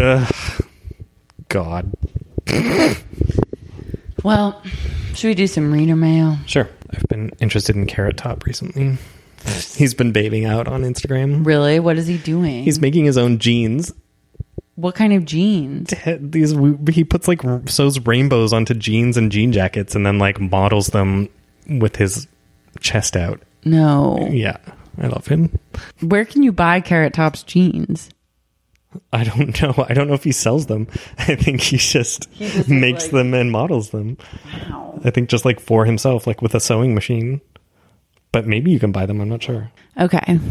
God. 1.50 1.92
Well, 4.26 4.60
should 5.14 5.28
we 5.28 5.36
do 5.36 5.46
some 5.46 5.72
reader 5.72 5.96
mail? 5.96 6.38
Sure. 6.48 6.68
I've 6.90 7.08
been 7.08 7.30
interested 7.40 7.76
in 7.76 7.86
Carrot 7.86 8.18
Top 8.18 8.44
recently. 8.44 8.98
He's 9.76 9.94
been 9.94 10.12
bathing 10.12 10.46
out 10.46 10.68
on 10.68 10.82
Instagram. 10.84 11.46
Really? 11.46 11.80
What 11.80 11.98
is 11.98 12.08
he 12.08 12.18
doing? 12.18 12.64
He's 12.64 12.80
making 12.80 13.06
his 13.06 13.18
own 13.18 13.38
jeans. 13.40 13.94
what 14.76 14.96
kind 14.96 15.14
of 15.14 15.26
jeans? 15.26 15.94
These 16.20 16.54
he 16.92 17.04
puts 17.04 17.28
like 17.28 17.42
sews 17.70 18.00
rainbows 18.06 18.54
onto 18.54 18.74
jeans 18.74 19.18
and 19.18 19.32
jean 19.32 19.52
jackets, 19.52 19.96
and 19.96 20.06
then 20.06 20.18
like 20.20 20.40
models 20.40 20.88
them 20.88 21.30
with 21.70 21.96
his 21.96 22.28
chest 22.80 23.16
out. 23.16 23.42
No. 23.64 24.18
Yeah, 24.32 24.58
I 25.00 25.08
love 25.08 25.28
him. 25.28 25.58
Where 26.02 26.26
can 26.26 26.44
you 26.44 26.52
buy 26.52 26.82
Carrot 26.82 27.14
Top's 27.14 27.44
jeans? 27.44 28.10
I 29.12 29.24
don't 29.26 29.62
know. 29.62 29.74
I 29.90 29.94
don't 29.94 30.08
know 30.08 30.14
if 30.14 30.24
he 30.24 30.32
sells 30.32 30.68
them. 30.68 30.88
I 31.18 31.36
think 31.36 31.62
he 31.62 31.78
just, 31.78 32.30
makes 32.70 33.04
like- 33.06 33.12
them 33.12 33.34
and 33.34 33.52
models 33.52 33.90
them. 33.90 34.18
Wow. 34.70 35.02
I 35.04 35.10
think 35.12 35.30
just 35.30 35.46
like 35.46 35.60
for 35.60 35.86
himself, 35.86 36.26
like 36.28 36.42
with 36.42 36.56
a 36.56 36.60
sewing 36.60 36.96
machine. 36.96 37.42
But 38.36 38.48
maybe 38.48 38.70
you 38.70 38.82
can 38.82 38.92
buy 38.92 39.06
them. 39.06 39.22
I'm 39.22 39.30
not 39.30 39.42
sure. 39.42 39.72
Okay. 39.98 40.42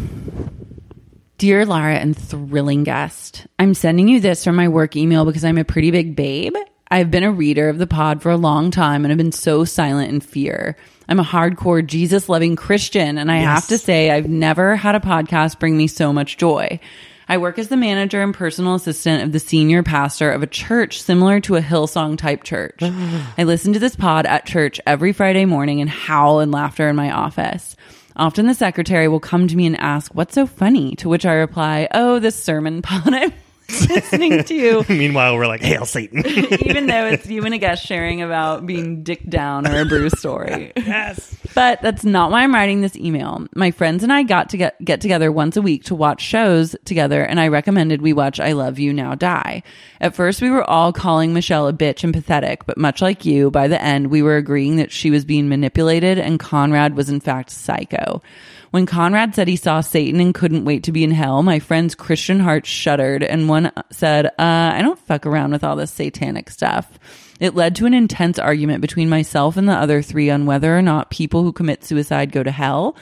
Dear 1.37 1.67
Lara 1.67 1.97
and 1.97 2.17
thrilling 2.17 2.83
guest, 2.83 3.45
I'm 3.59 3.75
sending 3.75 4.07
you 4.07 4.19
this 4.19 4.43
from 4.43 4.55
my 4.55 4.67
work 4.69 4.95
email 4.95 5.23
because 5.23 5.45
I'm 5.45 5.59
a 5.59 5.63
pretty 5.63 5.91
big 5.91 6.15
babe. 6.15 6.55
I've 6.89 7.11
been 7.11 7.21
a 7.21 7.31
reader 7.31 7.69
of 7.69 7.77
the 7.77 7.85
pod 7.85 8.23
for 8.23 8.31
a 8.31 8.37
long 8.37 8.71
time 8.71 9.05
and 9.05 9.11
have 9.11 9.19
been 9.19 9.31
so 9.31 9.65
silent 9.65 10.11
in 10.11 10.19
fear. 10.19 10.75
I'm 11.07 11.19
a 11.19 11.23
hardcore 11.23 11.85
Jesus 11.85 12.27
loving 12.27 12.55
Christian, 12.55 13.19
and 13.19 13.31
I 13.31 13.37
have 13.37 13.67
to 13.67 13.77
say, 13.77 14.09
I've 14.09 14.27
never 14.27 14.75
had 14.75 14.95
a 14.95 14.99
podcast 14.99 15.59
bring 15.59 15.77
me 15.77 15.85
so 15.85 16.11
much 16.11 16.37
joy. 16.37 16.79
I 17.27 17.37
work 17.37 17.57
as 17.57 17.69
the 17.69 17.77
manager 17.77 18.21
and 18.21 18.33
personal 18.33 18.75
assistant 18.75 19.23
of 19.23 19.31
the 19.31 19.39
senior 19.39 19.83
pastor 19.83 20.31
of 20.31 20.43
a 20.43 20.47
church 20.47 21.01
similar 21.01 21.39
to 21.41 21.55
a 21.55 21.61
Hillsong 21.61 22.17
type 22.17 22.43
church. 22.43 22.79
I 22.81 23.43
listen 23.43 23.73
to 23.73 23.79
this 23.79 23.95
pod 23.95 24.25
at 24.25 24.45
church 24.45 24.79
every 24.85 25.11
Friday 25.11 25.45
morning 25.45 25.81
and 25.81 25.89
howl 25.89 26.39
in 26.39 26.51
laughter 26.51 26.87
in 26.87 26.95
my 26.95 27.11
office. 27.11 27.75
Often 28.15 28.47
the 28.47 28.53
secretary 28.53 29.07
will 29.07 29.19
come 29.19 29.47
to 29.47 29.55
me 29.55 29.65
and 29.65 29.77
ask, 29.77 30.13
What's 30.13 30.35
so 30.35 30.45
funny? 30.45 30.95
To 30.97 31.09
which 31.09 31.25
I 31.25 31.33
reply, 31.33 31.87
Oh, 31.91 32.19
this 32.19 32.41
sermon 32.41 32.81
pod 32.81 33.13
I'm 33.13 33.33
listening 33.89 34.43
to. 34.43 34.85
Meanwhile, 34.89 35.35
we're 35.35 35.47
like, 35.47 35.61
Hail 35.61 35.85
Satan. 35.85 36.25
Even 36.27 36.87
though 36.87 37.07
it's 37.07 37.27
you 37.27 37.43
and 37.45 37.53
a 37.53 37.57
guest 37.57 37.85
sharing 37.85 38.21
about 38.21 38.65
being 38.65 39.03
dick 39.03 39.27
down 39.27 39.67
or 39.67 39.81
a 39.81 39.85
Bruce 39.85 40.13
story. 40.13 40.71
yes. 40.75 41.35
But 41.55 41.81
that's 41.81 42.03
not 42.03 42.31
why 42.31 42.43
I'm 42.43 42.53
writing 42.53 42.81
this 42.81 42.95
email. 42.95 43.47
My 43.55 43.71
friends 43.71 44.03
and 44.03 44.11
I 44.11 44.23
got 44.23 44.49
to 44.49 44.57
get, 44.57 44.83
get 44.83 45.01
together 45.01 45.31
once 45.31 45.57
a 45.57 45.61
week 45.61 45.85
to 45.85 45.95
watch 45.95 46.21
shows 46.21 46.75
together, 46.85 47.23
and 47.23 47.39
I 47.39 47.47
recommended 47.47 48.01
we 48.01 48.13
watch 48.13 48.39
I 48.39 48.51
Love 48.51 48.77
You 48.77 48.93
Now 48.93 49.15
Die. 49.15 49.63
At 50.01 50.15
first, 50.15 50.41
we 50.41 50.49
were 50.49 50.69
all 50.69 50.93
calling 50.93 51.33
Michelle 51.33 51.67
a 51.67 51.73
bitch 51.73 52.03
and 52.03 52.13
pathetic, 52.13 52.65
but 52.65 52.77
much 52.77 53.01
like 53.01 53.25
you, 53.25 53.49
by 53.49 53.67
the 53.67 53.81
end, 53.81 54.07
we 54.07 54.21
were 54.21 54.37
agreeing 54.37 54.75
that 54.77 54.91
she 54.91 55.09
was 55.09 55.25
being 55.25 55.49
manipulated 55.49 56.19
and 56.19 56.39
Conrad 56.39 56.95
was 56.95 57.09
in 57.09 57.19
fact 57.19 57.49
psycho. 57.49 58.21
When 58.75 58.85
Conrad 58.85 59.35
said 59.35 59.47
he 59.47 59.55
saw 59.55 59.79
Satan 59.79 60.19
and 60.19 60.33
couldn't 60.35 60.65
wait 60.65 60.83
to 60.83 60.91
be 60.91 61.05
in 61.05 61.11
hell, 61.11 61.41
my 61.43 61.59
friend's 61.59 61.95
Christian 61.95 62.41
heart 62.41 62.65
shuddered, 62.65 63.23
and 63.23 63.47
one 63.55 63.71
said, 63.91 64.27
uh, 64.27 64.31
I 64.37 64.81
don't 64.81 64.99
fuck 64.99 65.25
around 65.25 65.51
with 65.51 65.63
all 65.63 65.75
this 65.75 65.91
satanic 65.91 66.49
stuff. 66.49 66.99
It 67.39 67.55
led 67.55 67.75
to 67.77 67.85
an 67.85 67.93
intense 67.93 68.37
argument 68.37 68.81
between 68.81 69.09
myself 69.09 69.57
and 69.57 69.67
the 69.67 69.73
other 69.73 70.01
three 70.01 70.29
on 70.29 70.45
whether 70.45 70.77
or 70.77 70.81
not 70.81 71.09
people 71.09 71.43
who 71.43 71.51
commit 71.51 71.83
suicide 71.83 72.31
go 72.31 72.43
to 72.43 72.51
hell. 72.51 72.95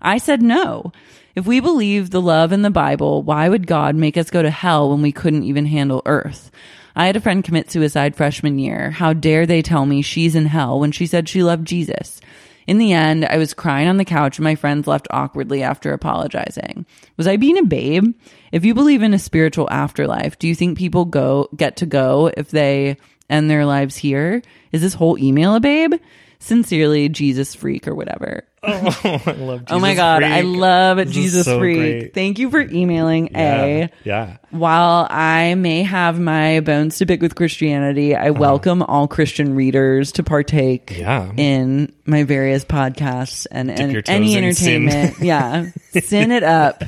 I 0.00 0.18
said 0.18 0.42
no. 0.42 0.92
If 1.34 1.46
we 1.46 1.60
believe 1.60 2.10
the 2.10 2.20
love 2.20 2.52
in 2.52 2.62
the 2.62 2.70
Bible, 2.70 3.22
why 3.22 3.48
would 3.48 3.66
God 3.66 3.94
make 3.94 4.16
us 4.16 4.30
go 4.30 4.42
to 4.42 4.50
hell 4.50 4.90
when 4.90 5.02
we 5.02 5.12
couldn't 5.12 5.44
even 5.44 5.66
handle 5.66 6.02
earth? 6.04 6.50
I 6.96 7.06
had 7.06 7.16
a 7.16 7.20
friend 7.20 7.44
commit 7.44 7.70
suicide 7.70 8.16
freshman 8.16 8.58
year. 8.58 8.90
How 8.90 9.12
dare 9.12 9.46
they 9.46 9.62
tell 9.62 9.86
me 9.86 10.02
she's 10.02 10.34
in 10.34 10.46
hell 10.46 10.80
when 10.80 10.90
she 10.90 11.06
said 11.06 11.28
she 11.28 11.44
loved 11.44 11.66
Jesus? 11.66 12.20
In 12.68 12.76
the 12.76 12.92
end, 12.92 13.24
I 13.24 13.38
was 13.38 13.54
crying 13.54 13.88
on 13.88 13.96
the 13.96 14.04
couch 14.04 14.36
and 14.36 14.44
my 14.44 14.54
friends 14.54 14.86
left 14.86 15.08
awkwardly 15.10 15.62
after 15.62 15.94
apologizing. 15.94 16.84
Was 17.16 17.26
I 17.26 17.38
being 17.38 17.56
a 17.56 17.62
babe? 17.62 18.14
If 18.52 18.66
you 18.66 18.74
believe 18.74 19.02
in 19.02 19.14
a 19.14 19.18
spiritual 19.18 19.70
afterlife, 19.70 20.38
do 20.38 20.46
you 20.46 20.54
think 20.54 20.76
people 20.76 21.06
go 21.06 21.48
get 21.56 21.76
to 21.78 21.86
go 21.86 22.30
if 22.36 22.50
they 22.50 22.98
end 23.30 23.48
their 23.48 23.64
lives 23.64 23.96
here? 23.96 24.42
Is 24.70 24.82
this 24.82 24.92
whole 24.92 25.18
email 25.18 25.54
a 25.54 25.60
babe? 25.60 25.94
Sincerely, 26.40 27.08
Jesus 27.08 27.54
freak 27.54 27.88
or 27.88 27.94
whatever. 27.94 28.44
oh, 28.64 29.22
I 29.26 29.32
love 29.32 29.60
Jesus 29.60 29.70
oh 29.70 29.78
my 29.78 29.94
god, 29.94 30.22
I 30.24 30.40
love 30.40 30.96
This 30.96 31.10
Jesus 31.12 31.44
so 31.44 31.58
freak. 31.60 31.76
great. 31.78 32.14
Thank 32.14 32.38
you 32.40 32.50
for 32.50 32.60
emailing 32.60 33.28
Yeah. 33.32 33.62
A. 33.64 33.90
yeah. 34.04 34.36
While 34.50 35.06
I 35.10 35.54
may 35.54 35.82
have 35.84 36.18
my 36.18 36.60
bones 36.60 36.98
to 36.98 37.06
pick 37.06 37.20
with 37.22 37.34
Christianity, 37.36 38.16
I 38.16 38.30
welcome 38.30 38.82
all 38.82 39.06
Christian 39.06 39.54
readers 39.54 40.10
to 40.12 40.22
partake 40.24 40.90
Uh-huh. 40.90 41.02
Yeah. 41.02 41.32
in 41.36 41.92
my 42.04 42.24
various 42.24 42.64
podcasts 42.64 43.46
and, 43.50 43.70
and 43.70 44.02
any 44.08 44.34
in 44.34 44.54
sin. 44.54 44.88
entertainment. 44.88 45.18
yeah. 45.22 45.70
Sin 46.02 46.32
it 46.32 46.42
up 46.42 46.82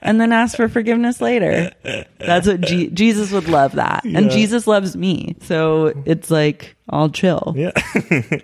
and 0.00 0.20
then 0.20 0.32
ask 0.32 0.56
for 0.56 0.68
forgiveness 0.68 1.20
later. 1.20 1.72
That's 2.18 2.46
what 2.46 2.60
Je- 2.62 2.88
Jesus 2.90 3.32
would 3.32 3.48
love 3.48 3.72
that. 3.72 4.04
And 4.04 4.30
Jesus 4.30 4.66
loves 4.66 4.96
me. 4.96 5.36
So 5.42 5.92
it's 6.06 6.30
like, 6.30 6.74
I'll 6.88 7.10
chill. 7.10 7.52
Yeah. 7.56 7.72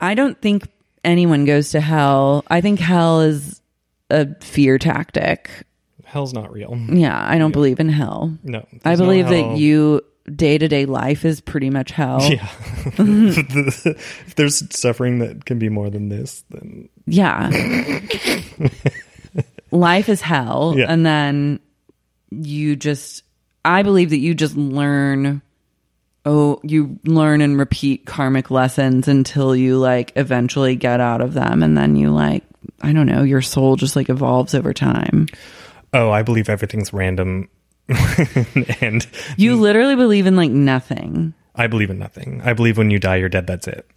I 0.00 0.14
don't 0.14 0.40
think 0.40 0.68
anyone 1.06 1.44
goes 1.46 1.70
to 1.70 1.80
hell. 1.80 2.44
I 2.48 2.60
think 2.60 2.78
hell 2.80 3.20
is 3.22 3.60
a 4.10 4.34
fear 4.42 4.78
tactic. 4.78 5.50
Hell's 6.04 6.32
not 6.34 6.52
real. 6.52 6.76
Yeah, 6.88 7.18
I 7.18 7.38
don't 7.38 7.52
believe 7.52 7.80
in 7.80 7.88
hell. 7.88 8.36
No. 8.44 8.58
I 8.58 8.66
there's 8.82 8.98
no 9.00 9.04
believe 9.06 9.28
that 9.28 9.56
you 9.56 10.02
day 10.34 10.58
to 10.58 10.68
day 10.68 10.86
life 10.86 11.24
is 11.24 11.40
pretty 11.40 11.70
much 11.70 11.90
hell. 11.90 12.20
Yeah. 12.22 12.48
if 12.98 14.34
there's 14.36 14.62
suffering 14.76 15.20
that 15.20 15.44
can 15.44 15.58
be 15.58 15.68
more 15.68 15.88
than 15.90 16.08
this, 16.08 16.44
then 16.50 16.88
Yeah. 17.06 17.50
life 19.70 20.08
is 20.08 20.20
hell. 20.20 20.74
Yeah. 20.76 20.86
And 20.88 21.04
then 21.04 21.60
you 22.30 22.76
just, 22.76 23.22
I 23.64 23.82
believe 23.82 24.10
that 24.10 24.18
you 24.18 24.34
just 24.34 24.56
learn, 24.56 25.42
oh, 26.26 26.60
you 26.62 26.98
learn 27.04 27.40
and 27.40 27.58
repeat 27.58 28.04
karmic 28.04 28.50
lessons 28.50 29.08
until 29.08 29.56
you 29.56 29.78
like 29.78 30.12
eventually 30.16 30.76
get 30.76 31.00
out 31.00 31.20
of 31.20 31.32
them. 31.32 31.62
And 31.62 31.78
then 31.78 31.96
you 31.96 32.10
like, 32.10 32.42
I 32.82 32.92
don't 32.92 33.06
know, 33.06 33.22
your 33.22 33.40
soul 33.42 33.76
just 33.76 33.96
like 33.96 34.10
evolves 34.10 34.54
over 34.54 34.74
time. 34.74 35.28
oh, 35.94 36.10
I 36.10 36.22
believe 36.22 36.48
everything's 36.50 36.92
random. 36.92 37.48
and 38.80 39.06
You 39.36 39.54
literally 39.56 39.94
believe 39.94 40.26
in 40.26 40.36
like 40.36 40.50
nothing. 40.50 41.32
I 41.54 41.68
believe 41.68 41.88
in 41.88 41.98
nothing. 41.98 42.42
I 42.44 42.52
believe 42.52 42.76
when 42.76 42.90
you 42.90 42.98
die, 42.98 43.16
you're 43.16 43.28
dead. 43.28 43.46
That's 43.46 43.68
it. 43.68 43.88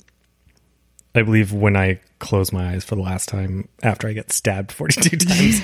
I 1.16 1.24
believe 1.24 1.52
when 1.52 1.76
I 1.76 2.00
close 2.20 2.52
my 2.54 2.74
eyes 2.74 2.84
for 2.84 2.96
the 2.96 3.02
last 3.02 3.30
time 3.30 3.68
after 3.82 4.08
I 4.08 4.14
get 4.14 4.32
stabbed 4.32 4.72
42 4.72 5.18
times. 5.18 5.62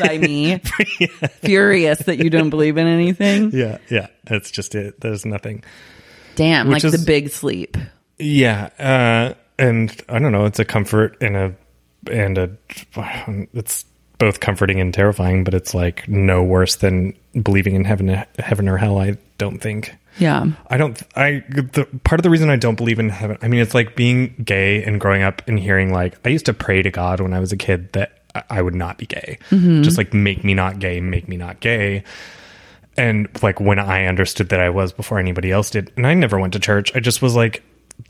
by 0.00 0.18
me. 0.18 0.58
Furious 1.42 2.00
that 2.00 2.18
you 2.18 2.30
don't 2.30 2.50
believe 2.50 2.76
in 2.76 2.86
anything. 2.86 3.50
yeah. 3.52 3.78
Yeah. 3.90 4.08
That's 4.24 4.50
just 4.50 4.74
it. 4.74 5.00
There's 5.00 5.24
nothing. 5.24 5.64
Damn, 6.36 6.68
Which 6.68 6.84
like 6.84 6.92
is- 6.92 7.00
the 7.00 7.06
big 7.06 7.30
sleep. 7.30 7.76
Yeah, 8.20 8.70
uh, 8.80 9.34
and 9.58 9.90
I 10.08 10.18
don't 10.18 10.32
know. 10.32 10.44
It's 10.46 10.58
a 10.58 10.64
comfort 10.64 11.16
and 11.20 11.36
a 11.36 11.54
and 12.10 12.36
a. 12.36 12.50
It's 13.54 13.84
both 14.18 14.40
comforting 14.40 14.80
and 14.80 14.92
terrifying, 14.92 15.44
but 15.44 15.54
it's 15.54 15.72
like 15.72 16.08
no 16.08 16.42
worse 16.42 16.74
than 16.76 17.14
believing 17.40 17.76
in 17.76 17.84
heaven, 17.84 18.08
heaven 18.38 18.68
or 18.68 18.76
hell. 18.76 18.98
I 18.98 19.16
don't 19.38 19.60
think. 19.60 19.94
Yeah. 20.18 20.46
I 20.68 20.76
don't. 20.76 21.00
I 21.16 21.44
the 21.48 21.86
part 22.04 22.18
of 22.18 22.22
the 22.22 22.30
reason 22.30 22.50
I 22.50 22.56
don't 22.56 22.76
believe 22.76 22.98
in 22.98 23.08
heaven. 23.08 23.38
I 23.42 23.48
mean, 23.48 23.60
it's 23.60 23.74
like 23.74 23.96
being 23.96 24.34
gay 24.44 24.82
and 24.84 25.00
growing 25.00 25.22
up 25.22 25.42
and 25.46 25.58
hearing 25.58 25.92
like 25.92 26.18
I 26.24 26.30
used 26.30 26.46
to 26.46 26.54
pray 26.54 26.82
to 26.82 26.90
God 26.90 27.20
when 27.20 27.32
I 27.32 27.40
was 27.40 27.52
a 27.52 27.56
kid 27.56 27.92
that 27.92 28.22
I- 28.50 28.62
would 28.62 28.74
not 28.74 28.98
be 28.98 29.06
gay. 29.06 29.38
Mm-hmm. 29.50 29.82
Just 29.82 29.98
like 29.98 30.12
make 30.14 30.44
me 30.44 30.54
not 30.54 30.78
gay, 30.78 31.00
make 31.00 31.28
me 31.28 31.36
not 31.36 31.60
gay. 31.60 32.04
And 32.96 33.28
like 33.42 33.60
when 33.60 33.78
I 33.78 34.06
understood 34.06 34.48
that 34.48 34.60
I 34.60 34.70
was 34.70 34.92
before 34.92 35.18
anybody 35.18 35.52
else 35.52 35.70
did, 35.70 35.92
and 35.96 36.06
I 36.06 36.14
never 36.14 36.38
went 36.38 36.52
to 36.54 36.58
church. 36.58 36.94
I 36.96 37.00
just 37.00 37.22
was 37.22 37.36
like, 37.36 37.62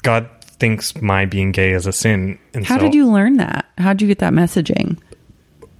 God 0.02 0.28
thinks 0.42 1.00
my 1.00 1.26
being 1.26 1.52
gay 1.52 1.72
is 1.72 1.86
a 1.86 1.92
sin. 1.92 2.38
And 2.54 2.64
How 2.66 2.78
so 2.78 2.84
did 2.84 2.94
you 2.94 3.06
learn 3.10 3.36
that? 3.36 3.66
How 3.76 3.92
did 3.92 4.02
you 4.02 4.08
get 4.08 4.18
that 4.20 4.32
messaging? 4.32 4.98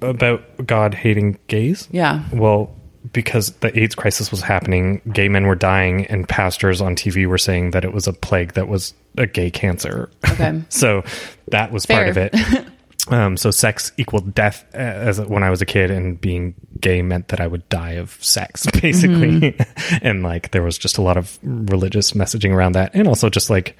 about 0.01 0.45
God 0.65 0.95
hating 0.95 1.39
gays? 1.49 1.89
Yeah. 1.91 2.23
Well, 2.33 2.73
because 3.19 3.51
the 3.55 3.77
AIDS 3.77 3.97
crisis 3.97 4.31
was 4.31 4.43
happening, 4.43 5.03
gay 5.13 5.29
men 5.29 5.49
were 5.49 5.57
dying, 5.57 6.07
and 6.07 6.29
pastors 6.29 6.81
on 6.81 6.95
TV 6.95 7.27
were 7.27 7.37
saying 7.37 7.73
that 7.73 7.85
it 7.85 7.93
was 7.93 8.07
a 8.07 8.13
plague 8.13 8.53
that 8.53 8.69
was 8.69 8.95
a 9.17 9.27
gay 9.27 9.51
cancer. 9.51 10.09
Okay. 10.31 10.63
so 10.69 11.03
that 11.49 11.73
was 11.73 11.85
part 11.85 12.07
of 12.07 12.17
it. 12.17 12.33
um, 13.09 13.37
so 13.37 13.51
sex 13.51 13.91
equaled 13.97 14.37
death 14.37 14.65
uh, 14.73 14.77
as 14.77 15.21
when 15.21 15.43
I 15.43 15.51
was 15.51 15.61
a 15.61 15.67
kid, 15.67 15.91
and 15.91 16.21
being 16.21 16.55
gay 16.81 17.03
meant 17.03 17.27
that 17.27 17.41
I 17.41 17.49
would 17.49 17.69
die 17.69 17.95
of 17.95 18.13
sex, 18.23 18.67
basically. 18.81 19.59
and 20.01 20.23
like 20.23 20.53
there 20.53 20.63
was 20.63 20.79
just 20.79 20.97
a 20.97 21.03
lot 21.03 21.17
of 21.17 21.41
religious 21.43 22.13
messaging 22.13 22.55
around 22.55 22.77
that, 22.77 22.93
and 22.95 23.09
also 23.09 23.29
just 23.29 23.51
like 23.51 23.77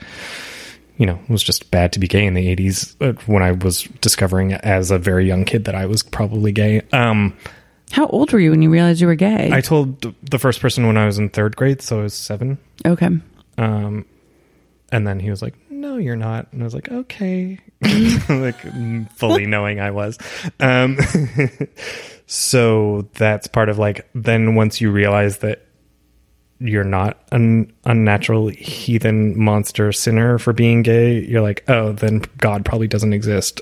you 0.97 1.07
know, 1.07 1.21
it 1.23 1.31
was 1.31 1.45
just 1.45 1.71
bad 1.71 1.93
to 1.93 2.01
be 2.01 2.09
gay 2.09 2.27
in 2.27 2.35
the 2.35 2.57
80s 2.57 2.97
uh, 3.01 3.13
when 3.27 3.41
I 3.41 3.53
was 3.53 3.85
discovering 4.01 4.55
as 4.55 4.91
a 4.91 4.99
very 4.99 5.29
young 5.29 5.45
kid 5.45 5.67
that 5.67 5.77
I 5.77 5.87
was 5.87 6.03
probably 6.03 6.51
gay. 6.51 6.83
Um, 6.93 7.37
How 7.91 8.07
old 8.07 8.33
were 8.33 8.39
you 8.39 8.51
when 8.51 8.63
you 8.63 8.71
realized 8.71 9.01
you 9.01 9.07
were 9.07 9.15
gay? 9.15 9.51
I 9.53 9.61
told 9.61 10.15
the 10.23 10.39
first 10.39 10.61
person 10.61 10.87
when 10.87 10.97
I 10.97 11.07
was 11.07 11.19
in 11.19 11.31
third 11.31 11.57
grade, 11.57 11.81
so 11.83 12.01
I 12.01 12.03
was 12.05 12.15
seven. 12.15 12.59
okay. 12.87 13.09
Um, 13.57 14.05
and 14.93 15.07
then 15.07 15.19
he 15.21 15.31
was 15.31 15.43
like, 15.43 15.55
"No, 15.71 15.97
you're 15.97 16.17
not." 16.17 16.53
And 16.53 16.63
I 16.63 16.65
was 16.65 16.75
like, 16.75 16.91
"Okay," 16.91 17.59
like 18.29 18.57
fully 19.17 19.47
knowing 19.47 19.81
I 19.81 19.91
was. 19.91 20.19
Um, 20.61 20.99
so 22.27 23.09
that's 23.15 23.47
part 23.47 23.69
of 23.69 23.79
like 23.79 24.09
then 24.15 24.55
once 24.55 24.81
you 24.81 24.91
realize 24.91 25.39
that 25.39 25.65
you're 26.61 26.85
not 26.85 27.23
an 27.33 27.73
unnatural 27.85 28.49
heathen 28.49 29.39
monster 29.39 29.93
sinner 29.93 30.39
for 30.39 30.53
being 30.53 30.83
gay, 30.83 31.21
you're 31.21 31.43
like, 31.43 31.65
"Oh, 31.69 31.93
then 31.93 32.23
God 32.39 32.65
probably 32.65 32.89
doesn't 32.89 33.13
exist." 33.13 33.61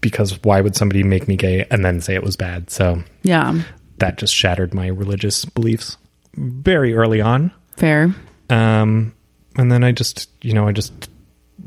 Because 0.00 0.42
why 0.42 0.60
would 0.60 0.76
somebody 0.76 1.02
make 1.02 1.26
me 1.28 1.36
gay 1.36 1.66
and 1.70 1.84
then 1.84 2.00
say 2.00 2.14
it 2.14 2.22
was 2.22 2.36
bad? 2.36 2.70
So 2.70 3.02
Yeah. 3.22 3.62
that 3.98 4.16
just 4.18 4.34
shattered 4.34 4.72
my 4.74 4.86
religious 4.86 5.44
beliefs 5.44 5.96
very 6.36 6.94
early 6.94 7.20
on. 7.20 7.50
Fair. 7.76 8.14
Um, 8.50 9.12
and 9.56 9.72
then 9.72 9.82
I 9.84 9.92
just, 9.92 10.30
you 10.42 10.52
know, 10.52 10.68
I 10.68 10.72
just 10.72 11.10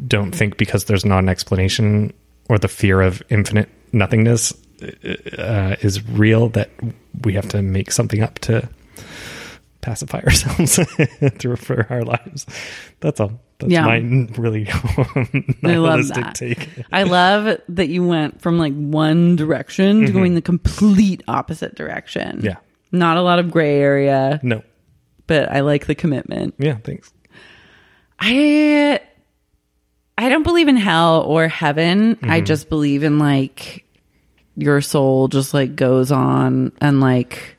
don't 0.07 0.31
think 0.31 0.57
because 0.57 0.85
there's 0.85 1.03
not 1.05 1.19
an 1.19 1.29
explanation 1.29 2.13
or 2.49 2.57
the 2.57 2.67
fear 2.69 3.01
of 3.01 3.21
infinite 3.29 3.69
nothingness 3.91 4.53
uh, 5.37 5.75
is 5.81 6.07
real 6.09 6.49
that 6.49 6.69
we 7.23 7.33
have 7.33 7.47
to 7.49 7.61
make 7.61 7.91
something 7.91 8.23
up 8.23 8.39
to 8.39 8.67
pacify 9.81 10.19
ourselves 10.25 10.79
through 11.39 11.57
for 11.57 11.85
our 11.89 12.03
lives. 12.03 12.45
That's 13.01 13.19
all. 13.19 13.39
That's 13.61 13.71
Yeah. 13.71 13.85
my 13.85 13.97
really 14.37 14.67
I 15.63 15.75
love 15.77 16.07
that. 16.09 16.35
take. 16.35 16.67
I 16.91 17.03
love 17.17 17.59
that 17.69 17.87
you 17.89 18.05
went 18.05 18.41
from 18.41 18.57
like 18.57 18.73
one 18.73 19.35
direction 19.37 20.05
to 20.05 20.11
going 20.11 20.35
the 20.35 20.41
complete 20.41 21.23
opposite 21.27 21.75
direction. 21.75 22.37
Mm-hmm. 22.37 22.45
Yeah. 22.47 22.55
Not 22.91 23.15
a 23.17 23.21
lot 23.21 23.39
of 23.39 23.51
gray 23.51 23.77
area, 23.79 24.39
No. 24.43 24.63
but 25.27 25.49
I 25.49 25.61
like 25.61 25.85
the 25.85 25.95
commitment. 25.95 26.55
Yeah. 26.59 26.75
Thanks. 26.83 27.13
I 28.19 28.99
I 30.17 30.29
don't 30.29 30.43
believe 30.43 30.67
in 30.67 30.75
hell 30.77 31.21
or 31.21 31.47
heaven. 31.47 32.15
Mm-hmm. 32.15 32.29
I 32.29 32.41
just 32.41 32.69
believe 32.69 33.03
in 33.03 33.17
like 33.17 33.85
your 34.57 34.81
soul 34.81 35.27
just 35.29 35.53
like 35.53 35.75
goes 35.75 36.11
on 36.11 36.71
and 36.81 36.99
like 36.99 37.57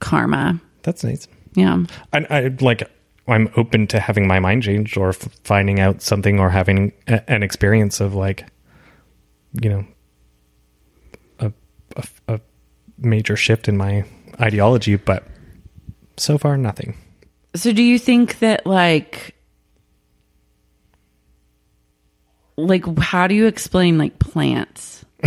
karma. 0.00 0.60
That's 0.82 1.04
nice. 1.04 1.28
Yeah. 1.54 1.84
I, 2.12 2.18
I 2.28 2.56
like. 2.60 2.90
I'm 3.28 3.50
open 3.56 3.86
to 3.88 4.00
having 4.00 4.26
my 4.26 4.40
mind 4.40 4.64
changed 4.64 4.96
or 4.96 5.10
f- 5.10 5.28
finding 5.44 5.78
out 5.78 6.02
something 6.02 6.40
or 6.40 6.50
having 6.50 6.92
a, 7.06 7.30
an 7.30 7.42
experience 7.42 8.00
of 8.00 8.14
like, 8.14 8.46
you 9.60 9.70
know, 9.70 9.84
a, 11.38 11.52
a 11.96 12.34
a 12.34 12.40
major 12.98 13.36
shift 13.36 13.68
in 13.68 13.76
my 13.76 14.04
ideology. 14.40 14.96
But 14.96 15.24
so 16.16 16.36
far, 16.38 16.56
nothing. 16.56 16.96
So 17.54 17.72
do 17.72 17.82
you 17.82 17.98
think 17.98 18.40
that 18.40 18.66
like 18.66 19.36
like 22.56 22.98
how 22.98 23.26
do 23.26 23.34
you 23.34 23.46
explain 23.46 23.98
like 23.98 24.18
plants? 24.18 25.04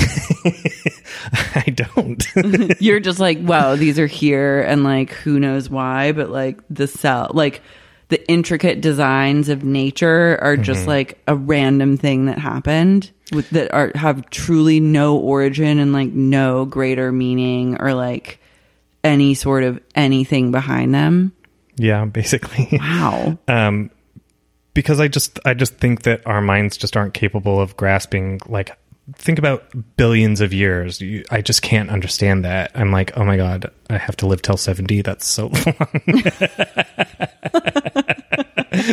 I 1.56 1.74
don't. 1.74 2.26
You're 2.82 3.00
just 3.02 3.20
like, 3.20 3.40
wow, 3.42 3.76
these 3.76 3.98
are 4.00 4.08
here 4.08 4.62
and 4.62 4.84
like 4.84 5.12
who 5.12 5.40
knows 5.40 5.70
why, 5.70 6.12
but 6.12 6.30
like 6.30 6.60
the 6.70 6.88
cell 6.88 7.32
like 7.34 7.62
the 8.10 8.28
intricate 8.30 8.82
designs 8.82 9.50
of 9.50 9.64
nature 9.64 10.38
are 10.42 10.58
just 10.58 10.86
like 10.88 11.20
a 11.28 11.36
random 11.36 11.98
thing 11.98 12.26
that 12.26 12.38
happened 12.38 13.12
with 13.32 13.50
that 13.50 13.74
are 13.74 13.92
have 13.96 14.30
truly 14.30 14.80
no 14.80 15.18
origin 15.18 15.80
and 15.80 15.94
like 15.94 16.10
no 16.10 16.66
greater 16.66 17.12
meaning 17.12 17.78
or 17.80 17.94
like 17.94 18.40
any 19.04 19.34
sort 19.34 19.64
of 19.64 19.80
anything 19.96 20.52
behind 20.52 20.94
them. 20.94 21.34
yeah, 21.78 22.06
basically. 22.06 22.68
Wow. 22.80 23.38
um, 23.48 23.92
because 24.74 25.00
I 25.00 25.08
just 25.08 25.40
I 25.46 25.54
just 25.54 25.76
think 25.76 26.04
that 26.04 26.26
our 26.28 26.42
minds 26.42 26.78
just 26.78 26.96
aren't 26.96 27.14
capable 27.14 27.60
of 27.60 27.76
grasping 27.78 28.40
like 28.48 28.78
think 29.14 29.40
about 29.40 29.64
billions 29.98 30.42
of 30.42 30.54
years. 30.54 31.00
You, 31.00 31.24
I 31.30 31.42
just 31.42 31.62
can't 31.62 31.90
understand 31.90 32.44
that. 32.46 32.72
I'm 32.76 32.92
like, 32.92 33.18
oh 33.18 33.24
my 33.24 33.38
god, 33.38 33.72
I 33.90 33.98
have 33.98 34.18
to 34.18 34.28
live 34.28 34.42
till 34.42 34.58
seventy. 34.58 35.02
That's 35.02 35.28
so 35.28 35.44
long. 35.44 35.54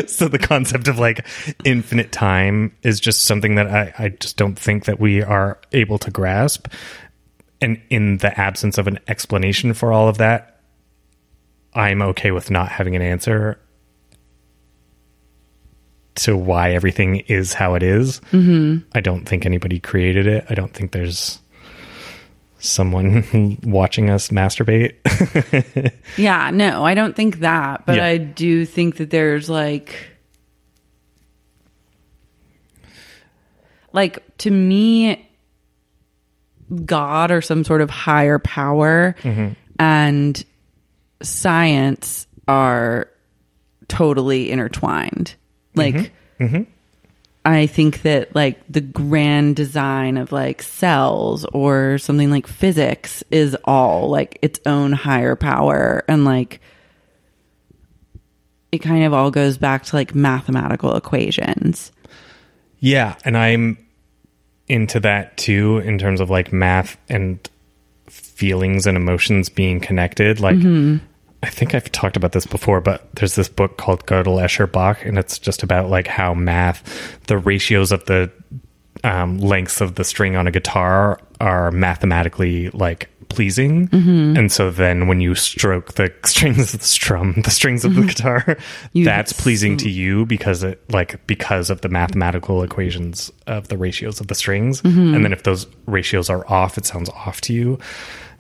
so 0.07 0.29
the 0.29 0.39
concept 0.41 0.89
of 0.89 0.99
like 0.99 1.27
infinite 1.65 2.13
time 2.13 2.77
is 2.83 3.01
just 3.01 3.23
something 3.23 3.55
that 3.57 3.69
I, 3.69 3.95
I 3.99 4.09
just 4.11 4.37
don't 4.37 4.59
think 4.59 4.85
that 4.85 5.01
we 5.01 5.23
are 5.23 5.59
able 5.73 5.99
to 5.99 6.11
grasp. 6.11 6.69
And 7.61 7.81
in 7.91 8.19
the 8.19 8.39
absence 8.39 8.77
of 8.77 8.89
an 8.89 8.99
explanation 9.07 9.73
for 9.73 9.93
all 9.93 10.09
of 10.09 10.19
that, 10.19 10.61
I'm 11.75 12.03
okay 12.03 12.33
with 12.33 12.51
not 12.51 12.69
having 12.69 12.97
an 12.97 13.03
answer 13.03 13.59
to 16.17 16.37
why 16.37 16.73
everything 16.73 17.17
is 17.21 17.55
how 17.55 17.75
it 17.75 17.83
is. 17.83 18.21
Mm-hmm. 18.33 18.87
I 18.95 19.01
don't 19.01 19.25
think 19.27 19.47
anybody 19.47 19.81
created 19.81 20.27
it. 20.27 20.45
I 20.51 20.55
don't 20.55 20.73
think 20.75 20.93
there's 20.93 21.39
someone 22.59 23.59
watching 23.65 24.11
us 24.11 24.29
masturbate. 24.29 24.95
Yeah, 26.19 26.51
no, 26.51 26.85
I 26.85 26.95
don't 26.95 27.17
think 27.17 27.41
that, 27.41 27.87
but 27.87 27.97
Yeah. 27.97 28.05
I 28.05 28.19
do 28.19 28.67
think 28.67 28.97
that 28.99 29.09
there's 29.11 29.49
like 29.49 29.97
like 33.93 34.23
to 34.39 34.51
me 34.51 35.29
God 36.85 37.31
or 37.31 37.41
some 37.43 37.65
sort 37.65 37.81
of 37.81 37.91
higher 37.91 38.39
power 38.39 39.15
and 39.79 40.45
science 41.23 42.27
are 42.49 43.09
totally 43.89 44.51
intertwined. 44.51 45.35
Like 45.75 45.95
mm-hmm. 45.95 46.45
Mm-hmm. 46.45 46.63
I 47.45 47.67
think 47.67 48.03
that 48.03 48.35
like 48.35 48.61
the 48.69 48.81
grand 48.81 49.57
design 49.57 50.17
of 50.17 50.31
like 50.31 50.63
cells 50.63 51.45
or 51.47 51.99
something 51.99 52.31
like 52.31 52.47
physics 52.47 53.25
is 53.31 53.57
all 53.65 54.09
like 54.11 54.39
its 54.43 54.61
own 54.65 54.93
higher 54.93 55.35
power 55.35 56.05
and 56.09 56.25
like 56.25 56.61
it 58.71 58.79
kind 58.79 59.05
of 59.05 59.13
all 59.13 59.31
goes 59.31 59.59
back 59.59 59.85
to 59.85 59.97
like 59.97 60.15
mathematical 60.15 60.97
equations. 60.97 61.93
yeah, 62.79 63.17
and 63.25 63.37
I'm 63.37 63.79
into 64.69 65.01
that 65.01 65.37
too 65.37 65.79
in 65.79 65.99
terms 65.99 66.21
of 66.21 66.31
like 66.31 66.53
math 66.53 66.97
and 67.09 67.39
feelings 68.09 68.87
and 68.87 68.97
emotions 68.97 69.49
being 69.49 69.81
connected. 69.81 70.41
Like 70.41 70.57
mm-hmm. 70.57 71.05
I 71.43 71.51
think 71.51 71.75
I've 71.75 71.91
talked 71.91 72.17
about 72.17 72.33
this 72.33 72.47
before, 72.47 72.81
but 72.81 73.13
there's 73.17 73.35
this 73.35 73.49
book 73.49 73.77
called 73.77 74.07
Gödel 74.07 74.41
Escher 74.41 74.71
Bach, 74.71 75.05
and 75.05 75.19
it's 75.19 75.39
just 75.39 75.63
about 75.63 75.91
like 75.91 76.07
how 76.07 76.35
math, 76.35 77.21
the 77.27 77.37
ratios 77.37 77.91
of 77.91 78.05
the 78.05 78.31
um, 79.03 79.39
lengths 79.39 79.81
of 79.81 79.97
the 79.97 80.05
string 80.05 80.37
on 80.37 80.47
a 80.47 80.53
guitar 80.53 81.19
are 81.41 81.73
mathematically 81.73 82.71
like 82.71 83.09
pleasing, 83.29 83.89
mm-hmm. 83.89 84.37
and 84.37 84.53
so 84.53 84.71
then 84.71 85.09
when 85.09 85.21
you 85.21 85.35
stroke 85.35 85.95
the 85.95 86.15
strings 86.25 86.75
of 86.75 86.81
the 86.81 86.87
strum, 86.87 87.35
the 87.43 87.51
strings 87.51 87.85
of 87.85 87.95
the 87.95 88.03
mm-hmm. 88.03 88.09
guitar, 88.09 88.57
You 88.93 89.05
that's 89.05 89.33
pleasing 89.33 89.77
to 89.79 89.91
you 89.91 90.25
because 90.27 90.63
it 90.63 90.81
like 90.93 91.27
because 91.27 91.71
of 91.71 91.81
the 91.81 91.89
mathematical 91.89 92.63
equations 92.63 93.33
of 93.49 93.67
the 93.67 93.77
ratios 93.77 94.21
of 94.21 94.29
the 94.29 94.37
strings, 94.37 94.81
mm-hmm. 94.83 95.15
and 95.15 95.25
then 95.25 95.33
if 95.33 95.43
those 95.43 95.67
ratios 95.87 96.31
are 96.31 96.49
off, 96.49 96.79
it 96.79 96.87
sounds 96.87 97.09
off 97.11 97.41
to 97.43 97.53
you, 97.53 97.81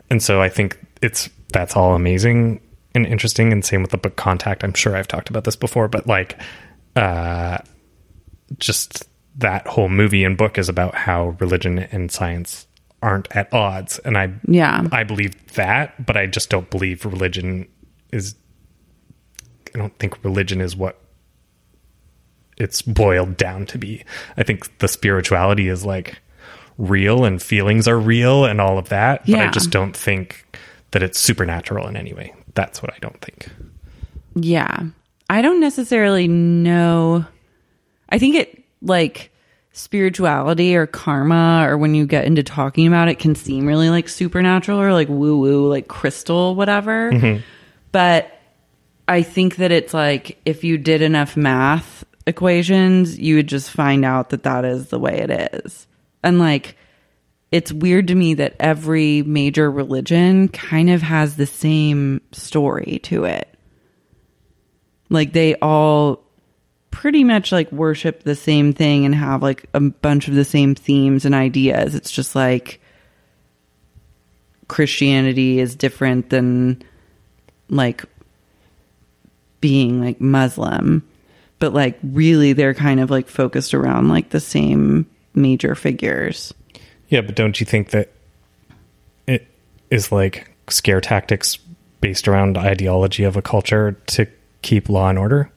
and 0.08 0.22
so 0.22 0.40
I 0.40 0.48
think 0.48 0.78
it's 1.00 1.28
that's 1.52 1.74
all 1.74 1.96
amazing 1.96 2.60
and 2.94 3.06
interesting, 3.06 3.52
and 3.52 3.64
same 3.64 3.82
with 3.82 3.90
the 3.90 3.98
book 3.98 4.16
Contact. 4.16 4.64
I'm 4.64 4.74
sure 4.74 4.96
I've 4.96 5.08
talked 5.08 5.30
about 5.30 5.44
this 5.44 5.56
before, 5.56 5.88
but 5.88 6.06
like, 6.06 6.38
uh, 6.96 7.58
just 8.58 9.08
that 9.36 9.66
whole 9.66 9.88
movie 9.88 10.24
and 10.24 10.36
book 10.36 10.58
is 10.58 10.68
about 10.68 10.94
how 10.94 11.36
religion 11.40 11.78
and 11.78 12.10
science 12.10 12.66
aren't 13.02 13.34
at 13.34 13.52
odds, 13.52 13.98
and 14.00 14.16
I 14.16 14.32
Yeah. 14.46 14.86
I 14.92 15.04
believe 15.04 15.54
that, 15.54 16.04
but 16.04 16.16
I 16.16 16.26
just 16.26 16.50
don't 16.50 16.70
believe 16.70 17.04
religion 17.04 17.66
is. 18.12 18.34
I 19.74 19.78
don't 19.78 19.98
think 19.98 20.22
religion 20.22 20.60
is 20.60 20.76
what 20.76 21.00
it's 22.58 22.82
boiled 22.82 23.36
down 23.36 23.64
to 23.66 23.78
be. 23.78 24.04
I 24.36 24.42
think 24.42 24.78
the 24.78 24.88
spirituality 24.88 25.68
is 25.68 25.84
like 25.84 26.20
real 26.78 27.24
and 27.24 27.42
feelings 27.42 27.88
are 27.88 27.98
real 27.98 28.44
and 28.44 28.60
all 28.60 28.78
of 28.78 28.90
that, 28.90 29.24
but 29.26 29.34
I 29.48 29.50
just 29.50 29.70
don't 29.70 29.96
think 29.96 30.44
that 30.90 31.02
it's 31.02 31.18
supernatural 31.18 31.88
in 31.88 31.96
any 31.96 32.12
way. 32.12 32.34
That's 32.54 32.82
what 32.82 32.92
I 32.92 32.98
don't 33.00 33.20
think. 33.20 33.48
Yeah. 34.34 34.84
I 35.30 35.42
don't 35.42 35.60
necessarily 35.60 36.28
know. 36.28 37.24
I 38.08 38.18
think 38.18 38.36
it 38.36 38.64
like 38.82 39.30
spirituality 39.72 40.76
or 40.76 40.86
karma 40.86 41.66
or 41.66 41.78
when 41.78 41.94
you 41.94 42.06
get 42.06 42.26
into 42.26 42.42
talking 42.42 42.86
about 42.86 43.08
it 43.08 43.18
can 43.18 43.34
seem 43.34 43.66
really 43.66 43.88
like 43.88 44.08
supernatural 44.08 44.80
or 44.80 44.92
like 44.92 45.08
woo 45.08 45.38
woo, 45.38 45.68
like 45.68 45.88
crystal, 45.88 46.54
whatever. 46.54 47.10
Mm-hmm. 47.10 47.40
But 47.90 48.38
I 49.08 49.22
think 49.22 49.56
that 49.56 49.72
it's 49.72 49.94
like 49.94 50.38
if 50.44 50.64
you 50.64 50.78
did 50.78 51.02
enough 51.02 51.36
math 51.36 52.04
equations, 52.26 53.18
you 53.18 53.36
would 53.36 53.48
just 53.48 53.70
find 53.70 54.04
out 54.04 54.30
that 54.30 54.42
that 54.44 54.64
is 54.64 54.88
the 54.88 54.98
way 54.98 55.18
it 55.18 55.30
is. 55.54 55.86
And 56.22 56.38
like, 56.38 56.76
it's 57.52 57.70
weird 57.70 58.08
to 58.08 58.14
me 58.14 58.34
that 58.34 58.56
every 58.58 59.22
major 59.22 59.70
religion 59.70 60.48
kind 60.48 60.88
of 60.88 61.02
has 61.02 61.36
the 61.36 61.46
same 61.46 62.22
story 62.32 62.98
to 63.04 63.24
it. 63.24 63.46
Like 65.10 65.34
they 65.34 65.54
all 65.56 66.24
pretty 66.90 67.24
much 67.24 67.52
like 67.52 67.70
worship 67.70 68.22
the 68.22 68.34
same 68.34 68.72
thing 68.72 69.04
and 69.04 69.14
have 69.14 69.42
like 69.42 69.66
a 69.74 69.80
bunch 69.80 70.28
of 70.28 70.34
the 70.34 70.46
same 70.46 70.74
themes 70.74 71.26
and 71.26 71.34
ideas. 71.34 71.94
It's 71.94 72.10
just 72.10 72.34
like 72.34 72.80
Christianity 74.66 75.60
is 75.60 75.74
different 75.74 76.30
than 76.30 76.82
like 77.68 78.06
being 79.60 80.00
like 80.00 80.22
Muslim, 80.22 81.06
but 81.58 81.74
like 81.74 81.98
really 82.02 82.54
they're 82.54 82.72
kind 82.72 82.98
of 82.98 83.10
like 83.10 83.28
focused 83.28 83.74
around 83.74 84.08
like 84.08 84.30
the 84.30 84.40
same 84.40 85.04
major 85.34 85.74
figures. 85.74 86.54
Yeah, 87.12 87.20
but 87.20 87.36
don't 87.36 87.60
you 87.60 87.66
think 87.66 87.90
that 87.90 88.10
it 89.26 89.46
is 89.90 90.10
like 90.10 90.50
scare 90.70 91.02
tactics 91.02 91.58
based 92.00 92.26
around 92.26 92.56
ideology 92.56 93.24
of 93.24 93.36
a 93.36 93.42
culture 93.42 93.92
to 94.06 94.26
keep 94.62 94.88
law 94.88 95.10
and 95.10 95.18
order? 95.18 95.52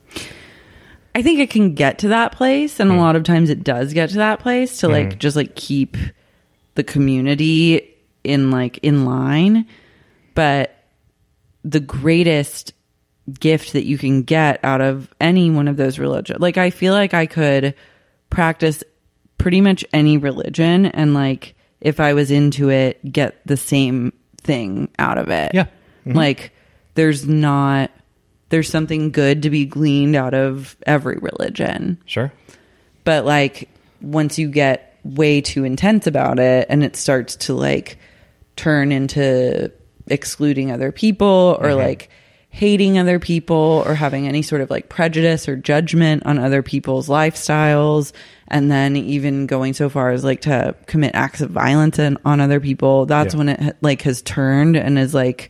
I 1.16 1.22
think 1.22 1.40
it 1.40 1.50
can 1.50 1.74
get 1.74 2.00
to 2.00 2.10
that 2.10 2.34
place, 2.34 2.82
and 2.82 2.92
a 2.92 2.96
hmm. 2.96 3.00
lot 3.00 3.16
of 3.16 3.24
times 3.24 3.50
it 3.50 3.64
does 3.64 3.94
get 3.94 4.10
to 4.10 4.18
that 4.18 4.42
place 4.42 4.80
to 4.80 4.90
like 4.90 5.14
hmm. 5.14 5.18
just 5.18 5.38
like 5.38 5.56
keep 5.56 5.96
the 6.74 6.84
community 6.84 7.96
in 8.26 8.52
like 8.52 8.80
in 8.80 9.06
line. 9.06 9.66
But 10.34 10.76
the 11.64 11.80
greatest 11.80 12.74
gift 13.40 13.72
that 13.72 13.86
you 13.86 13.98
can 13.98 14.24
get 14.24 14.60
out 14.62 14.82
of 14.82 15.10
any 15.22 15.50
one 15.52 15.70
of 15.70 15.78
those 15.78 16.00
religions, 16.00 16.42
like 16.42 16.58
I 16.58 16.70
feel 16.70 16.94
like 16.94 17.14
I 17.14 17.28
could 17.28 17.76
practice 18.30 18.84
pretty 19.38 19.62
much 19.62 19.86
any 19.94 20.18
religion, 20.18 20.86
and 20.88 21.14
like 21.14 21.56
if 21.82 22.00
I 22.00 22.14
was 22.14 22.32
into 22.32 22.70
it, 22.70 23.12
get 23.12 23.46
the 23.46 23.58
same 23.58 24.14
thing 24.38 24.90
out 24.98 25.18
of 25.18 25.30
it. 25.30 25.52
Yeah. 25.54 25.66
Mm-hmm. 26.06 26.14
Like 26.14 26.52
there's 26.96 27.28
not 27.28 27.92
there's 28.50 28.70
something 28.70 29.12
good 29.12 29.44
to 29.44 29.50
be 29.50 29.66
gleaned 29.66 30.16
out 30.16 30.34
of 30.34 30.78
every 30.86 31.18
religion. 31.18 32.02
Sure. 32.06 32.32
But 33.04 33.26
like 33.26 33.70
once 34.02 34.38
you 34.38 34.50
get 34.50 34.98
way 35.04 35.42
too 35.42 35.64
intense 35.64 36.08
about 36.08 36.40
it 36.40 36.68
and 36.70 36.84
it 36.84 36.96
starts 36.96 37.36
to 37.36 37.54
like 37.54 37.98
turn 38.56 38.92
into 38.92 39.72
excluding 40.08 40.72
other 40.72 40.92
people 40.92 41.58
or 41.60 41.68
mm-hmm. 41.68 41.80
like 41.80 42.10
hating 42.50 42.98
other 42.98 43.20
people 43.20 43.84
or 43.86 43.94
having 43.94 44.28
any 44.28 44.42
sort 44.42 44.62
of 44.62 44.70
like 44.70 44.88
prejudice 44.88 45.50
or 45.50 45.56
judgment 45.56 46.26
on 46.26 46.40
other 46.40 46.64
people's 46.64 47.10
lifestyles 47.10 48.14
and 48.48 48.70
then 48.72 48.96
even 48.96 49.48
going 49.48 49.74
so 49.74 49.90
far 49.90 50.12
as 50.12 50.24
like 50.24 50.42
to 50.42 50.76
commit 50.86 51.12
acts 51.16 51.42
of 51.42 51.50
violence 51.50 51.98
and, 52.00 52.18
on 52.26 52.40
other 52.40 52.60
people 52.60 53.06
that's 53.06 53.34
Yeah. 53.34 53.38
when 53.38 53.50
it 53.50 53.76
like 53.82 54.02
has 54.04 54.22
turned 54.22 54.76
and 54.78 55.00
is 55.00 55.14
like 55.14 55.50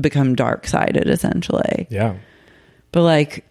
become 0.00 0.34
dark 0.34 0.66
sided 0.66 1.08
essentially 1.08 1.86
Yeah. 1.90 2.14
but 2.92 3.02
like 3.02 3.44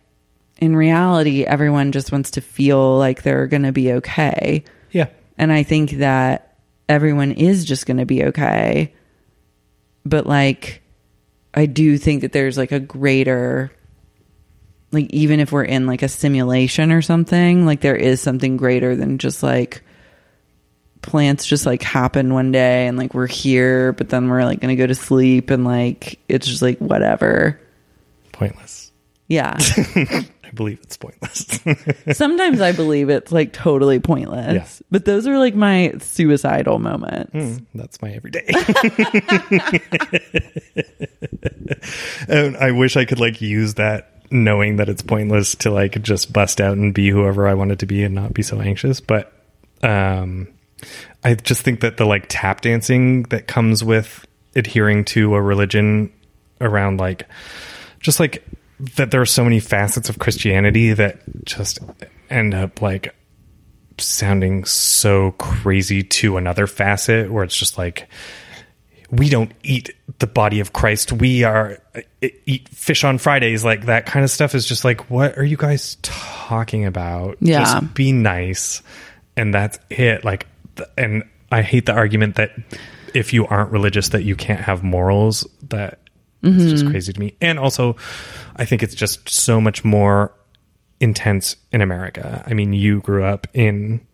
in 0.60 0.76
reality, 0.76 1.44
everyone 1.44 1.92
just 1.92 2.12
wants 2.12 2.32
to 2.32 2.42
feel 2.42 2.98
like 3.00 3.24
they're 3.24 3.48
going 3.48 3.64
to 3.64 3.72
be 3.72 3.94
okay. 3.94 4.64
Yeah. 4.92 5.08
And 5.36 5.52
I 5.52 5.64
think 5.64 5.94
that 5.94 6.56
everyone 6.88 7.32
is 7.32 7.66
just 7.66 7.88
going 7.88 7.98
to 7.98 8.06
be 8.06 8.26
okay. 8.26 8.94
But 10.06 10.28
like, 10.28 10.84
I 11.52 11.66
do 11.66 11.98
think 11.98 12.22
that 12.22 12.32
there's 12.32 12.60
like 12.60 12.72
a 12.72 12.80
greater, 12.80 13.72
like, 14.92 15.10
even 15.12 15.40
if 15.40 15.52
we're 15.52 15.64
in 15.64 15.88
like 15.88 16.02
a 16.02 16.08
simulation 16.08 16.92
or 16.92 17.02
something, 17.02 17.66
like, 17.66 17.82
there 17.82 17.96
is 17.96 18.22
something 18.22 18.58
greater 18.58 18.96
than 18.96 19.18
just 19.18 19.44
like 19.44 19.84
plants 21.02 21.46
just 21.46 21.66
like 21.66 21.82
happen 21.82 22.34
one 22.34 22.52
day 22.52 22.88
and 22.88 22.98
like 22.98 23.14
we're 23.14 23.28
here, 23.28 23.94
but 23.94 24.10
then 24.10 24.30
we're 24.30 24.46
like 24.46 24.60
going 24.60 24.76
to 24.76 24.82
go 24.82 24.88
to 24.88 24.96
sleep 24.96 25.50
and 25.50 25.66
like 25.66 26.20
it's 26.28 26.48
just 26.48 26.62
like 26.62 26.78
whatever. 26.80 27.60
Pointless. 28.32 28.92
Yeah. 29.28 29.58
I 30.52 30.54
believe 30.54 30.80
it's 30.84 30.98
pointless. 30.98 31.60
Sometimes 32.18 32.60
I 32.60 32.74
believe 32.74 33.10
it's 33.10 33.32
like 33.32 33.54
totally 33.54 34.00
pointless. 34.00 34.54
Yeah. 34.54 34.68
But 34.92 35.06
those 35.06 35.28
are 35.28 35.38
like 35.38 35.56
my 35.56 35.94
suicidal 36.00 36.80
moments. 36.80 37.32
Hmm, 37.32 37.58
that's 37.74 38.02
my 38.02 38.12
everyday. 38.12 38.46
and 42.28 42.58
I 42.58 42.72
wish 42.72 42.98
I 42.98 43.06
could 43.06 43.22
like 43.22 43.42
use 43.42 43.76
that 43.76 44.21
knowing 44.32 44.78
that 44.78 44.90
it's 44.90 45.02
pointless 45.02 45.56
to 45.56 45.72
like 45.72 46.02
just 46.02 46.32
bust 46.32 46.62
out 46.62 46.78
and 46.78 46.94
be 46.94 47.10
whoever 47.10 47.48
I 47.48 47.54
wanted 47.54 47.80
to 47.80 47.86
be 47.86 48.04
and 48.04 48.16
not 48.16 48.34
be 48.34 48.42
so 48.42 48.62
anxious. 48.62 49.00
But 49.00 49.32
um 49.84 50.48
I 51.24 51.36
just 51.36 51.62
think 51.62 51.82
that 51.82 51.98
the 51.98 52.06
like 52.06 52.26
tap 52.28 52.62
dancing 52.62 53.24
that 53.24 53.48
comes 53.48 53.84
with 53.84 54.26
adhering 54.56 55.06
to 55.06 55.36
a 55.36 55.42
religion 55.42 56.12
around 56.60 57.00
like 57.00 57.28
just 58.00 58.20
like 58.20 58.44
that 58.96 59.12
there 59.12 59.22
are 59.22 59.26
so 59.26 59.44
many 59.44 59.60
facets 59.60 60.10
of 60.10 60.20
Christianity 60.20 60.94
that 60.94 61.22
just 61.46 61.80
end 62.30 62.54
up 62.54 62.82
like 62.82 63.16
sounding 63.98 64.66
so 64.66 65.32
crazy 65.34 66.02
to 66.02 66.38
another 66.38 66.66
facet 66.66 67.32
where 67.32 67.44
it's 67.44 67.56
just 67.56 67.78
like 67.78 68.10
we 69.12 69.30
don't 69.30 69.52
eat 69.64 69.94
the 70.20 70.28
body 70.28 70.60
of 70.62 70.74
Christ. 70.74 71.12
We 71.12 71.44
are 71.44 71.78
uh, 71.96 72.30
eat 72.46 72.70
fish 72.70 73.04
on 73.04 73.18
Fridays. 73.18 73.66
Like 73.66 73.86
that 73.86 74.06
kind 74.06 74.24
of 74.24 74.32
stuff 74.32 74.56
is 74.56 74.66
just 74.66 74.86
like, 74.86 75.10
what 75.10 75.38
are 75.38 75.44
you 75.44 75.58
guys 75.58 75.98
talking 76.02 76.86
about? 76.86 77.38
Yeah. 77.42 77.60
Just 77.60 77.94
be 77.94 78.12
nice. 78.12 78.82
And 79.36 79.54
that's 79.54 79.78
it. 79.90 80.24
Like, 80.24 80.48
and 80.98 81.24
I 81.52 81.62
hate 81.62 81.86
the 81.86 81.94
argument 81.94 82.36
that 82.36 82.52
if 83.14 83.34
you 83.34 83.46
aren't 83.48 83.72
religious, 83.72 84.10
that 84.10 84.24
you 84.24 84.36
can't 84.36 84.62
have 84.62 84.84
morals. 84.84 85.48
That 85.70 86.00
is 86.44 86.72
just 86.72 86.88
crazy 86.88 87.14
to 87.14 87.20
me. 87.20 87.36
And 87.42 87.60
also, 87.60 87.98
I 88.56 88.66
think 88.66 88.82
it's 88.82 88.96
just 88.96 89.30
so 89.30 89.62
much 89.62 89.84
more 89.84 90.34
intense 91.00 91.56
in 91.72 91.82
America. 91.82 92.44
I 92.48 92.54
mean, 92.54 92.74
you 92.74 93.02
grew 93.02 93.24
up 93.24 93.48
in 93.54 94.06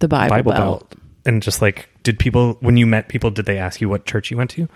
The 0.00 0.08
Bible, 0.08 0.30
Bible 0.30 0.52
Belt. 0.52 0.90
Belt. 0.90 1.02
And 1.26 1.42
just 1.42 1.60
like, 1.60 1.88
did 2.04 2.18
people, 2.18 2.56
when 2.60 2.76
you 2.78 2.86
met 2.86 3.08
people, 3.08 3.30
did 3.30 3.44
they 3.46 3.58
ask 3.58 3.80
you 3.82 3.88
what 3.90 4.06
church 4.06 4.30
you 4.30 4.36
went 4.38 4.50
to? 4.50 4.68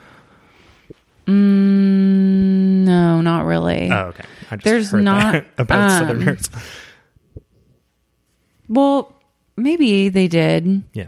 mm, 1.27 2.85
No, 2.85 3.21
not 3.21 3.45
really. 3.47 3.89
Oh, 3.91 4.07
okay. 4.09 4.25
I 4.51 4.57
just 4.57 4.65
There's 4.65 4.93
not, 4.93 5.45
about 5.59 5.91
um, 5.91 6.09
Southerners. 6.09 6.51
well, 8.69 9.15
maybe 9.57 10.09
they 10.09 10.27
did. 10.29 10.83
Yeah. 10.93 11.07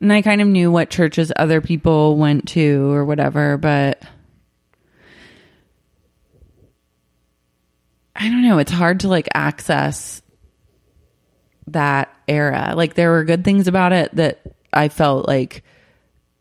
And 0.00 0.12
I 0.12 0.22
kind 0.22 0.40
of 0.40 0.48
knew 0.48 0.70
what 0.70 0.90
churches 0.90 1.32
other 1.36 1.60
people 1.60 2.16
went 2.16 2.48
to 2.48 2.90
or 2.92 3.04
whatever, 3.04 3.56
but 3.56 4.02
I 8.14 8.28
don't 8.28 8.42
know. 8.42 8.58
It's 8.58 8.72
hard 8.72 9.00
to 9.00 9.08
like 9.08 9.28
access 9.34 10.22
that 11.72 12.14
era. 12.26 12.74
Like 12.76 12.94
there 12.94 13.10
were 13.10 13.24
good 13.24 13.44
things 13.44 13.68
about 13.68 13.92
it 13.92 14.14
that 14.16 14.40
I 14.72 14.88
felt 14.88 15.26
like 15.26 15.62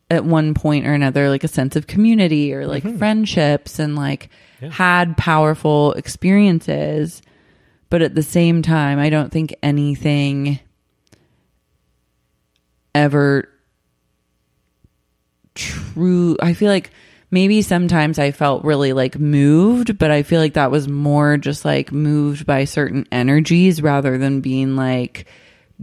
at 0.09 0.23
one 0.23 0.53
point 0.53 0.85
or 0.87 0.93
another, 0.93 1.29
like 1.29 1.43
a 1.43 1.49
sense 1.49 1.75
of 1.75 1.87
community 1.87 2.53
or 2.53 2.65
like 2.65 2.83
mm-hmm. 2.83 2.97
friendships 2.97 3.79
and 3.79 3.95
like 3.95 4.29
had 4.71 5.17
powerful 5.17 5.93
experiences. 5.93 7.21
But 7.89 8.01
at 8.01 8.15
the 8.15 8.23
same 8.23 8.61
time, 8.61 8.99
I 8.99 9.09
don't 9.09 9.31
think 9.31 9.55
anything 9.63 10.59
ever 12.97 13.47
true 15.53 16.35
i 16.41 16.53
feel 16.53 16.69
like 16.71 16.91
maybe 17.29 17.61
sometimes 17.61 18.19
i 18.19 18.31
felt 18.31 18.63
really 18.63 18.93
like 18.93 19.19
moved 19.19 19.97
but 19.97 20.11
i 20.11 20.23
feel 20.23 20.39
like 20.39 20.53
that 20.53 20.71
was 20.71 20.87
more 20.87 21.37
just 21.37 21.65
like 21.65 21.91
moved 21.91 22.45
by 22.45 22.63
certain 22.63 23.05
energies 23.11 23.81
rather 23.81 24.17
than 24.17 24.41
being 24.41 24.75
like 24.75 25.25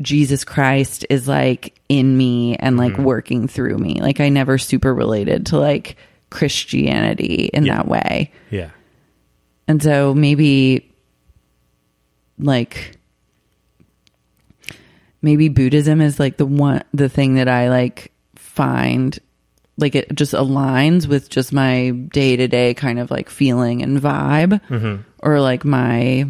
jesus 0.00 0.44
christ 0.44 1.06
is 1.10 1.28
like 1.28 1.78
in 1.88 2.16
me 2.16 2.56
and 2.56 2.76
like 2.76 2.94
mm-hmm. 2.94 3.04
working 3.04 3.48
through 3.48 3.78
me. 3.78 4.00
Like 4.00 4.20
i 4.20 4.28
never 4.28 4.58
super 4.58 4.92
related 4.92 5.46
to 5.46 5.58
like 5.58 5.96
christianity 6.30 7.50
in 7.52 7.64
that 7.64 7.86
way. 7.86 8.32
Yeah. 8.50 8.70
and 9.68 9.82
so 9.82 10.14
maybe 10.14 10.90
like 12.38 12.98
maybe 15.22 15.48
Buddhism 15.48 16.00
is 16.00 16.18
like 16.18 16.36
the 16.36 16.46
one 16.46 16.82
the 16.92 17.08
thing 17.08 17.34
that 17.34 17.48
I 17.48 17.70
like 17.70 18.12
find 18.34 19.18
like 19.76 19.94
it 19.94 20.14
just 20.14 20.32
aligns 20.32 21.06
with 21.06 21.28
just 21.28 21.52
my 21.52 21.90
day-to-day 21.90 22.74
kind 22.74 22.98
of 22.98 23.10
like 23.10 23.28
feeling 23.28 23.82
and 23.82 23.98
vibe 24.00 24.60
or 25.20 25.40
like 25.40 25.64
my 25.64 26.26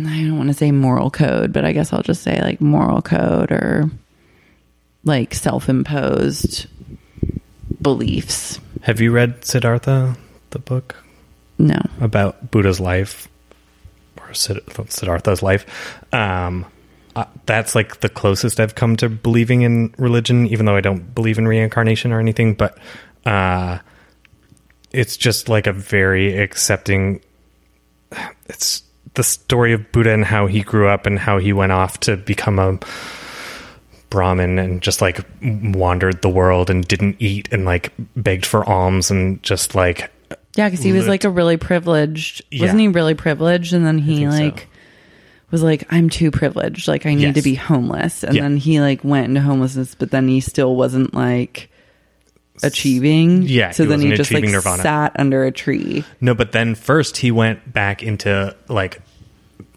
I 0.00 0.22
don't 0.22 0.36
want 0.36 0.48
to 0.48 0.54
say 0.54 0.70
moral 0.70 1.10
code, 1.10 1.52
but 1.52 1.64
I 1.64 1.72
guess 1.72 1.92
I'll 1.92 2.02
just 2.02 2.22
say 2.22 2.40
like 2.40 2.60
moral 2.60 3.02
code 3.02 3.50
or 3.50 3.90
like 5.04 5.34
self-imposed 5.34 6.66
beliefs. 7.82 8.60
Have 8.82 9.00
you 9.00 9.10
read 9.10 9.44
Siddhartha, 9.44 10.16
the 10.50 10.58
book 10.60 10.94
No. 11.58 11.80
about 12.00 12.50
Buddha's 12.52 12.78
life 12.78 13.26
or 14.20 14.32
Siddhartha's 14.34 15.42
life? 15.42 15.66
Um, 16.14 16.64
uh, 17.18 17.24
that's 17.46 17.74
like 17.74 18.00
the 18.00 18.08
closest 18.08 18.60
I've 18.60 18.74
come 18.74 18.96
to 18.96 19.08
believing 19.08 19.62
in 19.62 19.94
religion, 19.98 20.46
even 20.46 20.66
though 20.66 20.76
I 20.76 20.80
don't 20.80 21.14
believe 21.14 21.38
in 21.38 21.48
reincarnation 21.48 22.12
or 22.12 22.20
anything. 22.20 22.54
But 22.54 22.78
uh, 23.26 23.78
it's 24.92 25.16
just 25.16 25.48
like 25.48 25.66
a 25.66 25.72
very 25.72 26.38
accepting. 26.38 27.20
It's 28.46 28.82
the 29.14 29.24
story 29.24 29.72
of 29.72 29.90
Buddha 29.92 30.12
and 30.12 30.24
how 30.24 30.46
he 30.46 30.62
grew 30.62 30.88
up 30.88 31.06
and 31.06 31.18
how 31.18 31.38
he 31.38 31.52
went 31.52 31.72
off 31.72 31.98
to 32.00 32.16
become 32.16 32.58
a 32.58 32.78
Brahmin 34.10 34.58
and 34.58 34.80
just 34.80 35.02
like 35.02 35.20
wandered 35.42 36.22
the 36.22 36.28
world 36.30 36.70
and 36.70 36.86
didn't 36.86 37.16
eat 37.18 37.48
and 37.52 37.64
like 37.64 37.92
begged 38.16 38.46
for 38.46 38.64
alms 38.68 39.10
and 39.10 39.42
just 39.42 39.74
like 39.74 40.10
Yeah, 40.56 40.68
because 40.68 40.82
he 40.84 40.92
was 40.92 41.00
lived- 41.00 41.08
like 41.08 41.24
a 41.24 41.30
really 41.30 41.56
privileged. 41.56 42.42
Wasn't 42.58 42.78
he 42.80 42.88
really 42.88 43.14
privileged? 43.14 43.74
And 43.74 43.84
then 43.84 43.98
he 43.98 44.28
like 44.28 44.60
so. 44.60 44.66
Was 45.50 45.62
like, 45.62 45.84
I'm 45.90 46.10
too 46.10 46.30
privileged. 46.30 46.88
Like 46.88 47.06
I 47.06 47.14
need 47.14 47.22
Yes. 47.22 47.34
to 47.36 47.42
be 47.42 47.54
homeless. 47.54 48.22
And 48.24 48.34
Yeah. 48.36 48.42
then 48.42 48.56
he 48.56 48.80
like 48.80 49.02
went 49.04 49.26
into 49.28 49.40
homelessness, 49.40 49.94
but 49.94 50.10
then 50.10 50.28
he 50.28 50.40
still 50.40 50.76
wasn't 50.76 51.14
like 51.14 51.70
achieving. 52.62 53.42
Yeah, 53.42 53.70
So 53.70 53.84
he 53.84 53.88
then 53.88 54.00
he 54.00 54.12
just 54.14 54.32
like 54.32 54.44
nirvana. 54.44 54.82
sat 54.82 55.12
under 55.18 55.44
a 55.44 55.52
tree. 55.52 56.04
No, 56.20 56.34
but 56.34 56.52
then 56.52 56.74
first 56.74 57.16
he 57.18 57.30
went 57.30 57.72
back 57.72 58.02
into 58.02 58.54
like 58.68 59.00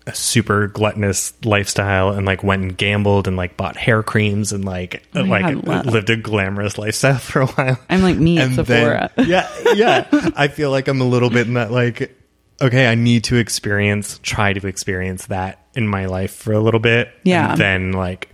a 0.08 0.16
super 0.16 0.68
gluttonous 0.68 1.32
lifestyle 1.46 2.10
and 2.10 2.26
like 2.26 2.44
went 2.44 2.64
and 2.64 2.76
gambled 2.76 3.28
and 3.28 3.38
like 3.38 3.56
bought 3.56 3.78
hair 3.78 4.02
creams 4.02 4.52
and 4.52 4.66
like 4.66 5.04
Oh 5.14 5.22
like 5.22 5.64
God, 5.64 5.86
lived 5.86 6.10
a 6.10 6.18
glamorous 6.18 6.80
lifestyle 6.80 7.18
for 7.20 7.42
a 7.42 7.46
while. 7.48 7.80
I'm 7.88 8.02
like 8.02 8.18
me 8.18 8.40
at 8.40 8.46
And 8.48 8.56
Sephora. 8.56 9.12
then- 9.16 9.30
yeah, 9.30 9.48
yeah. 9.76 10.30
I 10.36 10.48
feel 10.48 10.72
like 10.72 10.88
I'm 10.88 11.02
a 11.02 11.06
little 11.08 11.30
bit 11.30 11.46
in 11.48 11.54
that 11.54 11.72
like 11.72 12.18
okay, 12.62 12.88
I 12.88 12.96
need 12.96 13.24
to 13.26 13.38
experience 13.38 14.20
try 14.24 14.54
to 14.54 14.68
experience 14.68 15.26
that 15.28 15.66
in 15.74 15.88
my 15.88 16.06
life 16.06 16.34
for 16.34 16.54
a 16.54 16.60
little 16.60 16.80
bit. 16.80 17.12
Yeah. 17.24 17.52
And 17.52 17.60
then 17.60 17.92
like 17.94 18.34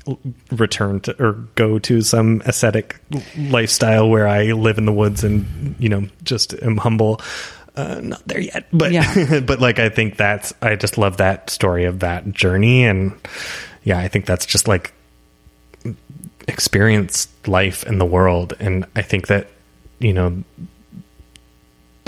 return 0.51 0.99
to 1.01 1.23
or 1.23 1.33
go 1.55 1.79
to 1.79 2.01
some 2.01 2.41
ascetic 2.45 2.99
lifestyle 3.37 4.09
where 4.09 4.27
I 4.27 4.51
live 4.53 4.77
in 4.77 4.85
the 4.85 4.93
woods 4.93 5.23
and 5.23 5.75
you 5.79 5.89
know 5.89 6.07
just 6.23 6.53
am 6.61 6.77
humble. 6.77 7.21
Uh, 7.75 8.01
not 8.01 8.27
there 8.27 8.39
yet, 8.41 8.65
but 8.73 8.91
Yeah. 8.91 9.39
but 9.45 9.59
like 9.59 9.79
I 9.79 9.89
think 9.89 10.17
that's 10.17 10.53
I 10.61 10.75
just 10.75 10.97
love 10.97 11.17
that 11.17 11.49
story 11.49 11.85
of 11.85 11.99
that 11.99 12.31
journey 12.31 12.85
and 12.85 13.13
yeah, 13.83 13.99
I 13.99 14.07
think 14.07 14.25
that's 14.25 14.45
just 14.45 14.67
like 14.67 14.93
experience 16.47 17.27
life 17.45 17.83
and 17.83 18.01
the 18.01 18.05
world 18.05 18.53
and 18.59 18.85
I 18.95 19.01
think 19.01 19.27
that 19.27 19.49
you 19.99 20.13
know 20.13 20.43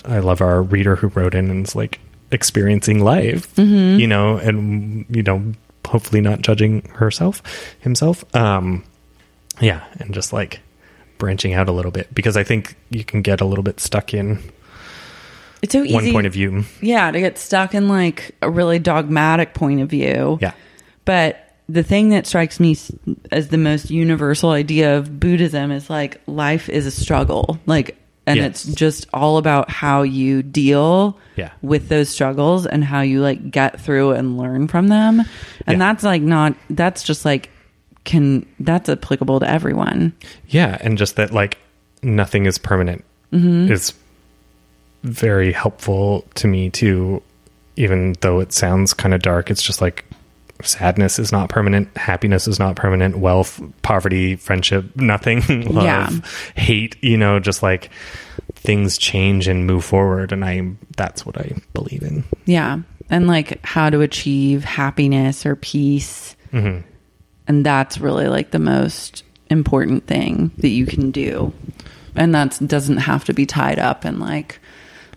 I 0.06 0.20
love 0.20 0.42
our 0.42 0.62
reader 0.62 0.96
who 0.96 1.08
wrote 1.08 1.36
in 1.36 1.52
and 1.52 1.68
is 1.68 1.76
like 1.76 2.00
experiencing 2.32 3.04
life, 3.04 3.58
you 3.58 4.08
know, 4.08 4.38
and 4.38 5.06
you 5.10 5.24
know, 5.24 5.54
hopefully 5.86 6.22
not 6.22 6.42
judging 6.42 6.82
herself, 6.90 7.42
himself. 7.80 8.24
Um, 8.36 8.84
yeah, 9.62 9.84
and 10.00 10.14
just 10.14 10.32
like 10.34 10.62
branching 11.18 11.54
out 11.54 11.68
a 11.68 11.72
little 11.72 11.92
bit 11.92 12.14
because 12.14 12.38
I 12.38 12.44
think 12.44 12.76
you 12.90 13.04
can 13.04 13.22
get 13.22 13.42
a 13.42 13.46
little 13.46 13.64
bit 13.64 13.80
stuck 13.82 14.14
in 14.14 14.40
It's 15.62 15.74
so 15.74 15.84
easy. 15.84 15.94
one 15.94 16.12
point 16.14 16.28
of 16.28 16.34
view. 16.34 16.64
Yeah, 16.82 17.12
to 17.12 17.20
get 17.20 17.38
stuck 17.38 17.74
in 17.76 17.90
like 17.90 18.36
a 18.42 18.50
really 18.50 18.80
dogmatic 18.80 19.54
point 19.54 19.82
of 19.82 19.90
view. 19.90 20.38
Yeah. 20.42 20.54
But 21.06 21.46
the 21.68 21.84
thing 21.84 22.10
that 22.10 22.26
strikes 22.26 22.60
me 22.60 22.78
as 23.32 23.50
the 23.50 23.58
most 23.58 23.92
universal 23.92 24.52
idea 24.52 24.98
of 24.98 25.20
Buddhism 25.20 25.72
is 25.72 25.90
like 25.90 26.22
life 26.26 26.70
is 26.70 26.86
a 26.86 26.92
struggle. 26.92 27.60
Like, 27.66 27.96
and 28.30 28.38
Yes. 28.38 28.64
it's 28.66 28.76
just 28.76 29.08
all 29.12 29.38
about 29.38 29.72
how 29.72 30.04
you 30.04 30.44
deal 30.44 31.18
Yeah. 31.36 31.50
with 31.64 31.90
those 31.90 32.10
struggles 32.10 32.68
and 32.68 32.84
how 32.84 33.02
you 33.02 33.22
like 33.22 33.50
get 33.50 33.82
through 33.82 34.12
and 34.12 34.38
learn 34.38 34.68
from 34.68 34.88
them. 34.88 35.22
And 35.66 35.80
Yeah. 35.80 35.88
that's 35.88 36.04
like 36.04 36.22
not, 36.22 36.54
that's 36.70 37.02
just 37.02 37.26
like, 37.26 37.50
can, 38.06 38.46
that's 38.60 38.88
applicable 38.88 39.40
to 39.40 39.50
everyone. 39.50 40.14
Yeah, 40.48 40.78
and 40.80 40.96
just 40.98 41.16
that 41.16 41.34
like 41.34 41.58
nothing 42.04 42.46
is 42.46 42.60
permanent 42.60 43.04
mm-hmm. 43.34 43.72
is 43.72 43.94
very 45.04 45.52
helpful 45.52 46.24
to 46.36 46.48
me 46.48 46.70
too. 46.70 47.22
Even 47.78 48.14
though 48.22 48.40
it 48.42 48.54
sounds 48.54 48.94
kind 48.94 49.14
of 49.14 49.22
dark, 49.22 49.50
it's 49.50 49.64
just 49.64 49.82
like 49.82 50.06
sadness 50.62 51.20
is 51.20 51.32
not 51.32 51.50
permanent, 51.50 51.96
happiness 51.98 52.48
is 52.48 52.60
not 52.60 52.76
permanent, 52.76 53.18
wealth, 53.18 53.62
poverty, 53.82 54.36
friendship, 54.36 54.96
nothing, 54.96 55.42
love, 55.74 55.84
Yeah. 55.84 56.10
hate. 56.56 57.02
You 57.04 57.18
know, 57.18 57.40
just 57.40 57.64
like 57.64 57.90
things 58.56 58.98
change 58.98 59.48
and 59.48 59.66
move 59.66 59.86
forward, 59.86 60.32
and 60.32 60.44
I 60.44 60.72
that's 60.98 61.26
what 61.26 61.38
I 61.38 61.54
believe 61.74 62.04
in. 62.04 62.24
Yeah. 62.46 62.80
And 63.10 63.28
like 63.28 63.64
how 63.66 63.90
to 63.90 64.02
achieve 64.02 64.64
happiness 64.64 65.46
or 65.46 65.56
peace. 65.56 66.36
Mm-hmm. 66.54 66.86
And 67.48 67.66
that's 67.66 67.98
really 68.00 68.28
like 68.28 68.52
the 68.52 68.60
most 68.60 69.24
important 69.50 70.06
thing 70.06 70.52
that 70.60 70.70
you 70.70 70.86
can 70.86 71.10
do. 71.10 71.52
And 72.16 72.36
that 72.36 72.60
doesn't 72.68 72.98
have 72.98 73.24
to 73.26 73.34
be 73.34 73.46
tied 73.48 73.80
up 73.80 74.06
in 74.06 74.20
like 74.20 74.60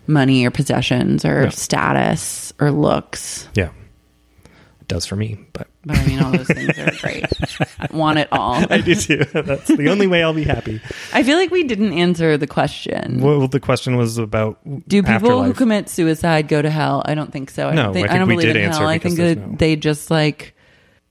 money 0.07 0.43
or 0.45 0.49
possessions 0.51 1.23
or 1.25 1.43
No. 1.43 1.49
status 1.49 2.51
or 2.59 2.71
looks. 2.71 3.47
Yeah, 3.53 3.69
it 4.83 4.87
does 4.89 5.05
for 5.05 5.15
me, 5.15 5.37
but 5.53 5.67
But 5.85 5.97
I 5.97 6.05
mean, 6.05 6.21
all 6.21 6.31
those 6.31 6.47
things 6.47 6.77
are 6.77 6.91
great. 6.99 7.25
I 7.79 7.87
want 7.95 8.19
it 8.19 8.27
all. 8.33 8.55
I 8.69 8.81
do 8.81 8.95
too. 8.95 9.17
That's 9.33 9.67
the 9.67 9.87
only 9.89 10.07
way 10.07 10.21
I'll 10.23 10.33
be 10.33 10.43
happy. 10.43 10.81
I 11.13 11.23
feel 11.23 11.37
like 11.37 11.51
we 11.51 11.63
didn't 11.63 11.93
answer 11.93 12.37
the 12.37 12.47
question. 12.47 13.21
Well, 13.21 13.47
the 13.47 13.59
question 13.61 13.95
was 13.95 14.17
about 14.17 14.59
Do 14.87 15.01
people 15.01 15.41
who 15.43 15.53
commit 15.53 15.87
suicide 15.89 16.47
go 16.49 16.61
to 16.61 16.69
hell? 16.69 17.01
I 17.05 17.15
don't 17.15 17.31
think 17.31 17.49
so. 17.49 17.69
I 17.69 17.75
No, 17.75 17.83
don't 17.83 17.93
think, 17.93 18.07
I 18.07 18.09
think 18.13 18.19
don't 18.19 18.27
we 18.27 18.35
believe 18.35 18.53
did 18.53 18.63
in 18.63 18.71
hell. 18.71 18.87
I 18.87 18.97
think 18.99 19.15
that 19.15 19.37
no- 19.37 19.55
they 19.57 19.75
just 19.77 20.11
like 20.11 20.53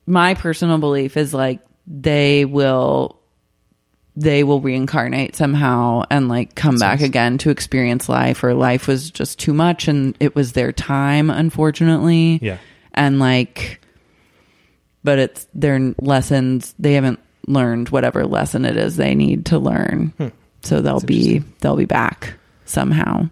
my 0.07 0.35
personal 0.35 0.77
belief 0.79 1.17
is 1.17 1.33
like 1.33 1.61
they 1.87 2.45
will 2.45 3.19
they 4.15 4.45
will 4.45 4.61
reincarnate 4.61 5.35
somehow 5.37 6.03
and 6.11 6.29
like 6.29 6.55
come 6.55 6.77
back 6.77 7.01
again 7.01 7.39
to 7.39 7.49
experience 7.49 8.11
life 8.11 8.45
or 8.45 8.53
life 8.53 8.87
was 8.87 9.11
just 9.11 9.39
too 9.39 9.55
much 9.55 9.89
and 9.89 10.15
it 10.21 10.35
was 10.35 10.53
their 10.53 10.73
time 10.73 11.31
unfortunately. 11.31 12.39
Yeah. 12.43 12.59
And 12.95 13.19
like 13.19 13.81
but 15.05 15.19
it's 15.19 15.47
their 15.55 15.95
lessons 16.01 16.75
they 16.79 16.93
haven't 16.95 17.21
learned 17.47 17.89
whatever 17.89 18.25
lesson 18.25 18.65
it 18.65 18.77
is 18.77 18.97
they 18.97 19.15
need 19.15 19.47
to 19.47 19.59
learn. 19.59 20.13
Hmm. 20.19 20.29
So 20.63 20.81
they'll 20.81 21.01
be 21.01 21.39
they'll 21.61 21.77
be 21.77 21.87
back 21.87 22.35
somehow. 22.65 23.29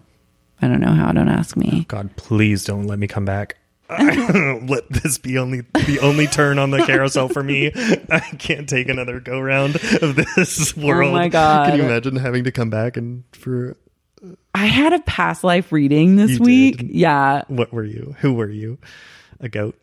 I 0.61 0.67
don't 0.67 0.81
know 0.81 0.91
how. 0.91 1.11
Don't 1.11 1.29
ask 1.29 1.55
me. 1.55 1.85
God, 1.87 2.15
please 2.17 2.65
don't 2.65 2.87
let 2.87 2.99
me 2.99 3.07
come 3.07 3.25
back. 3.25 3.57
let 3.89 4.87
this 4.89 5.17
be 5.17 5.37
only 5.37 5.61
the 5.73 5.99
only 6.01 6.25
turn 6.27 6.59
on 6.59 6.71
the 6.71 6.77
carousel 6.85 7.27
for 7.27 7.43
me. 7.43 7.71
I 8.09 8.19
can't 8.37 8.69
take 8.69 8.87
another 8.87 9.19
go 9.19 9.39
round 9.39 9.75
of 10.01 10.15
this 10.15 10.75
world. 10.77 11.09
Oh 11.09 11.13
my 11.13 11.27
God. 11.27 11.69
Can 11.69 11.77
you 11.79 11.85
imagine 11.85 12.15
having 12.15 12.45
to 12.45 12.51
come 12.51 12.69
back 12.69 12.95
and 12.95 13.23
for 13.33 13.75
I 14.53 14.65
had 14.67 14.93
a 14.93 14.99
past 14.99 15.43
life 15.43 15.71
reading 15.71 16.15
this 16.15 16.31
You 16.31 16.39
week. 16.39 16.77
did? 16.77 16.89
Yeah, 16.91 17.43
what 17.47 17.73
were 17.73 17.83
you? 17.83 18.15
Who 18.19 18.33
were 18.33 18.49
you? 18.49 18.77
A 19.41 19.49
goat? 19.49 19.75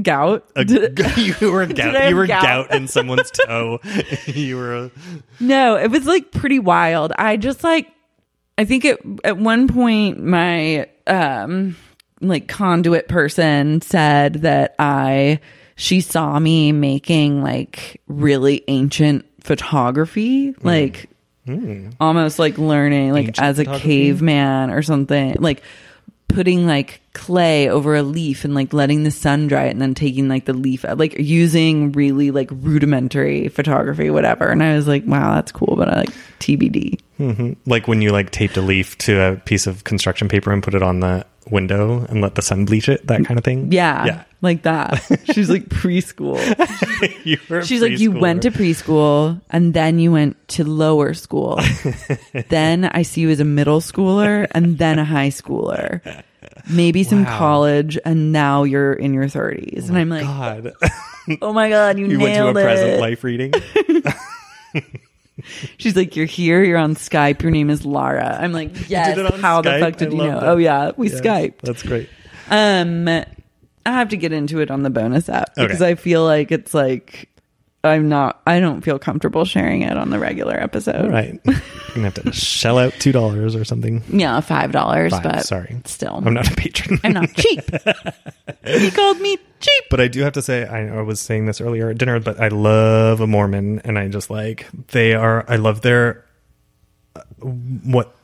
gout. 0.00 0.48
A, 0.56 0.64
you 1.16 1.52
were 1.52 1.62
a 1.62 1.66
gout. 1.66 2.08
You 2.08 2.16
were 2.16 2.26
gout? 2.26 2.42
gout 2.42 2.74
in 2.74 2.88
someone's 2.88 3.30
toe. 3.46 3.80
you 4.26 4.56
were 4.56 4.76
a 4.76 4.90
no, 5.40 5.76
it 5.76 5.90
was 5.90 6.06
like 6.06 6.30
pretty 6.32 6.58
wild. 6.58 7.12
I 7.18 7.36
just 7.36 7.62
like, 7.62 7.92
I 8.56 8.64
think 8.64 8.84
at 8.84 9.00
at 9.24 9.36
one 9.36 9.68
point 9.68 10.22
my 10.22 10.88
um 11.06 11.76
like 12.20 12.48
conduit 12.48 13.08
person 13.08 13.80
said 13.82 14.34
that 14.34 14.74
I 14.78 15.40
she 15.76 16.00
saw 16.00 16.38
me 16.38 16.72
making 16.72 17.42
like 17.42 18.00
really 18.06 18.62
ancient 18.68 19.26
photography, 19.40 20.54
like 20.62 21.10
almost 22.00 22.38
like 22.38 22.56
learning 22.56 23.12
like. 23.12 23.26
Ancient 23.28 23.46
as 23.46 23.58
a 23.58 23.64
caveman 23.64 24.70
or 24.70 24.82
something, 24.82 25.36
like 25.38 25.62
putting 26.28 26.66
like 26.66 27.02
clay 27.14 27.68
over 27.68 27.94
a 27.94 28.02
leaf 28.02 28.44
and 28.44 28.54
like 28.54 28.72
letting 28.72 29.02
the 29.04 29.10
sun 29.10 29.46
dry 29.46 29.64
it 29.64 29.70
and 29.70 29.82
then 29.82 29.94
taking 29.94 30.28
like 30.28 30.46
the 30.46 30.52
leaf 30.54 30.84
out, 30.84 30.96
like 30.98 31.18
using 31.18 31.92
really 31.92 32.30
like 32.30 32.48
rudimentary 32.50 33.48
photography, 33.48 34.08
whatever. 34.10 34.48
And 34.48 34.62
I 34.62 34.74
was 34.74 34.88
like, 34.88 35.04
wow, 35.06 35.34
that's 35.34 35.52
cool, 35.52 35.74
but 35.76 35.88
I 35.88 35.96
like 36.00 36.10
TBD. 36.40 36.98
Mm-hmm. 37.20 37.52
like 37.70 37.86
when 37.86 38.02
you 38.02 38.10
like 38.10 38.30
taped 38.30 38.56
a 38.56 38.60
leaf 38.62 38.98
to 38.98 39.20
a 39.20 39.36
piece 39.36 39.68
of 39.68 39.84
construction 39.84 40.28
paper 40.28 40.50
and 40.50 40.60
put 40.60 40.74
it 40.74 40.82
on 40.82 40.98
the 40.98 41.24
window 41.52 42.04
and 42.08 42.20
let 42.20 42.34
the 42.34 42.42
sun 42.42 42.64
bleach 42.64 42.88
it, 42.88 43.06
that 43.06 43.24
kind 43.26 43.38
of 43.38 43.44
thing. 43.44 43.70
Yeah, 43.70 44.04
Yeah. 44.06 44.24
like 44.40 44.62
that. 44.62 45.00
She's 45.32 45.48
like 45.50 45.68
preschool. 45.68 46.38
you 47.24 47.62
She's 47.62 47.80
like, 47.82 47.98
you 48.00 48.10
went 48.10 48.42
to 48.42 48.50
preschool 48.50 49.40
and 49.50 49.72
then 49.74 49.98
you 50.00 50.10
went 50.10 50.36
to 50.48 50.64
lower 50.64 51.14
school. 51.14 51.60
then 52.48 52.86
I 52.86 53.02
see 53.02 53.20
you 53.20 53.30
as 53.30 53.38
a 53.40 53.44
middle 53.44 53.80
schooler 53.80 54.48
and 54.50 54.78
then 54.78 54.98
a 54.98 55.04
high 55.04 55.28
schooler. 55.28 56.24
Maybe 56.70 57.02
some 57.04 57.24
Wow. 57.24 57.38
college 57.38 57.98
and 58.04 58.32
now 58.32 58.64
you're 58.64 58.92
in 58.92 59.12
your 59.14 59.24
30s. 59.24 59.88
and 59.88 59.96
I'm 59.98 60.08
like, 60.08 60.22
God. 60.22 60.72
oh 61.42 61.52
my 61.52 61.68
God, 61.68 61.98
you, 61.98 62.06
you 62.10 62.18
went 62.20 62.34
to 62.36 62.46
a 62.46 62.50
it. 62.50 62.54
present 62.54 63.00
life 63.00 63.24
reading. 63.24 63.52
She's 65.78 65.96
like, 65.96 66.14
you're 66.14 66.26
here, 66.26 66.62
you're 66.62 66.78
on 66.78 66.94
Skype, 66.94 67.42
your 67.42 67.50
name 67.50 67.70
is 67.70 67.84
Lara. 67.84 68.38
I'm 68.40 68.52
like, 68.52 68.70
yes, 68.88 69.18
how 69.40 69.60
the 69.62 69.78
fuck 69.80 69.96
did 69.96 70.08
I 70.08 70.10
you 70.12 70.16
know? 70.18 70.40
that. 70.40 70.48
Oh 70.48 70.56
yeah, 70.56 70.92
we 70.96 71.10
Yes, 71.10 71.20
Skyped. 71.20 71.60
That's 71.62 71.82
great. 71.82 72.08
Um, 72.50 73.08
I 73.08 73.24
have 73.86 74.10
to 74.10 74.16
get 74.16 74.32
into 74.32 74.60
it 74.60 74.70
on 74.70 74.82
the 74.82 74.90
bonus 74.90 75.28
app 75.28 75.54
because 75.56 75.80
Okay. 75.82 75.90
I 75.92 75.94
feel 75.96 76.24
like 76.24 76.52
it's 76.52 76.74
like 76.74 77.28
I'm 77.84 78.08
not. 78.08 78.40
I 78.46 78.60
don't 78.60 78.80
feel 78.80 78.98
comfortable 78.98 79.44
sharing 79.44 79.82
it 79.82 79.96
on 79.96 80.10
the 80.10 80.18
regular 80.18 80.54
episode. 80.54 81.04
All 81.04 81.10
right. 81.10 81.40
You're 81.44 81.60
gonna 81.94 82.10
have 82.10 82.14
to 82.14 82.32
shell 82.32 82.78
out 82.78 82.92
two 82.94 83.10
dollars 83.10 83.56
or 83.56 83.64
something. 83.64 84.02
Yeah, 84.08 84.38
five 84.40 84.70
dollars, 84.70 85.12
but 85.22 85.44
sorry. 85.44 85.80
still, 85.84 86.22
I'm 86.24 86.34
not 86.34 86.50
a 86.50 86.54
patron. 86.54 87.00
I'm 87.02 87.12
not 87.12 87.32
cheap. 87.34 87.64
he 88.64 88.90
called 88.92 89.20
me 89.20 89.36
cheap. 89.60 89.84
but 89.90 90.00
I 90.00 90.06
do 90.06 90.20
have 90.20 90.34
to 90.34 90.42
say, 90.42 90.64
I, 90.64 90.98
I 90.98 91.02
was 91.02 91.18
saying 91.20 91.46
this 91.46 91.60
earlier 91.60 91.90
at 91.90 91.98
dinner, 91.98 92.20
but 92.20 92.40
I 92.40 92.48
love 92.48 93.20
a 93.20 93.26
Mormon, 93.26 93.80
and 93.80 93.98
I 93.98 94.06
just 94.08 94.30
like 94.30 94.68
they 94.88 95.14
are. 95.14 95.44
I 95.48 95.56
love 95.56 95.80
their 95.82 96.24
uh, 97.16 97.22
what 97.42 98.14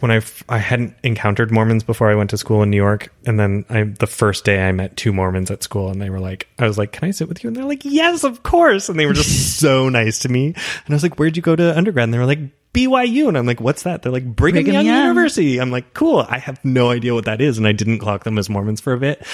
when 0.00 0.10
I 0.10 0.16
f- 0.16 0.44
I 0.48 0.58
hadn't 0.58 0.94
encountered 1.02 1.50
Mormons 1.50 1.82
before 1.82 2.10
I 2.10 2.14
went 2.14 2.30
to 2.30 2.38
school 2.38 2.62
in 2.62 2.70
New 2.70 2.76
York, 2.76 3.12
and 3.26 3.38
then 3.38 3.64
I 3.68 3.84
the 3.84 4.06
first 4.06 4.44
day 4.44 4.66
I 4.66 4.72
met 4.72 4.96
two 4.96 5.12
Mormons 5.12 5.50
at 5.50 5.62
school, 5.62 5.90
and 5.90 6.00
they 6.00 6.10
were 6.10 6.20
like, 6.20 6.48
I 6.58 6.66
was 6.66 6.78
like, 6.78 6.92
"Can 6.92 7.08
I 7.08 7.10
sit 7.10 7.28
with 7.28 7.42
you?" 7.42 7.48
And 7.48 7.56
they're 7.56 7.64
like, 7.64 7.84
"Yes, 7.84 8.24
of 8.24 8.42
course." 8.42 8.88
And 8.88 8.98
they 8.98 9.06
were 9.06 9.12
just 9.12 9.58
so 9.60 9.88
nice 9.88 10.20
to 10.20 10.28
me, 10.28 10.46
and 10.46 10.90
I 10.90 10.94
was 10.94 11.02
like, 11.02 11.18
"Where'd 11.18 11.36
you 11.36 11.42
go 11.42 11.56
to 11.56 11.76
undergrad?" 11.76 12.04
And 12.04 12.14
they 12.14 12.18
were 12.18 12.26
like. 12.26 12.40
BYU 12.74 13.28
and 13.28 13.38
I'm 13.38 13.46
like, 13.46 13.60
what's 13.60 13.84
that? 13.84 14.02
They're 14.02 14.10
like 14.12 14.24
Brigham, 14.24 14.64
Brigham 14.64 14.74
Young, 14.74 14.86
Young. 14.86 15.02
University. 15.06 15.58
I'm 15.58 15.70
like, 15.70 15.94
cool. 15.94 16.26
I 16.28 16.38
have 16.38 16.62
no 16.64 16.90
idea 16.90 17.14
what 17.14 17.24
that 17.24 17.40
is, 17.40 17.56
and 17.56 17.66
I 17.66 17.72
didn't 17.72 18.00
clock 18.00 18.24
them 18.24 18.36
as 18.36 18.50
Mormons 18.50 18.80
for 18.80 18.92
a 18.92 18.98
bit. 18.98 19.24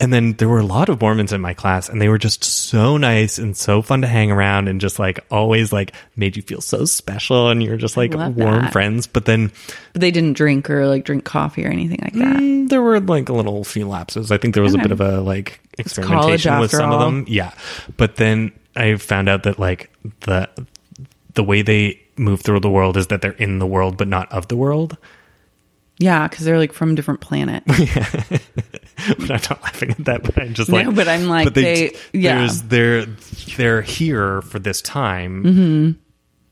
And 0.00 0.12
then 0.12 0.32
there 0.32 0.48
were 0.48 0.58
a 0.58 0.66
lot 0.66 0.88
of 0.88 1.00
Mormons 1.00 1.32
in 1.32 1.40
my 1.42 1.52
class, 1.54 1.88
and 1.90 2.00
they 2.00 2.08
were 2.08 2.18
just 2.18 2.42
so 2.42 2.96
nice 2.96 3.36
and 3.38 3.56
so 3.56 3.82
fun 3.82 4.00
to 4.00 4.06
hang 4.08 4.30
around, 4.32 4.66
and 4.68 4.80
just 4.80 4.98
like 4.98 5.24
always 5.30 5.72
like 5.72 5.92
made 6.16 6.36
you 6.36 6.42
feel 6.42 6.60
so 6.62 6.86
special, 6.86 7.50
and 7.50 7.62
you're 7.62 7.76
just 7.76 7.96
like 7.98 8.14
warm 8.14 8.34
that. 8.34 8.72
friends. 8.72 9.06
But 9.06 9.26
then 9.26 9.52
But 9.92 10.00
they 10.00 10.10
didn't 10.10 10.32
drink 10.32 10.68
or 10.70 10.86
like 10.86 11.04
drink 11.04 11.24
coffee 11.24 11.66
or 11.66 11.70
anything 11.70 12.00
like 12.02 12.14
that. 12.14 12.36
Mm, 12.36 12.70
there 12.70 12.80
were 12.80 12.98
like 12.98 13.28
a 13.28 13.34
little 13.34 13.62
few 13.62 13.86
lapses. 13.86 14.32
I 14.32 14.38
think 14.38 14.54
there 14.54 14.62
was 14.62 14.74
a 14.74 14.78
bit 14.78 14.90
of 14.90 15.02
a 15.02 15.20
like 15.20 15.60
experimentation 15.78 16.58
with 16.60 16.70
some 16.70 16.90
of 16.92 17.00
them. 17.00 17.26
Yeah. 17.28 17.52
But 17.98 18.16
then 18.16 18.52
I 18.74 18.96
found 18.96 19.28
out 19.28 19.42
that 19.42 19.58
like 19.58 19.90
the 20.20 20.48
the 21.34 21.44
way 21.44 21.60
they 21.60 22.00
move 22.16 22.40
through 22.42 22.60
the 22.60 22.70
world 22.70 22.96
is 22.96 23.08
that 23.08 23.22
they're 23.22 23.32
in 23.32 23.58
the 23.58 23.66
world 23.66 23.96
but 23.96 24.08
not 24.08 24.30
of 24.32 24.48
the 24.48 24.56
world. 24.56 24.96
Yeah, 25.98 26.28
because 26.28 26.44
they're 26.44 26.58
like 26.58 26.72
from 26.74 26.92
a 26.92 26.94
different 26.94 27.20
planets. 27.20 27.66
but 29.18 29.20
I'm 29.20 29.26
not 29.28 29.62
laughing 29.62 29.90
at 29.92 30.04
that. 30.04 30.22
But 30.22 30.38
I'm 30.40 30.52
just 30.54 30.68
No, 30.70 30.76
like, 30.76 30.94
but 30.94 31.08
I'm 31.08 31.26
like, 31.26 31.54
they- 31.54 31.94
yeah. 32.12 32.38
there's 32.38 32.62
they're 32.62 33.06
they're 33.56 33.82
here 33.82 34.42
for 34.42 34.58
this 34.58 34.82
time, 34.82 35.42
Mm-hmm. 35.44 35.90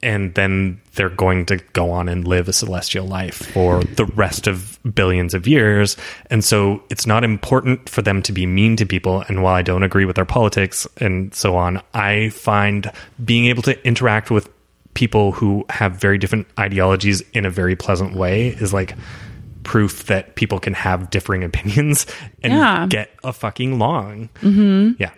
and 0.02 0.34
then 0.34 0.80
they're 0.94 1.08
going 1.10 1.44
to 1.46 1.56
go 1.74 1.90
on 1.90 2.08
and 2.08 2.26
live 2.26 2.48
a 2.48 2.52
celestial 2.52 3.06
life 3.06 3.34
for 3.52 3.82
the 3.84 4.04
rest 4.06 4.46
of 4.46 4.78
billions 4.94 5.34
of 5.34 5.46
years. 5.46 5.96
And 6.30 6.44
so 6.44 6.82
it's 6.88 7.06
not 7.06 7.24
important 7.24 7.88
for 7.88 8.00
them 8.00 8.22
to 8.22 8.32
be 8.32 8.46
mean 8.46 8.76
to 8.76 8.86
people. 8.86 9.24
And 9.28 9.42
while 9.42 9.54
I 9.54 9.62
don't 9.62 9.82
agree 9.82 10.04
with 10.04 10.16
their 10.16 10.24
politics 10.24 10.86
and 10.98 11.34
so 11.34 11.56
on, 11.56 11.82
I 11.92 12.28
find 12.30 12.90
being 13.24 13.46
able 13.46 13.62
to 13.64 13.86
interact 13.86 14.30
with 14.30 14.48
people 14.94 15.32
who 15.32 15.64
have 15.70 15.92
very 15.96 16.18
different 16.18 16.46
ideologies 16.58 17.20
in 17.32 17.44
a 17.44 17.50
very 17.50 17.76
pleasant 17.76 18.14
way 18.14 18.48
is 18.48 18.72
like 18.72 18.94
proof 19.64 20.06
that 20.06 20.34
people 20.36 20.58
can 20.60 20.74
have 20.74 21.10
differing 21.10 21.42
opinions 21.50 22.06
and 22.42 22.52
Yeah. 22.52 22.86
get 22.88 23.10
a 23.22 23.32
fucking 23.32 23.78
long. 23.78 24.28
Mm-hmm. 24.40 25.00
Yeah. 25.02 25.10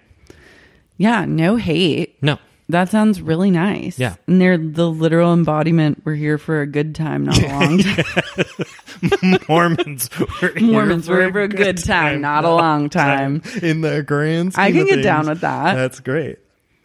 yeah, 0.96 1.24
no 1.24 1.56
hate. 1.56 2.22
No. 2.22 2.38
That 2.68 2.88
sounds 2.88 3.22
really 3.22 3.52
nice. 3.52 3.96
Yeah. 3.96 4.16
And 4.26 4.40
they're 4.40 4.58
the 4.58 4.90
literal 4.90 5.32
embodiment. 5.32 6.02
We're 6.04 6.16
here 6.16 6.36
for 6.36 6.62
a 6.62 6.66
good 6.66 6.96
time, 6.96 7.24
not 7.24 7.38
a 7.40 7.46
long 7.48 7.78
time. 7.78 9.38
Mormons. 9.48 10.10
Were 10.18 10.48
here 10.56 10.72
Mormons, 10.72 11.08
we're 11.08 11.20
here 11.22 11.32
for 11.32 11.42
a 11.42 11.48
good 11.48 11.78
time, 11.84 12.20
not 12.20 12.44
a 12.44 12.50
long 12.50 12.88
time. 12.90 13.42
In 13.62 13.82
the 13.82 14.02
grand 14.02 14.54
scheme. 14.54 14.64
I 14.64 14.72
can 14.72 14.84
get 14.86 15.02
down 15.02 15.28
with 15.28 15.42
that. 15.42 15.74
That's 15.74 16.00
great. 16.00 16.38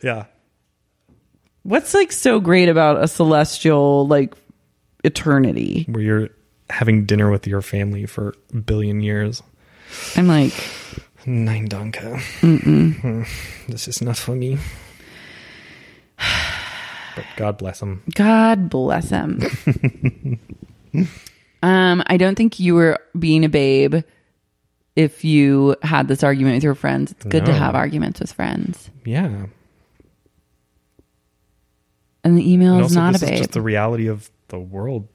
Yeah. 0.04 0.26
What's 1.64 1.94
like 1.94 2.12
so 2.12 2.40
great 2.40 2.70
about 2.70 3.04
a 3.04 3.08
celestial 3.08 4.08
like 4.08 4.34
eternity? 5.04 5.86
Where 5.90 6.02
you're 6.04 6.30
having 6.70 7.06
dinner 7.06 7.30
with 7.30 7.46
your 7.48 7.62
family 7.62 8.06
for 8.06 8.34
a 8.54 8.58
billion 8.58 9.02
years. 9.02 9.44
I'm 10.16 10.28
like, 10.28 10.54
Nine 11.26 11.68
Donka. 11.68 12.20
Hmm. 12.40 13.24
This 13.72 13.88
is 13.88 14.02
not 14.02 14.18
for 14.18 14.36
me. 14.36 14.58
But 16.18 17.26
God 17.36 17.58
bless 17.58 17.82
him. 17.82 18.02
God 18.16 18.70
bless 18.70 19.10
him. 19.10 19.42
um, 21.64 22.04
I 22.08 22.18
don't 22.18 22.36
think 22.36 22.60
you 22.60 22.74
were 22.76 22.98
being 23.18 23.44
a 23.44 23.50
babe 23.50 23.96
if 24.96 25.24
you 25.26 25.76
had 25.84 26.08
this 26.08 26.24
argument 26.24 26.56
with 26.56 26.64
your 26.64 26.76
friends. 26.76 27.12
It's 27.12 27.26
good 27.26 27.46
to 27.46 27.52
No. 27.52 27.58
have 27.58 27.76
arguments 27.76 28.20
with 28.22 28.32
friends. 28.32 28.90
Yeah. 29.06 29.48
And 32.24 32.38
the 32.38 32.52
email 32.52 32.74
And 32.76 32.86
is 32.86 32.92
also, 32.96 33.00
not 33.00 33.16
a 33.16 33.20
this 33.20 33.30
is 33.30 33.38
just 33.40 33.52
the 33.52 33.62
reality 33.62 34.08
of 34.08 34.30
the 34.50 34.60
world. 34.60 35.08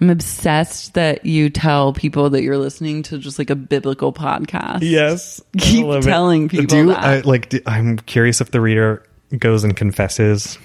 I'm 0.00 0.08
obsessed 0.08 0.94
that 0.94 1.26
you 1.26 1.50
tell 1.50 1.92
people 1.92 2.30
that 2.30 2.42
you're 2.42 2.56
listening 2.56 3.02
to 3.04 3.18
just 3.18 3.38
like 3.38 3.50
a 3.50 3.54
biblical 3.56 4.12
podcast. 4.14 4.78
Yes. 4.80 5.42
Keep 5.58 5.84
I 5.84 5.88
love 5.88 6.04
telling 6.04 6.48
people 6.48 6.64
Do 6.66 6.86
that. 6.86 6.98
I, 6.98 7.20
like? 7.20 7.50
Do, 7.50 7.60
I'm 7.66 7.98
curious 7.98 8.40
if 8.40 8.50
the 8.50 8.62
reader 8.62 9.04
goes 9.38 9.62
and 9.62 9.76
confesses. 9.76 10.58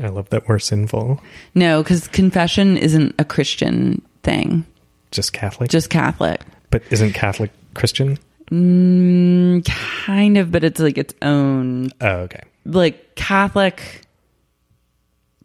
I 0.00 0.06
love 0.08 0.28
that 0.30 0.46
we're 0.48 0.60
sinful. 0.60 1.20
No, 1.56 1.82
because 1.82 2.06
confession 2.06 2.76
isn't 2.76 3.12
a 3.18 3.24
Christian 3.24 4.00
thing, 4.22 4.64
Just 5.10 5.32
Catholic. 5.32 5.68
just 5.68 5.90
Catholic. 5.90 6.40
but 6.70 6.82
isn't 6.90 7.12
Catholic 7.12 7.50
Christian? 7.74 8.16
Mm, 8.52 9.64
kind 9.64 10.38
of, 10.38 10.52
but 10.52 10.62
it's 10.62 10.78
like 10.78 10.96
its 10.96 11.12
own 11.22 11.90
Oh, 12.00 12.08
okay. 12.20 12.42
Like 12.64 13.14
Catholic. 13.14 14.02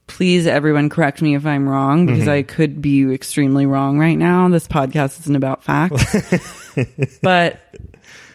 Please, 0.07 0.45
everyone, 0.45 0.89
correct 0.89 1.21
me 1.21 1.35
if 1.35 1.45
I'm 1.45 1.67
wrong 1.67 2.05
because 2.05 2.21
mm-hmm. 2.21 2.29
I 2.29 2.41
could 2.43 2.81
be 2.81 3.11
extremely 3.11 3.65
wrong 3.65 3.97
right 3.97 4.17
now. 4.17 4.47
This 4.49 4.67
podcast 4.67 5.19
isn't 5.21 5.35
about 5.35 5.63
facts, 5.63 6.75
but 7.23 7.59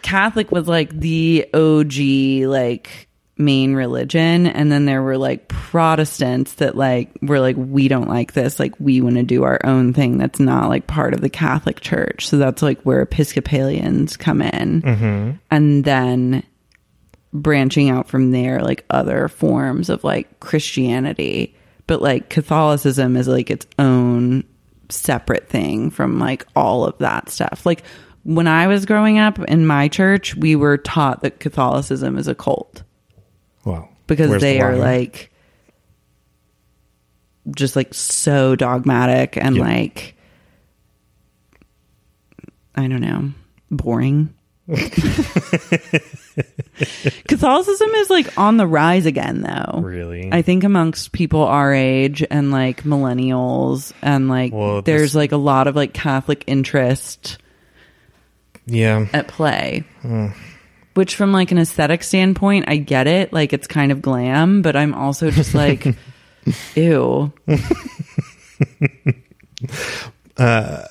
Catholic 0.02 0.50
was 0.50 0.66
like 0.66 0.90
the 0.90 1.48
OG, 1.54 2.48
like 2.48 3.08
main 3.40 3.74
religion, 3.74 4.46
and 4.46 4.70
then 4.70 4.84
there 4.84 5.02
were 5.02 5.18
like 5.18 5.48
Protestants 5.48 6.54
that 6.54 6.76
like 6.76 7.10
were 7.22 7.40
like 7.40 7.56
we 7.56 7.88
don't 7.88 8.08
like 8.08 8.32
this, 8.32 8.60
like 8.60 8.74
we 8.78 9.00
want 9.00 9.16
to 9.16 9.22
do 9.22 9.44
our 9.44 9.58
own 9.64 9.92
thing 9.92 10.18
that's 10.18 10.40
not 10.40 10.68
like 10.68 10.86
part 10.86 11.14
of 11.14 11.20
the 11.20 11.30
Catholic 11.30 11.80
Church. 11.80 12.28
So 12.28 12.36
that's 12.38 12.62
like 12.62 12.80
where 12.82 13.02
Episcopalians 13.02 14.16
come 14.16 14.42
in, 14.42 14.82
mm-hmm. 14.82 15.30
and 15.50 15.84
then 15.84 16.42
branching 17.32 17.90
out 17.90 18.08
from 18.08 18.32
there 18.32 18.60
like 18.62 18.84
other 18.90 19.28
forms 19.28 19.88
of 19.88 20.02
like 20.02 20.40
christianity 20.40 21.54
but 21.86 22.02
like 22.02 22.28
catholicism 22.28 23.16
is 23.16 23.28
like 23.28 23.50
its 23.50 23.66
own 23.78 24.42
separate 24.88 25.48
thing 25.48 25.90
from 25.90 26.18
like 26.18 26.44
all 26.56 26.84
of 26.84 26.98
that 26.98 27.28
stuff 27.28 27.64
like 27.64 27.82
when 28.24 28.48
i 28.48 28.66
was 28.66 28.84
growing 28.84 29.18
up 29.18 29.38
in 29.38 29.64
my 29.66 29.86
church 29.86 30.34
we 30.34 30.56
were 30.56 30.76
taught 30.76 31.22
that 31.22 31.38
catholicism 31.40 32.18
is 32.18 32.26
a 32.26 32.34
cult 32.34 32.82
Wow. 33.64 33.88
because 34.08 34.30
Where's 34.30 34.42
they 34.42 34.58
the 34.58 34.64
are 34.64 34.76
like 34.76 35.30
just 37.54 37.76
like 37.76 37.94
so 37.94 38.56
dogmatic 38.56 39.36
and 39.36 39.56
Yeah. 39.56 39.62
like 39.62 40.16
I 42.74 42.86
don't 42.86 43.00
know, 43.00 43.30
boring. 43.70 44.32
Catholicism 47.28 47.90
is 47.90 48.10
like 48.10 48.38
on 48.38 48.56
the 48.56 48.66
rise 48.66 49.06
again 49.06 49.42
though. 49.42 49.80
Really? 49.80 50.30
I 50.32 50.42
think 50.42 50.64
amongst 50.64 51.12
people 51.12 51.42
our 51.42 51.72
age 51.72 52.24
and 52.30 52.50
like 52.50 52.82
millennials 52.84 53.92
and 54.02 54.28
like 54.28 54.52
Well, 54.52 54.82
there's 54.82 55.10
this- 55.12 55.14
like 55.14 55.32
a 55.32 55.36
lot 55.36 55.66
of 55.66 55.76
like 55.76 55.92
Catholic 55.92 56.44
interest 56.46 57.38
yeah. 58.66 59.06
at 59.12 59.28
play. 59.28 59.84
Hmm. 60.02 60.28
Which, 60.94 61.14
from 61.14 61.32
like 61.32 61.52
an 61.52 61.58
aesthetic 61.58 62.02
standpoint, 62.02 62.64
I 62.68 62.76
get 62.76 63.06
it. 63.06 63.32
Like 63.32 63.52
it's 63.52 63.68
kind 63.68 63.92
of 63.92 64.02
glam, 64.02 64.60
but 64.60 64.74
I'm 64.74 64.92
also 64.92 65.30
just 65.30 65.54
like, 65.54 65.86
ew. 66.74 67.32
Uh, 70.36 70.84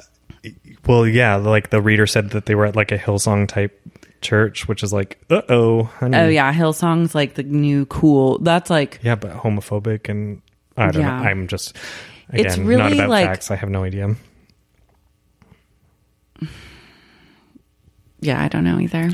well, 0.85 1.07
yeah. 1.07 1.35
Like 1.37 1.71
the 1.71 1.81
reader 1.81 2.05
said 2.05 2.31
that 2.31 2.45
they 2.45 2.53
were 2.53 2.67
at 2.67 2.75
like 2.75 2.91
a 2.91 2.99
Hillsong 2.99 3.47
type 3.47 3.79
church, 4.21 4.67
which 4.67 4.83
is 4.83 4.91
like, 4.93 5.19
uh 5.29 5.41
oh. 5.49 5.89
Oh 6.01 6.27
yeah, 6.27 6.53
Hillsong's 6.53 7.13
like 7.15 7.35
the 7.35 7.43
new 7.43 7.85
cool. 7.87 8.39
That's 8.39 8.69
like 8.69 8.99
Yeah, 9.03 9.15
but 9.15 9.31
homophobic 9.31 10.09
and 10.09 10.41
I 10.77 10.91
don't 10.91 11.01
Yeah. 11.01 11.21
know. 11.21 11.29
I'm 11.29 11.47
just 11.47 11.75
again 12.29 12.45
It's 12.45 12.57
not 12.57 12.65
really, 12.65 12.97
about 12.99 13.09
like- 13.09 13.25
facts. 13.27 13.51
I 13.51 13.55
have 13.55 13.69
no 13.69 13.83
idea. 13.83 14.15
yeah, 18.21 18.41
I 18.41 18.47
don't 18.47 18.63
know 18.63 18.79
either. 18.79 19.09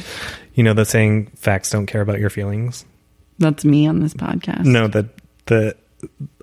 You 0.54 0.64
know 0.64 0.74
the 0.74 0.86
saying, 0.86 1.28
"Facts 1.36 1.70
don't 1.70 1.86
care 1.86 2.02
about 2.02 2.20
your 2.20 2.30
feelings." 2.30 2.86
That's 3.40 3.66
me 3.66 3.88
on 3.88 4.00
this 4.00 4.14
podcast. 4.14 4.66
No, 4.66 4.88
the 4.88 5.10
the 5.48 5.76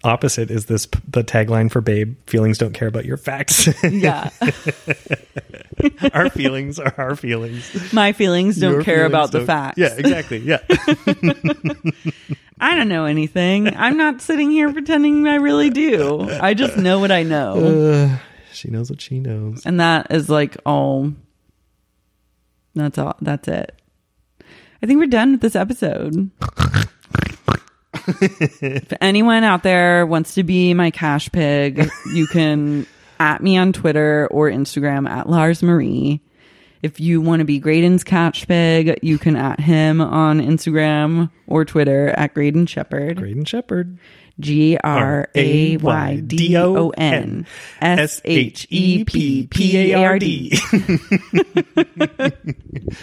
opposite 0.05 0.51
is 0.51 0.67
this 0.67 0.87
the 1.09 1.25
tagline 1.25 1.71
for 1.71 1.81
Babe: 1.81 2.17
"Feelings 2.27 2.59
don't 2.59 2.75
care 2.75 2.89
about 2.89 3.05
your 3.05 3.17
facts." 3.17 3.69
Yeah, 3.83 4.31
our 6.15 6.29
feelings 6.31 6.79
are 6.79 6.95
our 6.99 7.17
feelings. 7.17 7.93
my 7.93 8.13
feelings 8.13 8.59
don't 8.59 8.73
Your 8.75 8.83
care 8.83 9.09
feelings 9.09 9.11
about 9.13 9.33
the 9.33 9.39
don't- 9.39 9.47
facts. 9.47 9.79
Yeah, 9.79 9.95
exactly. 9.97 10.39
Yeah. 10.39 10.59
I 12.61 12.77
don't 12.77 12.89
know 12.89 13.07
anything. 13.07 13.75
I'm 13.77 13.97
not 13.97 14.21
sitting 14.21 14.51
here 14.51 14.73
pretending 14.73 15.27
I 15.27 15.35
really 15.37 15.71
do. 15.71 16.29
I 16.31 16.55
just 16.55 16.77
know 16.77 17.01
what 17.01 17.11
I 17.11 17.25
know, 17.25 17.55
uh, 17.93 18.19
she 18.53 18.69
knows 18.71 18.89
what 18.91 19.01
she 19.01 19.19
knows. 19.19 19.67
and 19.67 19.81
that 19.81 20.09
is 20.13 20.29
like 20.31 20.57
all. 20.65 21.13
That's 22.75 22.99
all. 22.99 23.17
That's 23.21 23.49
it. 23.49 23.75
I 24.83 24.87
think 24.87 24.99
we're 25.01 25.07
done 25.07 25.33
with 25.33 25.41
this 25.41 25.57
episode. 25.57 26.31
if 28.21 28.93
anyone 29.01 29.45
out 29.45 29.63
there 29.63 30.07
wants 30.07 30.35
to 30.35 30.43
be 30.43 30.75
my 30.75 30.91
cash 30.91 31.31
pig, 31.33 31.89
you 32.15 32.27
can 32.27 32.87
at 33.19 33.43
me 33.43 33.57
on 33.57 33.73
Twitter 33.73 34.29
or 34.31 34.51
Instagram 34.51 35.09
at 35.09 35.29
Lars 35.29 35.63
Marie. 35.63 36.21
If 36.83 36.99
you 36.99 37.21
want 37.21 37.41
to 37.41 37.45
be 37.45 37.61
Graydon's 37.61 38.03
cash 38.03 38.47
pig, 38.47 38.99
you 39.03 39.17
can 39.17 39.37
at 39.37 39.61
him 39.61 40.01
on 40.01 40.41
Instagram 40.41 41.31
or 41.47 41.65
Twitter 41.65 42.09
at 42.09 42.35
Graydon 42.35 42.67
Sheppard. 42.67 43.19
Graydon 43.19 43.45
Sheppard. 43.45 43.99
G 44.41 44.79
R 44.83 45.29
A 45.35 45.77
Y 45.77 46.17
D 46.27 46.57
O 46.57 46.89
N 46.91 47.47
S 47.81 48.21
H 48.25 48.67
E 48.71 49.05
P 49.05 49.47
P 49.47 49.93
A 49.93 50.03
R 50.05 50.19
D. 50.19 50.59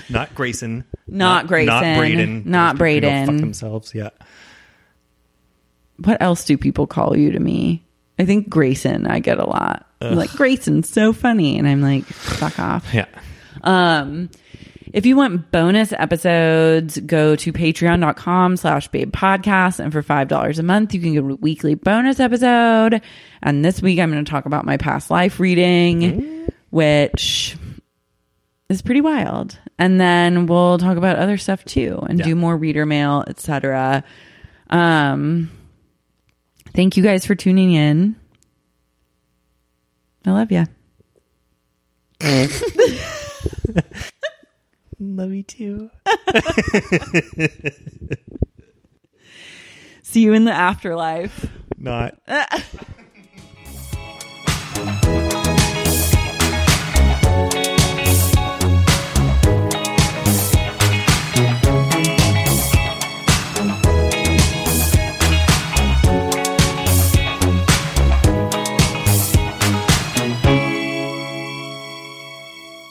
Not 0.09 0.33
Grayson. 0.35 0.85
Not 1.07 1.47
Grayson. 1.47 1.67
Not 1.67 1.97
Braden. 1.97 2.43
Not 2.45 2.77
Braden. 2.77 3.25
Fuck 3.27 3.37
themselves. 3.37 3.93
Yeah. 3.93 4.09
What 5.97 6.21
else 6.21 6.45
do 6.45 6.57
people 6.57 6.87
call 6.87 7.15
you 7.15 7.31
to 7.31 7.39
me? 7.39 7.85
I 8.19 8.25
think 8.25 8.49
Graydon, 8.49 9.07
I 9.07 9.19
get 9.19 9.39
a 9.39 9.45
lot. 9.45 9.87
Like, 10.01 10.29
Graydon's 10.31 10.89
so 10.89 11.13
funny. 11.13 11.57
And 11.57 11.67
I'm 11.67 11.81
like, 11.81 12.03
fuck 12.05 12.59
off. 12.59 12.93
Yeah. 12.93 13.05
Um, 13.63 14.29
if 14.91 15.05
you 15.05 15.15
want 15.15 15.51
bonus 15.51 15.93
episodes, 15.93 16.97
go 16.99 17.35
to 17.35 17.53
patreon.com 17.53 18.57
slash 18.57 18.87
babe 18.89 19.13
podcast. 19.13 19.79
And 19.79 19.93
for 19.93 20.01
$5 20.03 20.59
a 20.59 20.63
month, 20.63 20.93
you 20.93 20.99
can 20.99 21.13
get 21.13 21.23
a 21.23 21.35
weekly 21.35 21.75
bonus 21.75 22.19
episode. 22.19 23.01
And 23.41 23.63
this 23.63 23.81
week, 23.81 23.99
I'm 23.99 24.11
going 24.11 24.23
to 24.23 24.29
talk 24.29 24.45
about 24.45 24.65
my 24.65 24.77
past 24.77 25.09
life 25.09 25.39
reading, 25.39 26.49
which 26.71 27.55
is 28.67 28.81
pretty 28.81 29.01
wild. 29.01 29.57
And 29.77 29.99
then 29.99 30.45
we'll 30.45 30.77
talk 30.77 30.97
about 30.97 31.17
other 31.17 31.37
stuff 31.37 31.63
too 31.65 31.99
and 32.09 32.21
do 32.21 32.35
more 32.35 32.57
reader 32.57 32.85
mail, 32.85 33.23
etc. 33.27 34.03
Um, 34.69 35.49
thank 36.73 36.97
you 36.97 37.03
guys 37.03 37.25
for 37.25 37.35
tuning 37.35 37.73
in. 37.73 38.15
I 40.25 40.31
love 40.31 40.51
you. 40.51 40.65
Love 45.01 45.31
you 45.31 45.43
too. 45.43 45.89
See 50.03 50.21
you 50.21 50.33
in 50.33 50.43
the 50.43 50.51
afterlife. 50.51 51.49
Not. 51.77 52.17